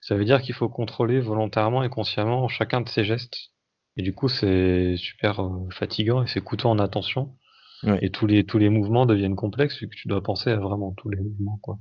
Ça 0.00 0.16
veut 0.16 0.24
dire 0.24 0.40
qu'il 0.40 0.54
faut 0.54 0.68
contrôler 0.68 1.20
volontairement 1.20 1.82
et 1.82 1.90
consciemment 1.90 2.48
chacun 2.48 2.80
de 2.80 2.88
ses 2.88 3.04
gestes. 3.04 3.50
Et 3.98 4.02
du 4.02 4.14
coup, 4.14 4.28
c'est 4.28 4.96
super 4.96 5.40
euh, 5.40 5.68
fatigant 5.70 6.22
et 6.22 6.26
c'est 6.26 6.42
coûteux 6.42 6.68
en 6.68 6.78
attention. 6.78 7.34
Ouais. 7.82 7.98
Et 8.00 8.10
tous 8.10 8.26
les, 8.26 8.44
tous 8.44 8.58
les 8.58 8.70
mouvements 8.70 9.04
deviennent 9.04 9.36
complexes 9.36 9.78
vu 9.78 9.88
que 9.88 9.96
tu 9.96 10.08
dois 10.08 10.22
penser 10.22 10.50
à 10.50 10.56
vraiment 10.56 10.92
tous 10.92 11.10
les 11.10 11.20
mouvements, 11.20 11.58
quoi. 11.62 11.78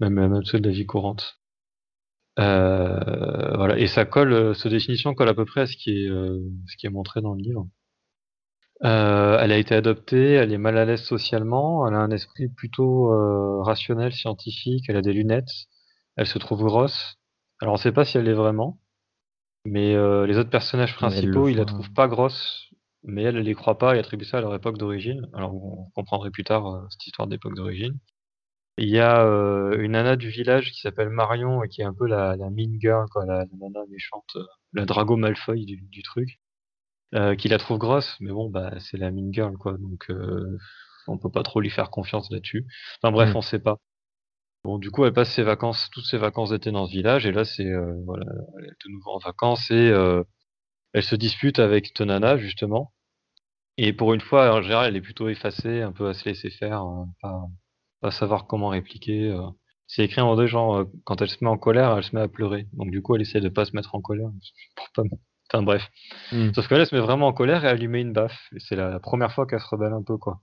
Même, 0.00 0.14
même 0.14 0.44
ceux 0.44 0.60
de 0.60 0.68
la 0.68 0.74
vie 0.74 0.86
courante. 0.86 1.41
Euh, 2.38 3.56
voilà. 3.56 3.78
Et 3.78 3.86
ça 3.86 4.04
colle, 4.04 4.32
euh, 4.32 4.54
cette 4.54 4.72
définition 4.72 5.14
colle 5.14 5.28
à 5.28 5.34
peu 5.34 5.44
près 5.44 5.62
à 5.62 5.66
ce 5.66 5.76
qui 5.76 6.04
est, 6.04 6.08
euh, 6.08 6.40
ce 6.66 6.76
qui 6.76 6.86
est 6.86 6.90
montré 6.90 7.20
dans 7.20 7.34
le 7.34 7.42
livre. 7.42 7.68
Euh, 8.84 9.38
elle 9.40 9.52
a 9.52 9.58
été 9.58 9.74
adoptée, 9.74 10.32
elle 10.32 10.52
est 10.52 10.58
mal 10.58 10.76
à 10.76 10.84
l'aise 10.84 11.02
socialement, 11.02 11.86
elle 11.86 11.94
a 11.94 11.98
un 11.98 12.10
esprit 12.10 12.48
plutôt 12.48 13.10
rationnel, 13.62 14.12
scientifique, 14.12 14.86
elle 14.88 14.96
a 14.96 15.02
des 15.02 15.12
lunettes, 15.12 15.68
elle 16.16 16.26
se 16.26 16.38
trouve 16.38 16.64
grosse. 16.64 17.16
Alors 17.60 17.74
on 17.74 17.76
sait 17.76 17.92
pas 17.92 18.04
si 18.04 18.18
elle 18.18 18.24
l'est 18.24 18.32
vraiment, 18.32 18.80
mais 19.64 19.92
les 20.26 20.36
autres 20.36 20.50
personnages 20.50 20.96
principaux, 20.96 21.46
ils 21.46 21.58
la 21.58 21.64
trouvent 21.64 21.92
pas 21.92 22.08
grosse, 22.08 22.70
mais 23.04 23.22
elle, 23.22 23.36
elle 23.36 23.44
les 23.44 23.54
croit 23.54 23.78
pas 23.78 23.94
et 23.94 24.00
attribue 24.00 24.24
ça 24.24 24.38
à 24.38 24.40
leur 24.40 24.52
époque 24.52 24.78
d'origine. 24.78 25.28
Alors 25.32 25.54
on 25.54 25.88
comprendrait 25.94 26.32
plus 26.32 26.42
tard 26.42 26.84
cette 26.90 27.06
histoire 27.06 27.28
d'époque 27.28 27.54
d'origine. 27.54 27.96
Il 28.78 28.88
y 28.88 28.98
a 28.98 29.24
euh, 29.26 29.78
une 29.82 29.92
nana 29.92 30.16
du 30.16 30.28
village 30.30 30.70
qui 30.72 30.80
s'appelle 30.80 31.10
Marion 31.10 31.62
et 31.62 31.68
qui 31.68 31.82
est 31.82 31.84
un 31.84 31.94
peu 31.94 32.06
la, 32.06 32.36
la 32.36 32.50
mean 32.50 32.78
girl, 32.80 33.06
quoi, 33.10 33.26
la, 33.26 33.40
la 33.40 33.46
nana 33.60 33.80
méchante, 33.90 34.24
euh, 34.36 34.44
la 34.72 34.84
Drago 34.86 35.16
Malfoy 35.16 35.64
du, 35.66 35.76
du 35.82 36.02
truc, 36.02 36.40
euh, 37.14 37.34
qui 37.36 37.48
la 37.48 37.58
trouve 37.58 37.78
grosse, 37.78 38.16
mais 38.20 38.32
bon, 38.32 38.50
bah 38.50 38.72
c'est 38.80 38.96
la 38.98 39.10
mean 39.10 39.32
girl, 39.32 39.56
quoi, 39.58 39.76
donc 39.78 40.06
euh, 40.10 40.58
on 41.08 41.18
peut 41.18 41.30
pas 41.30 41.42
trop 41.42 41.60
lui 41.60 41.70
faire 41.70 41.90
confiance 41.90 42.30
là-dessus. 42.30 42.66
Enfin 43.02 43.12
bref, 43.12 43.34
Mm. 43.34 43.36
on 43.36 43.42
sait 43.42 43.58
pas. 43.60 43.78
Bon, 44.64 44.78
du 44.78 44.90
coup, 44.92 45.04
elle 45.06 45.12
passe 45.12 45.32
ses 45.34 45.42
vacances, 45.44 45.90
toutes 45.92 46.06
ses 46.06 46.18
vacances 46.18 46.50
d'été 46.50 46.70
dans 46.72 46.86
ce 46.86 46.92
village, 46.92 47.26
et 47.26 47.32
là, 47.32 47.44
c'est 47.44 47.66
euh, 47.66 47.94
voilà, 48.06 48.26
elle 48.58 48.66
est 48.66 48.86
de 48.86 48.90
nouveau 48.92 49.12
en 49.12 49.18
vacances 49.18 49.70
et 49.72 49.90
euh, 49.90 50.22
elle 50.94 51.04
se 51.04 51.16
dispute 51.16 51.58
avec 51.60 51.94
Tonana 51.94 52.36
justement. 52.38 52.92
Et 53.78 53.92
pour 53.92 54.14
une 54.14 54.20
fois, 54.22 54.54
en 54.54 54.62
général, 54.62 54.88
elle 54.88 54.96
est 54.96 55.00
plutôt 55.02 55.28
effacée, 55.28 55.82
un 55.82 55.92
peu 55.92 56.08
à 56.08 56.14
se 56.14 56.24
laisser 56.26 56.50
faire, 56.50 56.80
hein, 56.82 57.08
pas, 57.22 57.42
pas 58.02 58.10
savoir 58.10 58.46
comment 58.46 58.68
répliquer. 58.68 59.30
euh. 59.30 59.48
C'est 59.86 60.04
écrit 60.04 60.20
en 60.20 60.36
deux 60.36 60.46
genre, 60.46 60.76
euh, 60.78 60.84
quand 61.04 61.22
elle 61.22 61.30
se 61.30 61.42
met 61.42 61.50
en 61.50 61.58
colère, 61.58 61.96
elle 61.96 62.04
se 62.04 62.14
met 62.14 62.22
à 62.22 62.28
pleurer. 62.28 62.66
Donc 62.74 62.90
du 62.90 63.02
coup, 63.02 63.14
elle 63.14 63.22
essaie 63.22 63.40
de 63.40 63.48
pas 63.48 63.64
se 63.64 63.74
mettre 63.74 63.94
en 63.94 64.00
colère. 64.02 64.30
Pour 64.76 64.88
pas... 64.94 65.02
Enfin 65.52 65.62
bref. 65.62 65.88
Mm. 66.32 66.52
Sauf 66.54 66.68
que 66.68 66.74
là, 66.74 66.80
elle 66.80 66.86
se 66.86 66.94
met 66.94 67.00
vraiment 67.00 67.28
en 67.28 67.32
colère 67.32 67.64
et 67.64 67.68
elle 67.68 67.78
lui 67.78 67.88
met 67.88 68.00
une 68.00 68.12
baffe. 68.12 68.48
Et 68.54 68.60
c'est 68.60 68.76
la, 68.76 69.00
première 69.00 69.32
fois 69.32 69.46
qu'elle 69.46 69.60
se 69.60 69.68
rebelle 69.68 69.92
un 69.92 70.02
peu, 70.02 70.16
quoi. 70.18 70.40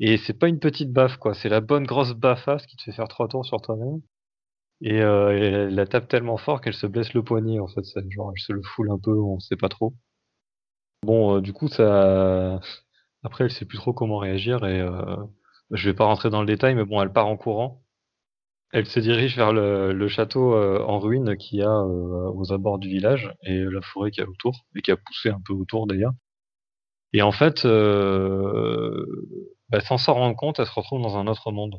Et 0.00 0.18
c'est 0.18 0.34
pas 0.38 0.48
une 0.48 0.60
petite 0.60 0.92
baffe, 0.92 1.16
quoi. 1.18 1.34
C'est 1.34 1.48
la 1.48 1.60
bonne 1.60 1.84
grosse 1.84 2.12
baffasse 2.14 2.66
qui 2.66 2.76
te 2.76 2.82
fait 2.82 2.92
faire 2.92 3.08
trois 3.08 3.28
tours 3.28 3.46
sur 3.46 3.60
toi-même. 3.60 4.00
Et, 4.82 5.00
euh, 5.02 5.30
elle 5.68 5.74
la 5.74 5.86
tape 5.86 6.08
tellement 6.08 6.36
fort 6.36 6.60
qu'elle 6.60 6.74
se 6.74 6.86
blesse 6.86 7.14
le 7.14 7.22
poignet, 7.24 7.58
en 7.60 7.68
fait. 7.68 7.84
Ça, 7.84 8.00
genre, 8.10 8.32
elle 8.34 8.42
se 8.42 8.52
le 8.52 8.62
foule 8.62 8.90
un 8.90 8.98
peu, 8.98 9.12
on 9.18 9.40
sait 9.40 9.56
pas 9.56 9.68
trop. 9.68 9.94
Bon, 11.02 11.36
euh, 11.36 11.40
du 11.40 11.52
coup, 11.52 11.68
ça. 11.68 12.60
Après, 13.24 13.44
elle 13.44 13.50
sait 13.50 13.64
plus 13.64 13.78
trop 13.78 13.92
comment 13.92 14.18
réagir 14.18 14.64
et 14.64 14.80
euh, 14.80 15.16
je 15.70 15.88
vais 15.88 15.94
pas 15.94 16.04
rentrer 16.04 16.30
dans 16.30 16.40
le 16.40 16.46
détail, 16.46 16.74
mais 16.74 16.84
bon, 16.84 17.00
elle 17.02 17.12
part 17.12 17.26
en 17.26 17.36
courant. 17.36 17.82
Elle 18.72 18.86
se 18.86 19.00
dirige 19.00 19.36
vers 19.36 19.52
le, 19.52 20.08
château 20.08 20.54
euh, 20.54 20.80
en 20.84 20.98
ruine 20.98 21.36
qu'il 21.36 21.60
y 21.60 21.62
a 21.62 21.70
euh, 21.70 22.30
aux 22.34 22.52
abords 22.52 22.78
du 22.78 22.88
village 22.88 23.32
et 23.42 23.58
la 23.60 23.80
forêt 23.80 24.10
qu'il 24.10 24.22
y 24.24 24.26
a 24.26 24.28
autour, 24.28 24.66
et 24.74 24.82
qui 24.82 24.90
a 24.90 24.96
poussé 24.96 25.30
un 25.30 25.40
peu 25.44 25.52
autour 25.52 25.86
d'ailleurs. 25.86 26.12
Et 27.12 27.22
en 27.22 27.32
fait, 27.32 27.64
euh, 27.64 29.06
bah, 29.70 29.80
sans 29.80 29.98
s'en 29.98 30.14
rendre 30.14 30.36
compte, 30.36 30.58
elle 30.58 30.66
se 30.66 30.72
retrouve 30.72 31.02
dans 31.02 31.16
un 31.16 31.26
autre 31.26 31.52
monde. 31.52 31.76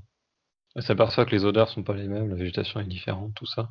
Elle 0.76 0.84
s'aperçoit 0.84 1.26
que 1.26 1.32
les 1.32 1.46
odeurs 1.46 1.70
sont 1.70 1.84
pas 1.84 1.96
les 1.96 2.08
mêmes, 2.08 2.30
la 2.30 2.36
végétation 2.36 2.80
est 2.80 2.86
différente, 2.86 3.34
tout 3.36 3.46
ça. 3.46 3.70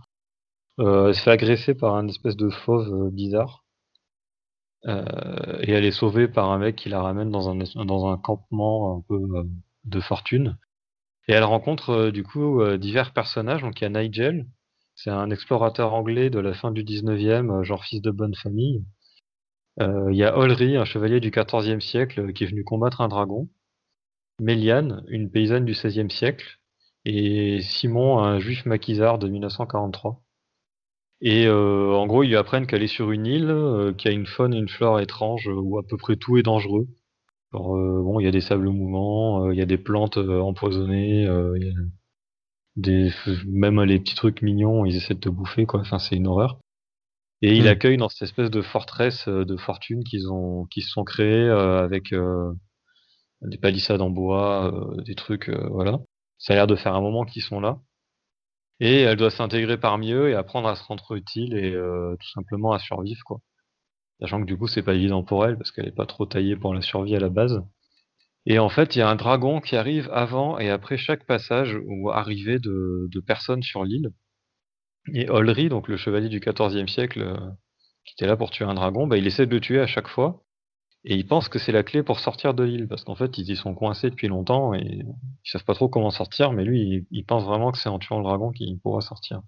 Euh, 0.81 1.09
elle 1.09 1.15
se 1.15 1.23
fait 1.23 1.31
agresser 1.31 1.75
par 1.75 1.95
un 1.97 2.09
espèce 2.09 2.37
de 2.37 2.51
fauve 2.51 3.11
bizarre. 3.11 3.65
Et 4.87 5.73
elle 5.73 5.85
est 5.85 5.91
sauvée 5.91 6.29
par 6.29 6.51
un 6.53 6.59
mec 6.59 6.77
qui 6.77 6.89
la 6.89 7.03
ramène 7.03 7.31
dans 7.31 7.49
un, 7.49 8.19
campement 8.19 8.97
un 8.97 9.01
peu 9.09 9.19
de 9.87 10.01
fortune. 10.01 10.59
Et 11.29 11.33
elle 11.33 11.45
rencontre 11.45 11.91
euh, 11.91 12.13
du 12.13 12.23
coup 12.23 12.61
euh, 12.61 12.79
divers 12.79 13.13
personnages. 13.13 13.63
Donc 13.63 13.81
il 13.81 13.85
y 13.85 13.87
a 13.87 13.91
Nigel, 13.91 14.47
c'est 14.95 15.11
un 15.11 15.31
explorateur 15.31 15.95
anglais 15.95 16.31
de 16.31 16.39
la 16.39 16.55
fin 16.55 16.71
du 16.71 16.85
19e, 16.85 17.61
euh, 17.61 17.65
genre 17.65 17.85
fils 17.85 18.01
de 18.03 18.11
bonne 18.11 18.35
famille. 18.35 18.85
Il 19.79 20.17
y 20.17 20.25
a 20.25 20.39
Olry, 20.39 20.79
un 20.79 20.87
chevalier 20.87 21.21
du 21.21 21.31
14e 21.31 21.81
siècle 21.81 22.33
qui 22.33 22.45
est 22.45 22.47
venu 22.47 22.65
combattre 22.65 23.03
un 23.03 23.09
dragon. 23.09 23.51
Méliane, 24.41 25.05
une 25.09 25.31
paysanne 25.31 25.67
du 25.67 25.75
16e 25.75 26.09
siècle. 26.09 26.61
Et 27.05 27.61
Simon, 27.61 28.19
un 28.19 28.39
juif 28.39 28.65
maquisard 28.65 29.19
de 29.19 29.29
1943. 29.29 30.23
Et 31.21 31.49
en 31.49 32.07
gros, 32.07 32.23
ils 32.23 32.29
lui 32.29 32.37
apprennent 32.37 32.67
qu'elle 32.67 32.83
est 32.83 32.87
sur 32.89 33.11
une 33.11 33.27
île, 33.27 33.51
euh, 33.51 33.93
qu'il 33.93 34.11
y 34.11 34.15
a 34.15 34.17
une 34.17 34.27
faune 34.27 34.55
et 34.55 34.59
une 34.59 34.69
flore 34.69 35.01
étranges, 35.01 35.49
où 35.49 35.79
à 35.79 35.83
peu 35.83 35.97
près 35.97 36.17
tout 36.17 36.37
est 36.37 36.43
dangereux. 36.43 36.87
Genre, 37.53 37.77
euh, 37.77 38.03
bon, 38.03 38.21
il 38.21 38.25
y 38.25 38.29
a 38.29 38.33
des 38.33 38.41
sables 38.41 38.69
mouvants, 38.69 39.47
euh, 39.47 39.55
il 39.55 39.59
y 39.59 39.63
a 39.63 39.67
des 39.67 39.79
plantes 39.79 40.19
euh, 40.19 40.41
empoisonnées, 40.41 41.23
il 41.23 41.63
y 41.63 41.71
a 41.71 41.73
des, 42.77 43.11
même 43.47 43.83
les 43.83 43.99
petits 44.01 44.15
trucs 44.15 44.43
mignons, 44.43 44.85
ils 44.85 44.97
essaient 44.97 45.15
de 45.15 45.21
te 45.21 45.29
bouffer, 45.29 45.67
quoi. 45.67 45.81
Enfin, 45.81 45.99
c'est 45.99 46.17
une 46.17 46.27
horreur. 46.27 46.59
Et 47.43 47.57
il 47.57 47.65
Mm. 47.65 47.69
accueille 47.69 47.97
dans 47.99 48.09
cette 48.09 48.23
espèce 48.23 48.51
de 48.51 48.63
forteresse 48.63 49.29
de 49.29 49.57
fortune 49.57 50.05
qu'ils 50.05 50.31
ont, 50.31 50.65
qui 50.67 50.83
se 50.83 50.91
sont 50.91 51.05
créés 51.05 51.49
avec 51.49 52.15
des 53.43 53.59
palissades 53.59 54.01
en 54.03 54.11
bois, 54.11 54.73
des 55.05 55.15
trucs, 55.15 55.51
voilà. 55.71 55.99
Ça 56.39 56.53
a 56.53 56.57
l'air 56.57 56.67
de 56.67 56.77
faire 56.77 56.95
un 56.95 57.01
moment 57.01 57.25
qu'ils 57.25 57.43
sont 57.43 57.61
là. 57.61 57.79
Et 58.81 59.01
elle 59.03 59.17
doit 59.17 59.31
s'intégrer 59.31 59.79
parmi 59.79 60.13
eux 60.13 60.29
et 60.31 60.35
apprendre 60.35 60.69
à 60.69 60.77
se 60.77 60.85
rendre 60.85 61.15
utile 61.15 61.55
et 61.57 61.73
tout 61.73 62.31
simplement 62.35 62.73
à 62.73 62.79
survivre, 62.79 63.21
quoi. 63.25 63.39
Sachant 64.21 64.41
que 64.41 64.47
du 64.47 64.57
coup, 64.57 64.67
c'est 64.67 64.83
pas 64.83 64.95
évident 64.95 65.23
pour 65.23 65.45
elle 65.47 65.57
parce 65.57 65.71
qu'elle 65.71 65.89
est 65.89 65.95
pas 65.95 66.07
trop 66.07 66.27
taillée 66.27 66.57
pour 66.57 66.75
la 66.75 66.81
survie 66.81 67.17
à 67.17 67.21
la 67.21 67.29
base. 67.29 67.63
Et 68.47 68.59
en 68.59 68.69
fait, 68.69 68.95
il 68.95 69.01
y 69.01 69.03
a 69.03 69.09
un 69.09 69.17
dragon 69.17 69.61
qui 69.61 69.77
arrive 69.77 70.09
avant 70.13 70.59
et 70.59 70.71
après 70.71 70.97
chaque 70.97 71.27
passage 71.27 71.77
ou 71.87 72.11
arrivée 72.11 72.59
de, 72.61 73.21
personnes 73.27 73.63
sur 73.63 73.85
l'île. 73.85 74.13
Et 75.13 75.29
Olry, 75.29 75.69
donc 75.69 75.89
le 75.89 75.97
chevalier 75.97 76.29
du 76.29 76.41
XIVe 76.41 76.89
siècle, 76.89 77.23
euh, 77.23 77.37
qui 78.05 78.15
était 78.15 78.27
là 78.27 78.37
pour 78.37 78.51
tuer 78.51 78.65
un 78.65 78.75
dragon, 78.75 79.07
bah, 79.07 79.17
il 79.17 79.27
essaie 79.27 79.47
de 79.47 79.55
le 79.55 79.61
tuer 79.61 79.81
à 79.81 79.87
chaque 79.87 80.09
fois. 80.09 80.45
Et 81.05 81.15
il 81.17 81.27
pense 81.27 81.49
que 81.49 81.59
c'est 81.59 81.73
la 81.73 81.85
clé 81.85 82.03
pour 82.03 82.19
sortir 82.19 82.55
de 82.55 82.65
l'île, 82.65 82.89
parce 82.89 83.05
qu'en 83.05 83.15
fait, 83.15 83.39
ils 83.39 83.51
y 83.51 83.57
sont 83.57 83.75
coincés 83.75 84.11
depuis 84.11 84.29
longtemps 84.29 84.75
et 84.75 84.83
ils 84.85 85.51
savent 85.51 85.65
pas 85.65 85.75
trop 85.75 85.89
comment 85.89 86.11
sortir, 86.11 86.53
mais 86.53 86.65
lui, 86.65 87.07
il 87.11 87.25
pense 87.25 87.45
vraiment 87.45 87.71
que 87.71 87.79
c'est 87.79 87.89
en 87.89 88.01
tuant 88.01 88.19
le 88.19 88.25
dragon 88.25 88.51
qu'il 88.51 88.79
pourra 88.81 89.01
sortir. 89.01 89.43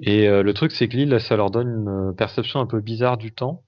Et 0.00 0.28
euh, 0.28 0.42
le 0.42 0.54
truc, 0.54 0.72
c'est 0.72 0.88
que 0.88 0.96
l'île, 0.96 1.20
ça 1.20 1.36
leur 1.36 1.50
donne 1.50 1.68
une 1.68 1.88
euh, 1.88 2.12
perception 2.12 2.60
un 2.60 2.66
peu 2.66 2.80
bizarre 2.80 3.16
du 3.18 3.32
temps. 3.32 3.64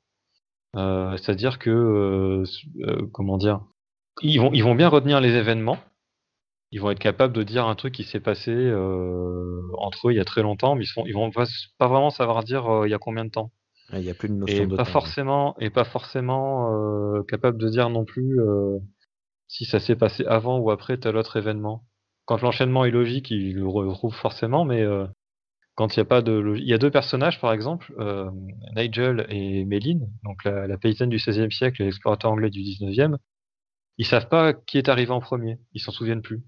Euh, 0.76 1.16
C'est-à-dire 1.16 1.58
que, 1.58 1.70
euh, 1.70 2.44
euh, 2.86 3.06
comment 3.12 3.36
dire, 3.36 3.60
ils 4.22 4.38
vont, 4.40 4.52
ils 4.52 4.62
vont 4.62 4.74
bien 4.74 4.88
retenir 4.88 5.20
les 5.20 5.34
événements. 5.34 5.78
Ils 6.72 6.80
vont 6.80 6.90
être 6.92 7.00
capables 7.00 7.32
de 7.32 7.42
dire 7.42 7.66
un 7.66 7.74
truc 7.74 7.92
qui 7.94 8.04
s'est 8.04 8.20
passé 8.20 8.52
euh, 8.52 9.60
entre 9.78 10.08
eux 10.08 10.12
il 10.12 10.16
y 10.16 10.20
a 10.20 10.24
très 10.24 10.42
longtemps, 10.42 10.76
mais 10.76 10.84
ils, 10.84 10.86
sont, 10.86 11.04
ils 11.04 11.14
vont 11.14 11.30
pas, 11.32 11.44
pas 11.78 11.88
vraiment 11.88 12.10
savoir 12.10 12.44
dire 12.44 12.68
euh, 12.68 12.86
il 12.86 12.90
y 12.92 12.94
a 12.94 12.98
combien 12.98 13.24
de 13.24 13.30
temps. 13.30 13.50
Il 13.92 13.98
n'y 13.98 14.10
a 14.10 14.14
plus 14.14 14.28
de 14.28 14.34
notion 14.34 14.62
Et 14.62 14.66
de 14.68 14.76
pas 14.76 14.84
temps. 14.84 14.92
forcément, 14.92 15.56
et 15.58 15.68
pas 15.70 15.82
forcément 15.82 16.72
euh, 17.16 17.24
capable 17.24 17.58
de 17.58 17.68
dire 17.68 17.90
non 17.90 18.04
plus 18.04 18.40
euh, 18.40 18.78
si 19.48 19.64
ça 19.64 19.80
s'est 19.80 19.96
passé 19.96 20.24
avant 20.26 20.58
ou 20.60 20.70
après 20.70 20.96
tel 20.96 21.16
autre 21.16 21.36
événement. 21.36 21.82
Quand 22.24 22.40
l'enchaînement 22.40 22.84
est 22.84 22.92
logique, 22.92 23.32
ils 23.32 23.56
le 23.56 23.66
retrouvent 23.66 24.14
forcément, 24.14 24.64
mais 24.64 24.82
euh, 24.82 25.06
quand 25.80 25.96
il 25.96 26.00
n'y 26.00 26.02
a 26.02 26.04
pas 26.04 26.20
de. 26.20 26.56
Il 26.58 26.68
y 26.68 26.74
a 26.74 26.78
deux 26.78 26.90
personnages, 26.90 27.40
par 27.40 27.54
exemple, 27.54 27.94
euh, 27.98 28.30
Nigel 28.76 29.24
et 29.30 29.64
Méline, 29.64 30.10
donc 30.24 30.44
la, 30.44 30.76
paysanne 30.76 31.08
du 31.08 31.16
XVIe 31.16 31.50
siècle 31.50 31.80
et 31.80 31.86
l'explorateur 31.86 32.30
anglais 32.30 32.50
du 32.50 32.60
XIXe, 32.60 33.16
ils 33.96 34.04
savent 34.04 34.28
pas 34.28 34.52
qui 34.52 34.76
est 34.76 34.90
arrivé 34.90 35.10
en 35.10 35.20
premier, 35.20 35.58
ils 35.72 35.80
s'en 35.80 35.90
souviennent 35.90 36.20
plus. 36.20 36.42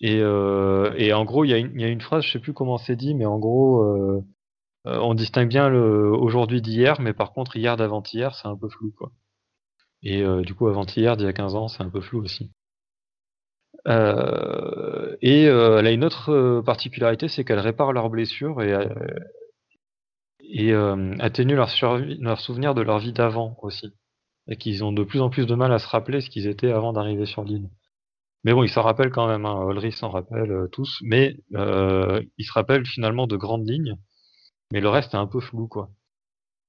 Et, 0.00 0.18
euh, 0.20 0.92
et 0.96 1.12
en 1.12 1.24
gros, 1.24 1.44
il 1.44 1.50
y, 1.50 1.54
a 1.54 1.58
une- 1.58 1.78
y 1.80 2.00
phrase, 2.00 2.24
je 2.24 2.32
sais 2.32 2.40
plus 2.40 2.54
comment 2.54 2.76
c'est 2.76 2.96
dit, 2.96 3.14
mais 3.14 3.24
en 3.24 3.38
gros, 3.38 3.84
euh, 3.84 4.24
on 4.84 5.14
distingue 5.14 5.48
bien 5.48 5.68
le 5.68 6.10
aujourd'hui 6.10 6.60
d'hier, 6.60 7.00
mais 7.00 7.12
par 7.12 7.32
contre, 7.32 7.54
hier 7.56 7.76
d'avant-hier, 7.76 8.34
c'est 8.34 8.48
un 8.48 8.56
peu 8.56 8.68
flou, 8.68 8.92
quoi. 8.98 9.12
Et 10.02 10.24
du 10.44 10.54
coup, 10.54 10.66
avant-hier, 10.68 11.16
d'il 11.16 11.26
y 11.26 11.28
a 11.28 11.32
15 11.32 11.54
ans, 11.54 11.68
c'est 11.68 11.82
un 11.84 11.90
peu 11.90 12.00
flou 12.00 12.20
aussi. 12.24 12.50
Euh, 13.86 15.16
et 15.22 15.46
euh, 15.48 15.78
elle 15.78 15.86
a 15.86 15.92
une 15.92 16.04
autre 16.04 16.30
euh, 16.32 16.62
particularité, 16.62 17.28
c'est 17.28 17.44
qu'elle 17.44 17.60
répare 17.60 17.92
leurs 17.92 18.10
blessures 18.10 18.62
et, 18.62 18.74
atténue 21.20 21.54
leurs 21.54 21.70
survi- 21.70 22.18
leurs 22.20 22.40
souvenirs 22.40 22.74
de 22.74 22.82
leur 22.82 22.98
vie 22.98 23.12
d'avant 23.12 23.56
aussi. 23.62 23.92
Et 24.48 24.56
qu'ils 24.56 24.84
ont 24.84 24.92
de 24.92 25.04
plus 25.04 25.20
en 25.20 25.30
plus 25.30 25.46
de 25.46 25.54
mal 25.54 25.72
à 25.72 25.78
se 25.78 25.88
rappeler 25.88 26.20
ce 26.20 26.30
qu'ils 26.30 26.46
étaient 26.46 26.70
avant 26.70 26.92
d'arriver 26.92 27.26
sur 27.26 27.44
l'île. 27.44 27.68
Mais 28.44 28.52
bon, 28.52 28.62
ils 28.62 28.68
s'en 28.68 28.82
rappellent 28.82 29.10
quand 29.10 29.26
même, 29.26 29.44
hein. 29.44 29.90
S'en 29.92 30.10
rappelle 30.10 30.68
tous, 30.72 31.00
mais 31.02 31.36
ils 31.50 32.44
se 32.44 32.52
rappellent 32.52 32.86
finalement 32.86 33.26
de 33.26 33.36
grandes 33.36 33.68
lignes, 33.68 33.96
mais 34.72 34.80
le 34.80 34.88
reste 34.88 35.14
est 35.14 35.18
un 35.18 35.26
peu 35.26 35.40
flou, 35.40 35.68
quoi. 35.68 35.90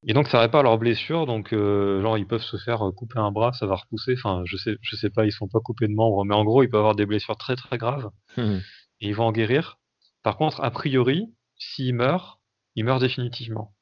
Et 0.04 0.14
donc 0.14 0.28
ça 0.28 0.40
répare 0.40 0.64
leurs 0.64 0.78
blessures, 0.78 1.26
donc 1.26 1.54
euh, 1.54 2.02
genre 2.02 2.18
ils 2.18 2.28
peuvent 2.28 2.42
se 2.44 2.58
faire 2.58 2.88
euh, 2.88 2.92
couper 2.92 3.20
un 3.20 3.32
bras, 3.32 3.52
ça 3.54 3.66
va 3.66 3.76
repousser, 3.76 4.14
enfin 4.18 4.44
je 4.46 4.56
sais, 4.58 4.76
je 4.82 4.96
sais 4.96 5.10
pas, 5.10 5.26
ils 5.26 5.32
sont 5.32 5.48
pas 5.48 5.60
coupés 5.60 5.88
de 5.88 5.94
membres, 5.94 6.24
mais 6.24 6.36
en 6.36 6.46
gros 6.46 6.64
ils 6.64 6.70
peuvent 6.70 6.80
avoir 6.80 6.96
des 6.96 7.06
blessures 7.06 7.38
très 7.38 7.56
très 7.56 7.78
graves 7.78 8.10
Hmm. 8.38 8.60
et 9.02 9.08
ils 9.08 9.16
vont 9.16 9.26
en 9.26 9.32
guérir. 9.32 9.80
Par 10.24 10.38
contre, 10.38 10.62
a 10.64 10.70
priori, 10.72 11.34
s'ils 11.58 11.96
meurent, 11.96 12.40
il 12.76 12.86
meurt 12.86 13.02
définitivement. 13.02 13.74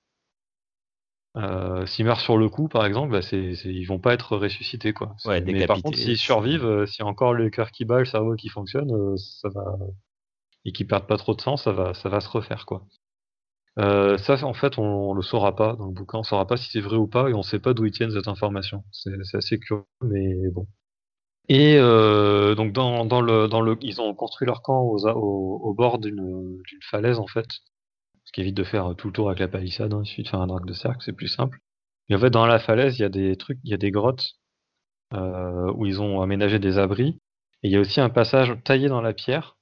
Euh, 1.37 1.85
s'ils 1.85 2.05
meurent 2.05 2.21
sur 2.21 2.37
le 2.37 2.47
coup, 2.47 2.69
par 2.69 2.85
exemple, 2.85 3.11
bah 3.11 3.21
c'est, 3.21 3.51
ils 3.65 3.83
vont 3.85 3.99
pas 3.99 4.13
être 4.13 4.37
ressuscités, 4.37 4.93
quoi. 4.93 5.15
Ouais, 5.25 5.41
mais 5.41 5.67
par 5.67 5.81
contre, 5.81 5.97
s'ils 5.97 6.17
survivent, 6.17 6.65
euh, 6.65 6.85
s'il 6.85 7.03
y 7.03 7.07
a 7.07 7.09
encore 7.09 7.33
le 7.33 7.49
cœur 7.49 7.71
qui 7.71 7.83
bat, 7.83 7.99
le 7.99 8.05
cerveau 8.05 8.35
qui 8.35 8.47
fonctionne, 8.47 9.17
ça 9.17 9.49
va 9.49 9.63
et 10.65 10.71
qu'ils 10.73 10.87
perdent 10.87 11.07
pas 11.07 11.17
trop 11.17 11.33
de 11.35 11.41
sang, 11.41 11.57
ça 11.57 11.71
va, 11.71 11.93
ça 11.93 12.09
va 12.09 12.19
se 12.21 12.29
refaire, 12.29 12.65
quoi. 12.65 12.85
Euh, 13.77 14.17
ça, 14.17 14.43
en 14.45 14.53
fait, 14.53 14.77
on, 14.77 15.11
on 15.11 15.13
le 15.13 15.21
saura 15.21 15.55
pas 15.55 15.75
dans 15.75 15.87
le 15.87 15.93
bouquin, 15.93 16.19
on 16.19 16.23
saura 16.23 16.47
pas 16.47 16.57
si 16.57 16.69
c'est 16.71 16.79
vrai 16.79 16.95
ou 16.95 17.07
pas, 17.07 17.29
et 17.29 17.33
on 17.33 17.43
sait 17.43 17.59
pas 17.59 17.73
d'où 17.73 17.85
ils 17.85 17.91
tiennent 17.91 18.11
cette 18.11 18.27
information. 18.27 18.83
C'est, 18.91 19.11
assez 19.35 19.59
curieux, 19.59 19.83
mais 20.01 20.49
bon. 20.51 20.67
Et 21.47 21.77
euh, 21.77 22.55
donc 22.55 22.73
dans, 22.73 23.05
dans 23.05 23.21
le 23.21 23.47
dans 23.47 23.61
le 23.61 23.77
ils 23.81 24.01
ont 24.01 24.15
construit 24.15 24.47
leur 24.47 24.63
camp 24.63 24.81
aux, 24.81 25.07
au, 25.07 25.73
bord 25.75 25.99
d'une 25.99 26.57
d'une 26.63 26.81
falaise 26.89 27.19
en 27.19 27.27
fait, 27.27 27.45
ce 28.23 28.31
qui 28.31 28.41
évite 28.41 28.55
de 28.57 28.63
faire 28.63 28.95
tout 28.97 29.07
le 29.07 29.13
tour 29.13 29.27
avec 29.29 29.39
la 29.39 29.47
palissade. 29.47 29.93
Hein. 29.93 30.01
Il 30.03 30.07
suffit 30.07 30.23
de 30.23 30.29
faire 30.29 30.41
un 30.41 30.47
drac 30.47 30.65
de 30.65 30.73
cercle, 30.73 31.03
c'est 31.05 31.13
plus 31.13 31.27
simple. 31.27 31.59
Et 32.09 32.15
en 32.15 32.19
fait 32.19 32.31
dans 32.31 32.47
la 32.47 32.59
falaise 32.59 32.97
il 32.97 33.03
y 33.03 33.05
a 33.05 33.09
des 33.09 33.35
trucs, 33.37 33.59
il 33.63 33.69
y 33.69 33.73
a 33.75 33.77
des 33.77 33.91
grottes 33.91 34.37
euh, 35.13 35.71
où 35.75 35.85
ils 35.85 36.01
ont 36.01 36.21
aménagé 36.21 36.59
des 36.59 36.79
abris. 36.79 37.19
Et 37.63 37.67
il 37.69 37.71
y 37.71 37.77
a 37.77 37.79
aussi 37.79 38.01
un 38.01 38.09
passage 38.09 38.55
taillé 38.63 38.89
dans 38.89 39.01
la 39.01 39.13
pierre 39.13 39.54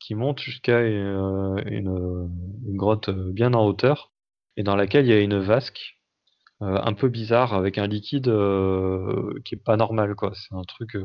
qui 0.00 0.14
monte 0.14 0.40
jusqu'à 0.40 0.80
une, 0.82 1.60
une 1.66 2.76
grotte 2.76 3.10
bien 3.10 3.54
en 3.54 3.66
hauteur 3.66 4.12
et 4.56 4.62
dans 4.62 4.76
laquelle 4.76 5.06
il 5.06 5.10
y 5.10 5.12
a 5.12 5.20
une 5.20 5.38
vasque 5.38 5.98
euh, 6.62 6.80
un 6.82 6.92
peu 6.94 7.08
bizarre 7.08 7.54
avec 7.54 7.78
un 7.78 7.86
liquide 7.86 8.28
euh, 8.28 9.32
qui 9.44 9.54
est 9.54 9.62
pas 9.64 9.76
normal 9.76 10.14
quoi. 10.14 10.32
C'est 10.34 10.54
un 10.54 10.64
truc 10.64 10.96
euh, 10.96 11.04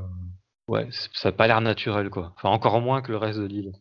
ouais, 0.68 0.88
ça 1.14 1.30
a 1.30 1.32
pas 1.32 1.48
l'air 1.48 1.62
naturel 1.62 2.10
quoi. 2.10 2.34
Enfin 2.36 2.50
encore 2.50 2.82
moins 2.82 3.02
que 3.02 3.12
le 3.12 3.18
reste 3.18 3.40
de 3.40 3.46
l'île. 3.46 3.74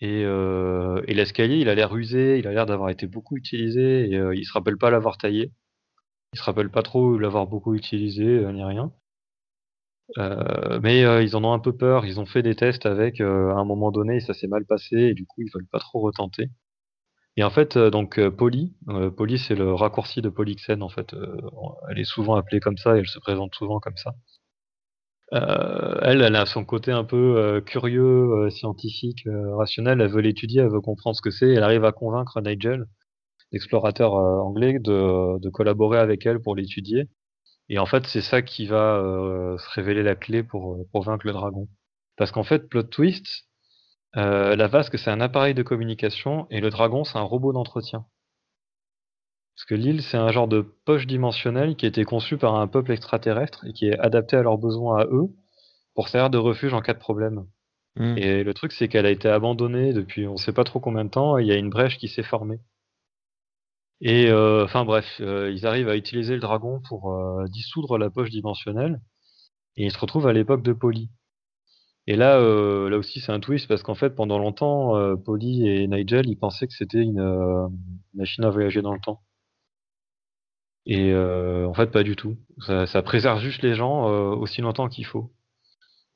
Et, 0.00 0.24
euh, 0.24 1.02
et 1.06 1.14
l'escalier, 1.14 1.56
il 1.58 1.68
a 1.68 1.74
l'air 1.74 1.94
usé, 1.96 2.38
il 2.38 2.46
a 2.46 2.52
l'air 2.52 2.66
d'avoir 2.66 2.90
été 2.90 3.06
beaucoup 3.06 3.36
utilisé 3.36 4.10
et 4.10 4.16
euh, 4.16 4.34
il 4.34 4.44
se 4.44 4.52
rappelle 4.52 4.76
pas 4.76 4.90
l'avoir 4.90 5.18
taillé. 5.18 5.52
Il 6.34 6.38
se 6.38 6.44
rappelle 6.44 6.70
pas 6.70 6.82
trop 6.82 7.18
l'avoir 7.18 7.46
beaucoup 7.46 7.74
utilisé 7.74 8.24
euh, 8.24 8.52
ni 8.52 8.64
rien. 8.64 8.92
Euh, 10.18 10.80
mais 10.82 11.04
euh, 11.04 11.22
ils 11.22 11.36
en 11.36 11.44
ont 11.44 11.52
un 11.52 11.58
peu 11.58 11.76
peur. 11.76 12.06
Ils 12.06 12.20
ont 12.20 12.26
fait 12.26 12.42
des 12.42 12.54
tests 12.54 12.86
avec 12.86 13.20
euh, 13.20 13.50
à 13.50 13.58
un 13.58 13.64
moment 13.64 13.90
donné 13.90 14.20
ça 14.20 14.34
s'est 14.34 14.46
mal 14.46 14.64
passé 14.66 14.96
et 14.96 15.14
du 15.14 15.26
coup 15.26 15.42
ils 15.42 15.50
veulent 15.52 15.66
pas 15.66 15.78
trop 15.78 16.00
retenter. 16.00 16.50
Et 17.36 17.44
en 17.44 17.50
fait, 17.50 17.78
donc 17.78 18.20
Polly, 18.30 18.74
euh, 18.88 19.10
Polly 19.10 19.38
c'est 19.38 19.56
le 19.56 19.74
raccourci 19.74 20.22
de 20.22 20.28
Polyxène 20.28 20.82
en 20.82 20.88
fait. 20.88 21.14
Elle 21.90 21.98
est 21.98 22.04
souvent 22.04 22.36
appelée 22.36 22.60
comme 22.60 22.78
ça 22.78 22.96
et 22.96 23.00
elle 23.00 23.08
se 23.08 23.18
présente 23.18 23.54
souvent 23.54 23.80
comme 23.80 23.96
ça. 23.96 24.14
Elle, 25.32 26.22
elle 26.22 26.36
a 26.36 26.46
son 26.46 26.64
côté 26.64 26.92
un 26.92 27.04
peu 27.04 27.60
curieux, 27.66 28.48
scientifique, 28.50 29.26
rationnel. 29.56 30.00
Elle 30.00 30.10
veut 30.10 30.20
l'étudier, 30.20 30.60
elle 30.62 30.70
veut 30.70 30.80
comprendre 30.80 31.16
ce 31.16 31.22
que 31.22 31.30
c'est. 31.30 31.50
Elle 31.50 31.62
arrive 31.64 31.84
à 31.84 31.92
convaincre 31.92 32.40
Nigel, 32.40 32.86
l'explorateur 33.52 34.14
anglais, 34.14 34.78
de 34.78 35.50
collaborer 35.50 35.98
avec 35.98 36.24
elle 36.26 36.40
pour 36.40 36.54
l'étudier. 36.54 37.08
Et 37.68 37.78
en 37.78 37.86
fait, 37.86 38.06
c'est 38.06 38.20
ça 38.20 38.42
qui 38.42 38.66
va 38.66 38.96
euh, 38.96 39.56
se 39.58 39.70
révéler 39.70 40.02
la 40.02 40.14
clé 40.14 40.42
pour, 40.42 40.74
euh, 40.74 40.88
pour 40.92 41.02
vaincre 41.02 41.26
le 41.26 41.32
dragon. 41.32 41.68
Parce 42.16 42.30
qu'en 42.30 42.44
fait, 42.44 42.68
plot 42.68 42.84
twist, 42.84 43.46
euh, 44.16 44.54
la 44.54 44.68
vasque 44.68 44.98
c'est 44.98 45.10
un 45.10 45.20
appareil 45.20 45.54
de 45.54 45.62
communication 45.62 46.46
et 46.50 46.60
le 46.60 46.70
dragon 46.70 47.04
c'est 47.04 47.18
un 47.18 47.22
robot 47.22 47.52
d'entretien. 47.52 48.06
Parce 49.56 49.64
que 49.66 49.74
l'île 49.74 50.02
c'est 50.02 50.16
un 50.16 50.30
genre 50.30 50.48
de 50.48 50.60
poche 50.84 51.06
dimensionnelle 51.06 51.74
qui 51.76 51.86
a 51.86 51.88
été 51.88 52.04
conçu 52.04 52.36
par 52.36 52.54
un 52.54 52.68
peuple 52.68 52.92
extraterrestre 52.92 53.64
et 53.66 53.72
qui 53.72 53.86
est 53.88 53.98
adapté 53.98 54.36
à 54.36 54.42
leurs 54.42 54.58
besoins 54.58 55.00
à 55.00 55.04
eux 55.06 55.30
pour 55.94 56.08
servir 56.08 56.30
de 56.30 56.38
refuge 56.38 56.74
en 56.74 56.80
cas 56.80 56.94
de 56.94 56.98
problème. 56.98 57.46
Hmm. 57.96 58.16
Et 58.18 58.44
le 58.44 58.54
truc 58.54 58.72
c'est 58.72 58.88
qu'elle 58.88 59.06
a 59.06 59.10
été 59.10 59.28
abandonnée 59.28 59.92
depuis 59.92 60.28
on 60.28 60.36
sait 60.36 60.52
pas 60.52 60.64
trop 60.64 60.80
combien 60.80 61.04
de 61.04 61.10
temps 61.10 61.38
et 61.38 61.42
il 61.42 61.48
y 61.48 61.52
a 61.52 61.56
une 61.56 61.70
brèche 61.70 61.98
qui 61.98 62.08
s'est 62.08 62.22
formée. 62.22 62.60
Et 64.04 64.28
euh, 64.28 64.64
enfin 64.64 64.84
bref, 64.84 65.06
euh, 65.22 65.50
ils 65.50 65.66
arrivent 65.66 65.88
à 65.88 65.96
utiliser 65.96 66.34
le 66.34 66.40
dragon 66.40 66.80
pour 66.88 67.14
euh, 67.14 67.46
dissoudre 67.48 67.96
la 67.96 68.10
poche 68.10 68.28
dimensionnelle 68.28 69.00
et 69.76 69.86
ils 69.86 69.90
se 69.90 69.98
retrouvent 69.98 70.26
à 70.26 70.34
l'époque 70.34 70.62
de 70.62 70.74
Polly. 70.74 71.10
Et 72.06 72.16
là, 72.16 72.38
là 72.38 72.98
aussi, 72.98 73.20
c'est 73.20 73.32
un 73.32 73.40
twist 73.40 73.66
parce 73.66 73.82
qu'en 73.82 73.94
fait, 73.94 74.10
pendant 74.10 74.38
longtemps, 74.38 74.92
Polly 75.24 75.66
et 75.66 75.86
Nigel, 75.88 76.28
ils 76.28 76.36
pensaient 76.36 76.66
que 76.66 76.74
c'était 76.74 77.00
une 77.00 77.70
machine 78.12 78.44
à 78.44 78.50
voyager 78.50 78.82
dans 78.82 78.92
le 78.92 79.00
temps. 79.00 79.22
Et 80.84 81.14
en 81.14 81.72
fait, 81.72 81.90
pas 81.90 82.02
du 82.02 82.14
tout. 82.14 82.36
Ça, 82.66 82.86
ça 82.86 83.02
préserve 83.02 83.40
juste 83.40 83.62
les 83.62 83.74
gens 83.74 84.04
aussi 84.34 84.60
longtemps 84.60 84.88
qu'il 84.88 85.06
faut. 85.06 85.32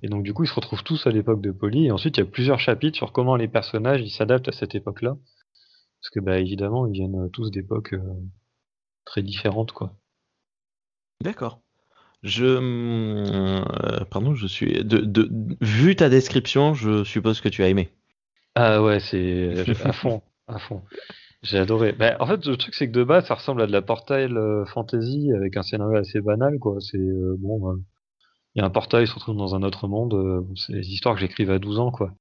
Et 0.02 0.08
donc, 0.08 0.24
du 0.24 0.34
coup, 0.34 0.44
ils 0.44 0.48
se 0.48 0.54
retrouvent 0.54 0.84
tous 0.84 1.06
à 1.06 1.10
l'époque 1.10 1.40
de 1.40 1.52
Polly. 1.52 1.86
Et 1.86 1.90
ensuite, 1.90 2.18
il 2.18 2.20
y 2.20 2.22
a 2.22 2.26
plusieurs 2.26 2.60
chapitres 2.60 2.98
sur 2.98 3.12
comment 3.12 3.36
les 3.36 3.48
personnages 3.48 4.02
ils 4.02 4.10
s'adaptent 4.10 4.48
à 4.48 4.52
cette 4.52 4.74
époque-là. 4.74 5.16
Parce 6.08 6.14
que, 6.14 6.20
bah, 6.20 6.38
évidemment, 6.38 6.86
ils 6.86 6.92
viennent 6.92 7.28
tous 7.32 7.50
d'époques 7.50 7.92
euh, 7.92 8.00
très 9.04 9.22
différentes, 9.22 9.72
quoi. 9.72 9.92
D'accord. 11.22 11.60
Je, 12.22 12.46
euh, 12.46 14.04
pardon, 14.10 14.34
je 14.34 14.46
suis. 14.46 14.84
De, 14.84 15.00
de, 15.00 15.28
vu 15.60 15.96
ta 15.96 16.08
description, 16.08 16.72
je 16.72 17.04
suppose 17.04 17.42
que 17.42 17.50
tu 17.50 17.62
as 17.62 17.68
aimé. 17.68 17.90
Ah 18.54 18.82
ouais, 18.82 19.00
c'est 19.00 19.66
à 19.84 19.92
fond, 19.92 20.22
à 20.46 20.58
fond. 20.58 20.82
J'ai 21.42 21.58
adoré. 21.58 21.92
Bah, 21.92 22.16
en 22.20 22.26
fait, 22.26 22.46
le 22.46 22.56
truc, 22.56 22.74
c'est 22.74 22.88
que 22.88 22.92
de 22.94 23.04
base, 23.04 23.26
ça 23.26 23.34
ressemble 23.34 23.60
à 23.60 23.66
de 23.66 23.72
la 23.72 23.82
portail 23.82 24.32
euh, 24.32 24.64
fantasy 24.64 25.30
avec 25.36 25.58
un 25.58 25.62
scénario 25.62 25.98
assez 25.98 26.22
banal, 26.22 26.58
quoi. 26.58 26.78
C'est 26.80 26.96
euh, 26.96 27.36
bon, 27.38 27.70
euh, 27.70 27.76
il 28.54 28.60
y 28.60 28.62
a 28.62 28.64
un 28.66 28.70
portail, 28.70 29.04
il 29.04 29.08
se 29.08 29.14
retrouve 29.14 29.36
dans 29.36 29.54
un 29.54 29.62
autre 29.62 29.88
monde. 29.88 30.14
euh, 30.14 30.40
c'est 30.56 30.72
des 30.72 30.88
histoires 30.88 31.14
que 31.14 31.20
j'écrivais 31.20 31.52
à 31.52 31.58
12 31.58 31.78
ans, 31.78 31.90
quoi. 31.90 32.14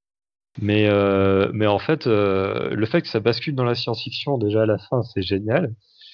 Mais, 0.59 0.87
euh, 0.89 1.49
mais 1.53 1.67
en 1.67 1.79
fait, 1.79 2.07
euh, 2.07 2.69
le 2.71 2.85
fait 2.85 3.01
que 3.01 3.07
ça 3.07 3.19
bascule 3.19 3.55
dans 3.55 3.63
la 3.63 3.75
science-fiction 3.75 4.37
déjà 4.37 4.63
à 4.63 4.65
la 4.65 4.77
fin, 4.77 5.03
c'est 5.03 5.21
génial. 5.21 5.73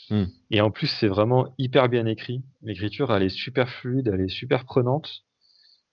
Hmm. 0.10 0.26
Et 0.52 0.62
en 0.62 0.70
plus, 0.70 0.88
c'est 0.88 1.08
vraiment 1.08 1.54
hyper 1.58 1.88
bien 1.90 2.06
écrit. 2.06 2.44
L'écriture, 2.62 3.14
elle 3.14 3.24
est 3.24 3.30
super 3.30 3.70
fluide, 3.70 4.10
elle 4.14 4.22
est 4.22 4.30
super 4.30 4.66
prenante. 4.66 5.24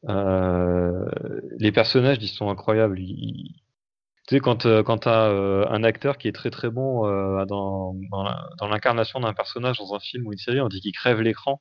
Euh, 0.09 1.05
les 1.59 1.73
personnages, 1.73 2.19
ils 2.21 2.29
sont 2.29 2.51
incroyables. 2.51 2.99
Ils- 2.99 3.55
tu 4.27 4.37
sais, 4.37 4.41
quand, 4.41 4.67
euh, 4.67 4.83
quand 4.83 4.99
t'as 4.99 5.29
euh, 5.29 5.67
un 5.71 5.83
acteur 5.83 6.17
qui 6.19 6.29
est 6.29 6.33
très 6.33 6.51
très 6.51 6.71
bon 6.71 7.07
euh, 7.07 7.45
dans, 7.47 7.95
dans 8.59 8.69
l'incarnation 8.69 9.21
d'un 9.21 9.33
personnage 9.33 9.79
dans 9.79 9.95
un 9.95 9.99
film 9.99 10.27
ou 10.27 10.33
une 10.33 10.39
série, 10.39 10.61
on 10.61 10.69
dit 10.69 10.81
qu'il 10.81 10.93
crève 10.93 11.21
l'écran. 11.21 11.61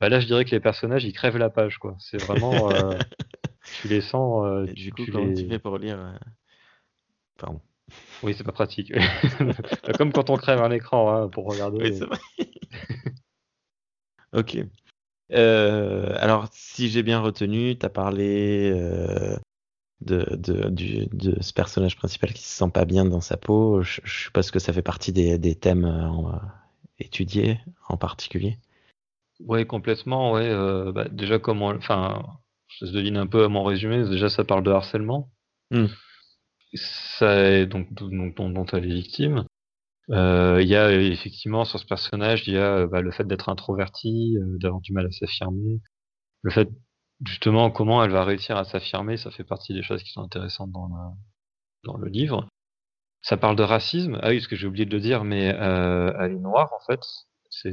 Bah 0.00 0.08
là, 0.10 0.20
je 0.20 0.26
dirais 0.26 0.44
que 0.44 0.50
les 0.50 0.60
personnages, 0.60 1.04
ils 1.04 1.14
crèvent 1.14 1.38
la 1.38 1.48
page, 1.48 1.78
quoi. 1.78 1.96
C'est 1.98 2.18
vraiment, 2.18 2.70
euh, 2.70 2.98
tu 3.72 3.88
les 3.88 4.00
sens, 4.00 4.44
euh, 4.46 4.66
du 4.66 4.92
coup, 4.92 5.04
tu 5.04 5.10
comment 5.10 5.26
les... 5.26 5.34
tu 5.34 5.48
fais 5.48 5.58
pour 5.58 5.78
lire 5.78 5.98
euh, 5.98 6.12
Pardon. 7.38 7.60
Oui, 8.22 8.34
c'est 8.36 8.44
pas 8.44 8.52
pratique. 8.52 8.92
Comme 9.98 10.12
quand 10.12 10.30
on 10.30 10.36
crève 10.36 10.60
un 10.60 10.70
écran 10.70 11.12
hein, 11.14 11.28
pour 11.28 11.44
regarder. 11.46 11.90
Oui, 11.90 11.96
c'est 11.98 12.06
vrai. 12.06 12.18
ok. 14.32 14.58
Euh, 15.32 16.14
alors, 16.18 16.48
si 16.52 16.88
j'ai 16.88 17.02
bien 17.02 17.20
retenu, 17.20 17.76
tu 17.78 17.84
as 17.84 17.90
parlé 17.90 18.70
euh, 18.72 19.36
de, 20.00 20.24
de, 20.36 20.68
du- 20.70 21.06
de 21.06 21.42
ce 21.42 21.52
personnage 21.52 21.96
principal 21.96 22.32
qui 22.32 22.42
se 22.42 22.56
sent 22.56 22.70
pas 22.72 22.84
bien 22.84 23.04
dans 23.04 23.20
sa 23.20 23.36
peau. 23.36 23.82
Je, 23.82 24.00
je 24.04 24.24
suppose 24.24 24.50
que 24.50 24.58
ça 24.58 24.72
fait 24.72 24.82
partie 24.82 25.12
des, 25.12 25.38
des 25.38 25.54
thèmes 25.54 25.84
euh, 25.84 26.38
étudiés 26.98 27.60
en 27.88 27.96
particulier. 27.96 28.58
Ouais, 29.40 29.66
complètement, 29.66 30.32
ouais. 30.32 30.48
euh, 30.48 30.92
bah, 30.92 31.08
déjà, 31.10 31.38
comment, 31.38 31.68
enfin, 31.68 32.22
je 32.80 32.86
devine 32.86 33.16
un 33.16 33.26
peu 33.26 33.44
à 33.44 33.48
mon 33.48 33.64
résumé. 33.64 34.08
Déjà, 34.08 34.28
ça 34.28 34.44
parle 34.44 34.62
de 34.64 34.70
harcèlement. 34.70 35.30
Hmm. 35.70 35.86
Ça 36.74 37.42
est 37.50 37.66
donc 37.66 37.92
dont, 37.94 38.08
dont, 38.28 38.50
dont 38.50 38.66
elle 38.66 38.84
est 38.90 38.94
victime. 38.94 39.44
Euh, 40.10 40.60
Il 40.62 40.68
y 40.68 40.76
a 40.76 40.92
effectivement 40.92 41.64
sur 41.64 41.78
ce 41.80 41.86
personnage, 41.86 42.46
il 42.48 42.54
y 42.54 42.58
a 42.58 42.86
bah, 42.86 43.00
le 43.00 43.10
fait 43.10 43.24
d'être 43.26 43.48
introverti, 43.48 44.36
euh, 44.38 44.58
d'avoir 44.58 44.80
du 44.80 44.92
mal 44.92 45.06
à 45.06 45.10
s'affirmer. 45.10 45.80
Le 46.42 46.50
fait, 46.50 46.68
justement, 47.24 47.70
comment 47.70 48.04
elle 48.04 48.10
va 48.12 48.24
réussir 48.24 48.56
à 48.56 48.64
s'affirmer, 48.64 49.16
ça 49.16 49.30
fait 49.30 49.44
partie 49.44 49.74
des 49.74 49.82
choses 49.82 50.02
qui 50.02 50.12
sont 50.12 50.22
intéressantes 50.22 50.70
dans, 50.72 50.88
la- 50.88 51.14
dans 51.84 51.96
le 51.96 52.08
livre. 52.08 52.48
Ça 53.22 53.36
parle 53.36 53.56
de 53.56 53.62
racisme. 53.64 54.18
Ah 54.22 54.30
oui, 54.30 54.40
ce 54.40 54.48
que 54.48 54.56
j'ai 54.56 54.66
oublié 54.66 54.86
de 54.86 54.94
le 54.94 55.00
dire, 55.00 55.24
mais 55.24 55.54
euh, 55.54 56.12
elle 56.20 56.32
est 56.32 56.38
noire 56.38 56.72
en 56.74 56.80
fait. 56.86 57.00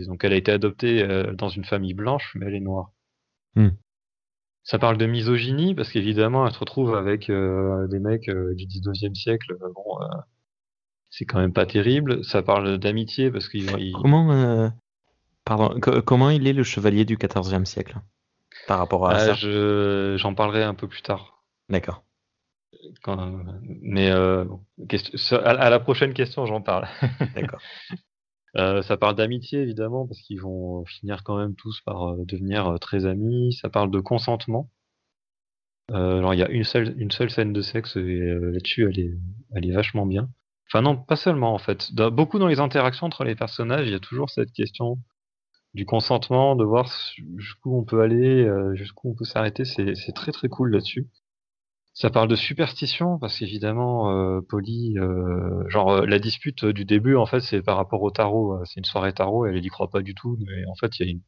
Donc 0.07 0.23
elle 0.23 0.33
a 0.33 0.37
été 0.37 0.51
adoptée 0.51 1.05
dans 1.33 1.49
une 1.49 1.65
famille 1.65 1.93
blanche, 1.93 2.33
mais 2.35 2.45
elle 2.47 2.55
est 2.55 2.59
noire. 2.61 2.91
Hmm. 3.55 3.69
Ça 4.63 4.79
parle 4.79 4.97
de 4.97 5.05
misogynie 5.05 5.75
parce 5.75 5.91
qu'évidemment 5.91 6.47
elle 6.47 6.53
se 6.53 6.59
retrouve 6.59 6.95
avec 6.95 7.29
euh, 7.29 7.87
des 7.87 7.99
mecs 7.99 8.29
euh, 8.29 8.53
du 8.55 8.65
19e 8.65 9.13
siècle. 9.15 9.53
euh, 9.61 9.69
Bon, 9.75 10.01
euh, 10.01 10.05
c'est 11.09 11.25
quand 11.25 11.39
même 11.39 11.53
pas 11.53 11.65
terrible. 11.65 12.23
Ça 12.23 12.41
parle 12.41 12.77
d'amitié 12.77 13.29
parce 13.29 13.49
qu'ils 13.49 13.69
ils- 13.79 13.93
Comment, 13.93 14.71
pardon, 15.45 15.79
co- 15.79 16.01
comment 16.01 16.29
il 16.29 16.47
est 16.47 16.53
le 16.53 16.63
chevalier 16.63 17.05
du 17.05 17.17
XIVe 17.17 17.65
siècle 17.65 17.97
par 18.67 18.79
rapport 18.79 19.07
à 19.09 19.15
Ah, 19.15 19.19
ça? 19.19 19.33
je 19.33 20.15
j'en 20.17 20.33
parlerai 20.33 20.63
un 20.63 20.73
peu 20.73 20.87
plus 20.87 21.01
tard. 21.01 21.43
D'accord. 21.69 22.03
Mais 23.81 24.11
bon, 24.45 24.61
question- 24.87 25.17
ça- 25.17 25.37
à, 25.37 25.51
à 25.51 25.69
la 25.69 25.79
prochaine 25.79 26.13
question, 26.13 26.45
j'en 26.45 26.61
parle. 26.61 26.87
D'accord. 27.35 27.61
Euh, 28.55 28.83
ça 28.83 28.97
parle 28.97 29.15
d'amitié 29.15 29.61
évidemment 29.61 30.05
parce 30.05 30.21
qu'ils 30.21 30.39
vont 30.41 30.85
finir 30.85 31.23
quand 31.23 31.37
même 31.37 31.55
tous 31.55 31.81
par 31.81 32.11
euh, 32.11 32.25
devenir 32.25 32.67
euh, 32.67 32.77
très 32.77 33.05
amis. 33.05 33.53
Ça 33.53 33.69
parle 33.69 33.89
de 33.91 33.99
consentement. 33.99 34.69
Alors 35.91 36.33
il 36.33 36.39
y 36.39 36.43
a 36.43 36.49
une 36.49 36.63
seule 36.63 36.95
une 36.97 37.11
seule 37.11 37.29
scène 37.29 37.51
de 37.53 37.61
sexe 37.61 37.97
et 37.97 38.01
là-dessus 38.01 38.89
elle 38.89 38.99
est 38.99 39.11
elle 39.53 39.65
est 39.69 39.73
vachement 39.73 40.05
bien. 40.05 40.29
Enfin 40.67 40.81
non, 40.81 40.95
pas 40.97 41.17
seulement 41.17 41.53
en 41.53 41.57
fait. 41.57 41.93
Beaucoup 41.93 42.39
dans 42.39 42.47
les 42.47 42.59
interactions 42.59 43.05
entre 43.05 43.25
les 43.25 43.35
personnages, 43.35 43.87
il 43.87 43.91
y 43.91 43.95
a 43.95 43.99
toujours 43.99 44.29
cette 44.29 44.51
question 44.53 44.97
du 45.73 45.85
consentement, 45.85 46.55
de 46.55 46.63
voir 46.63 46.89
jusqu'où 47.37 47.77
on 47.77 47.83
peut 47.83 48.01
aller, 48.01 48.49
jusqu'où 48.75 49.11
on 49.11 49.15
peut 49.15 49.25
s'arrêter. 49.25 49.65
C'est 49.65 50.13
très 50.15 50.31
très 50.31 50.47
cool 50.47 50.71
là-dessus. 50.71 51.09
Ça 51.93 52.09
parle 52.09 52.27
de 52.27 52.35
superstition 52.35 53.19
parce 53.19 53.37
qu'évidemment, 53.37 54.11
euh, 54.11 54.41
Polly, 54.41 54.97
euh, 54.97 55.67
genre 55.69 55.91
euh, 55.91 56.05
la 56.05 56.19
dispute 56.19 56.65
du 56.65 56.85
début 56.85 57.15
en 57.15 57.25
fait, 57.27 57.39
c'est 57.41 57.61
par 57.61 57.77
rapport 57.77 58.01
au 58.01 58.11
tarot. 58.11 58.53
euh, 58.55 58.65
C'est 58.65 58.79
une 58.79 58.85
soirée 58.85 59.13
tarot, 59.13 59.45
elle 59.45 59.63
y 59.63 59.67
croit 59.69 59.89
pas 59.89 60.01
du 60.01 60.15
tout, 60.15 60.37
mais 60.45 60.65
en 60.65 60.75
fait, 60.75 60.99
il 60.99 61.05
y 61.05 61.09
a 61.09 61.11
une, 61.11 61.21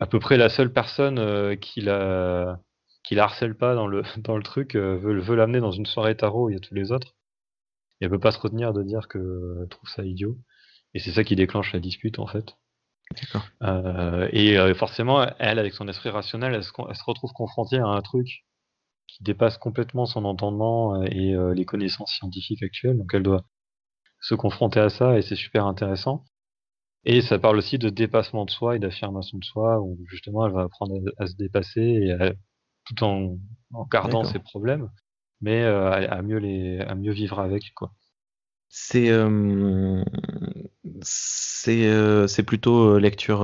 à 0.00 0.06
peu 0.06 0.20
près 0.20 0.36
la 0.38 0.48
seule 0.50 0.72
personne 0.72 1.18
euh, 1.18 1.56
qui 1.56 1.80
la 1.82 2.60
qui 3.04 3.14
la 3.16 3.24
harcèle 3.24 3.56
pas 3.56 3.74
dans 3.74 3.86
le 3.88 4.02
dans 4.18 4.36
le 4.36 4.42
truc 4.44 4.76
veut 4.76 5.20
veut 5.20 5.36
l'amener 5.36 5.60
dans 5.60 5.72
une 5.72 5.86
soirée 5.86 6.16
tarot. 6.16 6.50
Il 6.50 6.54
y 6.54 6.56
a 6.56 6.60
tous 6.60 6.74
les 6.74 6.92
autres. 6.92 7.14
Et 8.00 8.06
elle 8.06 8.10
peut 8.10 8.20
pas 8.20 8.32
se 8.32 8.40
retenir 8.40 8.72
de 8.74 8.82
dire 8.82 9.08
que 9.08 9.66
trouve 9.70 9.88
ça 9.90 10.04
idiot. 10.04 10.38
Et 10.94 11.00
c'est 11.00 11.12
ça 11.12 11.24
qui 11.24 11.36
déclenche 11.36 11.72
la 11.74 11.80
dispute 11.80 12.18
en 12.18 12.26
fait. 12.26 12.56
D'accord. 13.20 13.46
Euh, 13.62 14.28
et 14.32 14.58
euh, 14.58 14.74
forcément, 14.74 15.26
elle, 15.38 15.58
avec 15.58 15.74
son 15.74 15.88
esprit 15.88 16.10
rationnel, 16.10 16.54
elle 16.54 16.64
se, 16.64 16.72
elle 16.88 16.96
se 16.96 17.04
retrouve 17.04 17.32
confrontée 17.32 17.78
à 17.78 17.86
un 17.86 18.02
truc 18.02 18.45
qui 19.08 19.22
dépasse 19.24 19.58
complètement 19.58 20.06
son 20.06 20.24
entendement 20.24 21.02
euh, 21.02 21.06
et 21.10 21.34
euh, 21.34 21.54
les 21.54 21.64
connaissances 21.64 22.12
scientifiques 22.14 22.62
actuelles. 22.62 22.98
Donc 22.98 23.12
elle 23.14 23.22
doit 23.22 23.44
se 24.20 24.34
confronter 24.34 24.80
à 24.80 24.90
ça 24.90 25.18
et 25.18 25.22
c'est 25.22 25.36
super 25.36 25.66
intéressant. 25.66 26.24
Et 27.04 27.22
ça 27.22 27.38
parle 27.38 27.56
aussi 27.58 27.78
de 27.78 27.88
dépassement 27.90 28.44
de 28.44 28.50
soi 28.50 28.76
et 28.76 28.78
d'affirmation 28.78 29.38
de 29.38 29.44
soi, 29.44 29.80
où 29.80 29.98
justement 30.08 30.46
elle 30.46 30.52
va 30.52 30.62
apprendre 30.64 30.96
à, 31.18 31.24
à 31.24 31.26
se 31.26 31.36
dépasser 31.36 31.80
et 31.82 32.12
à- 32.12 32.34
tout 32.86 33.04
en, 33.04 33.38
en 33.74 33.84
gardant 33.86 34.24
ses 34.24 34.38
problèmes, 34.40 34.90
mais 35.40 35.62
euh, 35.64 35.90
à, 35.90 35.96
à 36.18 36.22
mieux 36.22 36.38
les, 36.38 36.80
à 36.80 36.94
mieux 36.94 37.12
vivre 37.12 37.40
avec 37.40 37.74
quoi. 37.74 37.92
C'est 41.02 41.86
euh, 41.88 42.26
c'est 42.26 42.42
plutôt 42.42 42.98
lecture, 42.98 43.40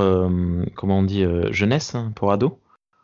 comment 0.75 0.99
on 0.99 1.03
dit, 1.03 1.25
jeunesse 1.51 1.95
hein, 1.95 2.13
pour 2.15 2.33
ados? 2.33 2.53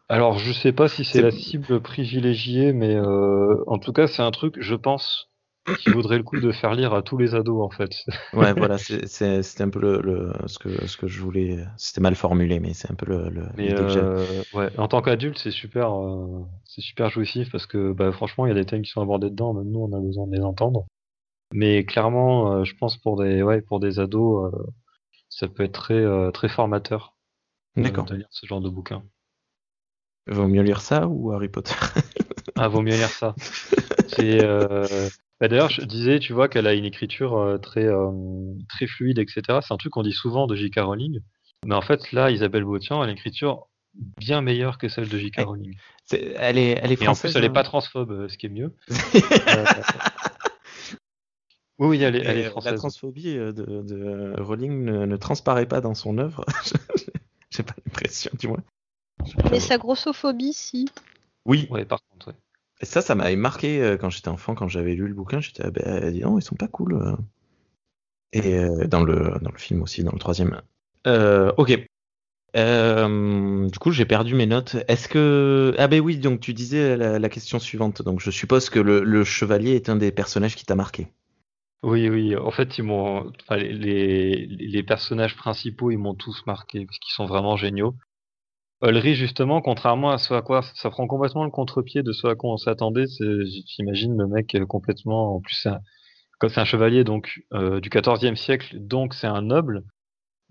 Alors, 0.09 0.39
je 0.39 0.53
sais 0.53 0.73
pas 0.73 0.89
si 0.89 1.05
c'est 1.05 1.23
la 1.23 1.31
cible 1.31 1.81
privilégiée, 1.81 2.73
mais 2.75 2.95
euh, 2.95 3.63
en 3.67 3.79
tout 3.79 3.93
cas, 3.93 4.07
c'est 4.07 4.23
un 4.23 4.31
truc, 4.31 4.57
je 4.61 4.75
pense, 4.75 5.31
qui 5.75 5.89
vaudrait 5.91 6.19
le 6.19 6.25
coup 6.25 6.39
de 6.39 6.53
faire 6.53 6.75
lire 6.75 6.93
à 6.95 7.03
tous 7.03 7.17
les 7.19 7.35
ados, 7.35 7.63
en 7.65 7.71
fait. 7.71 7.91
Ouais, 8.33 8.53
voilà, 8.53 8.77
c'était 8.79 9.63
un 9.63 9.71
peu 9.71 9.81
le, 9.81 10.01
le- 10.03 10.33
ce 10.49 10.59
que 10.59 10.87
ce 10.87 10.97
que 10.99 11.07
je 11.09 11.21
voulais. 11.23 11.65
C'était 11.79 12.01
mal 12.03 12.15
formulé, 12.15 12.61
mais 12.61 12.75
c'est 12.75 12.91
un 12.91 12.95
peu 12.95 13.07
le. 13.07 13.31
le 13.31 13.43
Mais 13.57 13.73
euh, 13.73 14.43
ouais, 14.53 14.71
en 14.79 14.89
tant 14.89 15.03
qu'adulte, 15.03 15.39
c'est 15.39 15.51
super, 15.51 15.93
euh, 15.95 16.45
c'est 16.65 16.81
super 16.83 17.11
jouissif 17.11 17.51
parce 17.51 17.67
que, 17.67 17.93
bah, 17.93 18.13
franchement, 18.13 18.47
il 18.47 18.51
y 18.51 18.53
a 18.53 18.55
des 18.55 18.67
thèmes 18.67 18.83
qui 18.83 18.91
sont 18.91 19.01
abordés 19.03 19.31
dedans, 19.31 19.55
même 19.55 19.71
nous, 19.71 19.81
on 19.81 19.93
a 19.97 20.01
besoin 20.01 20.27
de 20.27 20.37
les 20.37 20.43
entendre. 20.43 20.87
Mais 21.53 21.85
clairement, 21.87 22.53
euh, 22.55 22.65
je 22.65 22.77
pense 22.77 22.99
pour 22.99 23.23
des, 23.23 23.43
ouais, 23.43 23.63
pour 23.63 23.81
des 23.81 24.01
ados, 24.01 24.55
euh, 24.55 24.59
ça 25.31 25.49
peut 25.49 25.65
être 25.65 25.73
très, 25.75 25.95
euh, 25.95 26.31
très 26.33 26.49
formateur 26.49 27.17
D'accord. 27.77 28.11
de 28.11 28.17
lire 28.17 28.29
ce 28.31 28.47
genre 28.47 28.61
de 28.63 28.71
bouquin. 28.71 29.05
Vaut 30.29 30.47
mieux 30.49 30.63
lire 30.63 30.81
ça 30.81 31.07
ou 31.09 31.33
Harry 31.33 31.49
Potter 31.49 31.75
Ah, 32.57 32.69
vaut 32.69 32.83
mieux 32.83 32.95
lire 32.95 33.09
ça. 33.09 33.35
C'est 34.09 34.43
euh, 34.45 34.87
bah, 35.41 35.49
d'ailleurs, 35.49 35.71
je 35.71 35.83
disais, 35.83 36.19
tu 36.19 36.33
vois, 36.33 36.49
qu'elle 36.49 36.67
a 36.67 36.75
une 36.75 36.85
écriture 36.85 37.37
euh, 37.39 37.59
très 37.59 37.85
euh, 37.85 38.11
très 38.69 38.87
fluide, 38.87 39.19
etc. 39.19 39.43
C'est 39.63 39.73
un 39.73 39.77
truc 39.77 39.93
qu'on 39.93 40.03
dit 40.03 40.13
souvent 40.13 40.47
de 40.47 40.55
J.K. 40.57 40.81
Rowling, 40.81 41.21
mais 41.67 41.75
en 41.75 41.83
fait, 41.83 42.13
là, 42.13 42.31
Isabelle 42.31 42.65
Botian 42.65 43.01
a 43.01 43.05
une 43.05 43.11
écriture 43.13 43.69
bien 44.19 44.43
meilleure 44.43 44.79
que 44.79 44.89
celle 44.89 45.09
de 45.09 45.19
J.K. 45.19 45.41
Rowling. 45.47 45.75
Elle 46.11 46.59
est 46.59 46.79
elle 46.83 46.93
est 46.93 47.03
Et 47.03 47.09
en 47.09 47.15
française. 47.15 47.33
plus, 47.33 47.39
elle 47.39 47.45
est 47.45 47.49
hein 47.49 47.53
pas 47.53 47.63
transphobe, 47.65 48.11
euh, 48.11 48.29
ce 48.29 48.37
qui 48.39 48.47
est 48.47 48.51
mieux. 48.51 48.75
Euh, 49.49 49.65
Oui, 51.81 51.87
oui, 51.91 52.03
elle 52.03 52.17
est, 52.17 52.25
elle 52.25 52.39
est 52.39 52.43
La 52.45 52.51
française. 52.51 52.79
transphobie 52.79 53.37
euh, 53.39 53.53
de, 53.53 53.63
de 53.83 54.35
Rowling 54.41 54.85
ne, 54.85 55.07
ne 55.07 55.17
transparaît 55.17 55.67
pas 55.67 55.81
dans 55.81 55.95
son 55.95 56.19
œuvre. 56.19 56.45
J'ai 57.51 57.63
pas 57.63 57.75
l'impression, 57.87 58.33
du 58.39 58.49
moins. 58.49 58.59
Mais 59.51 59.61
sa 59.61 59.79
grossophobie, 59.79 60.53
si. 60.53 60.89
Oui. 61.45 61.67
Ouais, 61.71 61.85
par 61.85 62.01
contre, 62.11 62.29
ouais. 62.29 62.35
Et 62.81 62.87
ça, 62.87 63.01
ça 63.03 63.15
m'avait 63.15 63.37
marqué 63.37 63.83
euh, 63.83 63.97
quand 63.97 64.11
j'étais 64.11 64.29
enfant, 64.29 64.55
quand 64.55 64.69
j'avais 64.69 64.95
lu 64.95 65.09
le 65.09 65.15
bouquin. 65.15 65.41
J'étais, 65.41 65.65
ah 65.65 65.71
ben, 65.71 66.11
dis 66.13 66.21
donc, 66.21 66.41
ils 66.41 66.45
sont 66.45 66.55
pas 66.57 66.69
cool. 66.69 66.95
euh. 66.95 67.17
Et 68.33 68.59
euh, 68.59 68.87
dans 68.87 69.03
le 69.03 69.39
dans 69.41 69.51
le 69.51 69.59
film 69.59 69.83
aussi, 69.83 70.05
dans 70.05 70.13
le 70.13 70.19
troisième. 70.19 70.61
Euh, 71.07 71.51
ok. 71.57 71.87
Euh, 72.57 73.69
du 73.69 73.79
coup, 73.79 73.91
j'ai 73.91 74.05
perdu 74.05 74.35
mes 74.35 74.47
notes. 74.47 74.77
Est-ce 74.87 75.09
que 75.09 75.75
ah 75.79 75.89
ben 75.89 76.01
oui, 76.01 76.19
donc 76.19 76.41
tu 76.41 76.55
disais 76.55 76.97
la, 76.97 77.19
la 77.19 77.29
question 77.29 77.59
suivante. 77.59 78.03
Donc 78.03 78.21
je 78.21 78.31
suppose 78.31 78.71
que 78.71 78.79
le, 78.79 79.03
le 79.03 79.25
chevalier 79.25 79.73
est 79.73 79.89
un 79.89 79.97
des 79.97 80.13
personnages 80.13 80.57
qui 80.57 80.65
t'a 80.65 80.75
marqué. 80.75 81.09
Oui, 81.83 82.09
oui. 82.09 82.37
En 82.37 82.51
fait, 82.51 82.79
ils 82.79 82.85
m'ont, 82.85 83.31
enfin, 83.43 83.57
les, 83.57 84.47
les 84.47 84.83
personnages 84.83 85.37
principaux, 85.37 85.91
ils 85.91 85.99
m'ont 85.99 86.15
tous 86.15 86.45
marqué 86.47 86.85
parce 86.85 86.99
qu'ils 86.99 87.13
sont 87.15 87.27
vraiment 87.27 87.57
géniaux. 87.57 87.95
Ulrich, 88.83 89.17
justement, 89.17 89.61
contrairement 89.61 90.11
à 90.11 90.19
ce 90.19 90.35
à 90.35 90.43
quoi 90.43 90.63
ça 90.63 90.91
prend 90.91 91.07
complètement 91.09 91.45
le 91.45 91.51
contre-pied 91.51 92.03
de 92.03 92.13
ce 92.13 92.29
à 92.29 92.35
quoi 92.37 92.53
on 92.53 92.57
s'attendait, 92.57 93.07
j'imagine 93.67 94.17
le 94.17 94.27
mec 94.29 94.55
euh, 94.55 94.67
complètement, 94.67 95.35
en 95.35 95.41
plus, 95.41 95.67
un, 95.67 95.81
comme 96.39 96.51
c'est 96.51 96.61
un 96.61 96.65
chevalier 96.65 97.05
donc 97.05 97.43
euh, 97.55 97.81
du 97.81 97.91
XIVe 97.91 98.37
siècle, 98.37 98.77
donc 98.81 99.15
c'est 99.15 99.27
un 99.27 99.43
noble. 99.43 99.85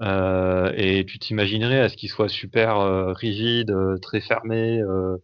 Euh, 0.01 0.73
et 0.77 1.05
tu 1.05 1.19
t'imaginerais 1.19 1.81
à 1.81 1.89
ce 1.89 1.97
qu'il 1.97 2.09
soit 2.09 2.29
super 2.29 2.77
euh, 2.79 3.13
rigide, 3.13 3.71
euh, 3.71 3.97
très 3.99 4.21
fermé, 4.21 4.81
euh, 4.81 5.17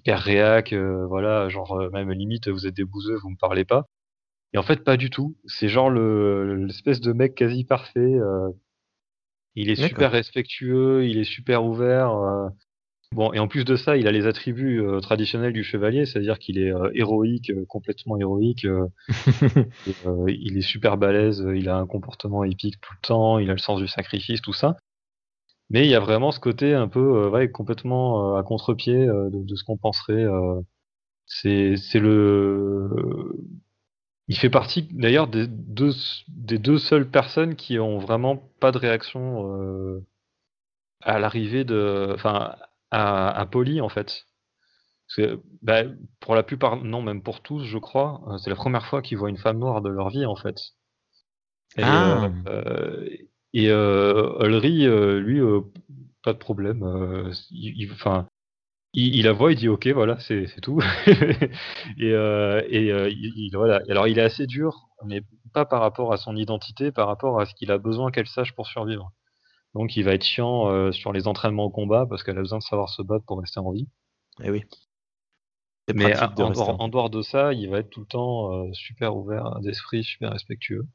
hyper 0.00 0.20
réac, 0.20 0.74
voilà, 0.74 1.48
genre 1.48 1.90
même 1.92 2.12
limite 2.12 2.48
vous 2.48 2.66
êtes 2.66 2.74
des 2.76 2.84
bouseux, 2.84 3.16
vous 3.22 3.30
me 3.30 3.36
parlez 3.38 3.64
pas. 3.64 3.86
Et 4.54 4.58
en 4.58 4.62
fait, 4.62 4.84
pas 4.84 4.96
du 4.98 5.10
tout. 5.10 5.36
C'est 5.46 5.68
genre 5.68 5.90
le 5.90 6.56
l'espèce 6.66 7.00
de 7.00 7.12
mec 7.12 7.34
quasi 7.36 7.64
parfait. 7.64 8.16
Il 9.58 9.70
est 9.70 9.88
super 9.88 10.12
respectueux, 10.12 11.06
il 11.06 11.18
est 11.18 11.24
super 11.24 11.64
ouvert. 11.64 12.12
euh. 12.12 12.48
Bon, 13.12 13.32
et 13.32 13.38
en 13.38 13.48
plus 13.48 13.64
de 13.64 13.74
ça, 13.74 13.96
il 13.96 14.06
a 14.06 14.12
les 14.12 14.26
attributs 14.26 14.80
euh, 14.82 15.00
traditionnels 15.00 15.52
du 15.52 15.64
chevalier, 15.64 16.04
c'est-à-dire 16.04 16.38
qu'il 16.38 16.58
est 16.58 16.70
euh, 16.70 16.90
héroïque, 16.94 17.50
complètement 17.66 18.18
héroïque. 18.18 18.66
et, 19.86 19.94
il 20.28 20.58
est 20.58 20.62
super 20.62 20.96
balèze, 20.96 21.44
il 21.56 21.68
a 21.68 21.76
un 21.76 21.86
comportement 21.86 22.44
épique 22.44 22.80
tout 22.80 22.92
le 22.92 23.06
temps, 23.06 23.38
il 23.38 23.50
a 23.50 23.54
le 23.54 23.58
sens 23.58 23.80
du 23.80 23.88
sacrifice, 23.88 24.42
tout 24.42 24.52
ça. 24.52 24.76
Mais 25.70 25.84
il 25.86 25.90
y 25.90 25.94
a 25.94 26.00
vraiment 26.00 26.30
ce 26.30 26.40
côté 26.40 26.74
un 26.74 26.88
peu 26.88 27.28
ouais, 27.28 27.50
complètement 27.50 28.36
à 28.36 28.42
contre-pied 28.42 29.06
de, 29.06 29.44
de 29.44 29.56
ce 29.56 29.64
qu'on 29.64 29.76
penserait. 29.76 30.24
c'est 31.26 31.76
c'est 31.76 31.98
le 31.98 32.88
il 34.28 34.36
fait 34.38 34.50
partie 34.50 34.82
d'ailleurs 34.92 35.26
des 35.28 35.46
deux, 35.46 35.92
des 36.28 36.58
deux 36.58 36.78
seules 36.78 37.08
personnes 37.08 37.56
qui 37.56 37.78
ont 37.78 37.98
vraiment 37.98 38.36
pas 38.60 38.72
de 38.72 38.78
réaction 38.78 39.50
euh, 39.52 40.04
à 41.00 41.18
l'arrivée 41.18 41.64
de, 41.64 42.12
enfin, 42.14 42.54
à, 42.90 43.28
à 43.30 43.46
Polly 43.46 43.80
en 43.80 43.88
fait. 43.88 44.24
Parce 45.06 45.16
que, 45.28 45.40
bah, 45.62 45.84
pour 46.20 46.34
la 46.34 46.42
plupart, 46.42 46.76
non, 46.76 47.00
même 47.00 47.22
pour 47.22 47.40
tous, 47.40 47.64
je 47.64 47.78
crois, 47.78 48.20
euh, 48.28 48.36
c'est 48.38 48.50
la 48.50 48.56
première 48.56 48.84
fois 48.86 49.00
qu'ils 49.00 49.16
voient 49.16 49.30
une 49.30 49.38
femme 49.38 49.58
noire 49.58 49.80
de 49.80 49.88
leur 49.88 50.10
vie 50.10 50.26
en 50.26 50.36
fait. 50.36 50.56
Et, 51.76 51.82
Ah. 51.82 52.30
euh, 52.46 53.08
et 53.54 53.70
euh, 53.70 55.18
lui, 55.20 55.40
pas 56.22 56.34
de 56.34 56.38
problème. 56.38 56.82
enfin, 57.92 58.28
il, 58.94 59.16
il 59.16 59.24
la 59.24 59.32
voit, 59.32 59.52
il 59.52 59.58
dit 59.58 59.68
ok, 59.68 59.86
voilà, 59.88 60.18
c'est 60.20 60.46
tout. 60.62 60.80
et 61.98 62.12
euh, 62.12 62.62
et 62.68 62.90
euh, 62.92 63.08
il, 63.10 63.32
il- 63.36 63.56
voilà. 63.56 63.80
Alors 63.88 64.08
il 64.08 64.18
est 64.18 64.22
assez 64.22 64.46
dur, 64.46 64.88
mais 65.06 65.22
pas 65.52 65.64
par 65.64 65.80
rapport 65.80 66.12
à 66.12 66.16
son 66.16 66.36
identité, 66.36 66.92
par 66.92 67.06
rapport 67.08 67.40
à 67.40 67.46
ce 67.46 67.54
qu'il 67.54 67.70
a 67.70 67.78
besoin 67.78 68.10
qu'elle 68.10 68.26
sache 68.26 68.54
pour 68.54 68.66
survivre. 68.66 69.12
Donc 69.74 69.96
il 69.96 70.04
va 70.04 70.14
être 70.14 70.24
chiant 70.24 70.68
euh, 70.70 70.92
sur 70.92 71.12
les 71.12 71.28
entraînements 71.28 71.64
au 71.64 71.70
combat 71.70 72.06
parce 72.08 72.22
qu'elle 72.22 72.38
a 72.38 72.42
besoin 72.42 72.58
de 72.58 72.64
savoir 72.64 72.88
se 72.88 73.02
battre 73.02 73.24
pour 73.26 73.40
rester 73.40 73.60
en 73.60 73.70
vie. 73.72 73.88
Eh 74.42 74.50
oui. 74.50 74.64
Mais 75.94 76.12
de 76.12 76.42
en, 76.42 76.50
dehors, 76.50 76.80
en 76.80 76.88
dehors 76.88 77.10
de 77.10 77.22
ça, 77.22 77.52
il 77.54 77.68
va 77.70 77.78
être 77.78 77.90
tout 77.90 78.00
le 78.00 78.06
temps 78.06 78.72
super 78.74 79.16
ouvert 79.16 79.60
d'esprit, 79.60 80.04
super 80.04 80.32
respectueux. 80.32 80.86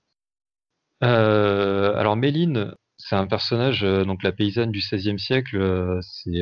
Alors 1.01 2.15
Méline, 2.15 2.73
c'est 2.97 3.15
un 3.15 3.27
personnage, 3.27 3.81
donc 3.81 4.23
la 4.23 4.31
paysanne 4.31 4.71
du 4.71 4.79
XVIe 4.79 5.19
siècle, 5.19 5.99
c'est, 6.01 6.41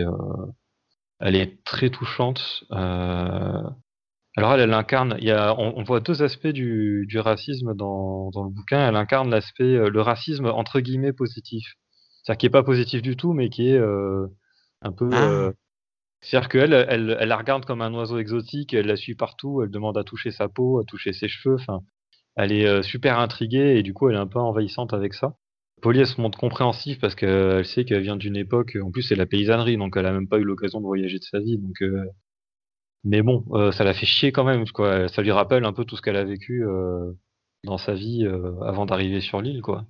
elle 1.22 1.36
est 1.36 1.64
très 1.64 1.90
touchante. 1.90 2.64
euh, 2.72 3.62
alors 4.38 4.54
elle, 4.54 4.62
elle 4.62 4.74
incarne, 4.74 5.16
il 5.20 5.26
y 5.26 5.32
a, 5.32 5.54
on, 5.60 5.74
on 5.78 5.84
voit 5.84 6.00
deux 6.00 6.24
aspects 6.24 6.48
du, 6.48 7.06
du 7.08 7.20
racisme 7.20 7.74
dans, 7.76 8.30
dans 8.32 8.44
le 8.44 8.50
bouquin. 8.50 8.88
Elle 8.88 8.96
incarne 8.96 9.30
l'aspect, 9.30 9.64
euh, 9.76 9.90
le 9.90 10.02
racisme 10.02 10.46
entre 10.48 10.80
guillemets 10.80 11.14
positif, 11.14 11.76
c'est-à-dire 12.24 12.40
qui 12.40 12.46
est 12.48 12.50
pas 12.50 12.64
positif 12.64 13.02
du 13.02 13.16
tout, 13.18 13.34
mais 13.34 13.50
qui 13.50 13.70
est 13.70 13.78
euh, 13.78 14.28
un 14.82 14.92
peu. 14.92 15.10
Ah. 15.14 15.24
euh, 15.30 15.52
c'est-à-dire 16.22 16.50
qu'elle, 16.50 16.74
elle, 16.74 17.18
elle 17.20 17.30
la 17.30 17.38
regarde 17.38 17.66
comme 17.66 17.82
un 17.82 17.94
oiseau 17.94 18.20
exotique, 18.20 18.74
elle 18.74 18.88
la 18.88 18.96
suit 18.96 19.16
partout, 19.16 19.64
elle 19.64 19.72
demande 19.72 19.98
à 19.98 20.04
toucher 20.04 20.32
sa 20.32 20.50
peau, 20.50 20.80
à 20.80 20.84
toucher 20.86 21.14
ses 21.14 21.28
cheveux. 21.28 21.56
Enfin, 21.56 21.82
elle 22.38 22.52
est 22.52 22.84
super 22.84 23.20
intriguée 23.20 23.78
et 23.78 23.84
du 23.84 23.94
coup, 23.94 24.10
elle 24.10 24.16
est 24.16 24.20
un 24.20 24.28
peu 24.28 24.40
envahissante 24.40 24.94
avec 24.94 25.14
ça. 25.16 25.36
Polly, 25.82 26.06
se 26.06 26.22
montre 26.22 26.38
compréhensive 26.38 27.00
parce 27.00 27.16
qu'elle 27.16 27.66
sait 27.66 27.86
qu'elle 27.86 28.02
vient 28.04 28.16
d'une 28.16 28.36
époque. 28.36 28.78
En 28.82 28.92
plus, 28.92 29.02
c'est 29.04 29.16
la 29.16 29.26
paysannerie, 29.26 29.78
donc 29.78 29.96
elle 29.98 30.06
a 30.06 30.12
même 30.12 30.28
pas 30.28 30.38
eu 30.38 30.44
l'occasion 30.44 30.80
de 30.80 30.86
voyager 30.86 31.18
de 31.20 31.24
sa 31.24 31.40
vie. 31.40 31.58
Donc, 31.58 31.82
euh, 31.82 32.06
mais 33.04 33.22
bon, 33.22 33.46
euh, 33.54 33.72
ça 33.72 33.84
la 33.84 33.94
fait 33.94 34.06
chier 34.06 34.32
quand 34.32 34.44
même. 34.44 34.66
Ça 35.10 35.22
lui 35.22 35.32
rappelle 35.32 35.66
un 35.66 35.74
peu 35.74 35.86
tout 35.86 35.96
ce 35.98 36.02
qu'elle 36.02 36.18
a 36.18 36.24
vécu. 36.24 36.64
euh, 36.66 37.12
dans 37.64 37.78
sa 37.78 37.94
vie 37.94 38.26
avant 38.66 38.88
d'arriver 38.88 39.22
sur 39.22 39.40
l'île, 39.42 39.62
quoi. 39.62 39.86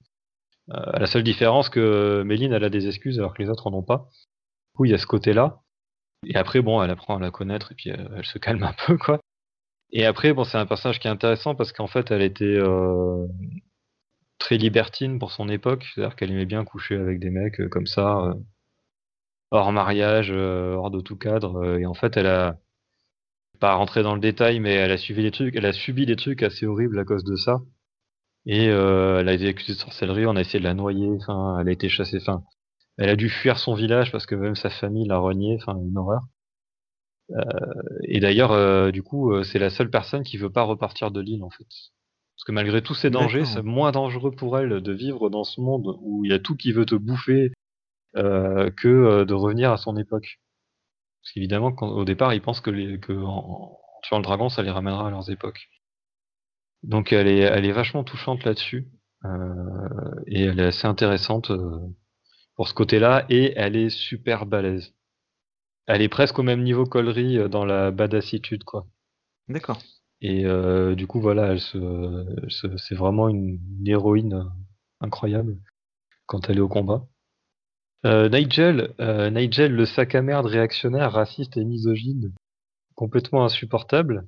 La 0.68 1.06
seule 1.08 1.24
différence 1.24 1.70
que 1.70 2.22
Méline, 2.24 2.54
elle 2.54 2.66
a 2.66 2.70
des 2.70 2.88
excuses 2.88 3.18
alors 3.20 3.34
que 3.34 3.42
les 3.42 3.50
autres 3.50 3.68
en 3.68 3.74
ont 3.74 3.84
pas. 3.84 4.10
Du 4.74 4.78
coup, 4.78 4.86
il 4.86 4.92
y 4.92 4.94
a 4.94 4.98
ce 4.98 5.08
côté-là. 5.08 5.62
Et 6.26 6.36
après, 6.36 6.62
bon, 6.62 6.84
elle 6.84 6.92
apprend 6.92 7.18
à 7.18 7.20
la 7.22 7.32
connaître 7.32 7.72
et 7.72 7.76
puis 7.76 7.89
elle, 7.89 8.26
se 8.26 8.39
calme 8.39 8.64
un 8.64 8.74
peu, 8.88 8.98
quoi. 8.98 9.22
Et 9.92 10.06
après, 10.06 10.34
bon, 10.34 10.44
c'est 10.44 10.58
un 10.58 10.66
personnage 10.66 11.00
qui 11.00 11.08
est 11.08 11.12
intéressant 11.12 11.56
parce 11.56 11.72
qu'en 11.72 11.88
fait, 11.88 12.12
elle 12.12 12.22
était 12.22 12.60
très 14.42 14.58
libertine 14.58 15.20
pour 15.20 15.32
son 15.32 15.50
époque, 15.50 15.86
c'est-à-dire 15.94 16.16
qu'elle 16.16 16.32
aimait 16.32 16.46
bien 16.46 16.66
coucher 16.66 16.96
avec 16.98 17.20
des 17.20 17.30
mecs 17.30 17.62
euh, 17.62 17.70
comme 17.70 17.86
ça, 17.86 18.18
euh, 18.26 18.34
hors 19.52 19.72
mariage, 19.72 20.32
euh, 20.32 20.74
hors 20.76 20.92
de 20.92 21.02
tout 21.02 21.16
cadre. 21.18 21.78
et 21.78 21.86
en 21.86 21.94
fait, 21.94 22.18
elle 22.18 22.28
a 22.28 22.58
pas 23.60 23.76
rentrer 23.76 24.04
dans 24.04 24.16
le 24.16 24.22
détail, 24.22 24.60
mais 24.60 24.74
elle 24.74 24.92
a 24.92 24.98
suivi 24.98 25.24
des 25.24 25.32
trucs, 25.32 25.56
elle 25.56 25.66
a 25.66 25.74
subi 25.74 26.06
des 26.06 26.16
trucs 26.16 26.44
assez 26.44 26.66
horribles 26.66 27.00
à 27.00 27.06
cause 27.06 27.24
de 27.24 27.36
ça. 27.36 27.62
Et 28.48 28.66
elle 28.66 29.30
a 29.30 29.34
été 29.34 29.48
accusée 29.50 29.74
de 29.74 29.80
sorcellerie, 29.80 30.26
on 30.26 30.36
a 30.36 30.42
essayé 30.42 30.60
de 30.60 30.64
la 30.64 30.74
noyer, 30.74 31.10
elle 31.60 31.68
a 31.70 31.72
été 31.72 31.89
chassée, 31.89 32.18
enfin, 32.22 32.44
elle 32.98 33.10
a 33.10 33.16
dû 33.16 33.30
fuir 33.30 33.60
son 33.60 33.76
village 33.76 34.12
parce 34.12 34.26
que 34.26 34.36
même 34.36 34.56
sa 34.56 34.72
famille 34.72 35.08
l'a 35.08 35.20
reniée, 35.20 35.58
enfin, 35.62 35.78
une 35.80 35.98
horreur. 35.98 36.24
Et 38.06 38.20
d'ailleurs, 38.20 38.92
du 38.92 39.04
coup, 39.04 39.44
c'est 39.44 39.60
la 39.60 39.70
seule 39.70 39.92
personne 39.92 40.24
qui 40.24 40.38
veut 40.38 40.52
pas 40.52 40.64
repartir 40.64 41.12
de 41.12 41.22
l'île 41.22 41.44
en 41.44 41.52
fait. 41.52 41.68
Parce 42.42 42.48
que 42.48 42.52
malgré 42.54 42.82
tous 42.82 42.96
ces 42.96 43.12
dangers, 43.12 43.46
c'est 43.46 43.62
moins 43.62 43.92
dangereux 43.92 44.32
pour 44.32 44.58
elle 44.58 44.82
de 44.82 44.92
vivre 44.92 45.30
dans 45.30 45.44
ce 45.44 45.62
monde 45.62 45.96
où 46.02 46.26
il 46.26 46.32
y 46.32 46.34
a 46.34 46.39
tout 46.39 46.56
qui 46.56 46.72
veut 46.72 46.88
te 46.88 46.96
bouffer 46.96 47.52
euh, 48.18 48.72
que 48.72 48.88
euh, 48.88 49.26
de 49.26 49.36
revenir 49.36 49.72
à 49.72 49.78
son 49.78 49.96
époque. 49.96 50.39
Parce 51.22 51.34
qu'évidemment, 51.34 51.68
au 51.82 52.04
départ, 52.04 52.34
ils 52.34 52.42
pensent 52.42 52.62
que, 52.62 52.72
les, 52.72 53.00
que 53.00 53.14
en, 53.14 53.30
en 53.30 53.80
tuant 54.02 54.18
le 54.18 54.24
dragon, 54.24 54.50
ça 54.50 54.64
les 54.64 54.72
ramènera 54.72 55.08
à 55.08 55.12
leurs 55.12 55.30
époques. 55.30 55.70
Donc 56.82 57.14
elle 57.14 57.28
est, 57.28 57.42
elle 57.42 57.66
est 57.66 57.72
vachement 57.72 58.04
touchante 58.04 58.44
là-dessus. 58.44 58.88
euh, 59.26 60.16
et 60.26 60.42
elle 60.46 60.60
est 60.60 60.66
assez 60.66 60.88
intéressante 60.88 61.52
euh, 61.52 61.78
pour 62.56 62.68
ce 62.68 62.74
côté-là. 62.74 63.26
Et 63.30 63.54
elle 63.56 63.76
est 63.76 63.92
super 63.92 64.48
balèze. 64.48 64.96
Elle 65.86 66.02
est 66.02 66.10
presque 66.10 66.39
au 66.39 66.44
même 66.44 66.64
niveau 66.64 66.86
qu'Olry 66.86 67.50
dans 67.50 67.66
la 67.66 67.92
badassitude, 67.92 68.64
quoi. 68.64 68.88
D'accord. 69.48 69.80
Et 70.22 70.45
euh, 70.45 70.93
du 70.95 71.07
coup, 71.07 71.19
voilà, 71.19 71.47
elle 71.53 71.59
se, 71.59 71.78
elle 72.43 72.51
se- 72.51 72.78
c'est 72.78 72.95
vraiment 72.95 73.28
une, 73.30 73.59
une 73.80 73.88
héroïne 73.88 74.34
euh, 74.36 74.43
incroyable 74.99 75.57
quand 76.28 76.49
elle 76.49 76.57
est 76.57 76.61
au 76.61 76.67
combat. 76.69 77.05
Euh, 78.05 78.30
Nigel, 78.30 78.93
euh, 78.99 79.30
Nigel, 79.30 79.74
le 79.74 79.86
sac 79.86 80.15
à 80.15 80.22
merde 80.22 80.45
réactionnaire, 80.45 81.11
raciste 81.11 81.57
et 81.57 81.63
misogyne, 81.65 82.34
complètement 82.95 83.43
insupportable. 83.45 84.28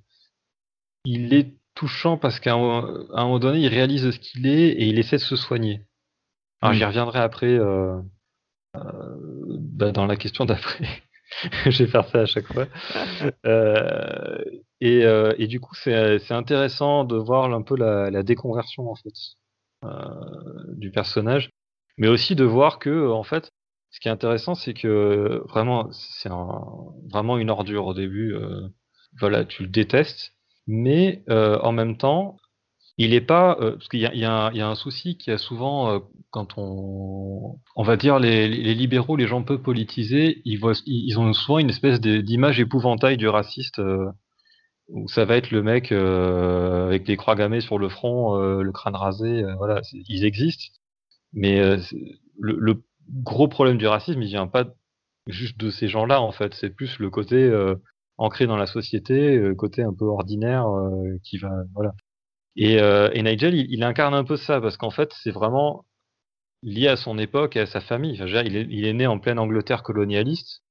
Il 1.06 1.34
est 1.34 1.54
touchant 1.76 2.18
parce 2.18 2.40
qu'à 2.40 2.54
un, 2.54 2.80
à 3.14 3.22
un 3.22 3.24
moment 3.26 3.40
donné, 3.40 3.60
il 3.60 3.68
réalise 3.68 4.10
ce 4.12 4.20
qu'il 4.20 4.48
est 4.48 4.70
et 4.70 4.88
il 4.88 5.00
essaie 5.00 5.18
de 5.18 5.22
se 5.22 5.36
soigner. 5.36 5.82
Alors 6.62 6.74
Mm. 6.74 6.78
j'y 6.78 6.86
reviendrai 6.86 7.20
après 7.20 7.48
euh, 7.60 8.00
euh, 8.78 9.58
bah, 9.60 9.92
dans 9.92 10.06
la 10.06 10.16
question 10.16 10.46
d'après. 10.46 10.88
Je 11.66 11.84
vais 11.84 11.90
faire 11.90 12.08
ça 12.08 12.22
à 12.22 12.26
chaque 12.26 12.48
fois. 12.48 12.68
Euh, 13.46 14.38
et, 14.82 15.04
euh, 15.06 15.34
et 15.38 15.48
du 15.48 15.60
coup, 15.60 15.76
c'est 15.76 16.32
intéressant 16.32 17.04
de 17.04 17.16
voir 17.18 17.52
un 17.54 17.62
peu 17.62 17.76
la, 17.76 18.10
la 18.10 18.24
déconversion 18.24 18.90
en 18.90 18.96
fait 18.96 19.14
euh, 19.86 19.90
du 20.76 20.92
personnage, 20.92 21.50
mais 21.98 22.08
aussi 22.08 22.36
de 22.36 22.44
voir 22.44 22.80
que 22.80 23.10
en 23.12 23.24
fait, 23.24 23.52
ce 23.92 24.00
qui 24.00 24.08
est 24.08 24.12
intéressant, 24.12 24.56
c'est 24.56 24.74
que 24.74 25.44
vraiment, 25.50 25.90
c'est 25.92 26.30
un- 26.30 26.62
vraiment 27.12 27.38
une 27.38 27.50
ordure 27.50 27.86
au 27.88 27.94
début. 27.94 28.36
voilà, 29.20 29.46
tu 29.46 29.64
le 29.64 29.70
détestes, 29.70 30.34
mais 30.68 31.24
en 31.30 31.72
même 31.72 31.98
temps, 31.98 32.38
il 32.98 33.14
est 33.14 33.22
pas 33.22 33.58
euh, 33.60 33.72
parce 33.74 33.88
qu'il 33.88 34.00
y 34.02 34.26
a, 34.26 34.48
un- 34.52 34.76
souci 34.76 35.18
qui 35.18 35.32
a 35.32 35.38
souvent 35.38 35.92
euh, 35.92 36.00
quand 36.30 36.58
on 36.58 37.60
on 37.76 37.84
va 37.84 37.98
dire 37.98 38.20
les, 38.20 38.48
libéraux, 38.76 39.16
les 39.16 39.28
gens 39.28 39.44
peu 39.44 39.62
politisés, 39.62 40.42
ils 40.46 40.58
voient 40.60 40.74
ils 40.86 41.20
ont 41.20 41.34
souvent 41.34 41.60
une 41.60 41.70
espèce 41.70 42.00
d'image 42.02 42.60
épouvantail 42.60 43.18
du 43.18 43.28
raciste 43.28 43.80
euh, 43.80 44.10
où 44.90 45.08
ça 45.10 45.26
va 45.26 45.38
être 45.38 45.52
le 45.52 45.64
mec 45.64 45.92
euh, 45.92 46.88
avec 46.88 47.04
des 47.06 47.18
croix 47.18 47.36
gammées 47.36 47.62
sur 47.62 47.80
le 47.80 47.90
front, 47.90 48.38
le 48.38 48.72
crâne 48.72 48.96
rasé, 48.96 49.44
voilà, 49.58 49.82
ils 49.94 50.26
existent, 50.26 50.66
mais 51.34 51.60
le, 52.40 52.58
le 52.60 52.84
gros 53.10 53.48
problème 53.48 53.78
du 53.78 53.88
racisme, 53.88 54.22
il 54.22 54.28
vient 54.30 54.48
pas 54.48 54.66
juste 55.28 55.58
de 55.60 55.70
ces 55.72 55.88
gens-là 55.88 56.22
en 56.22 56.32
fait, 56.32 56.54
c'est 56.56 56.70
plus 56.70 57.00
le 57.00 57.10
côté 57.10 57.52
ancré 58.18 58.46
dans 58.48 58.58
la 58.58 58.68
société, 58.68 59.42
côté 59.58 59.84
un 59.84 59.94
peu 59.94 60.06
ordinaire 60.06 60.66
qui 61.24 61.38
va 61.38 61.52
voilà. 61.74 61.94
Et, 62.56 62.80
euh, 62.82 63.10
et 63.14 63.24
Nigel, 63.24 63.56
il, 63.56 63.68
il 63.72 63.84
incarne 63.84 64.14
un 64.14 64.24
peu 64.24 64.38
ça 64.38 64.62
parce 64.62 64.78
qu'en 64.78 64.92
fait, 64.92 65.12
c'est 65.24 65.32
vraiment 65.32 65.86
lié 66.64 66.88
à 66.90 66.98
son 66.98 67.18
époque 67.20 67.58
et 67.58 67.62
à 67.62 67.66
sa 67.68 67.82
famille. 67.82 68.14
Enfin, 68.16 68.26
dire, 68.26 68.44
il, 68.46 68.58
est, 68.58 68.68
il 68.70 68.86
est 68.86 68.94
né 68.94 69.08
en 69.08 69.20
pleine 69.20 69.40
Angleterre 69.40 69.84
colonialiste. 69.84 70.64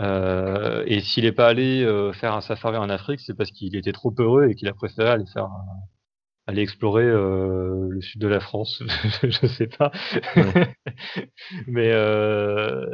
Euh, 0.00 0.84
et 0.86 1.00
s'il 1.00 1.24
n'est 1.24 1.32
pas 1.32 1.48
allé 1.48 1.82
euh, 1.84 2.12
faire 2.12 2.34
un 2.34 2.40
safari 2.42 2.76
en 2.78 2.90
Afrique, 2.90 3.20
c'est 3.20 3.36
parce 3.36 3.50
qu'il 3.52 3.76
était 3.76 3.92
trop 3.92 4.14
heureux 4.18 4.48
et 4.48 4.54
qu'il 4.56 4.68
a 4.68 4.74
préféré 4.74 5.10
aller 5.10 5.26
faire 5.32 5.44
un- 5.46 5.66
aller 6.46 6.62
explorer 6.62 7.04
euh, 7.04 7.88
le 7.90 8.00
sud 8.02 8.20
de 8.20 8.28
la 8.28 8.40
France. 8.40 8.82
je 9.24 9.46
sais 9.48 9.68
pas. 9.68 9.92
Mais 11.66 11.90
euh, 11.92 12.86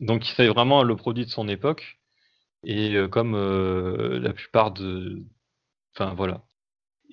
donc, 0.00 0.28
il 0.28 0.32
fait 0.34 0.48
vraiment 0.48 0.82
le 0.82 0.96
produit 0.96 1.24
de 1.24 1.30
son 1.30 1.48
époque. 1.48 1.98
Et 2.64 2.94
euh, 2.96 3.08
comme 3.08 3.34
euh, 3.36 4.20
la 4.20 4.32
plupart 4.34 4.72
de, 4.72 5.24
enfin 5.96 6.14
voilà. 6.14 6.44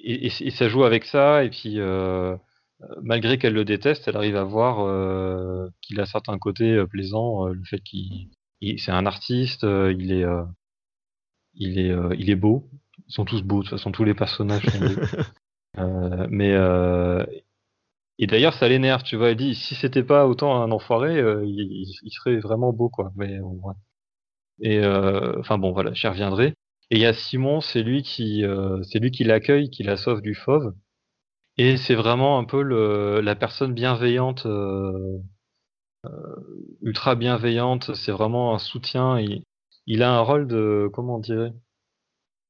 Et, 0.04 0.28
et- 0.28 0.48
et 0.48 0.52
ça 0.52 0.68
joue 0.70 0.84
avec 0.84 1.06
ça. 1.06 1.44
Et 1.44 1.50
puis, 1.50 1.80
euh, 1.80 2.36
malgré 3.04 3.38
qu'elle 3.38 3.54
le 3.54 3.66
déteste, 3.66 4.08
elle 4.08 4.18
arrive 4.18 4.36
à 4.36 4.44
voir 4.44 4.80
euh, 4.82 5.68
qu'il 5.82 6.00
a 6.02 6.06
certains 6.06 6.38
côtés 6.40 6.74
euh, 6.74 6.88
plaisants. 6.88 7.48
euh, 7.48 7.54
le 7.54 7.64
fait 7.66 7.80
qu'il, 7.82 8.30
il- 8.62 8.80
c'est 8.80 8.92
un 8.92 9.06
artiste, 9.06 9.64
euh, 9.64 9.94
il 9.98 10.12
est, 10.12 10.24
euh, 10.26 10.44
il 11.54 11.80
est, 11.80 11.92
euh, 11.92 12.16
il 12.18 12.30
est 12.30 12.36
beau. 12.36 12.70
Ils 13.08 13.14
sont 13.14 13.26
tous 13.26 13.42
beaux. 13.44 13.60
De 13.60 13.64
toute 13.70 13.78
façon, 13.78 13.92
tous 13.92 14.04
les 14.04 14.14
personnages 14.14 14.70
sont 14.70 14.82
beaux. 14.82 15.02
Euh, 15.80 16.28
mais 16.30 16.54
euh, 16.54 17.26
et 18.20 18.28
d'ailleurs, 18.28 18.54
ça 18.54 18.68
l'énerve. 18.70 19.04
Tu 19.04 19.16
vois, 19.18 19.32
elle 19.32 19.38
dit 19.38 19.56
si 19.56 19.76
c'était 19.76 20.04
pas 20.04 20.28
autant 20.28 20.62
un 20.62 20.72
enfoiré, 20.72 21.18
euh, 21.20 21.44
il, 21.46 21.60
il- 22.04 22.12
serait 22.12 22.38
vraiment 22.40 22.74
beau, 22.74 22.90
quoi. 22.90 23.12
Mais 23.16 23.38
euh, 23.38 23.42
ouais. 23.44 23.74
Et 24.62 24.80
euh, 24.80 25.40
enfin 25.40 25.58
bon, 25.58 25.72
voilà, 25.74 25.94
j'y 25.94 26.08
reviendrai. 26.08 26.56
Et 26.92 26.98
il 26.98 27.02
y 27.02 27.06
a 27.06 27.14
Simon, 27.14 27.62
c'est 27.62 27.84
lui 27.84 28.04
qui, 28.04 28.44
euh, 28.44 28.84
c'est 28.84 29.00
lui 29.00 29.12
qui 29.12 29.24
l'accueille, 29.24 29.70
qui 29.70 29.84
la 29.84 29.96
sauve 29.96 30.22
du 30.22 30.36
fauve. 30.36 30.74
Et 31.58 31.78
c'est 31.78 31.96
vraiment 31.96 32.38
un 32.38 32.44
peu 32.44 32.62
la 33.22 33.36
personne 33.36 33.74
bienveillante, 33.74 34.46
euh, 34.46 35.20
euh, 36.06 36.36
ultra 36.82 37.16
bienveillante. 37.16 37.96
C'est 37.96 38.12
vraiment 38.12 38.54
un 38.54 38.60
soutien. 38.60 39.20
Il, 39.20 39.44
il 39.88 40.04
a 40.04 40.14
un 40.14 40.22
rôle 40.22 40.48
de, 40.48 40.90
comment 40.94 41.22
on 41.26 41.54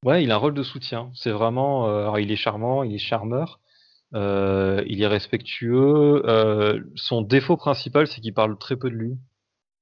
Ouais, 0.04 0.24
il 0.24 0.32
a 0.32 0.36
un 0.36 0.38
rôle 0.38 0.56
de 0.56 0.64
soutien. 0.64 1.12
C'est 1.14 1.32
vraiment, 1.32 1.86
alors 1.86 2.20
il 2.20 2.32
est 2.32 2.36
charmant, 2.36 2.84
il 2.84 2.96
est 2.96 2.98
charmeur, 2.98 3.60
il 4.14 5.02
est 5.02 5.08
respectueux. 5.08 6.24
Son 6.96 7.22
défaut 7.22 7.58
principal, 7.58 8.08
c'est 8.08 8.22
qu'il 8.22 8.34
parle 8.34 8.58
très 8.58 8.76
peu 8.76 8.90
de 8.90 8.96
lui. 8.96 9.18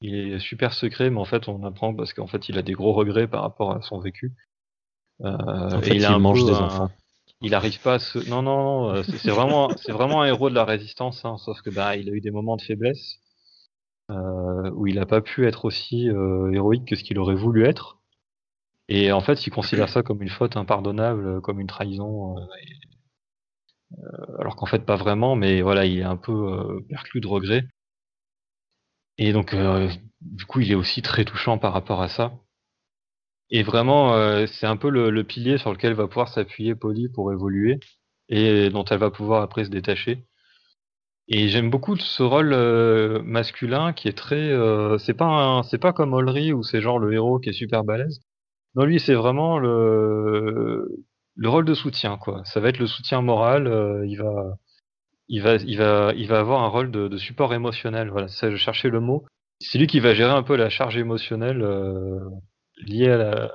Il 0.02 0.16
est 0.16 0.40
super 0.40 0.74
secret, 0.74 1.10
mais 1.10 1.20
en 1.20 1.26
fait, 1.26 1.48
on 1.48 1.64
apprend 1.64 1.94
parce 1.94 2.14
qu'en 2.14 2.28
fait, 2.28 2.50
il 2.50 2.58
a 2.58 2.62
des 2.62 2.74
gros 2.74 2.94
regrets 2.94 3.28
par 3.28 3.42
rapport 3.44 3.72
à 3.72 3.82
son 3.82 4.00
vécu. 4.00 4.34
Euh, 5.22 5.82
et 5.84 5.90
il, 5.90 5.96
il, 5.98 6.06
a 6.06 6.14
un 6.14 6.20
mange 6.20 6.44
peu 6.46 6.52
des 6.52 6.60
enfants. 6.62 6.90
Il 7.42 7.54
arrive 7.54 7.80
pas 7.82 7.96
à 7.96 8.00
se. 8.00 8.20
Non, 8.30 8.42
non, 8.42 8.58
non. 8.64 8.90
euh, 8.96 9.04
C'est 9.04 9.32
vraiment, 9.32 9.76
c'est 9.86 9.92
vraiment 9.92 10.22
un 10.22 10.26
héros 10.28 10.50
de 10.50 10.56
la 10.56 10.66
résistance, 10.66 11.24
hein, 11.26 11.38
sauf 11.38 11.62
que 11.62 11.70
bah, 11.70 11.96
il 11.96 12.10
a 12.10 12.14
eu 12.14 12.22
des 12.22 12.32
moments 12.32 12.58
de 12.58 12.62
faiblesse 12.62 13.20
euh, 14.12 14.72
où 14.72 14.88
il 14.88 15.00
a 15.00 15.06
pas 15.06 15.22
pu 15.22 15.48
être 15.48 15.66
aussi 15.66 16.08
héroïque 16.08 16.86
que 16.88 16.96
ce 16.96 17.04
qu'il 17.04 17.20
aurait 17.20 17.36
voulu 17.36 17.66
être. 17.66 17.98
Et 18.90 19.12
en 19.12 19.22
fait, 19.22 19.46
il 19.48 19.52
considère 19.52 19.90
ça 19.90 20.04
comme 20.04 20.22
une 20.24 20.30
faute 20.30 20.58
impardonnable, 20.58 21.42
comme 21.42 21.60
une 21.60 21.68
trahison. 21.68 22.38
euh, 22.38 22.42
et- 22.64 22.90
euh, 23.98 24.38
alors 24.40 24.56
qu'en 24.56 24.66
fait, 24.66 24.86
pas 24.86 24.96
vraiment, 24.96 25.36
mais 25.36 25.62
voilà, 25.62 25.86
il 25.86 26.00
est 26.00 26.04
un 26.04 26.18
peu 26.18 26.32
euh, 26.32 26.80
perclus 26.90 27.22
de 27.22 27.28
regrets. 27.28 27.64
Et 29.20 29.34
donc, 29.34 29.56
du 30.22 30.46
coup, 30.46 30.62
il 30.62 30.72
est 30.72 30.76
aussi 30.76 31.02
très 31.04 31.26
touchant 31.26 31.58
par 31.60 31.74
rapport 31.74 32.02
à 32.02 32.10
ça. 32.10 32.34
Et 33.52 33.64
vraiment, 33.64 34.14
euh, 34.16 34.46
c'est 34.48 34.66
un 34.68 34.78
peu 34.78 34.90
le, 34.90 35.10
le 35.12 35.24
pilier 35.24 35.58
sur 35.60 35.72
lequel 35.72 35.94
va 35.94 36.08
pouvoir 36.08 36.30
s'appuyer 36.30 36.76
Polly 36.76 37.10
pour 37.10 37.32
évoluer 37.32 37.80
et 38.30 38.70
dont 38.70 38.86
elle 38.86 39.00
va 39.00 39.12
pouvoir 39.12 39.42
après 39.44 39.66
se 39.66 39.70
détacher. 39.70 40.26
Et 41.28 41.48
j'aime 41.50 41.70
beaucoup 41.70 41.96
ce 41.98 42.24
rôle 42.24 42.54
euh, 42.54 43.22
masculin 43.24 43.94
qui 43.94 44.08
est 44.08 44.18
très. 44.18 44.50
euh, 44.52 44.98
c'est 44.98 45.14
pas 45.14 45.26
un- 45.26 45.64
c'est 45.64 45.78
pas 45.78 45.94
comme 45.94 46.14
Olry 46.14 46.54
où 46.54 46.64
c'est 46.64 46.82
genre 46.82 46.98
le 47.00 47.14
héros 47.14 47.40
qui 47.40 47.50
est 47.50 47.54
super 47.54 47.84
balèze. 47.84 48.20
Non, 48.76 48.86
lui, 48.86 49.00
c'est 49.00 49.16
vraiment 49.16 49.60
le 49.60 50.88
le 51.36 51.50
rôle 51.50 51.66
de 51.66 51.74
soutien 51.76 52.18
quoi. 52.18 52.44
Ça 52.46 52.60
va 52.62 52.70
être 52.70 52.80
le 52.80 52.88
soutien 52.88 53.22
moral. 53.22 53.68
euh, 53.68 54.06
il 54.08 54.18
va 54.18 54.56
il 55.30 55.42
va 55.44 55.56
il 55.58 55.78
va 55.78 56.14
il 56.16 56.28
va 56.28 56.40
avoir 56.40 56.64
un 56.64 56.68
rôle 56.70 56.92
de, 56.92 57.08
de 57.10 57.18
support 57.18 57.54
émotionnel. 57.54 58.10
Voilà, 58.12 58.28
ça 58.30 58.52
je 58.52 58.58
cherchais 58.58 58.90
le 58.90 59.00
mot. 59.02 59.26
C'est 59.62 59.80
lui 59.80 59.88
qui 59.88 60.00
va 60.02 60.14
gérer 60.16 60.32
un 60.34 60.44
peu 60.44 60.56
la 60.58 60.70
charge 60.70 60.98
émotionnelle 60.98 61.62
euh, 62.80 62.86
liée 62.86 63.10
à, 63.10 63.18
la- 63.18 63.52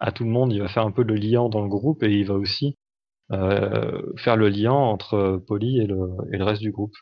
à 0.00 0.12
tout 0.12 0.24
le 0.24 0.30
monde. 0.30 0.52
Il 0.52 0.60
va 0.60 0.68
faire 0.68 0.86
un 0.86 0.92
peu 0.92 1.02
le 1.04 1.14
liant 1.14 1.48
dans 1.48 1.62
le 1.62 1.68
groupe 1.68 2.02
et 2.02 2.12
il 2.12 2.26
va 2.26 2.34
aussi 2.34 2.76
faire 3.30 4.36
le 4.36 4.48
lien 4.48 4.72
entre 4.72 5.42
Polly 5.46 5.80
et 5.80 5.86
le, 5.86 6.08
et 6.32 6.36
le 6.38 6.44
reste 6.44 6.62
du 6.62 6.70
groupe. 6.72 6.94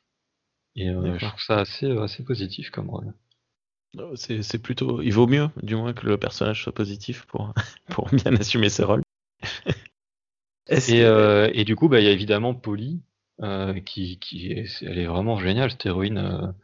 Et 0.76 0.86
je 0.88 1.26
trouve 1.26 1.40
ça 1.40 1.58
assez, 1.60 1.90
assez 1.98 2.24
positif 2.24 2.70
comme 2.70 2.90
rôle. 2.90 3.12
C'est 4.14 4.62
plutôt. 4.62 5.02
Il 5.02 5.12
vaut 5.12 5.26
mieux, 5.26 5.48
du 5.62 5.74
moins, 5.74 5.92
que 5.92 6.06
le 6.06 6.16
personnage 6.16 6.62
soit 6.62 6.72
positif 6.74 7.24
pour, 7.26 7.52
pour 7.90 8.08
bien 8.10 8.34
assumer 8.36 8.68
ses 8.68 8.84
rôles. 8.84 9.02
et, 10.68 11.02
euh, 11.02 11.50
et, 11.52 11.64
du 11.64 11.76
coup, 11.76 11.88
bah, 11.88 12.00
il 12.00 12.04
y 12.04 12.08
a 12.08 12.12
évidemment 12.12 12.54
Polly, 12.54 13.02
euh, 13.42 13.80
qui, 13.80 14.18
qui 14.18 14.52
est, 14.52 14.66
elle 14.82 14.98
est 14.98 15.06
vraiment 15.06 15.38
géniale, 15.38 15.70
cette 15.70 15.86
héroïne. 15.86 16.54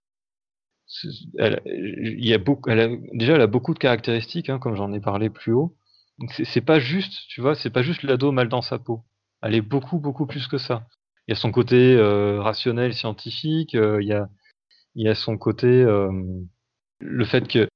Elle, 1.39 1.55
a 1.55 2.89
déjà, 3.13 3.35
elle 3.35 3.41
a 3.41 3.47
beaucoup 3.47 3.75
de 3.75 3.79
caractéristiques, 3.79 4.49
hein, 4.49 4.59
comme 4.59 4.77
j'en 4.77 4.93
ai 4.93 5.01
parlé 5.01 5.31
plus 5.31 5.53
haut. 5.53 5.77
C'est 6.45 6.61
pas 6.63 6.79
juste, 6.79 7.27
tu 7.29 7.41
vois, 7.41 7.55
c'est 7.55 7.71
pas 7.71 7.83
juste 7.83 8.03
l'ado 8.03 8.33
mal 8.33 8.49
dans 8.49 8.63
sa 8.63 8.79
peau. 8.79 9.05
Elle 9.43 9.55
est 9.55 9.61
beaucoup, 9.61 9.99
beaucoup 9.99 10.27
plus 10.27 10.47
que 10.47 10.59
ça. 10.59 10.87
Il 11.27 11.33
y 11.33 11.37
a 11.37 11.41
son 11.41 11.53
côté 11.53 11.95
euh, 11.97 12.41
rationnel, 12.41 12.95
scientifique. 12.95 13.75
Euh, 13.75 14.01
il 14.01 14.09
y 14.09 14.13
a, 14.13 14.29
il 14.95 15.05
y 15.05 15.09
a 15.09 15.15
son 15.15 15.37
côté, 15.37 15.67
euh, 15.67 16.11
le 17.01 17.25
fait 17.25 17.47
que 17.49 17.69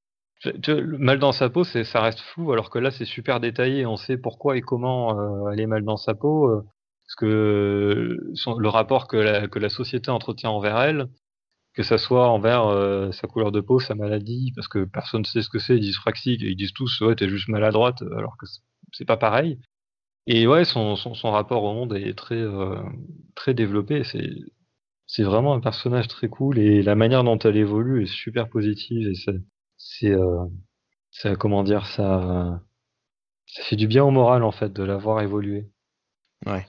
mal 0.99 1.19
dans 1.19 1.33
sa 1.33 1.51
peau, 1.51 1.65
ça 1.65 2.01
reste 2.01 2.21
flou, 2.21 2.53
alors 2.53 2.71
que 2.71 2.79
là, 2.79 2.91
c'est 2.91 3.05
super 3.05 3.41
détaillé. 3.41 3.85
On 3.87 3.97
sait 3.97 4.17
pourquoi 4.17 4.57
et 4.57 4.63
comment 4.63 5.51
elle 5.51 5.61
est 5.61 5.67
mal 5.67 5.85
dans 5.85 5.99
sa 5.99 6.15
peau, 6.15 6.49
parce 7.05 7.15
que 7.17 8.17
le 8.59 8.69
rapport 8.69 9.07
que 9.07 9.59
la 9.59 9.69
société 9.69 10.11
entretient 10.11 10.51
envers 10.51 10.81
elle, 10.81 11.09
que 11.75 11.83
ça 11.83 11.99
soit 11.99 12.29
envers 12.29 12.67
euh, 12.67 13.13
sa 13.13 13.29
couleur 13.29 13.53
de 13.53 13.61
peau, 13.61 13.81
sa 13.81 13.95
maladie, 13.95 14.53
parce 14.55 14.69
que 14.69 14.85
personne 14.85 15.21
ne 15.23 15.27
sait 15.27 15.43
ce 15.43 15.49
que 15.49 15.59
c'est, 15.59 15.79
dyspraxique, 15.79 16.43
et 16.43 16.51
ils 16.51 16.57
disent 16.57 16.73
tous 16.73 17.01
ouais 17.03 17.15
t'es 17.15 17.29
juste 17.29 17.49
maladroite, 17.49 18.03
alors 18.03 18.37
que 18.37 18.47
c'est 18.93 19.05
pas 19.05 19.17
pareil. 19.17 19.59
Et 20.27 20.47
ouais, 20.47 20.65
son, 20.65 20.97
son, 20.97 21.15
son, 21.15 21.31
rapport 21.31 21.65
au 21.65 21.75
monde 21.75 21.95
est 21.95 22.17
très 22.17 22.37
euh, 22.37 22.83
très 23.35 23.55
développé. 23.55 24.03
C'est 25.07 25.23
vraiment 25.25 25.55
un 25.55 25.61
personnage 25.61 26.09
très 26.09 26.29
cool 26.29 26.59
et 26.59 26.83
la 26.83 26.95
manière 26.95 27.25
dont 27.25 27.39
elle 27.39 27.57
évolue 27.57 28.03
est 28.03 28.07
super 28.07 28.49
positive 28.49 29.09
et 29.09 29.15
c'est 29.77 30.13
euh, 30.13 30.47
comment 31.39 31.65
dire 31.65 31.87
ça 31.87 32.63
ça 33.47 33.63
fait 33.65 33.77
du 33.77 33.89
bien 33.89 34.05
au 34.05 34.11
moral 34.13 34.45
en 34.45 34.53
fait 34.53 34.73
de 34.73 34.85
l'avoir 34.85 35.21
évolué. 35.21 35.69
Ouais. 36.47 36.67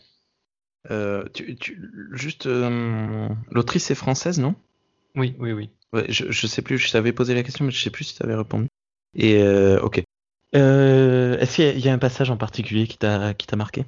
Euh, 0.90 1.26
tu, 1.34 1.56
tu, 1.56 1.92
juste 2.14 2.48
euh, 2.48 3.30
l'autrice 3.52 3.92
est 3.92 3.96
française 3.96 4.40
non? 4.40 4.56
Oui 5.16 5.36
oui 5.40 5.52
oui. 5.52 5.70
Ouais, 5.94 6.06
je, 6.10 6.32
je 6.32 6.48
sais 6.48 6.62
plus, 6.62 6.78
je 6.78 6.92
t'avais 6.92 7.12
posé 7.12 7.34
la 7.34 7.44
question 7.44 7.66
mais 7.66 7.72
je 7.72 7.82
sais 7.82 7.90
plus 7.90 8.06
si 8.06 8.16
tu 8.16 8.24
avais 8.24 8.36
répondu. 8.36 8.68
Et 9.14 9.42
euh, 9.42 9.80
ok. 9.82 10.04
Euh, 10.56 11.38
Est-ce 11.38 11.56
qu'il 11.56 11.80
y, 11.80 11.90
a 11.90 11.94
un 11.94 11.98
passage 11.98 12.30
en 12.30 12.38
particulier 12.38 12.88
qui 12.88 12.98
t'a 12.98 13.34
qui 13.34 13.48
t'a 13.48 13.56
marqué? 13.56 13.86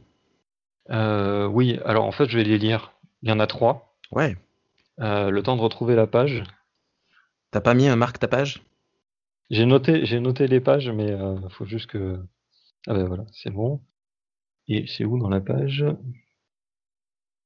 Euh, 0.89 1.45
Oui, 1.47 1.79
alors 1.85 2.05
en 2.05 2.11
fait, 2.11 2.29
je 2.29 2.37
vais 2.37 2.43
les 2.43 2.57
lire. 2.57 2.93
Il 3.21 3.29
y 3.29 3.31
en 3.31 3.39
a 3.39 3.47
trois. 3.47 3.95
Ouais. 4.11 4.37
Euh, 4.99 5.29
le 5.29 5.43
temps 5.43 5.55
de 5.55 5.61
retrouver 5.61 5.95
la 5.95 6.07
page. 6.07 6.43
T'as 7.51 7.61
pas 7.61 7.73
mis 7.73 7.87
un 7.87 7.95
marque 7.95 8.19
ta 8.19 8.27
page? 8.27 8.63
J'ai 9.49 9.65
noté, 9.65 10.05
j'ai 10.05 10.19
noté 10.19 10.47
les 10.47 10.59
pages, 10.59 10.89
mais 10.89 11.07
il 11.09 11.49
faut 11.51 11.65
juste 11.65 11.87
que. 11.87 12.19
Ah 12.87 12.93
ben 12.93 13.05
voilà, 13.05 13.25
c'est 13.31 13.51
bon. 13.51 13.81
Et 14.67 14.87
c'est 14.87 15.05
où 15.05 15.19
dans 15.19 15.29
la 15.29 15.41
page? 15.41 15.85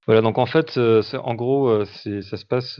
Voilà, 0.05 0.21
donc 0.21 0.37
en 0.37 0.45
fait, 0.45 0.77
en 0.77 1.35
gros, 1.35 1.85
ça 1.85 2.37
se 2.37 2.45
passe 2.45 2.79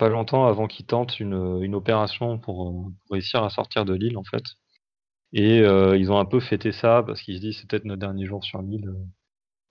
pas 0.00 0.08
longtemps 0.08 0.46
avant 0.46 0.66
qu'ils 0.66 0.86
tentent 0.86 1.20
une, 1.20 1.60
une 1.62 1.74
opération 1.74 2.38
pour, 2.38 2.72
pour 2.72 3.12
réussir 3.12 3.44
à 3.44 3.50
sortir 3.50 3.84
de 3.84 3.94
l'île, 3.94 4.16
en 4.16 4.24
fait. 4.24 4.42
Et 5.32 5.60
euh, 5.60 5.96
ils 5.96 6.10
ont 6.10 6.18
un 6.18 6.24
peu 6.24 6.40
fêté 6.40 6.72
ça 6.72 7.04
parce 7.06 7.22
qu'ils 7.22 7.36
se 7.36 7.40
disent 7.40 7.58
c'est 7.60 7.68
peut-être 7.68 7.84
notre 7.84 8.00
dernier 8.00 8.26
jour 8.26 8.42
sur 8.44 8.62
l'île. 8.62 8.88
Euh, 8.88 9.04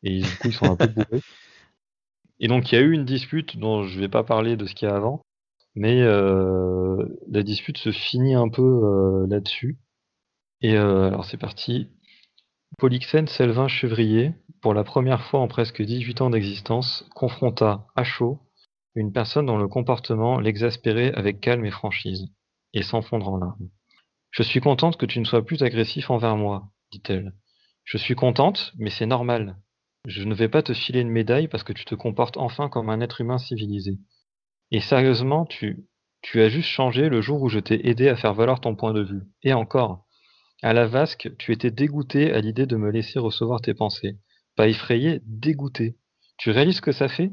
et 0.03 0.21
du 0.21 0.29
coup, 0.37 0.47
ils 0.47 0.53
sont 0.53 0.71
un 0.71 0.75
peu 0.75 0.87
bourrés. 0.87 1.21
Et 2.39 2.47
donc, 2.47 2.71
il 2.71 2.75
y 2.75 2.77
a 2.77 2.81
eu 2.81 2.93
une 2.93 3.05
dispute 3.05 3.57
dont 3.57 3.83
je 3.83 3.99
vais 3.99 4.07
pas 4.07 4.23
parler 4.23 4.55
de 4.55 4.65
ce 4.65 4.73
qu'il 4.73 4.87
y 4.87 4.91
a 4.91 4.95
avant, 4.95 5.25
mais 5.75 6.01
euh, 6.01 7.05
la 7.27 7.43
dispute 7.43 7.77
se 7.77 7.91
finit 7.91 8.35
un 8.35 8.49
peu 8.49 8.61
euh, 8.61 9.27
là-dessus. 9.27 9.77
Et 10.61 10.75
euh, 10.77 11.07
alors, 11.07 11.25
c'est 11.25 11.37
parti. 11.37 11.89
Polyxène 12.77 13.27
Selvin 13.27 13.67
Chevrier, 13.67 14.33
pour 14.61 14.73
la 14.73 14.83
première 14.83 15.23
fois 15.23 15.41
en 15.41 15.47
presque 15.47 15.81
18 15.81 16.21
ans 16.21 16.29
d'existence, 16.29 17.05
confronta 17.13 17.87
à 17.95 18.03
chaud 18.03 18.39
une 18.95 19.11
personne 19.11 19.45
dont 19.45 19.57
le 19.57 19.67
comportement 19.67 20.39
l'exaspérait 20.39 21.13
avec 21.13 21.41
calme 21.41 21.65
et 21.65 21.71
franchise, 21.71 22.27
et 22.73 22.83
s'enfondre 22.83 23.29
en 23.29 23.37
larmes. 23.37 23.69
Je 24.31 24.43
suis 24.43 24.61
contente 24.61 24.97
que 24.97 25.05
tu 25.05 25.19
ne 25.19 25.25
sois 25.25 25.45
plus 25.45 25.63
agressif 25.63 26.09
envers 26.09 26.37
moi, 26.37 26.71
dit-elle. 26.91 27.33
Je 27.83 27.97
suis 27.97 28.15
contente, 28.15 28.73
mais 28.77 28.89
c'est 28.89 29.05
normal. 29.05 29.57
Je 30.05 30.23
ne 30.23 30.35
vais 30.35 30.49
pas 30.49 30.63
te 30.63 30.73
filer 30.73 31.01
une 31.01 31.09
médaille 31.09 31.47
parce 31.47 31.63
que 31.63 31.73
tu 31.73 31.85
te 31.85 31.95
comportes 31.95 32.37
enfin 32.37 32.69
comme 32.69 32.89
un 32.89 33.01
être 33.01 33.21
humain 33.21 33.37
civilisé. 33.37 33.97
Et 34.71 34.81
sérieusement, 34.81 35.45
tu, 35.45 35.87
tu 36.21 36.41
as 36.41 36.49
juste 36.49 36.69
changé 36.69 37.09
le 37.09 37.21
jour 37.21 37.41
où 37.41 37.49
je 37.49 37.59
t'ai 37.59 37.89
aidé 37.89 38.07
à 38.07 38.15
faire 38.15 38.33
valoir 38.33 38.61
ton 38.61 38.75
point 38.75 38.93
de 38.93 39.03
vue. 39.03 39.23
Et 39.43 39.53
encore, 39.53 40.05
à 40.61 40.73
la 40.73 40.87
vasque, 40.87 41.31
tu 41.37 41.51
étais 41.51 41.71
dégoûté 41.71 42.31
à 42.33 42.39
l'idée 42.39 42.65
de 42.65 42.75
me 42.75 42.91
laisser 42.91 43.17
recevoir 43.17 43.61
tes 43.61 43.73
pensées. 43.73 44.17
Pas 44.55 44.67
effrayé, 44.67 45.21
dégoûté. 45.25 45.97
Tu 46.37 46.51
réalises 46.51 46.77
ce 46.77 46.81
que 46.81 46.91
ça 46.91 47.07
fait? 47.07 47.31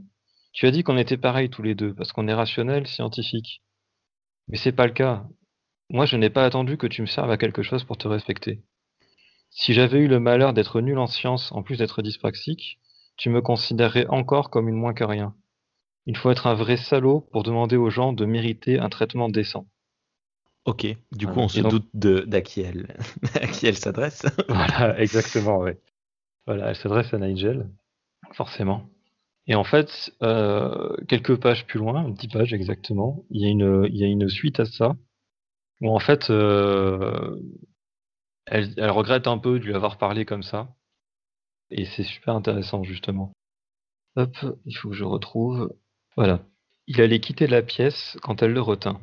Tu 0.57 0.67
as 0.67 0.71
dit 0.71 0.83
qu'on 0.83 0.97
était 0.97 1.19
pareils 1.19 1.51
tous 1.51 1.61
les 1.61 1.75
deux, 1.75 1.93
parce 1.93 2.13
qu'on 2.13 2.29
est 2.29 2.35
rationnel, 2.35 2.87
scientifique. 2.87 3.63
Mais 4.49 4.57
c'est 4.57 4.73
pas 4.73 4.87
le 4.87 4.95
cas. 4.95 5.27
Moi, 5.91 6.07
je 6.07 6.17
n'ai 6.17 6.31
pas 6.31 6.47
attendu 6.47 6.79
que 6.79 6.87
tu 6.87 7.03
me 7.03 7.07
serves 7.07 7.31
à 7.31 7.37
quelque 7.37 7.63
chose 7.63 7.85
pour 7.85 7.99
te 7.99 8.09
respecter. 8.09 8.63
Si 9.51 9.75
j'avais 9.75 9.99
eu 9.99 10.09
le 10.09 10.19
malheur 10.19 10.55
d'être 10.55 10.81
nul 10.81 10.97
en 10.97 11.09
science, 11.09 11.53
en 11.53 11.63
plus 11.63 11.77
d'être 11.77 12.01
dyspraxique, 12.01 12.81
tu 13.19 13.29
me 13.29 13.43
considérerais 13.43 14.07
encore 14.09 14.49
comme 14.49 14.71
une 14.71 14.77
moins 14.77 14.95
que 14.95 15.05
rien. 15.05 15.35
Il 16.07 16.17
faut 16.17 16.31
être 16.31 16.47
un 16.47 16.55
vrai 16.55 16.79
salaud 16.79 17.21
pour 17.33 17.43
demander 17.43 17.77
aux 17.77 17.91
gens 17.91 18.15
de 18.15 18.25
mériter 18.25 18.79
un 18.79 18.89
traitement 18.89 19.29
décent. 19.29 19.67
Ok, 20.65 20.87
du 21.13 21.27
coup, 21.27 21.39
on 21.39 21.49
se 21.49 21.61
doute 21.61 21.91
de 21.93 22.21
d'à 22.21 22.41
qui 22.41 22.63
elle, 22.63 22.97
à 23.35 23.47
qui 23.47 23.67
elle 23.67 23.77
s'adresse. 23.77 24.25
voilà, 24.49 24.99
exactement, 24.99 25.59
ouais. 25.59 25.79
Voilà, 26.47 26.71
elle 26.71 26.77
s'adresse 26.77 27.13
à 27.13 27.19
Nigel, 27.19 27.69
forcément. 28.33 28.89
Et 29.47 29.55
en 29.55 29.65
fait, 29.65 30.13
euh, 30.23 30.97
quelques 31.09 31.37
pages 31.41 31.67
plus 31.67 31.79
loin, 31.79 32.09
dix 32.11 32.29
pages 32.29 32.53
exactement, 32.53 33.25
il 33.31 33.43
y 33.43 33.47
a 33.47 33.49
une, 33.49 33.87
il 33.89 33.97
y 33.97 34.05
a 34.05 34.09
une 34.09 34.29
suite 34.29 34.61
à 34.61 34.65
ça 34.65 34.97
où 35.81 35.95
en 35.95 35.99
fait, 35.99 36.31
euh, 36.31 37.39
elle, 38.47 38.73
elle, 38.77 38.91
regrette 38.91 39.27
un 39.27 39.39
peu 39.39 39.59
de 39.59 39.65
lui 39.65 39.75
avoir 39.75 39.99
parlé 39.99 40.25
comme 40.25 40.43
ça. 40.43 40.75
Et 41.71 41.85
c'est 41.85 42.05
super 42.05 42.35
intéressant, 42.35 42.85
justement. 42.85 43.33
Hop, 44.17 44.37
il 44.65 44.75
faut 44.77 44.91
que 44.91 44.97
je 44.97 45.05
retrouve. 45.05 45.75
Voilà. 46.17 46.43
Il 46.87 47.01
allait 47.01 47.21
quitter 47.21 47.47
la 47.47 47.63
pièce 47.63 48.17
quand 48.23 48.43
elle 48.43 48.53
le 48.53 48.61
retint. 48.61 49.01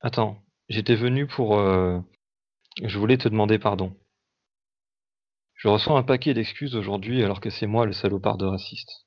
Attends, 0.00 0.38
j'étais 0.68 0.96
venu 0.96 1.26
pour... 1.26 1.58
Euh... 1.58 2.00
Je 2.82 2.98
voulais 2.98 3.16
te 3.16 3.28
demander 3.28 3.58
pardon. 3.58 3.96
Je 5.54 5.68
reçois 5.68 5.98
un 5.98 6.02
paquet 6.02 6.34
d'excuses 6.34 6.76
aujourd'hui 6.76 7.22
alors 7.24 7.40
que 7.40 7.48
c'est 7.48 7.66
moi 7.66 7.86
le 7.86 7.94
salopard 7.94 8.36
de 8.36 8.44
raciste. 8.44 9.05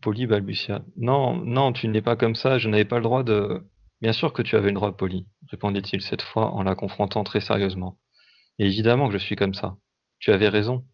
Polly 0.00 0.26
balbutia. 0.26 0.84
Non, 0.96 1.36
non, 1.36 1.72
tu 1.72 1.88
n'es 1.88 2.02
pas 2.02 2.16
comme 2.16 2.34
ça, 2.34 2.58
je 2.58 2.68
n'avais 2.68 2.84
pas 2.84 2.96
le 2.96 3.04
droit 3.04 3.22
de... 3.22 3.64
Bien 4.00 4.12
sûr 4.12 4.32
que 4.32 4.42
tu 4.42 4.56
avais 4.56 4.68
le 4.68 4.74
droit, 4.74 4.96
Polly, 4.96 5.26
répondit-il 5.50 6.02
cette 6.02 6.22
fois 6.22 6.50
en 6.52 6.62
la 6.62 6.74
confrontant 6.74 7.24
très 7.24 7.40
sérieusement. 7.40 7.98
Et 8.58 8.66
évidemment 8.66 9.08
que 9.08 9.14
je 9.14 9.24
suis 9.24 9.36
comme 9.36 9.54
ça. 9.54 9.76
Tu 10.18 10.30
avais 10.30 10.48
raison. 10.48 10.84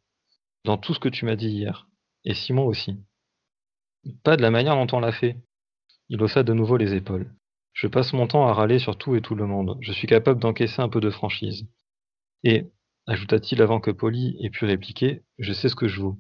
Dans 0.65 0.77
tout 0.77 0.95
ce 0.95 1.01
que 1.01 1.09
tu 1.09 1.25
m'as 1.25 1.37
dit 1.37 1.49
hier. 1.49 1.89
Et 2.25 2.35
Simon 2.35 2.67
aussi. 2.67 2.99
Pas 4.23 4.37
de 4.37 4.43
la 4.43 4.51
manière 4.51 4.75
dont 4.75 4.97
on 4.97 5.01
l'a 5.01 5.13
fait. 5.13 5.37
Il 6.09 6.23
haussa 6.23 6.43
de 6.43 6.53
nouveau 6.53 6.77
les 6.77 6.95
épaules. 6.95 7.33
Je 7.73 7.87
passe 7.87 8.13
mon 8.13 8.27
temps 8.27 8.47
à 8.47 8.53
râler 8.53 8.79
sur 8.79 8.99
tout 8.99 9.15
et 9.15 9.21
tout 9.21 9.35
le 9.35 9.47
monde. 9.47 9.79
Je 9.81 9.93
suis 9.93 10.07
capable 10.07 10.41
d'encaisser 10.41 10.83
un 10.83 10.89
peu 10.89 11.01
de 11.01 11.11
franchise. 11.11 11.67
Et, 12.45 12.71
ajouta-t-il 13.07 13.63
avant 13.63 13.81
que 13.81 13.91
Polly 13.91 14.37
ait 14.41 14.51
pu 14.51 14.65
répliquer, 14.65 15.23
je 15.39 15.53
sais 15.53 15.69
ce 15.69 15.77
que 15.77 15.89
je 15.89 16.01
vaux. 16.01 16.19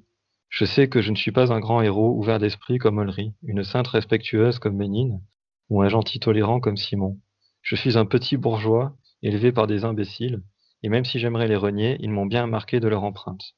Je 0.51 0.64
sais 0.64 0.89
que 0.89 1.01
je 1.01 1.12
ne 1.12 1.16
suis 1.16 1.31
pas 1.31 1.52
un 1.52 1.60
grand 1.60 1.81
héros 1.81 2.18
ouvert 2.18 2.40
d'esprit 2.40 2.78
comme 2.78 3.01
Ulrich, 3.01 3.32
une 3.44 3.62
sainte 3.62 3.86
respectueuse 3.86 4.59
comme 4.59 4.77
Ménine, 4.77 5.20
ou 5.68 5.81
un 5.81 5.89
gentil 5.89 6.18
tolérant 6.18 6.59
comme 6.59 6.77
Simon. 6.77 7.20
Je 7.62 7.77
suis 7.77 7.97
un 7.97 8.05
petit 8.05 8.36
bourgeois, 8.36 8.97
élevé 9.22 9.52
par 9.52 9.68
des 9.68 9.85
imbéciles, 9.85 10.43
et 10.82 10.89
même 10.89 11.05
si 11.05 11.20
j'aimerais 11.20 11.47
les 11.47 11.56
renier, 11.56 11.97
ils 12.01 12.10
m'ont 12.10 12.27
bien 12.27 12.48
marqué 12.48 12.81
de 12.81 12.89
leur 12.89 13.05
empreinte. 13.05 13.55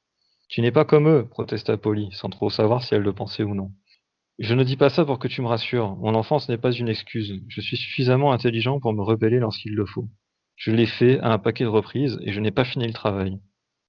Tu 0.49 0.61
n'es 0.61 0.71
pas 0.71 0.85
comme 0.85 1.09
eux, 1.09 1.27
protesta 1.27 1.77
Polly, 1.77 2.09
sans 2.11 2.29
trop 2.29 2.51
savoir 2.51 2.83
si 2.83 2.93
elle 2.93 3.01
le 3.01 3.13
pensait 3.13 3.43
ou 3.43 3.55
non. 3.55 3.71
Je 4.37 4.53
ne 4.53 4.63
dis 4.63 4.77
pas 4.77 4.89
ça 4.89 5.03
pour 5.03 5.17
que 5.17 5.27
tu 5.27 5.41
me 5.41 5.47
rassures. 5.47 5.95
Mon 5.95 6.13
enfance 6.13 6.47
n'est 6.47 6.59
pas 6.59 6.71
une 6.71 6.89
excuse. 6.89 7.41
Je 7.47 7.61
suis 7.61 7.77
suffisamment 7.77 8.33
intelligent 8.33 8.79
pour 8.79 8.93
me 8.93 9.01
rebeller 9.01 9.39
lorsqu'il 9.39 9.73
le 9.73 9.85
faut. 9.87 10.09
Je 10.55 10.71
l'ai 10.71 10.85
fait 10.85 11.19
à 11.21 11.31
un 11.31 11.39
paquet 11.39 11.63
de 11.63 11.69
reprises 11.69 12.19
et 12.21 12.33
je 12.33 12.39
n'ai 12.39 12.51
pas 12.51 12.65
fini 12.65 12.85
le 12.85 12.93
travail. 12.93 13.39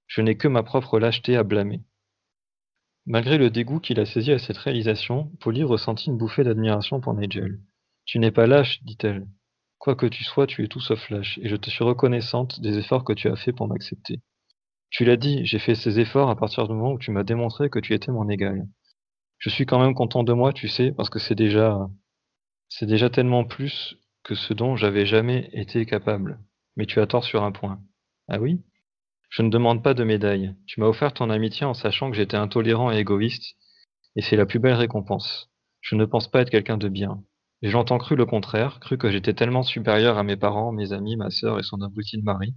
Je 0.07 0.21
n'ai 0.21 0.37
que 0.37 0.47
ma 0.47 0.63
propre 0.63 0.99
lâcheté 0.99 1.35
à 1.35 1.43
blâmer. 1.43 1.81
Malgré 3.07 3.37
le 3.37 3.51
dégoût 3.51 3.79
qu'il 3.79 3.99
a 3.99 4.05
saisi 4.05 4.31
à 4.31 4.39
cette 4.39 4.57
réalisation, 4.57 5.31
Polly 5.39 5.63
ressentit 5.63 6.09
une 6.09 6.17
bouffée 6.17 6.43
d'admiration 6.43 6.99
pour 6.99 7.13
Nigel. 7.13 7.59
Tu 8.05 8.17
n'es 8.17 8.31
pas 8.31 8.47
lâche, 8.47 8.83
dit-elle. 8.83 9.27
Quoi 9.77 9.95
que 9.95 10.07
tu 10.07 10.23
sois, 10.23 10.47
tu 10.47 10.63
es 10.63 10.67
tout 10.67 10.79
sauf 10.79 11.09
lâche, 11.11 11.37
et 11.43 11.49
je 11.49 11.55
te 11.55 11.69
suis 11.69 11.83
reconnaissante 11.83 12.59
des 12.61 12.77
efforts 12.79 13.03
que 13.03 13.13
tu 13.13 13.27
as 13.29 13.35
faits 13.35 13.55
pour 13.55 13.67
m'accepter. 13.67 14.21
Tu 14.89 15.05
l'as 15.05 15.17
dit, 15.17 15.45
j'ai 15.45 15.59
fait 15.59 15.75
ces 15.75 15.99
efforts 15.99 16.29
à 16.29 16.35
partir 16.35 16.67
du 16.67 16.73
moment 16.73 16.93
où 16.93 16.99
tu 16.99 17.11
m'as 17.11 17.23
démontré 17.23 17.69
que 17.69 17.79
tu 17.79 17.93
étais 17.93 18.11
mon 18.11 18.27
égal. 18.29 18.67
Je 19.37 19.49
suis 19.49 19.65
quand 19.65 19.79
même 19.79 19.93
content 19.93 20.23
de 20.23 20.33
moi, 20.33 20.53
tu 20.53 20.67
sais, 20.67 20.91
parce 20.91 21.09
que 21.09 21.19
c'est 21.19 21.35
déjà, 21.35 21.87
c'est 22.69 22.87
déjà 22.87 23.09
tellement 23.09 23.43
plus 23.43 23.97
que 24.23 24.33
ce 24.33 24.53
dont 24.53 24.75
j'avais 24.75 25.05
jamais 25.05 25.49
été 25.53 25.85
capable. 25.85 26.39
Mais 26.75 26.85
tu 26.87 26.99
as 26.99 27.07
tort 27.07 27.23
sur 27.23 27.43
un 27.43 27.51
point. 27.51 27.79
Ah 28.27 28.39
oui? 28.39 28.63
Je 29.35 29.41
ne 29.41 29.49
demande 29.49 29.83
pas 29.83 29.93
de 29.93 30.05
médaille. 30.05 30.55
Tu 30.65 30.79
m'as 30.79 30.85
offert 30.85 31.13
ton 31.13 31.29
amitié 31.29 31.65
en 31.65 31.73
sachant 31.73 32.09
que 32.09 32.15
j'étais 32.15 32.37
intolérant 32.37 32.93
et 32.93 32.99
égoïste, 32.99 33.57
et 34.15 34.21
c'est 34.21 34.37
la 34.37 34.45
plus 34.45 34.59
belle 34.59 34.75
récompense. 34.75 35.51
Je 35.81 35.95
ne 35.95 36.05
pense 36.05 36.29
pas 36.31 36.39
être 36.39 36.49
quelqu'un 36.49 36.77
de 36.77 36.87
bien. 36.87 37.21
J'ai 37.61 37.71
longtemps 37.71 37.97
cru 37.97 38.15
le 38.15 38.25
contraire, 38.25 38.79
cru 38.79 38.97
que 38.97 39.11
j'étais 39.11 39.33
tellement 39.33 39.63
supérieur 39.63 40.17
à 40.17 40.23
mes 40.23 40.37
parents, 40.37 40.71
mes 40.71 40.93
amis, 40.93 41.17
ma 41.17 41.31
sœur 41.31 41.59
et 41.59 41.63
son 41.63 41.81
abruti 41.81 42.17
de 42.17 42.23
mari. 42.23 42.55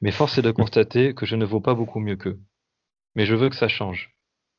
Mais 0.00 0.10
force 0.10 0.36
est 0.36 0.42
de 0.42 0.50
constater 0.50 1.14
que 1.14 1.26
je 1.26 1.36
ne 1.36 1.44
vaux 1.44 1.60
pas 1.60 1.74
beaucoup 1.74 2.00
mieux 2.00 2.16
qu'eux. 2.16 2.40
Mais 3.14 3.24
je 3.24 3.36
veux 3.36 3.48
que 3.48 3.54
ça 3.54 3.68
change. 3.68 4.16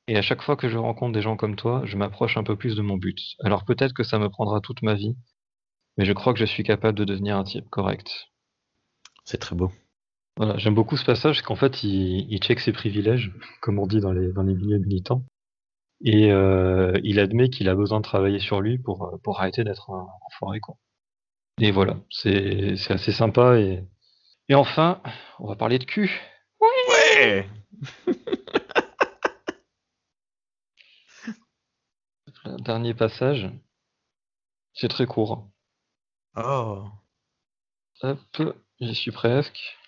Et 0.08 0.16
à 0.16 0.22
chaque 0.22 0.42
fois 0.42 0.56
que 0.56 0.70
je 0.70 0.78
rencontre 0.78 1.12
des 1.12 1.22
gens 1.22 1.36
comme 1.36 1.58
toi, 1.58 1.82
je 1.84 1.98
m'approche 1.98 2.38
un 2.38 2.44
peu 2.44 2.56
plus 2.56 2.78
de 2.78 2.82
mon 2.82 2.96
but. 2.96 3.20
Alors 3.44 3.66
peut-être 3.66 3.94
que 3.94 4.04
ça 4.04 4.20
me 4.20 4.30
prendra 4.30 4.62
toute 4.62 4.84
ma 4.84 4.94
vie, 4.94 5.18
mais 5.98 6.06
je 6.06 6.14
crois 6.14 6.32
que 6.32 6.40
je 6.40 6.46
suis 6.46 6.64
capable 6.64 6.98
de 6.98 7.04
devenir 7.04 7.36
un 7.36 7.44
type 7.44 7.70
correct. 7.70 8.30
C'est 9.26 9.40
très 9.40 9.58
beau. 9.58 9.70
Voilà, 10.40 10.58
j'aime 10.58 10.74
beaucoup 10.74 10.96
ce 10.96 11.04
passage, 11.04 11.42
qu'en 11.42 11.58
fait, 11.58 11.84
il, 11.84 12.32
il 12.32 12.40
check 12.40 12.62
ses 12.62 12.72
privilèges, 12.72 13.34
comme 13.60 13.78
on 13.78 13.86
dit 13.86 14.00
dans 14.00 14.14
les, 14.14 14.32
dans 14.32 14.44
les 14.44 14.54
milieux 14.54 14.80
militants. 14.80 15.26
Et 16.02 16.32
euh, 16.32 16.98
il 17.04 17.20
admet 17.20 17.50
qu'il 17.50 17.68
a 17.68 17.76
besoin 17.76 18.00
de 18.00 18.06
travailler 18.06 18.40
sur 18.40 18.62
lui 18.62 18.78
pour, 18.78 19.20
pour 19.22 19.42
arrêter 19.42 19.66
d'être 19.66 19.92
un 19.92 20.08
enfoiré, 20.28 20.62
quoi. 20.62 20.78
Et 21.60 21.72
voilà, 21.72 21.98
c'est 22.10 22.78
c'est 22.78 22.94
assez 22.94 23.12
sympa. 23.12 23.60
Et, 23.60 23.84
et 24.48 24.56
enfin, 24.56 25.02
on 25.40 25.48
va 25.48 25.58
parler 25.58 25.78
de 25.78 25.84
cul. 25.84 26.10
Ouais 26.62 27.46
dernier 32.60 32.94
passage, 32.94 33.52
c'est 34.74 34.88
très 34.88 35.06
court. 35.06 35.50
Oh 36.38 36.86
Hop, 38.04 38.20
j'y 38.80 38.96
suis 38.96 39.12
presque. 39.12 39.79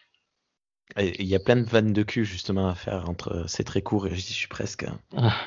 Il 0.98 1.26
y 1.26 1.36
a 1.36 1.40
plein 1.40 1.56
de 1.56 1.64
vannes 1.64 1.94
de 1.94 2.04
cul 2.04 2.26
justement 2.26 2.68
à 2.68 2.76
faire 2.76 3.10
entre 3.10 3.46
c'est 3.48 3.64
très 3.64 3.82
court 3.82 4.08
et 4.08 4.16
j'y 4.16 4.34
suis 4.34 4.48
presque. 4.48 4.84
hein. 4.84 5.00
Ah, 5.16 5.38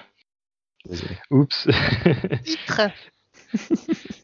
Désolé. 0.86 1.16
oups. 1.30 1.66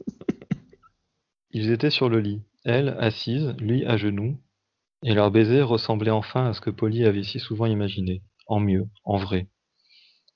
Ils 1.52 1.70
étaient 1.70 1.90
sur 1.90 2.08
le 2.08 2.20
lit, 2.20 2.42
elle 2.64 2.90
assise, 3.00 3.54
lui 3.58 3.84
à 3.84 3.96
genoux, 3.96 4.38
et 5.02 5.14
leur 5.14 5.30
baiser 5.30 5.62
ressemblait 5.62 6.10
enfin 6.10 6.50
à 6.50 6.54
ce 6.54 6.60
que 6.60 6.70
Polly 6.70 7.04
avait 7.04 7.24
si 7.24 7.40
souvent 7.40 7.66
imaginé, 7.66 8.22
en 8.46 8.60
mieux, 8.60 8.86
en 9.04 9.18
vrai. 9.18 9.48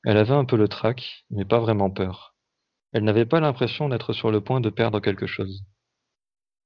Elle 0.04 0.16
avait 0.16 0.34
un 0.34 0.44
peu 0.44 0.56
le 0.56 0.68
trac, 0.68 1.24
mais 1.30 1.44
pas 1.44 1.60
vraiment 1.60 1.90
peur. 1.90 2.34
Elle 2.92 3.04
n'avait 3.04 3.26
pas 3.26 3.40
l'impression 3.40 3.88
d'être 3.88 4.12
sur 4.12 4.30
le 4.30 4.40
point 4.40 4.60
de 4.60 4.70
perdre 4.70 5.00
quelque 5.00 5.26
chose. 5.26 5.64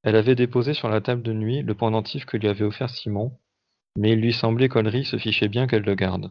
Elle 0.02 0.16
avait 0.16 0.34
déposé 0.34 0.74
sur 0.74 0.88
la 0.88 1.00
table 1.00 1.22
de 1.22 1.32
nuit 1.32 1.62
le 1.62 1.74
pendentif 1.74 2.24
que 2.24 2.36
lui 2.36 2.48
avait 2.48 2.64
offert 2.64 2.90
Simon, 2.90 3.38
mais 3.98 4.12
il 4.12 4.20
lui 4.20 4.32
semblait 4.32 4.68
qu'Olry 4.68 5.04
se 5.04 5.18
fichait 5.18 5.48
bien 5.48 5.66
qu'elle 5.66 5.82
le 5.82 5.96
garde. 5.96 6.30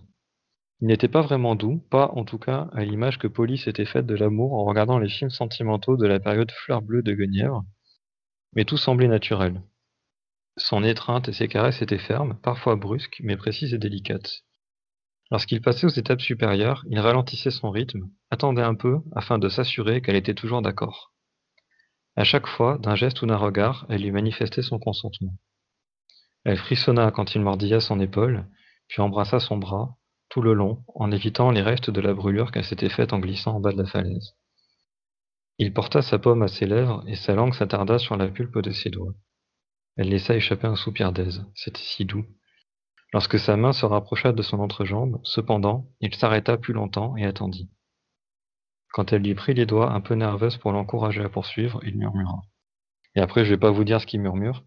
Il 0.80 0.88
n'était 0.88 1.10
pas 1.10 1.22
vraiment 1.22 1.56
doux, 1.56 1.84
pas 1.90 2.12
en 2.14 2.24
tout 2.24 2.38
cas 2.38 2.70
à 2.72 2.86
l'image 2.86 3.18
que 3.18 3.28
Polly 3.28 3.58
s'était 3.58 3.86
faite 3.86 4.06
de 4.06 4.16
l'amour 4.16 4.54
en 4.54 4.64
regardant 4.64 5.00
les 5.00 5.10
films 5.10 5.32
sentimentaux 5.32 5.98
de 5.98 6.08
la 6.08 6.22
période 6.22 6.52
fleur 6.52 6.82
bleue 6.82 7.04
de 7.04 7.14
Guenièvre, 7.14 7.66
mais 8.54 8.64
tout 8.64 8.78
semblait 8.78 9.10
naturel. 9.10 9.62
Son 10.56 10.82
étreinte 10.84 11.28
et 11.28 11.34
ses 11.34 11.50
caresses 11.50 11.82
étaient 11.82 11.98
fermes, 11.98 12.40
parfois 12.42 12.78
brusques, 12.78 13.20
mais 13.22 13.36
précises 13.36 13.74
et 13.74 13.78
délicates. 13.78 14.44
Lorsqu'il 15.30 15.62
passait 15.62 15.88
aux 15.88 15.90
étapes 15.90 16.22
supérieures, 16.22 16.86
il 16.90 17.00
ralentissait 17.00 17.52
son 17.52 17.70
rythme, 17.70 18.10
attendait 18.32 18.62
un 18.62 18.76
peu 18.76 19.00
afin 19.14 19.40
de 19.40 19.50
s'assurer 19.50 20.02
qu'elle 20.02 20.16
était 20.16 20.34
toujours 20.34 20.62
d'accord. 20.62 21.12
À 22.16 22.24
chaque 22.24 22.48
fois, 22.48 22.78
d'un 22.78 22.96
geste 22.96 23.22
ou 23.22 23.26
d'un 23.26 23.36
regard, 23.36 23.86
elle 23.90 24.04
lui 24.04 24.12
manifestait 24.12 24.62
son 24.62 24.80
consentement. 24.80 25.34
Elle 26.48 26.56
frissonna 26.56 27.12
quand 27.12 27.36
il 27.36 27.42
mordilla 27.42 27.82
son 27.82 28.00
épaule, 28.00 28.48
puis 28.88 29.02
embrassa 29.02 29.42
son 29.42 29.58
bras, 29.58 29.98
tout 30.30 30.42
le 30.42 30.54
long, 30.54 30.82
en 30.96 31.12
évitant 31.12 31.52
les 31.52 31.62
restes 31.62 31.90
de 31.90 32.00
la 32.00 32.14
brûlure 32.14 32.52
qu'elle 32.52 32.64
s'était 32.64 32.88
faite 32.88 33.12
en 33.12 33.20
glissant 33.20 33.58
en 33.58 33.60
bas 33.60 33.74
de 33.74 33.82
la 33.82 33.86
falaise. 33.86 34.38
Il 35.58 35.74
porta 35.74 36.02
sa 36.02 36.20
paume 36.20 36.44
à 36.44 36.48
ses 36.48 36.66
lèvres 36.66 37.04
et 37.06 37.18
sa 37.18 37.36
langue 37.36 37.54
s'attarda 37.54 38.00
sur 38.00 38.16
la 38.16 38.30
pulpe 38.30 38.60
de 38.60 38.72
ses 38.72 38.90
doigts. 38.90 39.12
Elle 39.98 40.08
laissa 40.08 40.38
échapper 40.38 40.68
un 40.68 40.78
soupir 40.78 41.12
d'aise. 41.12 41.46
C'était 41.54 41.82
si 41.82 42.06
doux. 42.06 42.26
Lorsque 43.12 43.40
sa 43.40 43.58
main 43.58 43.74
se 43.74 43.86
rapprocha 43.86 44.32
de 44.32 44.42
son 44.42 44.62
entrejambe, 44.62 45.20
cependant, 45.24 45.90
il 46.00 46.16
s'arrêta 46.16 46.56
plus 46.56 46.74
longtemps 46.74 47.18
et 47.18 47.26
attendit. 47.26 47.70
Quand 48.94 49.12
elle 49.12 49.24
lui 49.24 49.36
prit 49.36 49.54
les 49.54 49.66
doigts, 49.66 49.92
un 49.92 50.00
peu 50.00 50.16
nerveuse 50.16 50.56
pour 50.56 50.72
l'encourager 50.72 51.26
à 51.26 51.30
poursuivre, 51.30 51.82
il 51.84 51.98
murmura. 51.98 52.40
Et 53.16 53.20
après, 53.20 53.44
je 53.44 53.50
vais 53.50 53.60
pas 53.60 53.72
vous 53.72 53.84
dire 53.84 54.00
ce 54.00 54.06
qu'il 54.06 54.22
murmure, 54.22 54.64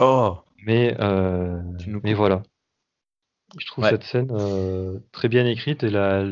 Oh 0.00 0.40
mais, 0.64 0.96
euh, 1.00 1.60
mais 2.02 2.14
voilà. 2.14 2.42
Je 3.58 3.66
trouve 3.66 3.84
Ouais. 3.84 3.90
cette 3.90 4.04
scène 4.04 4.28
euh, 4.30 5.00
très 5.12 5.28
bien 5.28 5.44
écrite 5.46 5.82
et 5.82 5.90
la, 5.90 6.24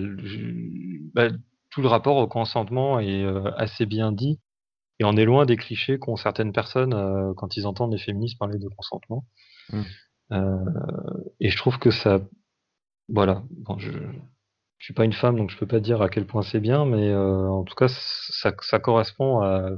bah, 1.14 1.28
tout 1.70 1.82
le 1.82 1.88
rapport 1.88 2.16
au 2.16 2.28
consentement 2.28 3.00
est 3.00 3.24
euh, 3.24 3.50
assez 3.56 3.86
bien 3.86 4.12
dit. 4.12 4.38
Et 5.00 5.04
on 5.04 5.16
est 5.16 5.24
loin 5.24 5.46
des 5.46 5.56
clichés 5.56 5.98
qu'ont 5.98 6.16
certaines 6.16 6.52
personnes 6.52 6.94
euh, 6.94 7.32
quand 7.36 7.56
ils 7.56 7.66
entendent 7.66 7.92
les 7.92 7.98
féministes 7.98 8.38
parler 8.38 8.58
de 8.58 8.68
consentement. 8.68 9.24
Mm. 9.72 9.82
Euh, 10.32 10.64
et 11.40 11.50
je 11.50 11.56
trouve 11.56 11.78
que 11.78 11.90
ça, 11.90 12.20
voilà. 13.08 13.42
Bon, 13.50 13.78
je, 13.78 13.90
je 13.90 14.84
suis 14.84 14.94
pas 14.94 15.04
une 15.04 15.12
femme, 15.12 15.36
donc 15.36 15.50
je 15.50 15.56
peux 15.58 15.66
pas 15.66 15.80
dire 15.80 16.02
à 16.02 16.08
quel 16.08 16.26
point 16.26 16.42
c'est 16.42 16.60
bien, 16.60 16.84
mais 16.84 17.08
euh, 17.08 17.48
en 17.48 17.64
tout 17.64 17.74
cas, 17.74 17.88
ça, 17.88 18.52
ça 18.60 18.78
correspond 18.78 19.40
à, 19.40 19.70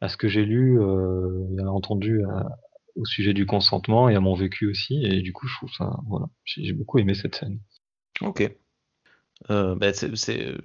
à 0.00 0.08
ce 0.08 0.16
que 0.16 0.28
j'ai 0.28 0.44
lu 0.44 0.80
euh, 0.80 1.46
et 1.58 1.62
entendu 1.62 2.24
à- 2.24 2.48
au 2.96 3.04
sujet 3.04 3.34
du 3.34 3.46
consentement 3.46 4.08
et 4.08 4.14
à 4.14 4.20
mon 4.20 4.34
vécu 4.34 4.68
aussi. 4.68 5.04
Et 5.04 5.20
du 5.20 5.32
coup, 5.32 5.46
je 5.48 5.56
trouve 5.56 5.72
ça, 5.72 5.98
voilà, 6.06 6.26
j'ai 6.44 6.72
beaucoup 6.72 6.98
aimé 6.98 7.14
cette 7.14 7.34
scène. 7.34 7.58
Ok. 8.20 8.50
Euh, 9.50 9.74
bah, 9.74 9.92
c'est, 9.92 10.46
euh, 10.46 10.58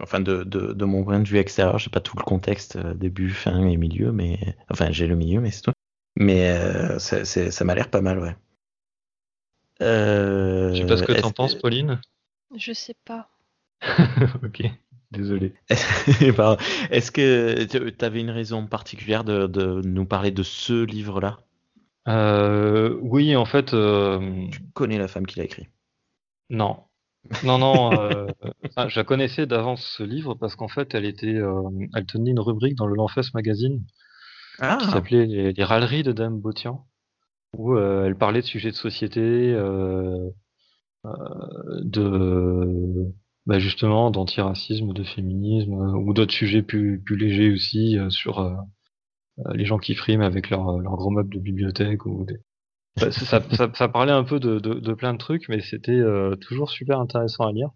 enfin, 0.00 0.20
de, 0.20 0.42
de, 0.44 0.72
de 0.72 0.84
mon 0.84 1.04
point 1.04 1.20
de 1.20 1.28
vue 1.28 1.38
extérieur, 1.38 1.78
j'ai 1.78 1.90
pas 1.90 2.00
tout 2.00 2.16
le 2.16 2.24
contexte, 2.24 2.76
euh, 2.76 2.94
début, 2.94 3.30
fin 3.30 3.66
et 3.66 3.76
milieu, 3.76 4.12
mais 4.12 4.38
enfin, 4.70 4.90
j'ai 4.90 5.06
le 5.06 5.16
milieu, 5.16 5.40
mais 5.40 5.50
c'est 5.50 5.62
tout. 5.62 5.72
Mais 6.16 6.50
euh, 6.50 6.98
ça 6.98 7.64
m'a 7.64 7.74
l'air 7.74 7.90
pas 7.90 8.02
mal, 8.02 8.18
ouais. 8.18 8.36
Euh, 9.80 10.74
Je 10.74 10.82
sais 10.82 10.86
pas 10.86 10.96
ce 10.96 11.02
que 11.02 11.12
est-ce 11.12 11.22
t'en 11.22 11.32
penses, 11.32 11.54
Pauline. 11.54 12.00
Je 12.56 12.72
sais 12.72 12.96
pas. 13.04 13.30
ok, 14.44 14.62
désolé. 15.10 15.54
Est-ce 15.70 17.10
que 17.10 17.64
tu 17.64 18.04
avais 18.04 18.20
une 18.20 18.30
raison 18.30 18.66
particulière 18.66 19.24
de, 19.24 19.46
de 19.46 19.80
nous 19.84 20.04
parler 20.04 20.30
de 20.30 20.42
ce 20.42 20.84
livre-là? 20.84 21.40
Oui, 23.02 23.36
en 23.36 23.44
fait, 23.44 23.74
euh, 23.74 24.48
Tu 24.50 24.60
connais 24.72 24.98
la 24.98 25.08
femme 25.08 25.26
qui 25.26 25.38
l'a 25.38 25.44
écrit. 25.46 25.68
non. 26.50 26.84
Non, 27.42 27.58
non, 27.58 27.92
euh, 28.00 28.30
enfin, 28.76 28.88
je 28.88 28.98
la 28.98 29.04
connaissais 29.04 29.46
d'avance 29.46 29.84
ce 29.98 30.02
livre 30.02 30.34
parce 30.34 30.56
qu'en 30.56 30.68
fait, 30.68 30.94
elle 30.94 31.04
était, 31.04 31.34
euh, 31.36 31.62
elle 31.94 32.06
tenait 32.06 32.30
une 32.32 32.40
rubrique 32.40 32.76
dans 32.76 32.86
le 32.86 32.94
L'Enfance 32.96 33.34
Magazine 33.34 33.84
Ah, 34.58 34.78
qui 34.78 34.86
s'appelait 34.88 35.26
les, 35.26 35.52
les 35.52 35.64
râleries 35.64 36.02
de 36.02 36.12
Dame 36.12 36.40
Botian, 36.40 36.86
où 37.54 37.74
euh, 37.76 38.06
elle 38.06 38.16
parlait 38.18 38.42
de 38.42 38.46
sujets 38.46 38.70
de 38.72 38.76
société, 38.76 39.20
euh, 39.20 40.30
euh, 41.06 41.10
de 41.84 43.12
bah, 43.46 43.58
justement 43.58 44.10
d'antiracisme, 44.10 44.92
de 44.92 45.04
féminisme, 45.04 45.72
euh, 45.74 45.92
ou 45.98 46.14
d'autres 46.14 46.34
sujets 46.34 46.62
plus, 46.62 47.00
plus 47.00 47.16
légers 47.16 47.52
aussi 47.52 47.98
euh, 47.98 48.10
sur 48.10 48.40
euh, 48.40 48.52
euh, 48.52 48.56
les 49.54 49.64
gens 49.64 49.78
qui 49.78 49.94
friment 49.94 50.22
avec 50.22 50.50
leur, 50.50 50.78
leur 50.78 50.96
gros 50.96 51.10
meuble 51.10 51.34
de 51.34 51.40
bibliothèque 51.40 52.06
ou 52.06 52.26
ça, 52.96 53.40
ça, 53.74 53.88
parlait 53.88 54.12
un 54.12 54.24
peu 54.24 54.38
de, 54.38 54.92
plein 54.94 55.14
de 55.14 55.18
trucs, 55.18 55.48
mais 55.48 55.60
c'était 55.60 55.92
euh, 55.92 56.36
toujours 56.36 56.70
super 56.70 57.00
intéressant 57.00 57.46
à 57.46 57.52
lire. 57.52 57.70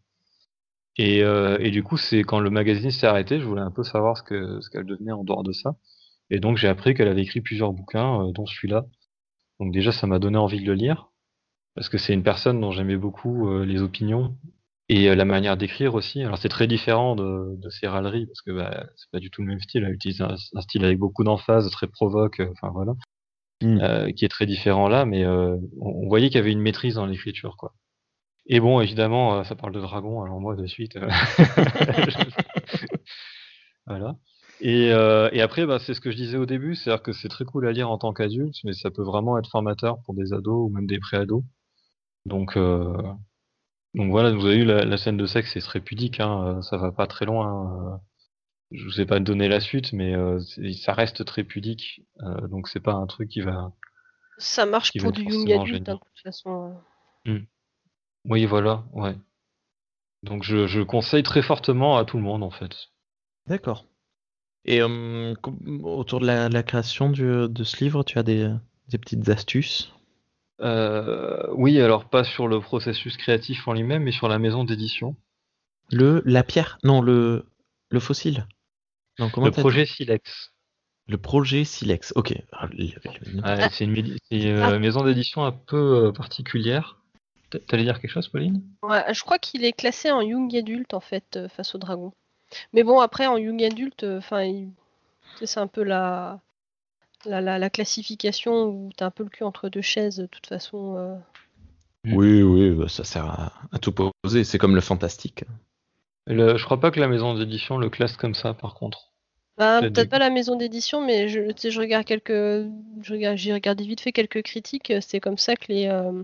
Et, 0.99 1.23
euh, 1.23 1.59
et 1.61 1.70
du 1.70 1.83
coup, 1.83 1.97
c'est 1.97 2.23
quand 2.23 2.41
le 2.41 2.51
magazine 2.51 2.91
s'est 2.91 3.07
arrêté, 3.07 3.39
je 3.41 3.45
voulais 3.45 3.62
un 3.62 3.70
peu 3.70 3.83
savoir 3.83 4.16
ce 4.16 4.61
ce 4.61 4.70
qu'elle 4.70 4.87
devenait 4.87 5.12
en 5.12 5.24
dehors 5.24 5.43
de 5.43 5.53
ça. 5.53 5.77
Et 6.31 6.41
donc 6.41 6.57
j'ai 6.57 6.69
appris 6.69 6.95
qu'elle 6.95 7.09
avait 7.09 7.23
écrit 7.23 7.41
plusieurs 7.41 7.73
bouquins, 7.73 8.23
euh, 8.23 8.33
dont 8.33 8.47
celui-là. 8.47 8.87
Donc 9.61 9.73
déjà, 9.73 9.93
ça 9.93 10.07
m'a 10.07 10.19
donné 10.19 10.39
envie 10.39 10.61
de 10.61 10.66
le 10.66 10.74
lire, 10.74 11.11
parce 11.74 11.89
que 11.89 11.99
c'est 11.99 12.15
une 12.15 12.23
personne 12.23 12.61
dont 12.61 12.73
j'aimais 12.73 12.97
beaucoup 12.97 13.49
euh, 13.49 13.65
les 13.65 13.83
opinions 13.83 14.37
et 14.88 15.08
euh, 15.10 15.14
la 15.16 15.24
manière 15.24 15.56
d'écrire 15.56 15.94
aussi. 15.94 16.22
Alors 16.22 16.38
c'est 16.38 16.48
très 16.48 16.66
différent 16.66 17.16
de, 17.16 17.56
de 17.58 17.68
ses 17.70 17.86
râleries, 17.88 18.26
parce 18.26 18.42
que 18.42 18.52
bah, 18.52 18.86
c'est 18.96 19.10
pas 19.10 19.18
du 19.20 19.30
tout 19.30 19.42
le 19.42 19.48
même 19.48 19.60
style. 19.60 19.84
Elle 19.84 19.94
utilise 19.94 20.20
un, 20.22 20.34
un 20.54 20.60
style 20.60 20.84
avec 20.84 20.98
beaucoup 20.98 21.24
d'emphase, 21.24 21.70
très 21.70 21.86
provoque, 21.88 22.40
euh, 22.40 22.50
enfin 22.52 22.70
voilà, 22.72 22.92
Mm. 23.62 23.78
euh, 23.82 24.10
qui 24.12 24.24
est 24.26 24.28
très 24.28 24.44
différent 24.46 24.86
là, 24.88 25.06
mais 25.06 25.24
euh, 25.24 25.56
on, 25.80 25.88
on 26.04 26.08
voyait 26.08 26.28
qu'il 26.28 26.36
y 26.36 26.40
avait 26.40 26.52
une 26.52 26.60
maîtrise 26.60 26.96
dans 26.96 27.06
l'écriture, 27.06 27.56
quoi. 27.56 27.72
Et 28.46 28.60
bon, 28.60 28.80
évidemment, 28.80 29.38
euh, 29.40 29.44
ça 29.44 29.54
parle 29.56 29.72
de 29.72 29.80
dragon, 29.80 30.22
alors 30.22 30.40
moi 30.40 30.54
de 30.56 30.66
suite. 30.66 30.98
voilà. 33.86 34.16
Et, 34.60 34.86
et 34.88 35.40
après, 35.42 35.66
bah, 35.66 35.78
c'est 35.78 35.94
ce 35.94 36.00
que 36.00 36.10
je 36.10 36.16
disais 36.16 36.38
au 36.38 36.46
début, 36.46 36.74
c'est-à-dire 36.74 37.02
que 37.02 37.12
c'est 37.12 37.28
très 37.28 37.44
cool 37.44 37.66
à 37.68 37.72
lire 37.72 37.90
en 37.90 37.98
tant 37.98 38.12
qu'adulte, 38.12 38.56
mais 38.64 38.72
ça 38.72 38.90
peut 38.90 39.02
vraiment 39.02 39.38
être 39.38 39.50
formateur 39.50 39.98
pour 40.04 40.14
des 40.14 40.32
ados 40.32 40.68
ou 40.68 40.72
même 40.74 40.86
des 40.86 40.98
pré-ados. 40.98 41.42
Donc, 42.26 42.56
euh, 42.56 42.92
donc 43.97 44.10
voilà, 44.10 44.32
vous 44.32 44.47
avez 44.47 44.56
eu 44.56 44.64
la, 44.64 44.85
la 44.85 44.97
scène 44.97 45.16
de 45.16 45.27
sexe, 45.27 45.52
c'est 45.55 45.60
très 45.60 45.81
pudique, 45.81 46.20
hein, 46.20 46.59
euh, 46.59 46.62
ça 46.62 46.77
va 46.77 46.93
pas 46.93 47.06
très 47.06 47.24
loin. 47.24 47.94
euh. 47.94 47.97
Je 48.73 48.85
vous 48.85 49.01
ai 49.01 49.06
pas 49.06 49.20
donné 49.20 49.48
la 49.48 49.60
suite, 49.60 49.93
mais 49.93 50.14
euh, 50.14 50.40
ça 50.82 50.93
reste 50.93 51.24
très 51.24 51.44
pudique, 51.44 52.02
euh, 52.23 52.48
donc 52.48 52.68
c'est 52.68 52.81
pas 52.81 52.94
un 52.94 53.06
truc 53.06 53.28
qui 53.31 53.40
va. 53.40 53.73
Ça 54.39 54.66
marche 54.66 54.93
pour 54.98 55.09
être 55.09 55.14
du 55.16 55.23
young 55.24 55.52
adulte, 55.52 55.89
hein, 55.89 55.94
de 55.94 55.98
toute 55.98 56.23
façon. 56.23 56.74
euh. 57.27 57.39
Oui, 58.24 58.44
voilà, 58.44 58.85
ouais. 58.93 59.16
Donc 60.23 60.43
je, 60.43 60.66
je 60.66 60.81
conseille 60.82 61.23
très 61.23 61.43
fortement 61.43 61.97
à 61.97 62.05
tout 62.05 62.16
le 62.16 62.23
monde 62.23 62.43
en 62.43 62.51
fait. 62.51 62.74
D'accord. 63.47 63.85
Et 64.64 64.82
euh, 64.82 65.35
com- 65.40 65.81
autour 65.85 66.20
de 66.20 66.27
la, 66.27 66.48
la 66.48 66.62
création 66.64 67.09
du- 67.09 67.48
de 67.48 67.64
ce 67.64 67.85
livre, 67.85 68.02
tu 68.02 68.18
as 68.18 68.24
des, 68.24 68.52
des 68.89 68.98
petites 68.98 69.28
astuces? 69.28 69.93
Oui, 70.61 71.81
alors 71.81 72.09
pas 72.09 72.24
sur 72.24 72.49
le 72.49 72.61
processus 72.61 73.16
créatif 73.16 73.66
en 73.69 73.73
lui-même, 73.74 74.03
mais 74.05 74.12
sur 74.12 74.28
la 74.28 74.39
maison 74.39 74.65
d'édition. 74.65 75.16
Le, 75.91 76.23
la 76.24 76.43
pierre 76.43 76.78
Non, 76.83 77.01
le, 77.01 77.47
le 77.91 78.01
fossile. 78.01 78.47
Non, 79.19 79.31
comment 79.31 79.47
Le 79.47 79.53
projet 79.53 79.87
Silex. 79.87 80.53
Le 81.09 81.19
projet 81.19 81.65
Silex. 81.65 82.12
Ok. 82.16 82.35
Ah, 82.53 82.69
c'est 83.70 83.85
une, 83.85 84.16
une, 84.31 84.59
Ah. 84.59 84.70
euh, 84.70 84.78
maison 84.81 85.05
d'édition 85.05 85.45
un 85.45 85.53
peu 85.53 86.07
euh, 86.07 86.12
particulière. 86.12 87.01
T'allais 87.69 87.85
dire 87.85 88.01
quelque 88.01 88.11
chose, 88.11 88.28
Pauline? 88.28 88.62
Ouais, 88.83 89.05
je 89.15 89.20
crois 89.23 89.39
qu'il 89.39 89.65
est 89.65 89.73
classé 89.73 90.11
en 90.11 90.20
young 90.20 90.55
adulte 90.57 90.95
en 90.95 91.01
fait 91.01 91.37
euh, 91.37 91.49
face 91.49 91.77
au 91.77 91.78
dragon. 91.78 92.12
Mais 92.73 92.83
bon 92.83 92.99
après 92.99 93.27
en 93.28 93.37
young 93.37 93.62
adulte, 93.62 94.03
enfin 94.05 94.43
il- 94.43 94.73
c'est 95.45 95.61
un 95.61 95.69
peu 95.69 95.85
la 95.85 96.41
la, 97.27 97.40
la, 97.40 97.59
la 97.59 97.70
classification 97.70 98.65
où 98.66 98.90
t'as 98.97 99.07
un 99.07 99.11
peu 99.11 99.24
le 99.24 99.31
cul 99.31 99.44
entre 99.44 99.69
deux 99.69 99.82
chaises 99.82 100.16
de 100.16 100.27
toute 100.27 100.47
façon. 100.47 100.97
euh. 100.97 101.16
Oui, 102.05 102.43
oui, 102.43 102.70
bah, 102.70 102.89
ça 102.89 103.05
sert 103.05 103.24
à, 103.27 103.53
à 103.73 103.78
tout 103.78 103.93
poser. 103.93 104.44
C'est 104.44 104.59
comme 104.59 104.74
le 104.74 104.81
fantastique. 104.81 105.44
Le- 106.27 106.57
Je 106.57 106.65
crois 106.65 106.81
pas 106.81 106.90
que 106.90 107.01
la 107.01 107.09
maison 107.09 107.35
d'édition 107.35 107.78
le 107.78 107.90
classe 107.90 108.16
comme 108.16 108.35
ça, 108.35 108.55
par 108.55 108.74
contre. 108.74 109.12
Bah, 109.59 109.81
Peut-être 109.81 110.11
pas 110.11 110.19
la 110.19 110.31
maison 110.31 110.57
d'édition, 110.57 111.05
mais 111.05 111.28
je, 111.28 111.40
je 111.57 111.81
regarde 111.81 112.05
quelques, 112.05 112.31
je 112.31 113.12
regarde, 113.12 113.39
j'ai 113.39 113.53
regardé 113.55 113.85
vite 113.85 114.01
fait 114.03 114.12
quelques 114.12 114.43
critiques. 114.43 114.93
C'est 115.01 115.20
comme 115.20 115.39
ça 115.39 115.57
que 115.57 115.73
les, 115.73 115.86
euh, 115.86 116.23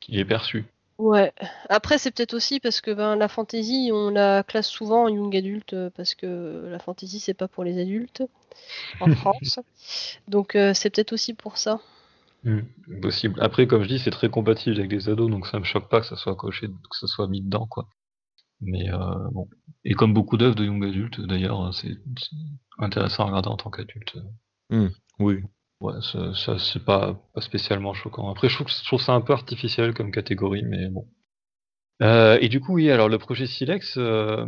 Qu'il 0.00 0.18
est 0.18 0.24
perçu. 0.24 0.64
Ouais. 1.00 1.32
Après, 1.70 1.96
c'est 1.96 2.10
peut-être 2.10 2.34
aussi 2.34 2.60
parce 2.60 2.82
que 2.82 2.90
ben, 2.90 3.16
la 3.16 3.28
fantasy, 3.28 3.90
on 3.90 4.10
la 4.10 4.42
classe 4.42 4.68
souvent 4.68 5.04
en 5.04 5.08
young 5.08 5.34
adulte 5.34 5.72
euh, 5.72 5.88
parce 5.96 6.14
que 6.14 6.68
la 6.70 6.78
fantasy, 6.78 7.20
c'est 7.20 7.32
pas 7.32 7.48
pour 7.48 7.64
les 7.64 7.80
adultes 7.80 8.22
en 9.00 9.10
France. 9.16 9.60
Donc, 10.28 10.56
euh, 10.56 10.74
c'est 10.74 10.90
peut-être 10.90 11.14
aussi 11.14 11.32
pour 11.32 11.56
ça. 11.56 11.80
Hmm, 12.44 12.60
Possible. 13.00 13.40
Après, 13.42 13.66
comme 13.66 13.82
je 13.82 13.88
dis, 13.88 13.98
c'est 13.98 14.10
très 14.10 14.28
compatible 14.28 14.78
avec 14.78 14.92
les 14.92 15.08
ados, 15.08 15.30
donc 15.30 15.46
ça 15.46 15.58
me 15.58 15.64
choque 15.64 15.88
pas 15.88 16.00
que 16.00 16.06
ça 16.06 16.16
soit 16.16 16.36
coché, 16.36 16.68
que 16.68 16.96
ça 16.98 17.06
soit 17.06 17.28
mis 17.28 17.40
dedans, 17.40 17.66
quoi. 17.66 17.88
Mais 18.60 18.92
euh, 18.92 18.98
bon. 19.32 19.48
Et 19.86 19.94
comme 19.94 20.12
beaucoup 20.12 20.36
d'œuvres 20.36 20.54
de 20.54 20.66
young 20.66 20.84
adultes, 20.84 21.18
d'ailleurs, 21.22 21.72
c'est 21.72 21.96
c'est 22.18 22.36
intéressant 22.78 23.22
à 23.24 23.26
regarder 23.28 23.48
en 23.48 23.56
tant 23.56 23.70
qu'adulte. 23.70 24.18
Oui. 25.18 25.38
Ouais, 25.80 25.94
ça, 26.02 26.58
c'est 26.58 26.84
pas, 26.84 27.14
pas 27.34 27.40
spécialement 27.40 27.94
choquant. 27.94 28.30
Après, 28.30 28.48
je 28.50 28.54
trouve, 28.54 28.68
je 28.68 28.84
trouve 28.84 29.00
ça 29.00 29.14
un 29.14 29.22
peu 29.22 29.32
artificiel 29.32 29.94
comme 29.94 30.12
catégorie, 30.12 30.62
mais 30.62 30.88
bon. 30.88 31.06
Euh, 32.02 32.38
et 32.40 32.48
du 32.48 32.60
coup, 32.60 32.74
oui, 32.74 32.90
alors 32.90 33.08
le 33.08 33.18
projet 33.18 33.46
Silex, 33.46 33.96
euh, 33.96 34.44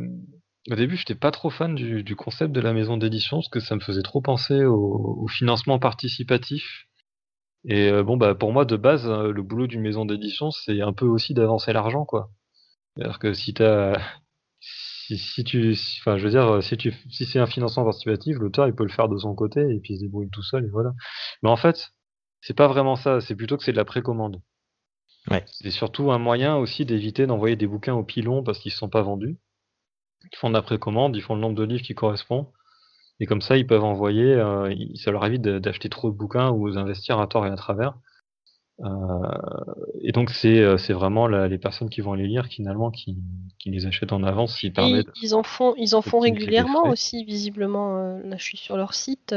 au 0.71 0.75
début, 0.75 0.97
j'étais 0.97 1.15
pas 1.15 1.31
trop 1.31 1.51
fan 1.51 1.75
du, 1.75 2.03
du 2.03 2.17
concept 2.17 2.53
de 2.53 2.61
la 2.61 2.75
maison 2.75 2.99
d'édition, 2.99 3.39
parce 3.39 3.49
que 3.49 3.61
ça 3.61 3.75
me 3.77 3.81
faisait 3.81 4.03
trop 4.03 4.21
penser 4.21 4.65
au, 4.65 5.27
financement 5.29 5.79
participatif. 5.79 6.87
Et 7.65 7.89
euh, 7.89 8.03
bon, 8.03 8.17
bah, 8.19 8.35
pour 8.35 8.53
moi, 8.53 8.65
de 8.67 8.77
base, 8.77 9.09
le 9.09 9.43
boulot 9.43 9.67
d'une 9.67 9.83
maison 9.83 10.05
d'édition, 10.05 10.51
c'est 10.51 10.83
un 10.83 10.93
peu 10.93 11.07
aussi 11.07 11.35
d'avancer 11.35 11.73
l'argent, 11.73 12.05
quoi. 12.05 12.31
C'est-à-dire 12.97 13.19
que 13.19 13.33
si 13.33 13.55
t'as, 13.55 13.95
si, 15.19 15.35
si 15.35 15.45
tu, 15.45 15.75
si- 15.75 15.99
enfin, 16.01 16.19
je 16.19 16.25
veux 16.25 16.31
dire, 16.31 16.63
si 16.63 16.77
tu, 16.77 16.93
si 17.11 17.25
c'est 17.27 17.39
un 17.39 17.47
financement 17.47 17.85
participatif, 17.85 18.37
l'auteur, 18.39 18.67
il 18.69 18.75
peut 18.75 18.85
le 18.85 18.91
faire 18.91 19.09
de 19.09 19.19
son 19.19 19.35
côté, 19.35 19.61
et 19.61 19.81
puis 19.81 19.95
il 19.95 19.97
se 19.99 20.03
débrouille 20.03 20.31
tout 20.31 20.43
seul, 20.43 20.65
et 20.67 20.71
voilà. 20.71 20.93
Mais 21.43 21.51
en 21.51 21.57
fait, 21.57 21.93
c'est 22.41 22.55
pas 22.57 22.69
vraiment 22.69 22.97
ça, 22.97 23.21
c'est 23.21 23.37
plutôt 23.37 23.57
que 23.57 23.65
c'est 23.65 23.73
de 23.73 23.77
la 23.77 23.85
précommande. 23.85 24.41
Ouais. 25.31 25.45
C'est 25.47 25.71
surtout 25.71 26.13
un 26.13 26.19
moyen 26.19 26.57
aussi 26.57 26.85
d'éviter 26.85 27.27
d'envoyer 27.27 27.57
des 27.57 27.67
bouquins 27.67 27.95
au 27.95 28.05
pilon 28.05 28.43
parce 28.43 28.59
qu'ils 28.59 28.71
ne 28.73 28.77
sont 28.77 28.89
pas 28.89 29.03
vendus. 29.03 29.39
Ils 30.33 30.37
font 30.39 30.49
de 30.49 30.55
la 30.55 30.63
précommande, 30.63 31.17
ils 31.17 31.23
font 31.23 31.35
le 31.37 31.41
nombre 31.41 31.57
de 31.57 31.65
livres 31.65 31.83
qui 31.83 31.95
correspond. 31.95 32.53
Et 33.21 33.27
comme 33.27 33.43
ça, 33.43 33.57
ils 33.57 33.67
peuvent 33.67 33.85
envoyer, 33.85 34.35
euh, 34.35 34.75
ça 34.97 35.11
leur 35.13 35.25
évite 35.27 35.43
d'acheter 35.43 35.89
trop 35.89 36.11
de 36.11 36.17
bouquins 36.17 36.51
ou 36.51 36.71
d'investir 36.71 37.21
à 37.21 37.27
tort 37.29 37.47
et 37.47 37.51
à 37.51 37.57
travers. 37.57 37.95
Euh, 38.81 38.89
et 40.01 40.13
donc, 40.13 40.31
c'est 40.31 40.59
euh, 40.61 40.77
c'est 40.79 40.93
vraiment 40.93 41.29
la- 41.29 41.47
les 41.49 41.59
personnes 41.59 41.89
qui 41.91 42.01
vont 42.01 42.15
les 42.15 42.27
lire 42.27 42.47
finalement 42.47 42.91
qui, 42.91 43.17
qui 43.59 43.71
les 43.71 43.87
achètent 43.87 44.13
en 44.13 44.23
avance, 44.25 44.55
ce 44.55 44.61
qui 44.61 44.67
Et 44.69 44.73
permet 44.73 45.03
de- 45.03 45.13
ils 45.23 45.35
en 45.35 45.43
font, 45.43 45.75
ils 45.77 45.95
en 45.95 46.03
font 46.03 46.19
régulièrement 46.21 46.89
aussi, 46.89 47.25
visiblement. 47.25 47.97
euh, 47.99 48.21
là, 48.25 48.37
je 48.37 48.43
suis 48.45 48.57
sur 48.59 48.77
leur 48.77 48.95
site. 48.95 49.35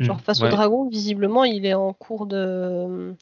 genre, 0.00 0.16
Hmm, 0.16 0.20
face 0.20 0.42
ouais. 0.42 0.48
au 0.48 0.50
dragon, 0.50 0.88
visiblement, 0.88 1.44
il 1.44 1.64
est 1.66 1.74
en 1.74 1.92
cours 1.92 2.26
de. 2.26 3.14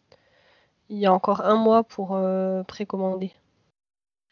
Il 0.90 0.98
y 0.98 1.06
a 1.06 1.12
encore 1.14 1.42
un 1.42 1.56
mois 1.56 1.84
pour 1.84 2.14
euh, 2.14 2.62
précommander. 2.64 3.32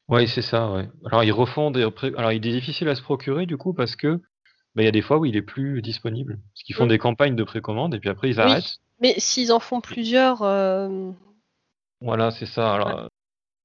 Ouais, 0.09 0.27
c'est 0.27 0.43
ça, 0.43 0.71
ouais. 0.73 0.89
Alors 1.07 1.23
ils 1.25 1.33
refont 1.33 1.71
des 1.71 1.83
alors 2.17 2.33
il 2.33 2.47
est 2.47 2.53
difficile 2.53 2.89
à 2.89 2.95
se 2.95 3.03
procurer 3.03 3.45
du 3.47 3.57
coup 3.59 3.75
parce 3.75 3.95
que 3.95 4.17
bah, 4.75 4.83
il 4.83 4.85
y 4.85 4.89
a 4.89 4.93
des 4.93 5.03
fois 5.03 5.19
où 5.19 5.25
il 5.27 5.37
est 5.37 5.43
plus 5.43 5.83
disponible. 5.83 6.39
Parce 6.55 6.63
qu'ils 6.65 6.75
font 6.75 6.87
Mm. 6.87 6.89
des 6.89 6.99
campagnes 6.99 7.37
de 7.37 7.45
précommande 7.45 7.95
et 7.95 8.01
puis 8.01 8.09
après 8.11 8.31
ils 8.31 8.41
Oui. 8.41 8.41
arrêtent. 8.41 8.79
Mais 9.01 9.15
s'ils 9.19 9.53
en 9.53 9.61
font 9.61 9.81
plusieurs, 9.81 10.43
euh, 10.43 11.11
Voilà, 12.01 12.31
c'est 12.31 12.47
ça. 12.47 12.75
Alors, 12.75 12.99
euh, 12.99 13.07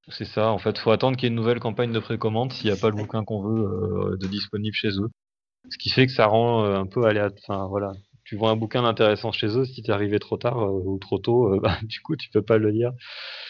c'est 0.09 0.25
ça. 0.25 0.49
En 0.51 0.57
fait, 0.59 0.77
faut 0.77 0.91
attendre 0.91 1.17
qu'il 1.17 1.25
y 1.25 1.27
ait 1.27 1.29
une 1.29 1.35
nouvelle 1.35 1.59
campagne 1.59 1.91
de 1.91 1.99
précommande 1.99 2.53
s'il 2.53 2.71
n'y 2.71 2.77
a 2.77 2.81
pas 2.81 2.89
le 2.89 2.95
bouquin 2.95 3.23
qu'on 3.23 3.41
veut 3.43 3.63
euh, 4.13 4.17
de 4.17 4.27
disponible 4.27 4.75
chez 4.75 4.89
eux. 4.89 5.09
Ce 5.69 5.77
qui 5.77 5.89
fait 5.89 6.07
que 6.07 6.13
ça 6.13 6.27
rend 6.27 6.65
euh, 6.65 6.75
un 6.77 6.85
peu 6.87 7.05
aléatoire. 7.05 7.39
Enfin, 7.61 7.67
voilà. 7.67 7.93
Tu 8.25 8.37
vois 8.37 8.51
un 8.51 8.55
bouquin 8.55 8.85
intéressant 8.85 9.31
chez 9.31 9.47
eux, 9.47 9.65
si 9.65 9.83
t'es 9.83 9.91
arrivé 9.91 10.19
trop 10.19 10.37
tard 10.37 10.59
euh, 10.59 10.81
ou 10.85 10.97
trop 10.99 11.19
tôt, 11.19 11.53
euh, 11.55 11.59
bah, 11.63 11.77
du 11.83 12.01
coup, 12.01 12.15
tu 12.15 12.29
peux 12.29 12.41
pas 12.43 12.57
le 12.57 12.69
lire. 12.69 12.91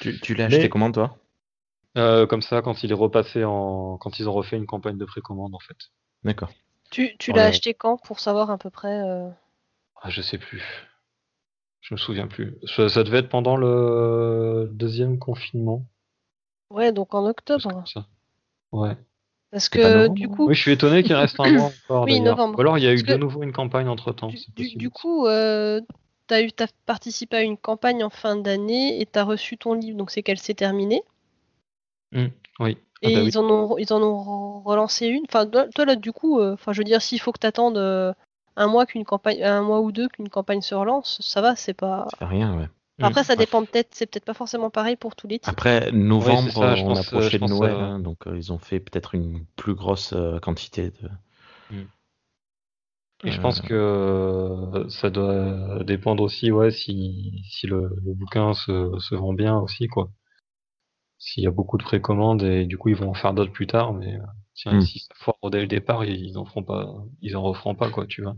Tu, 0.02 0.20
tu 0.20 0.36
l'as 0.36 0.48
Mais- 0.50 0.56
acheté 0.56 0.70
comment, 0.70 0.92
toi? 0.92 1.18
Euh, 1.98 2.26
comme 2.26 2.42
ça, 2.42 2.62
quand 2.64 2.84
il 2.84 2.92
est 2.92 2.96
repassé 2.96 3.44
en, 3.44 3.98
quand 4.00 4.20
ils 4.20 4.28
ont 4.28 4.34
refait 4.34 4.58
une 4.58 4.66
campagne 4.66 4.98
de 4.98 5.06
précommande, 5.06 5.54
en 5.56 5.60
fait. 5.60 5.78
D'accord. 6.24 6.52
tu, 6.92 7.16
tu 7.18 7.32
Ouais. 7.32 7.38
l'as 7.38 7.46
acheté 7.48 7.74
quand 7.74 7.98
pour 7.98 8.20
savoir 8.20 8.50
à 8.50 8.58
peu 8.58 8.70
près 8.72 9.00
euh, 9.02 9.30
Ah, 10.02 10.10
je 10.10 10.22
sais 10.22 10.38
plus. 10.40 10.64
Je 11.84 11.94
me 11.94 11.98
souviens 12.00 12.28
plus. 12.28 12.56
Ça, 12.66 12.88
ça 12.90 13.04
devait 13.04 13.20
être 13.20 13.30
pendant 13.30 13.58
le 13.58 14.70
deuxième 14.72 15.20
confinement. 15.20 15.86
Ouais, 16.70 16.92
donc 16.92 17.14
en 17.14 17.26
octobre. 17.28 17.84
ça. 17.86 18.08
Ouais. 18.72 18.96
Parce 19.52 19.70
que 19.70 20.08
du 20.08 20.26
hein 20.26 20.30
coup, 20.30 20.48
Oui, 20.48 20.56
je 20.56 20.62
suis 20.62 20.72
étonné 20.72 21.04
qu'il 21.04 21.14
reste 21.14 21.40
un 21.40 21.52
mois 21.52 21.72
encore. 21.86 22.06
Oui, 22.06 22.20
novembre. 22.22 22.58
Ou 22.58 22.62
alors 22.62 22.78
il 22.80 22.84
y 22.84 22.88
a 22.88 22.94
eu 22.94 23.04
Parce 23.04 23.18
de 23.18 23.22
nouveau 23.22 23.44
une 23.44 23.52
campagne 23.52 23.88
entre 23.88 24.12
temps. 24.14 24.32
du, 24.56 24.90
coup, 24.90 25.28
euh, 25.28 25.82
t'as 26.26 26.42
eu, 26.42 26.52
t'as 26.52 26.68
participé 26.86 27.38
à 27.38 27.42
une 27.44 27.58
campagne 27.58 28.04
en 28.04 28.10
fin 28.10 28.36
d'année 28.36 29.00
et 29.00 29.06
t'as 29.06 29.24
reçu 29.24 29.58
ton 29.58 29.74
livre, 29.74 29.98
donc 29.98 30.10
c'est 30.10 30.24
qu'elle 30.24 30.40
s'est 30.40 30.56
terminée. 30.56 31.04
Hmm, 32.14 32.28
oui. 32.62 32.78
Ah 33.04 33.10
Et 33.10 33.14
bah 33.14 33.22
oui. 33.22 33.28
ils 33.28 33.38
en 33.38 33.44
ont, 33.44 33.78
ils 33.78 33.94
en 33.94 34.02
ont 34.02 34.62
relancé 34.62 35.08
une. 35.08 35.26
Enfin, 35.28 35.46
toi, 35.46 35.86
là, 35.86 35.96
du 35.98 36.14
coup, 36.14 36.40
euh, 36.40 36.54
enfin, 36.54 36.72
je 36.74 36.80
veux 36.80 36.86
dire, 36.86 37.02
s'il 37.02 37.20
faut 37.20 37.34
que 37.34 37.40
t'attendes 37.40 37.78
euh, 37.78 38.14
un 38.56 38.68
mois 38.68 38.86
qu'une 38.86 39.06
campagne, 39.06 39.44
un 39.44 39.62
mois 39.62 39.82
ou 39.82 39.92
deux 39.92 40.08
qu'une 40.10 40.30
campagne 40.30 40.62
se 40.62 40.76
relance, 40.76 41.20
ça 41.22 41.42
va, 41.42 41.56
c'est 41.56 41.74
pas. 41.74 42.08
Fait 42.18 42.26
rien, 42.26 42.58
ouais. 42.58 42.70
Après, 43.02 43.24
ça 43.24 43.36
dépend 43.36 43.66
peut-être, 43.66 43.90
c'est 43.92 44.06
peut-être 44.06 44.26
pas 44.26 44.36
forcément 44.36 44.70
pareil 44.70 44.96
pour 44.96 45.16
tous 45.16 45.28
les 45.28 45.40
titres. 45.40 45.50
Après, 45.50 45.92
novembre, 45.92 46.52
ça, 46.52 46.76
on 46.78 46.90
pense, 46.90 47.08
approchait 47.08 47.38
euh, 47.38 47.46
de 47.46 47.52
Noël, 47.52 47.74
euh, 47.74 47.80
hein, 47.80 48.00
donc 48.00 48.28
euh, 48.28 48.38
ils 48.38 48.54
ont 48.54 48.60
fait 48.60 48.80
peut-être 48.80 49.16
une 49.16 49.46
plus 49.56 49.74
grosse 49.74 50.14
euh, 50.14 50.40
quantité 50.40 50.92
de. 50.92 51.10
Et 53.26 53.32
je 53.32 53.40
pense 53.40 53.62
que 53.62 54.86
ça 54.90 55.10
doit 55.10 55.84
dépendre 55.86 56.24
aussi, 56.24 56.52
ouais, 56.52 56.72
si, 56.72 57.42
si 57.50 57.68
le, 57.68 57.96
le 58.04 58.14
bouquin 58.14 58.54
se, 58.54 58.92
se 59.00 59.16
vend 59.16 59.34
bien 59.34 59.58
aussi, 59.58 59.88
quoi. 59.88 60.10
S'il 61.18 61.44
y 61.44 61.48
a 61.48 61.52
beaucoup 61.52 61.78
de 61.78 61.84
précommandes 61.84 62.44
et 62.44 62.66
du 62.66 62.78
coup 62.78 62.90
ils 62.90 62.98
vont 62.98 63.10
en 63.10 63.14
faire 63.14 63.34
d'autres 63.34 63.54
plus 63.54 63.66
tard, 63.66 63.94
mais 63.94 64.18
si, 64.54 64.70
Hmm. 64.70 64.82
si 64.82 65.00
ça 65.00 65.14
foire 65.16 65.38
dès 65.52 65.62
le 65.62 65.68
départ, 65.68 66.06
ils 66.06 66.38
en 66.38 66.46
feront 66.46 66.64
pas, 66.64 66.94
ils 67.22 67.36
en 67.38 67.44
referont 67.44 67.76
pas, 67.76 67.90
quoi, 67.92 68.08
tu 68.08 68.22
vois. 68.24 68.36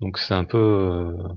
Donc 0.00 0.18
c'est 0.18 0.34
un 0.34 0.44
peu, 0.44 0.58
euh, 0.58 1.28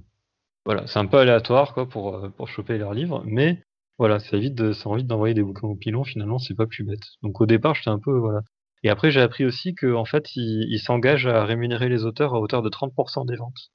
voilà, 0.65 0.87
c'est 0.87 0.99
un 0.99 1.07
peu 1.07 1.17
aléatoire, 1.17 1.73
quoi, 1.73 1.87
pour, 1.89 2.15
euh, 2.15 2.29
pour 2.29 2.47
choper 2.49 2.77
leurs 2.77 2.93
livres, 2.93 3.23
mais 3.25 3.63
voilà, 3.97 4.19
ça 4.19 4.37
évite 4.37 4.55
de, 4.55 4.73
ça 4.73 4.89
évite 4.91 5.07
d'envoyer 5.07 5.33
des 5.35 5.43
bouquins 5.43 5.67
au 5.67 5.75
pilon, 5.75 6.03
finalement, 6.03 6.39
c'est 6.39 6.55
pas 6.55 6.67
plus 6.67 6.83
bête. 6.83 7.03
Donc 7.23 7.41
au 7.41 7.45
départ, 7.45 7.75
j'étais 7.75 7.89
un 7.89 7.99
peu, 7.99 8.17
voilà. 8.17 8.41
Et 8.83 8.89
après, 8.89 9.11
j'ai 9.11 9.21
appris 9.21 9.45
aussi 9.45 9.75
que, 9.75 9.93
en 9.93 10.05
fait, 10.05 10.35
ils 10.35 10.79
s'engagent 10.79 11.27
à 11.27 11.45
rémunérer 11.45 11.87
les 11.89 12.03
auteurs 12.05 12.33
à 12.33 12.39
hauteur 12.39 12.63
de 12.63 12.69
30% 12.69 13.25
des 13.25 13.35
ventes. 13.35 13.71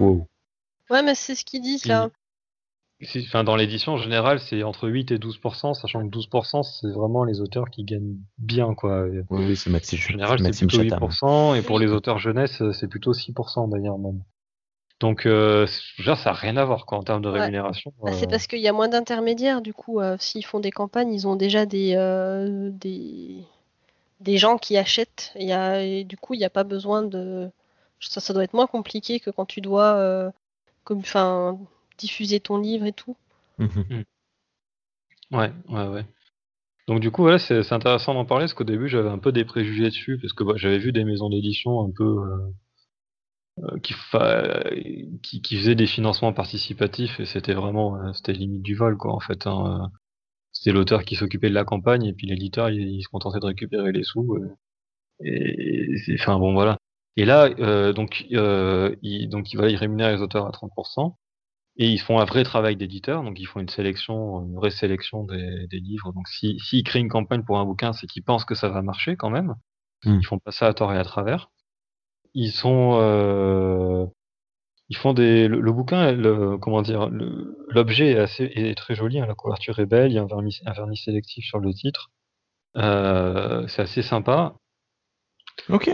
Wow. 0.00 0.26
Ouais, 0.90 1.02
mais 1.02 1.14
c'est 1.14 1.34
ce 1.36 1.44
qu'ils 1.44 1.62
disent 1.62 1.84
là. 1.86 2.10
Si- 3.02 3.24
Enfin, 3.26 3.44
dans 3.44 3.56
l'édition 3.56 3.92
en 3.92 3.96
général, 3.96 4.40
c'est 4.40 4.62
entre 4.62 4.88
8 4.88 5.10
et 5.12 5.18
12%, 5.18 5.74
sachant 5.74 6.02
que 6.04 6.10
12%, 6.10 6.62
c'est 6.62 6.90
vraiment 6.90 7.24
les 7.24 7.40
auteurs 7.40 7.70
qui 7.70 7.84
gagnent 7.84 8.16
bien, 8.38 8.74
quoi. 8.74 9.06
Et 9.08 9.22
Oui, 9.30 9.44
oui, 9.48 9.56
c'est 9.56 9.70
Maxime, 9.70 9.98
En 9.98 10.08
général, 10.10 10.38
c'est 10.40 10.50
plutôt 10.66 10.82
Chatham. 10.82 10.98
8%, 10.98 11.54
et 11.54 11.62
pour 11.62 11.78
les 11.78 11.90
auteurs 11.92 12.18
jeunesse, 12.18 12.62
c'est 12.72 12.88
plutôt 12.88 13.12
6% 13.12 13.68
d'ailleurs, 13.68 13.98
même. 13.98 14.20
Donc, 15.00 15.26
euh, 15.26 15.66
genre, 15.98 16.18
ça 16.18 16.30
n'a 16.30 16.36
rien 16.36 16.56
à 16.56 16.64
voir 16.64 16.84
quoi, 16.86 16.98
en 16.98 17.02
termes 17.04 17.22
de 17.22 17.28
Ouais. 17.28 17.38
rémunération. 17.40 17.92
Bah, 18.02 18.10
c'est 18.12 18.26
euh, 18.26 18.28
parce 18.28 18.48
qu'il 18.48 18.58
y 18.58 18.66
a 18.68 18.72
moins 18.72 18.88
d'intermédiaires, 18.88 19.62
du 19.62 19.72
coup, 19.72 20.00
euh, 20.00 20.16
s'ils 20.18 20.44
font 20.44 20.58
des 20.58 20.72
campagnes, 20.72 21.12
ils 21.14 21.28
ont 21.28 21.36
déjà 21.36 21.66
des, 21.66 21.94
euh, 21.94 22.70
des, 22.72 23.44
des 24.20 24.38
gens 24.38 24.58
qui 24.58 24.76
achètent. 24.76 25.32
Il 25.36 25.46
y 25.46 25.52
a, 25.52 25.82
et 25.82 26.04
du 26.04 26.16
coup, 26.16 26.34
il 26.34 26.38
n'y 26.38 26.44
a 26.44 26.50
pas 26.50 26.64
besoin 26.64 27.02
de. 27.02 27.48
Ça, 28.00 28.20
ça 28.20 28.32
doit 28.32 28.44
être 28.44 28.54
moins 28.54 28.66
compliqué 28.66 29.20
que 29.20 29.30
quand 29.30 29.46
tu 29.46 29.60
dois 29.60 29.94
euh, 29.96 30.30
comme, 30.84 30.98
enfin, 31.00 31.58
diffuser 31.98 32.40
ton 32.40 32.58
livre 32.58 32.86
et 32.86 32.92
tout. 32.92 33.16
Mhm. 33.58 34.04
Ouais, 35.30 35.52
ouais, 35.68 35.86
ouais. 35.88 36.04
Donc 36.88 37.00
du 37.00 37.10
coup, 37.12 37.22
voilà, 37.22 37.38
c'est 37.38 37.72
intéressant 37.72 38.14
d'en 38.14 38.24
parler 38.26 38.44
parce 38.44 38.54
qu'au 38.54 38.64
début, 38.64 38.88
j'avais 38.88 39.10
un 39.10 39.18
peu 39.18 39.32
des 39.32 39.44
préjugés 39.46 39.86
dessus 39.90 40.18
parce 40.20 40.32
que 40.34 40.44
bah, 40.44 40.54
j'avais 40.56 40.78
vu 40.78 40.92
des 40.92 41.04
maisons 41.04 41.30
d'édition 41.30 41.80
un 41.86 41.90
peu 41.96 42.04
euh, 42.04 42.52
euh, 43.58 43.78
qui, 43.80 43.92
fa- 43.92 44.62
qui 45.22 45.42
qui 45.42 45.56
faisaient 45.58 45.74
des 45.74 45.86
financements 45.86 46.32
participatifs 46.32 47.18
et 47.20 47.26
c'était 47.26 47.54
vraiment 47.54 47.96
euh, 47.96 48.12
c'était 48.12 48.32
limite 48.32 48.62
du 48.62 48.74
vol 48.76 48.96
quoi 48.96 49.12
en 49.14 49.20
fait. 49.20 49.46
hein. 49.46 49.90
C'était 50.52 50.72
l'auteur 50.72 51.04
qui 51.04 51.16
s'occupait 51.16 51.50
de 51.50 51.54
la 51.54 51.64
campagne 51.64 52.04
et 52.06 52.14
puis 52.14 52.26
l'éditeur 52.28 52.70
il, 52.70 52.80
il 52.82 53.02
se 53.02 53.08
contentait 53.08 53.40
de 53.40 53.46
récupérer 53.46 53.92
les 53.92 54.04
sous 54.04 54.38
et, 55.24 55.94
et 55.94 55.98
c'est- 55.98 56.14
enfin 56.20 56.38
bon 56.38 56.52
voilà. 56.54 56.78
Et 57.16 57.24
là, 57.24 57.50
euh, 57.60 57.92
donc 57.92 58.26
euh, 58.32 58.94
il 59.02 59.28
donc 59.28 59.52
il 59.52 59.56
va 59.58 59.68
il 59.70 59.76
rémunère 59.76 60.14
les 60.16 60.22
auteurs 60.22 60.46
à 60.46 60.52
30%. 60.52 61.18
Et 61.80 61.88
ils 61.88 61.98
font 61.98 62.18
un 62.18 62.24
vrai 62.24 62.42
travail 62.42 62.76
d'éditeur, 62.76 63.22
donc 63.22 63.38
ils 63.38 63.46
font 63.46 63.60
une 63.60 63.68
sélection, 63.68 64.42
une 64.44 64.54
vraie 64.56 64.70
sélection 64.70 65.24
des, 65.24 65.66
des 65.68 65.78
livres. 65.78 66.12
Donc 66.12 66.26
si 66.28 66.58
s'ils 66.58 66.82
créent 66.84 66.98
une 67.00 67.08
campagne 67.08 67.44
pour 67.44 67.58
un 67.58 67.64
bouquin, 67.64 67.92
c'est 67.92 68.06
qu'ils 68.08 68.24
pensent 68.24 68.44
que 68.44 68.56
ça 68.56 68.68
va 68.68 68.82
marcher 68.82 69.16
quand 69.16 69.30
même. 69.30 69.54
Mm. 70.04 70.18
Ils 70.20 70.26
font 70.26 70.38
pas 70.40 70.50
ça 70.50 70.66
à 70.66 70.74
tort 70.74 70.92
et 70.92 70.98
à 70.98 71.04
travers. 71.04 71.50
Ils 72.34 72.50
sont, 72.50 72.98
euh, 73.00 74.06
ils 74.88 74.96
font 74.96 75.12
des, 75.14 75.48
le, 75.48 75.60
le 75.60 75.72
bouquin, 75.72 76.12
le, 76.12 76.58
comment 76.58 76.82
dire, 76.82 77.08
l'objet 77.10 78.08
est 78.12 78.18
assez, 78.18 78.44
est 78.44 78.76
très 78.76 78.94
joli. 78.94 79.20
hein, 79.20 79.26
la 79.26 79.34
couverture 79.34 79.78
est 79.78 79.86
belle, 79.86 80.10
il 80.10 80.14
y 80.14 80.18
a 80.18 80.22
un 80.22 80.26
vernis, 80.26 80.60
un 80.66 80.72
vernis 80.72 80.96
sélectif 80.96 81.44
sur 81.44 81.58
le 81.60 81.72
titre. 81.72 82.10
Euh, 82.76 83.66
c'est 83.68 83.82
assez 83.82 84.02
sympa. 84.02 84.56
Ok. 85.68 85.90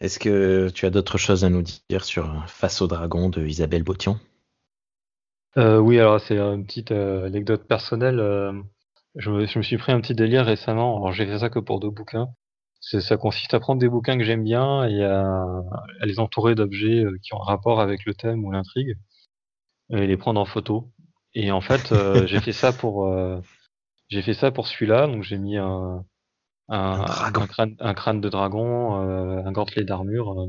Est-ce 0.00 0.18
que 0.18 0.68
tu 0.70 0.84
as 0.84 0.90
d'autres 0.90 1.18
choses 1.18 1.44
à 1.44 1.48
nous 1.48 1.62
dire 1.88 2.04
sur 2.04 2.48
Face 2.48 2.82
au 2.82 2.86
dragon 2.88 3.28
de 3.28 3.46
Isabelle 3.46 3.84
Botion 3.84 4.18
Euh, 5.58 5.78
oui, 5.78 5.98
alors 5.98 6.20
c'est 6.20 6.38
une 6.38 6.64
petite 6.66 6.92
euh, 6.92 7.26
anecdote 7.26 7.66
personnelle. 7.68 8.18
euh, 8.20 8.52
je, 9.16 9.30
me, 9.30 9.46
je 9.46 9.58
me 9.58 9.62
suis 9.62 9.76
pris 9.78 9.92
un 9.92 10.00
petit 10.00 10.14
délire 10.14 10.46
récemment. 10.46 10.96
Alors 10.96 11.12
j'ai 11.12 11.26
fait 11.26 11.38
ça 11.38 11.50
que 11.50 11.58
pour 11.58 11.80
deux 11.80 11.90
bouquins. 11.90 12.28
Ça 12.80 13.16
consiste 13.16 13.54
à 13.54 13.60
prendre 13.60 13.80
des 13.80 13.88
bouquins 13.88 14.18
que 14.18 14.24
j'aime 14.24 14.42
bien 14.44 14.84
et 14.88 15.04
à, 15.04 15.32
à 16.00 16.06
les 16.06 16.18
entourer 16.18 16.54
d'objets 16.56 17.04
euh, 17.04 17.16
qui 17.22 17.32
ont 17.34 17.40
un 17.42 17.44
rapport 17.44 17.80
avec 17.80 18.04
le 18.06 18.14
thème 18.14 18.44
ou 18.44 18.50
l'intrigue 18.52 18.96
et 19.90 20.06
les 20.06 20.16
prendre 20.16 20.40
en 20.40 20.44
photo. 20.46 20.90
Et 21.34 21.52
en 21.52 21.60
fait, 21.60 21.92
euh, 21.92 22.26
j'ai 22.28 22.40
fait 22.40 22.52
ça 22.52 22.72
pour 22.72 23.06
euh, 23.08 23.40
j'ai 24.10 24.22
fait 24.22 24.34
ça 24.34 24.50
pour 24.52 24.66
celui-là. 24.68 25.06
Donc 25.08 25.22
j'ai 25.24 25.38
mis 25.38 25.58
un 25.58 26.04
un, 26.68 27.04
Un 27.34 27.46
crâne, 27.48 27.76
un 27.80 27.94
crâne 27.94 28.20
de 28.22 28.28
dragon, 28.30 29.02
euh, 29.02 29.44
un 29.44 29.52
gantelet 29.52 29.84
d'armure, 29.84 30.48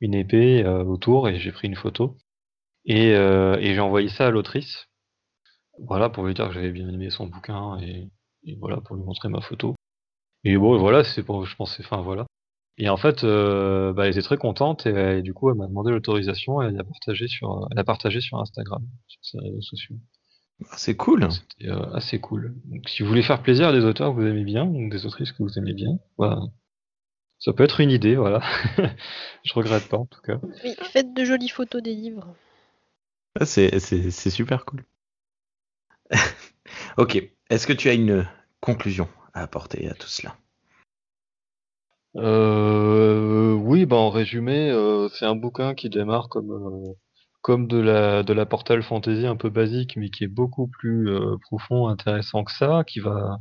une 0.00 0.14
épée 0.14 0.64
euh, 0.64 0.84
autour 0.84 1.28
et 1.28 1.38
j'ai 1.40 1.52
pris 1.52 1.68
une 1.68 1.76
photo. 1.76 2.16
Et, 2.86 3.14
euh, 3.14 3.56
et 3.60 3.74
j'ai 3.74 3.80
envoyé 3.80 4.08
ça 4.08 4.26
à 4.26 4.30
l'autrice. 4.30 4.86
Voilà, 5.78 6.08
pour 6.08 6.24
lui 6.24 6.34
dire 6.34 6.48
que 6.48 6.54
j'avais 6.54 6.70
bien 6.70 6.88
aimé 6.88 7.10
son 7.10 7.26
bouquin 7.26 7.78
et, 7.80 8.08
et 8.44 8.54
voilà, 8.56 8.80
pour 8.80 8.96
lui 8.96 9.02
montrer 9.02 9.28
ma 9.28 9.40
photo. 9.40 9.74
Et 10.44 10.56
bon, 10.56 10.76
voilà, 10.78 11.04
c'est 11.04 11.22
pour, 11.22 11.46
je 11.46 11.56
pensais, 11.56 11.82
enfin 11.84 12.02
voilà. 12.02 12.26
Et 12.76 12.88
en 12.88 12.96
fait, 12.96 13.24
euh, 13.24 13.92
bah, 13.92 14.04
elle 14.06 14.12
était 14.12 14.22
très 14.22 14.36
contente 14.36 14.86
et, 14.86 15.18
et 15.18 15.22
du 15.22 15.32
coup, 15.32 15.48
elle 15.50 15.56
m'a 15.56 15.66
demandé 15.66 15.90
l'autorisation 15.90 16.60
et 16.62 16.66
elle 16.66 16.74
l'a 16.76 16.84
partagé 16.84 17.28
sur, 17.28 17.66
elle 17.70 17.78
a 17.78 17.84
partagé 17.84 18.20
sur 18.20 18.38
Instagram, 18.40 18.82
sur 19.06 19.24
ses 19.24 19.38
réseaux 19.38 19.62
sociaux. 19.62 19.96
Ah, 20.70 20.74
C'est 20.76 20.96
cool. 20.96 21.28
C'était 21.30 21.70
euh, 21.70 21.92
assez 21.94 22.20
cool. 22.20 22.54
Donc, 22.66 22.88
si 22.88 23.02
vous 23.02 23.08
voulez 23.08 23.22
faire 23.22 23.42
plaisir 23.42 23.68
à 23.68 23.72
des 23.72 23.84
auteurs 23.84 24.14
que 24.14 24.20
vous 24.20 24.26
aimez 24.26 24.44
bien 24.44 24.66
ou 24.66 24.88
des 24.90 25.06
autrices 25.06 25.32
que 25.32 25.42
vous 25.42 25.58
aimez 25.58 25.72
bien, 25.72 25.98
voilà. 26.18 26.40
Ça 27.38 27.52
peut 27.52 27.64
être 27.64 27.80
une 27.80 27.90
idée, 27.90 28.16
voilà. 28.16 28.40
je 29.44 29.54
regrette 29.54 29.88
pas 29.88 29.98
en 29.98 30.06
tout 30.06 30.20
cas. 30.22 30.40
Oui, 30.64 30.74
faites 30.92 31.14
de 31.14 31.24
jolies 31.24 31.48
photos 31.48 31.82
des 31.82 31.94
livres. 31.94 32.34
Ah, 33.40 33.46
C'est 33.46 34.30
super 34.30 34.64
cool. 34.64 34.84
ok. 36.98 37.22
Est-ce 37.50 37.66
que 37.66 37.72
tu 37.72 37.88
as 37.88 37.94
une 37.94 38.28
conclusion 38.60 39.08
à 39.34 39.42
apporter 39.42 39.88
à 39.88 39.94
tout 39.94 40.08
cela? 40.08 40.36
Euh, 42.16 43.54
oui, 43.54 43.86
bah 43.86 43.96
en 43.96 44.10
résumé, 44.10 44.70
euh, 44.70 45.08
c'est 45.08 45.24
un 45.26 45.34
bouquin 45.34 45.74
qui 45.74 45.88
démarre 45.90 46.28
comme 46.28 46.52
euh, 46.52 46.92
comme 47.42 47.66
de 47.66 47.78
la 47.78 48.22
de 48.22 48.32
la 48.32 48.46
Portal 48.46 48.82
Fantasy 48.82 49.26
un 49.26 49.36
peu 49.36 49.50
basique, 49.50 49.96
mais 49.96 50.10
qui 50.10 50.24
est 50.24 50.28
beaucoup 50.28 50.68
plus 50.68 51.08
profond, 51.42 51.88
intéressant 51.88 52.44
que 52.44 52.52
ça, 52.52 52.84
qui 52.86 53.00
va 53.00 53.38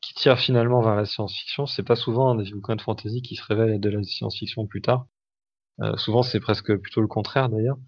qui 0.00 0.14
tire 0.14 0.38
finalement 0.38 0.82
vers 0.82 0.96
la 0.96 1.06
science-fiction. 1.06 1.66
C'est 1.66 1.82
pas 1.84 1.96
souvent 1.96 2.30
un 2.32 2.36
des 2.36 2.50
bouquins 2.52 2.76
de 2.76 2.82
fantasy 2.82 3.22
qui 3.22 3.36
se 3.36 3.44
révèlent 3.44 3.74
être 3.74 3.80
de 3.80 3.90
la 3.90 4.02
science-fiction 4.04 4.66
plus 4.66 4.82
tard. 4.82 5.06
Souvent, 5.96 6.22
c'est 6.22 6.40
presque 6.40 6.76
plutôt 6.78 7.00
le 7.00 7.08
contraire 7.08 7.48
d'ailleurs. 7.48 7.78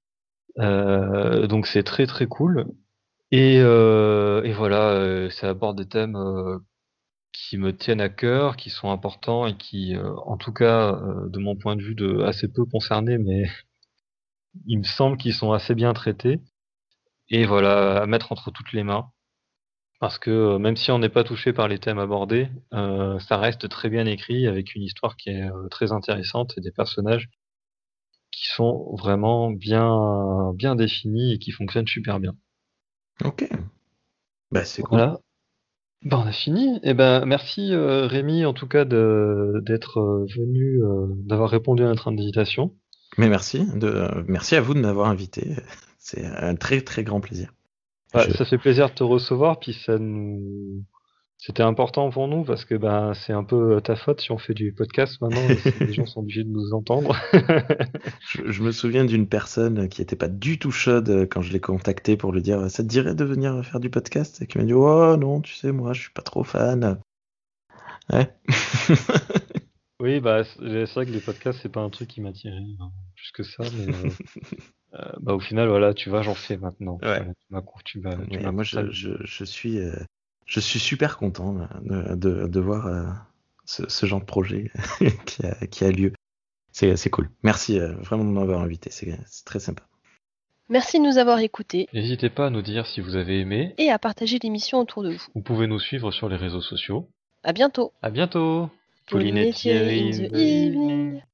Euh, 0.59 1.47
donc 1.47 1.67
c'est 1.67 1.83
très 1.83 2.07
très 2.07 2.27
cool. 2.27 2.67
Et, 3.33 3.59
euh, 3.61 4.43
et 4.45 4.53
voilà, 4.53 4.91
euh, 4.93 5.31
ça 5.31 5.51
aborde 5.51 5.79
des 5.79 5.89
thèmes 5.89 6.17
qui 7.33 7.59
me 7.59 7.77
tiennent 7.77 8.01
à 8.01 8.09
cœur, 8.09 8.57
qui 8.57 8.71
sont 8.71 8.91
importants 8.91 9.47
et 9.47 9.57
qui, 9.57 9.95
en 9.99 10.37
tout 10.37 10.53
cas, 10.53 10.93
de 11.29 11.39
mon 11.39 11.57
point 11.57 11.77
de 11.77 11.83
vue, 11.83 11.95
de 11.95 12.23
assez 12.23 12.49
peu 12.53 12.65
concernés, 12.65 13.19
mais 13.19 13.45
il 14.67 14.79
me 14.79 14.85
semble 14.85 15.17
qu'ils 15.19 15.35
sont 15.35 15.53
assez 15.53 15.75
bien 15.75 15.93
traités. 15.95 16.41
Et 17.31 17.45
voilà, 17.47 18.03
à 18.03 18.07
mettre 18.07 18.33
entre 18.33 18.51
toutes 18.53 18.73
les 18.73 18.85
mains. 18.85 19.11
Parce 20.01 20.19
que 20.19 20.59
même 20.59 20.77
si 20.77 20.91
on 20.91 20.99
n'est 20.99 21.09
pas 21.09 21.25
touché 21.25 21.53
par 21.53 21.69
les 21.69 21.79
thèmes 21.79 21.99
abordés, 21.99 22.51
ça 22.73 23.39
reste 23.39 23.69
très 23.69 23.89
bien 23.91 24.07
écrit 24.07 24.47
avec 24.47 24.75
une 24.75 24.83
histoire 24.83 25.17
qui 25.17 25.31
est 25.31 25.49
très 25.71 25.93
intéressante 25.93 26.55
et 26.59 26.61
des 26.61 26.73
personnages 26.73 27.31
qui 28.37 28.49
sont 28.55 28.95
vraiment 28.99 29.51
bien, 29.51 30.53
bien 30.55 30.77
définis 30.77 31.33
et 31.33 31.39
qui 31.39 31.53
fonctionnent 31.53 31.87
super 31.89 32.21
bien. 32.21 32.35
Ok. 33.25 33.49
Bah, 34.51 34.63
c'est 34.65 34.83
cool. 34.83 34.99
Voilà. 34.99 35.19
Ben, 36.05 36.19
on 36.19 36.27
a 36.27 36.33
fini. 36.33 36.79
Eh 36.83 36.93
ben, 36.93 37.25
merci 37.25 37.73
euh, 37.73 38.07
Rémi, 38.07 38.45
en 38.45 38.53
tout 38.53 38.69
cas, 38.69 38.85
de- 38.85 39.63
d'être 39.65 39.99
euh, 40.01 40.27
venu, 40.37 40.83
euh, 40.85 41.07
d'avoir 41.25 41.49
répondu 41.49 41.83
à 41.83 41.87
notre 41.87 42.09
invitation. 42.09 42.75
Mais 43.17 43.31
merci. 43.31 43.65
De, 43.75 44.07
merci 44.29 44.55
à 44.55 44.61
vous 44.61 44.75
de 44.75 44.81
m'avoir 44.81 45.09
invité. 45.09 45.57
C'est 45.99 46.25
un 46.27 46.55
très 46.57 46.83
très 46.83 47.03
grand 47.05 47.21
plaisir. 47.23 47.55
Ouais, 48.15 48.29
Je- 48.29 48.37
Ça 48.37 48.45
fait 48.45 48.59
plaisir 48.59 48.91
de 48.91 48.95
te 48.95 49.03
recevoir, 49.03 49.59
puis 49.59 49.73
ça 49.73 49.99
nous... 49.99 50.85
C'était 51.39 51.63
important 51.63 52.11
pour 52.11 52.29
nous 52.29 52.45
parce 52.45 52.65
que 52.65 52.75
ben 52.75 53.13
c'est 53.15 53.33
un 53.33 53.45
peu 53.45 53.81
ta 53.83 53.95
faute 53.95 54.21
si 54.21 54.33
on 54.33 54.39
fait 54.39 54.55
du 54.55 54.73
podcast 54.73 55.21
maintenant 55.21 55.47
et 55.49 55.57
si 55.57 55.71
les 55.81 55.93
gens 55.93 56.07
sont 56.07 56.21
obligés 56.21 56.45
de 56.45 56.49
nous 56.51 56.73
entendre. 56.73 57.15
Je, 58.21 58.51
je 58.51 58.63
me 58.63 58.73
souviens 58.73 59.05
d'une 59.05 59.29
personne 59.29 59.89
qui 59.89 60.03
était 60.03 60.17
pas 60.17 60.29
du 60.29 60.59
tout 60.59 60.71
chaude 60.73 61.29
quand 61.31 61.43
je 61.43 61.53
l'ai 61.53 61.61
contacté 61.61 62.17
pour 62.17 62.33
lui 62.33 62.43
dire 62.43 62.71
ça 62.71 62.83
te 62.83 62.89
dirait 62.89 63.15
de 63.15 63.25
venir 63.25 63.65
faire 63.65 63.81
du 63.81 63.91
podcast? 63.91 64.41
Et 64.43 64.47
qui 64.47 64.59
m'a 64.59 64.65
dit 64.65 64.73
oh 64.73 65.17
non 65.17 65.41
tu 65.41 65.55
sais 65.55 65.73
moi 65.73 65.93
je 65.93 66.01
suis 66.03 66.11
pas 66.13 66.23
trop 66.23 66.43
fan. 66.43 67.01
Ouais. 68.13 68.29
Oui, 69.99 70.21
bah 70.21 70.45
c'est 70.45 70.85
vrai 70.95 71.07
que 71.07 71.11
les 71.11 71.21
podcasts 71.21 71.59
c'est 71.63 71.73
pas 71.73 71.81
un 71.81 71.89
truc 71.89 72.09
qui 72.09 72.21
m'attirait 72.21 72.55
hein, 72.55 72.91
plus 73.15 73.31
que 73.33 73.43
ça, 73.43 73.65
mais 73.75 73.95
euh, 73.95 74.11
euh, 74.95 75.13
bah 75.21 75.33
au 75.35 75.41
final 75.41 75.69
voilà, 75.69 75.95
tu 75.95 76.11
vois, 76.11 76.21
j'en 76.21 76.35
fais 76.35 76.59
maintenant. 76.59 76.99
Ouais. 77.03 77.27
Voilà, 77.49 77.65
tu 77.87 78.01
tu 78.01 78.01
m'as- 78.01 78.17
tu 78.27 78.39
moi 78.51 78.63
je, 78.63 78.91
je, 78.91 79.11
je 79.25 79.45
suis 79.45 79.79
euh, 79.79 79.97
je 80.47 80.61
suis 80.61 80.79
super 80.79 81.17
content 81.19 81.55
de, 81.83 82.15
de, 82.15 82.47
de 82.47 82.61
voir 82.61 82.87
euh, 82.87 83.05
ce, 83.65 83.83
ce 83.89 84.07
genre 84.07 84.21
de 84.21 84.25
projet 84.27 84.71
qui 85.27 85.45
a, 85.45 85.55
qui 85.67 85.85
a 85.85 85.91
lieu. 85.91 86.13
C'est 86.73 87.11
cool. 87.11 87.31
Merci 87.43 87.79
euh, 87.81 87.95
vraiment 87.97 88.25
de 88.25 88.31
m'avoir 88.31 88.61
invité. 88.61 88.91
C'est 88.91 89.19
c'est 89.27 89.45
très 89.45 89.61
sympa. 89.61 89.83
Merci 90.69 90.99
de 90.99 91.05
nous 91.05 91.17
avoir 91.17 91.39
écoutés 91.39 91.89
N'hésitez 91.93 92.29
pas 92.29 92.47
à 92.47 92.51
nous 92.51 92.61
dire 92.61 92.87
si 92.87 93.01
vous 93.01 93.15
avez 93.17 93.41
aimé. 93.41 93.75
et 93.79 93.91
à 93.91 93.99
partager 93.99 94.39
l'émission 94.43 94.81
autour 94.81 95.03
de 95.05 95.13
vous. 95.13 95.23
Vous 95.35 95.41
pouvez 95.41 95.67
nous 95.69 95.79
suivre 95.79 96.11
sur 96.11 96.29
les 96.29 96.37
réseaux 96.37 96.61
sociaux. 96.61 97.09
À 97.45 97.53
bientôt. 97.53 97.93
À 98.03 98.11
bientôt. 98.11 98.69
Pauline 99.09 99.37
et 99.39 99.53
Thierry 99.53 100.09
in 100.09 100.29
the 100.29 100.33
evening. 100.35 101.23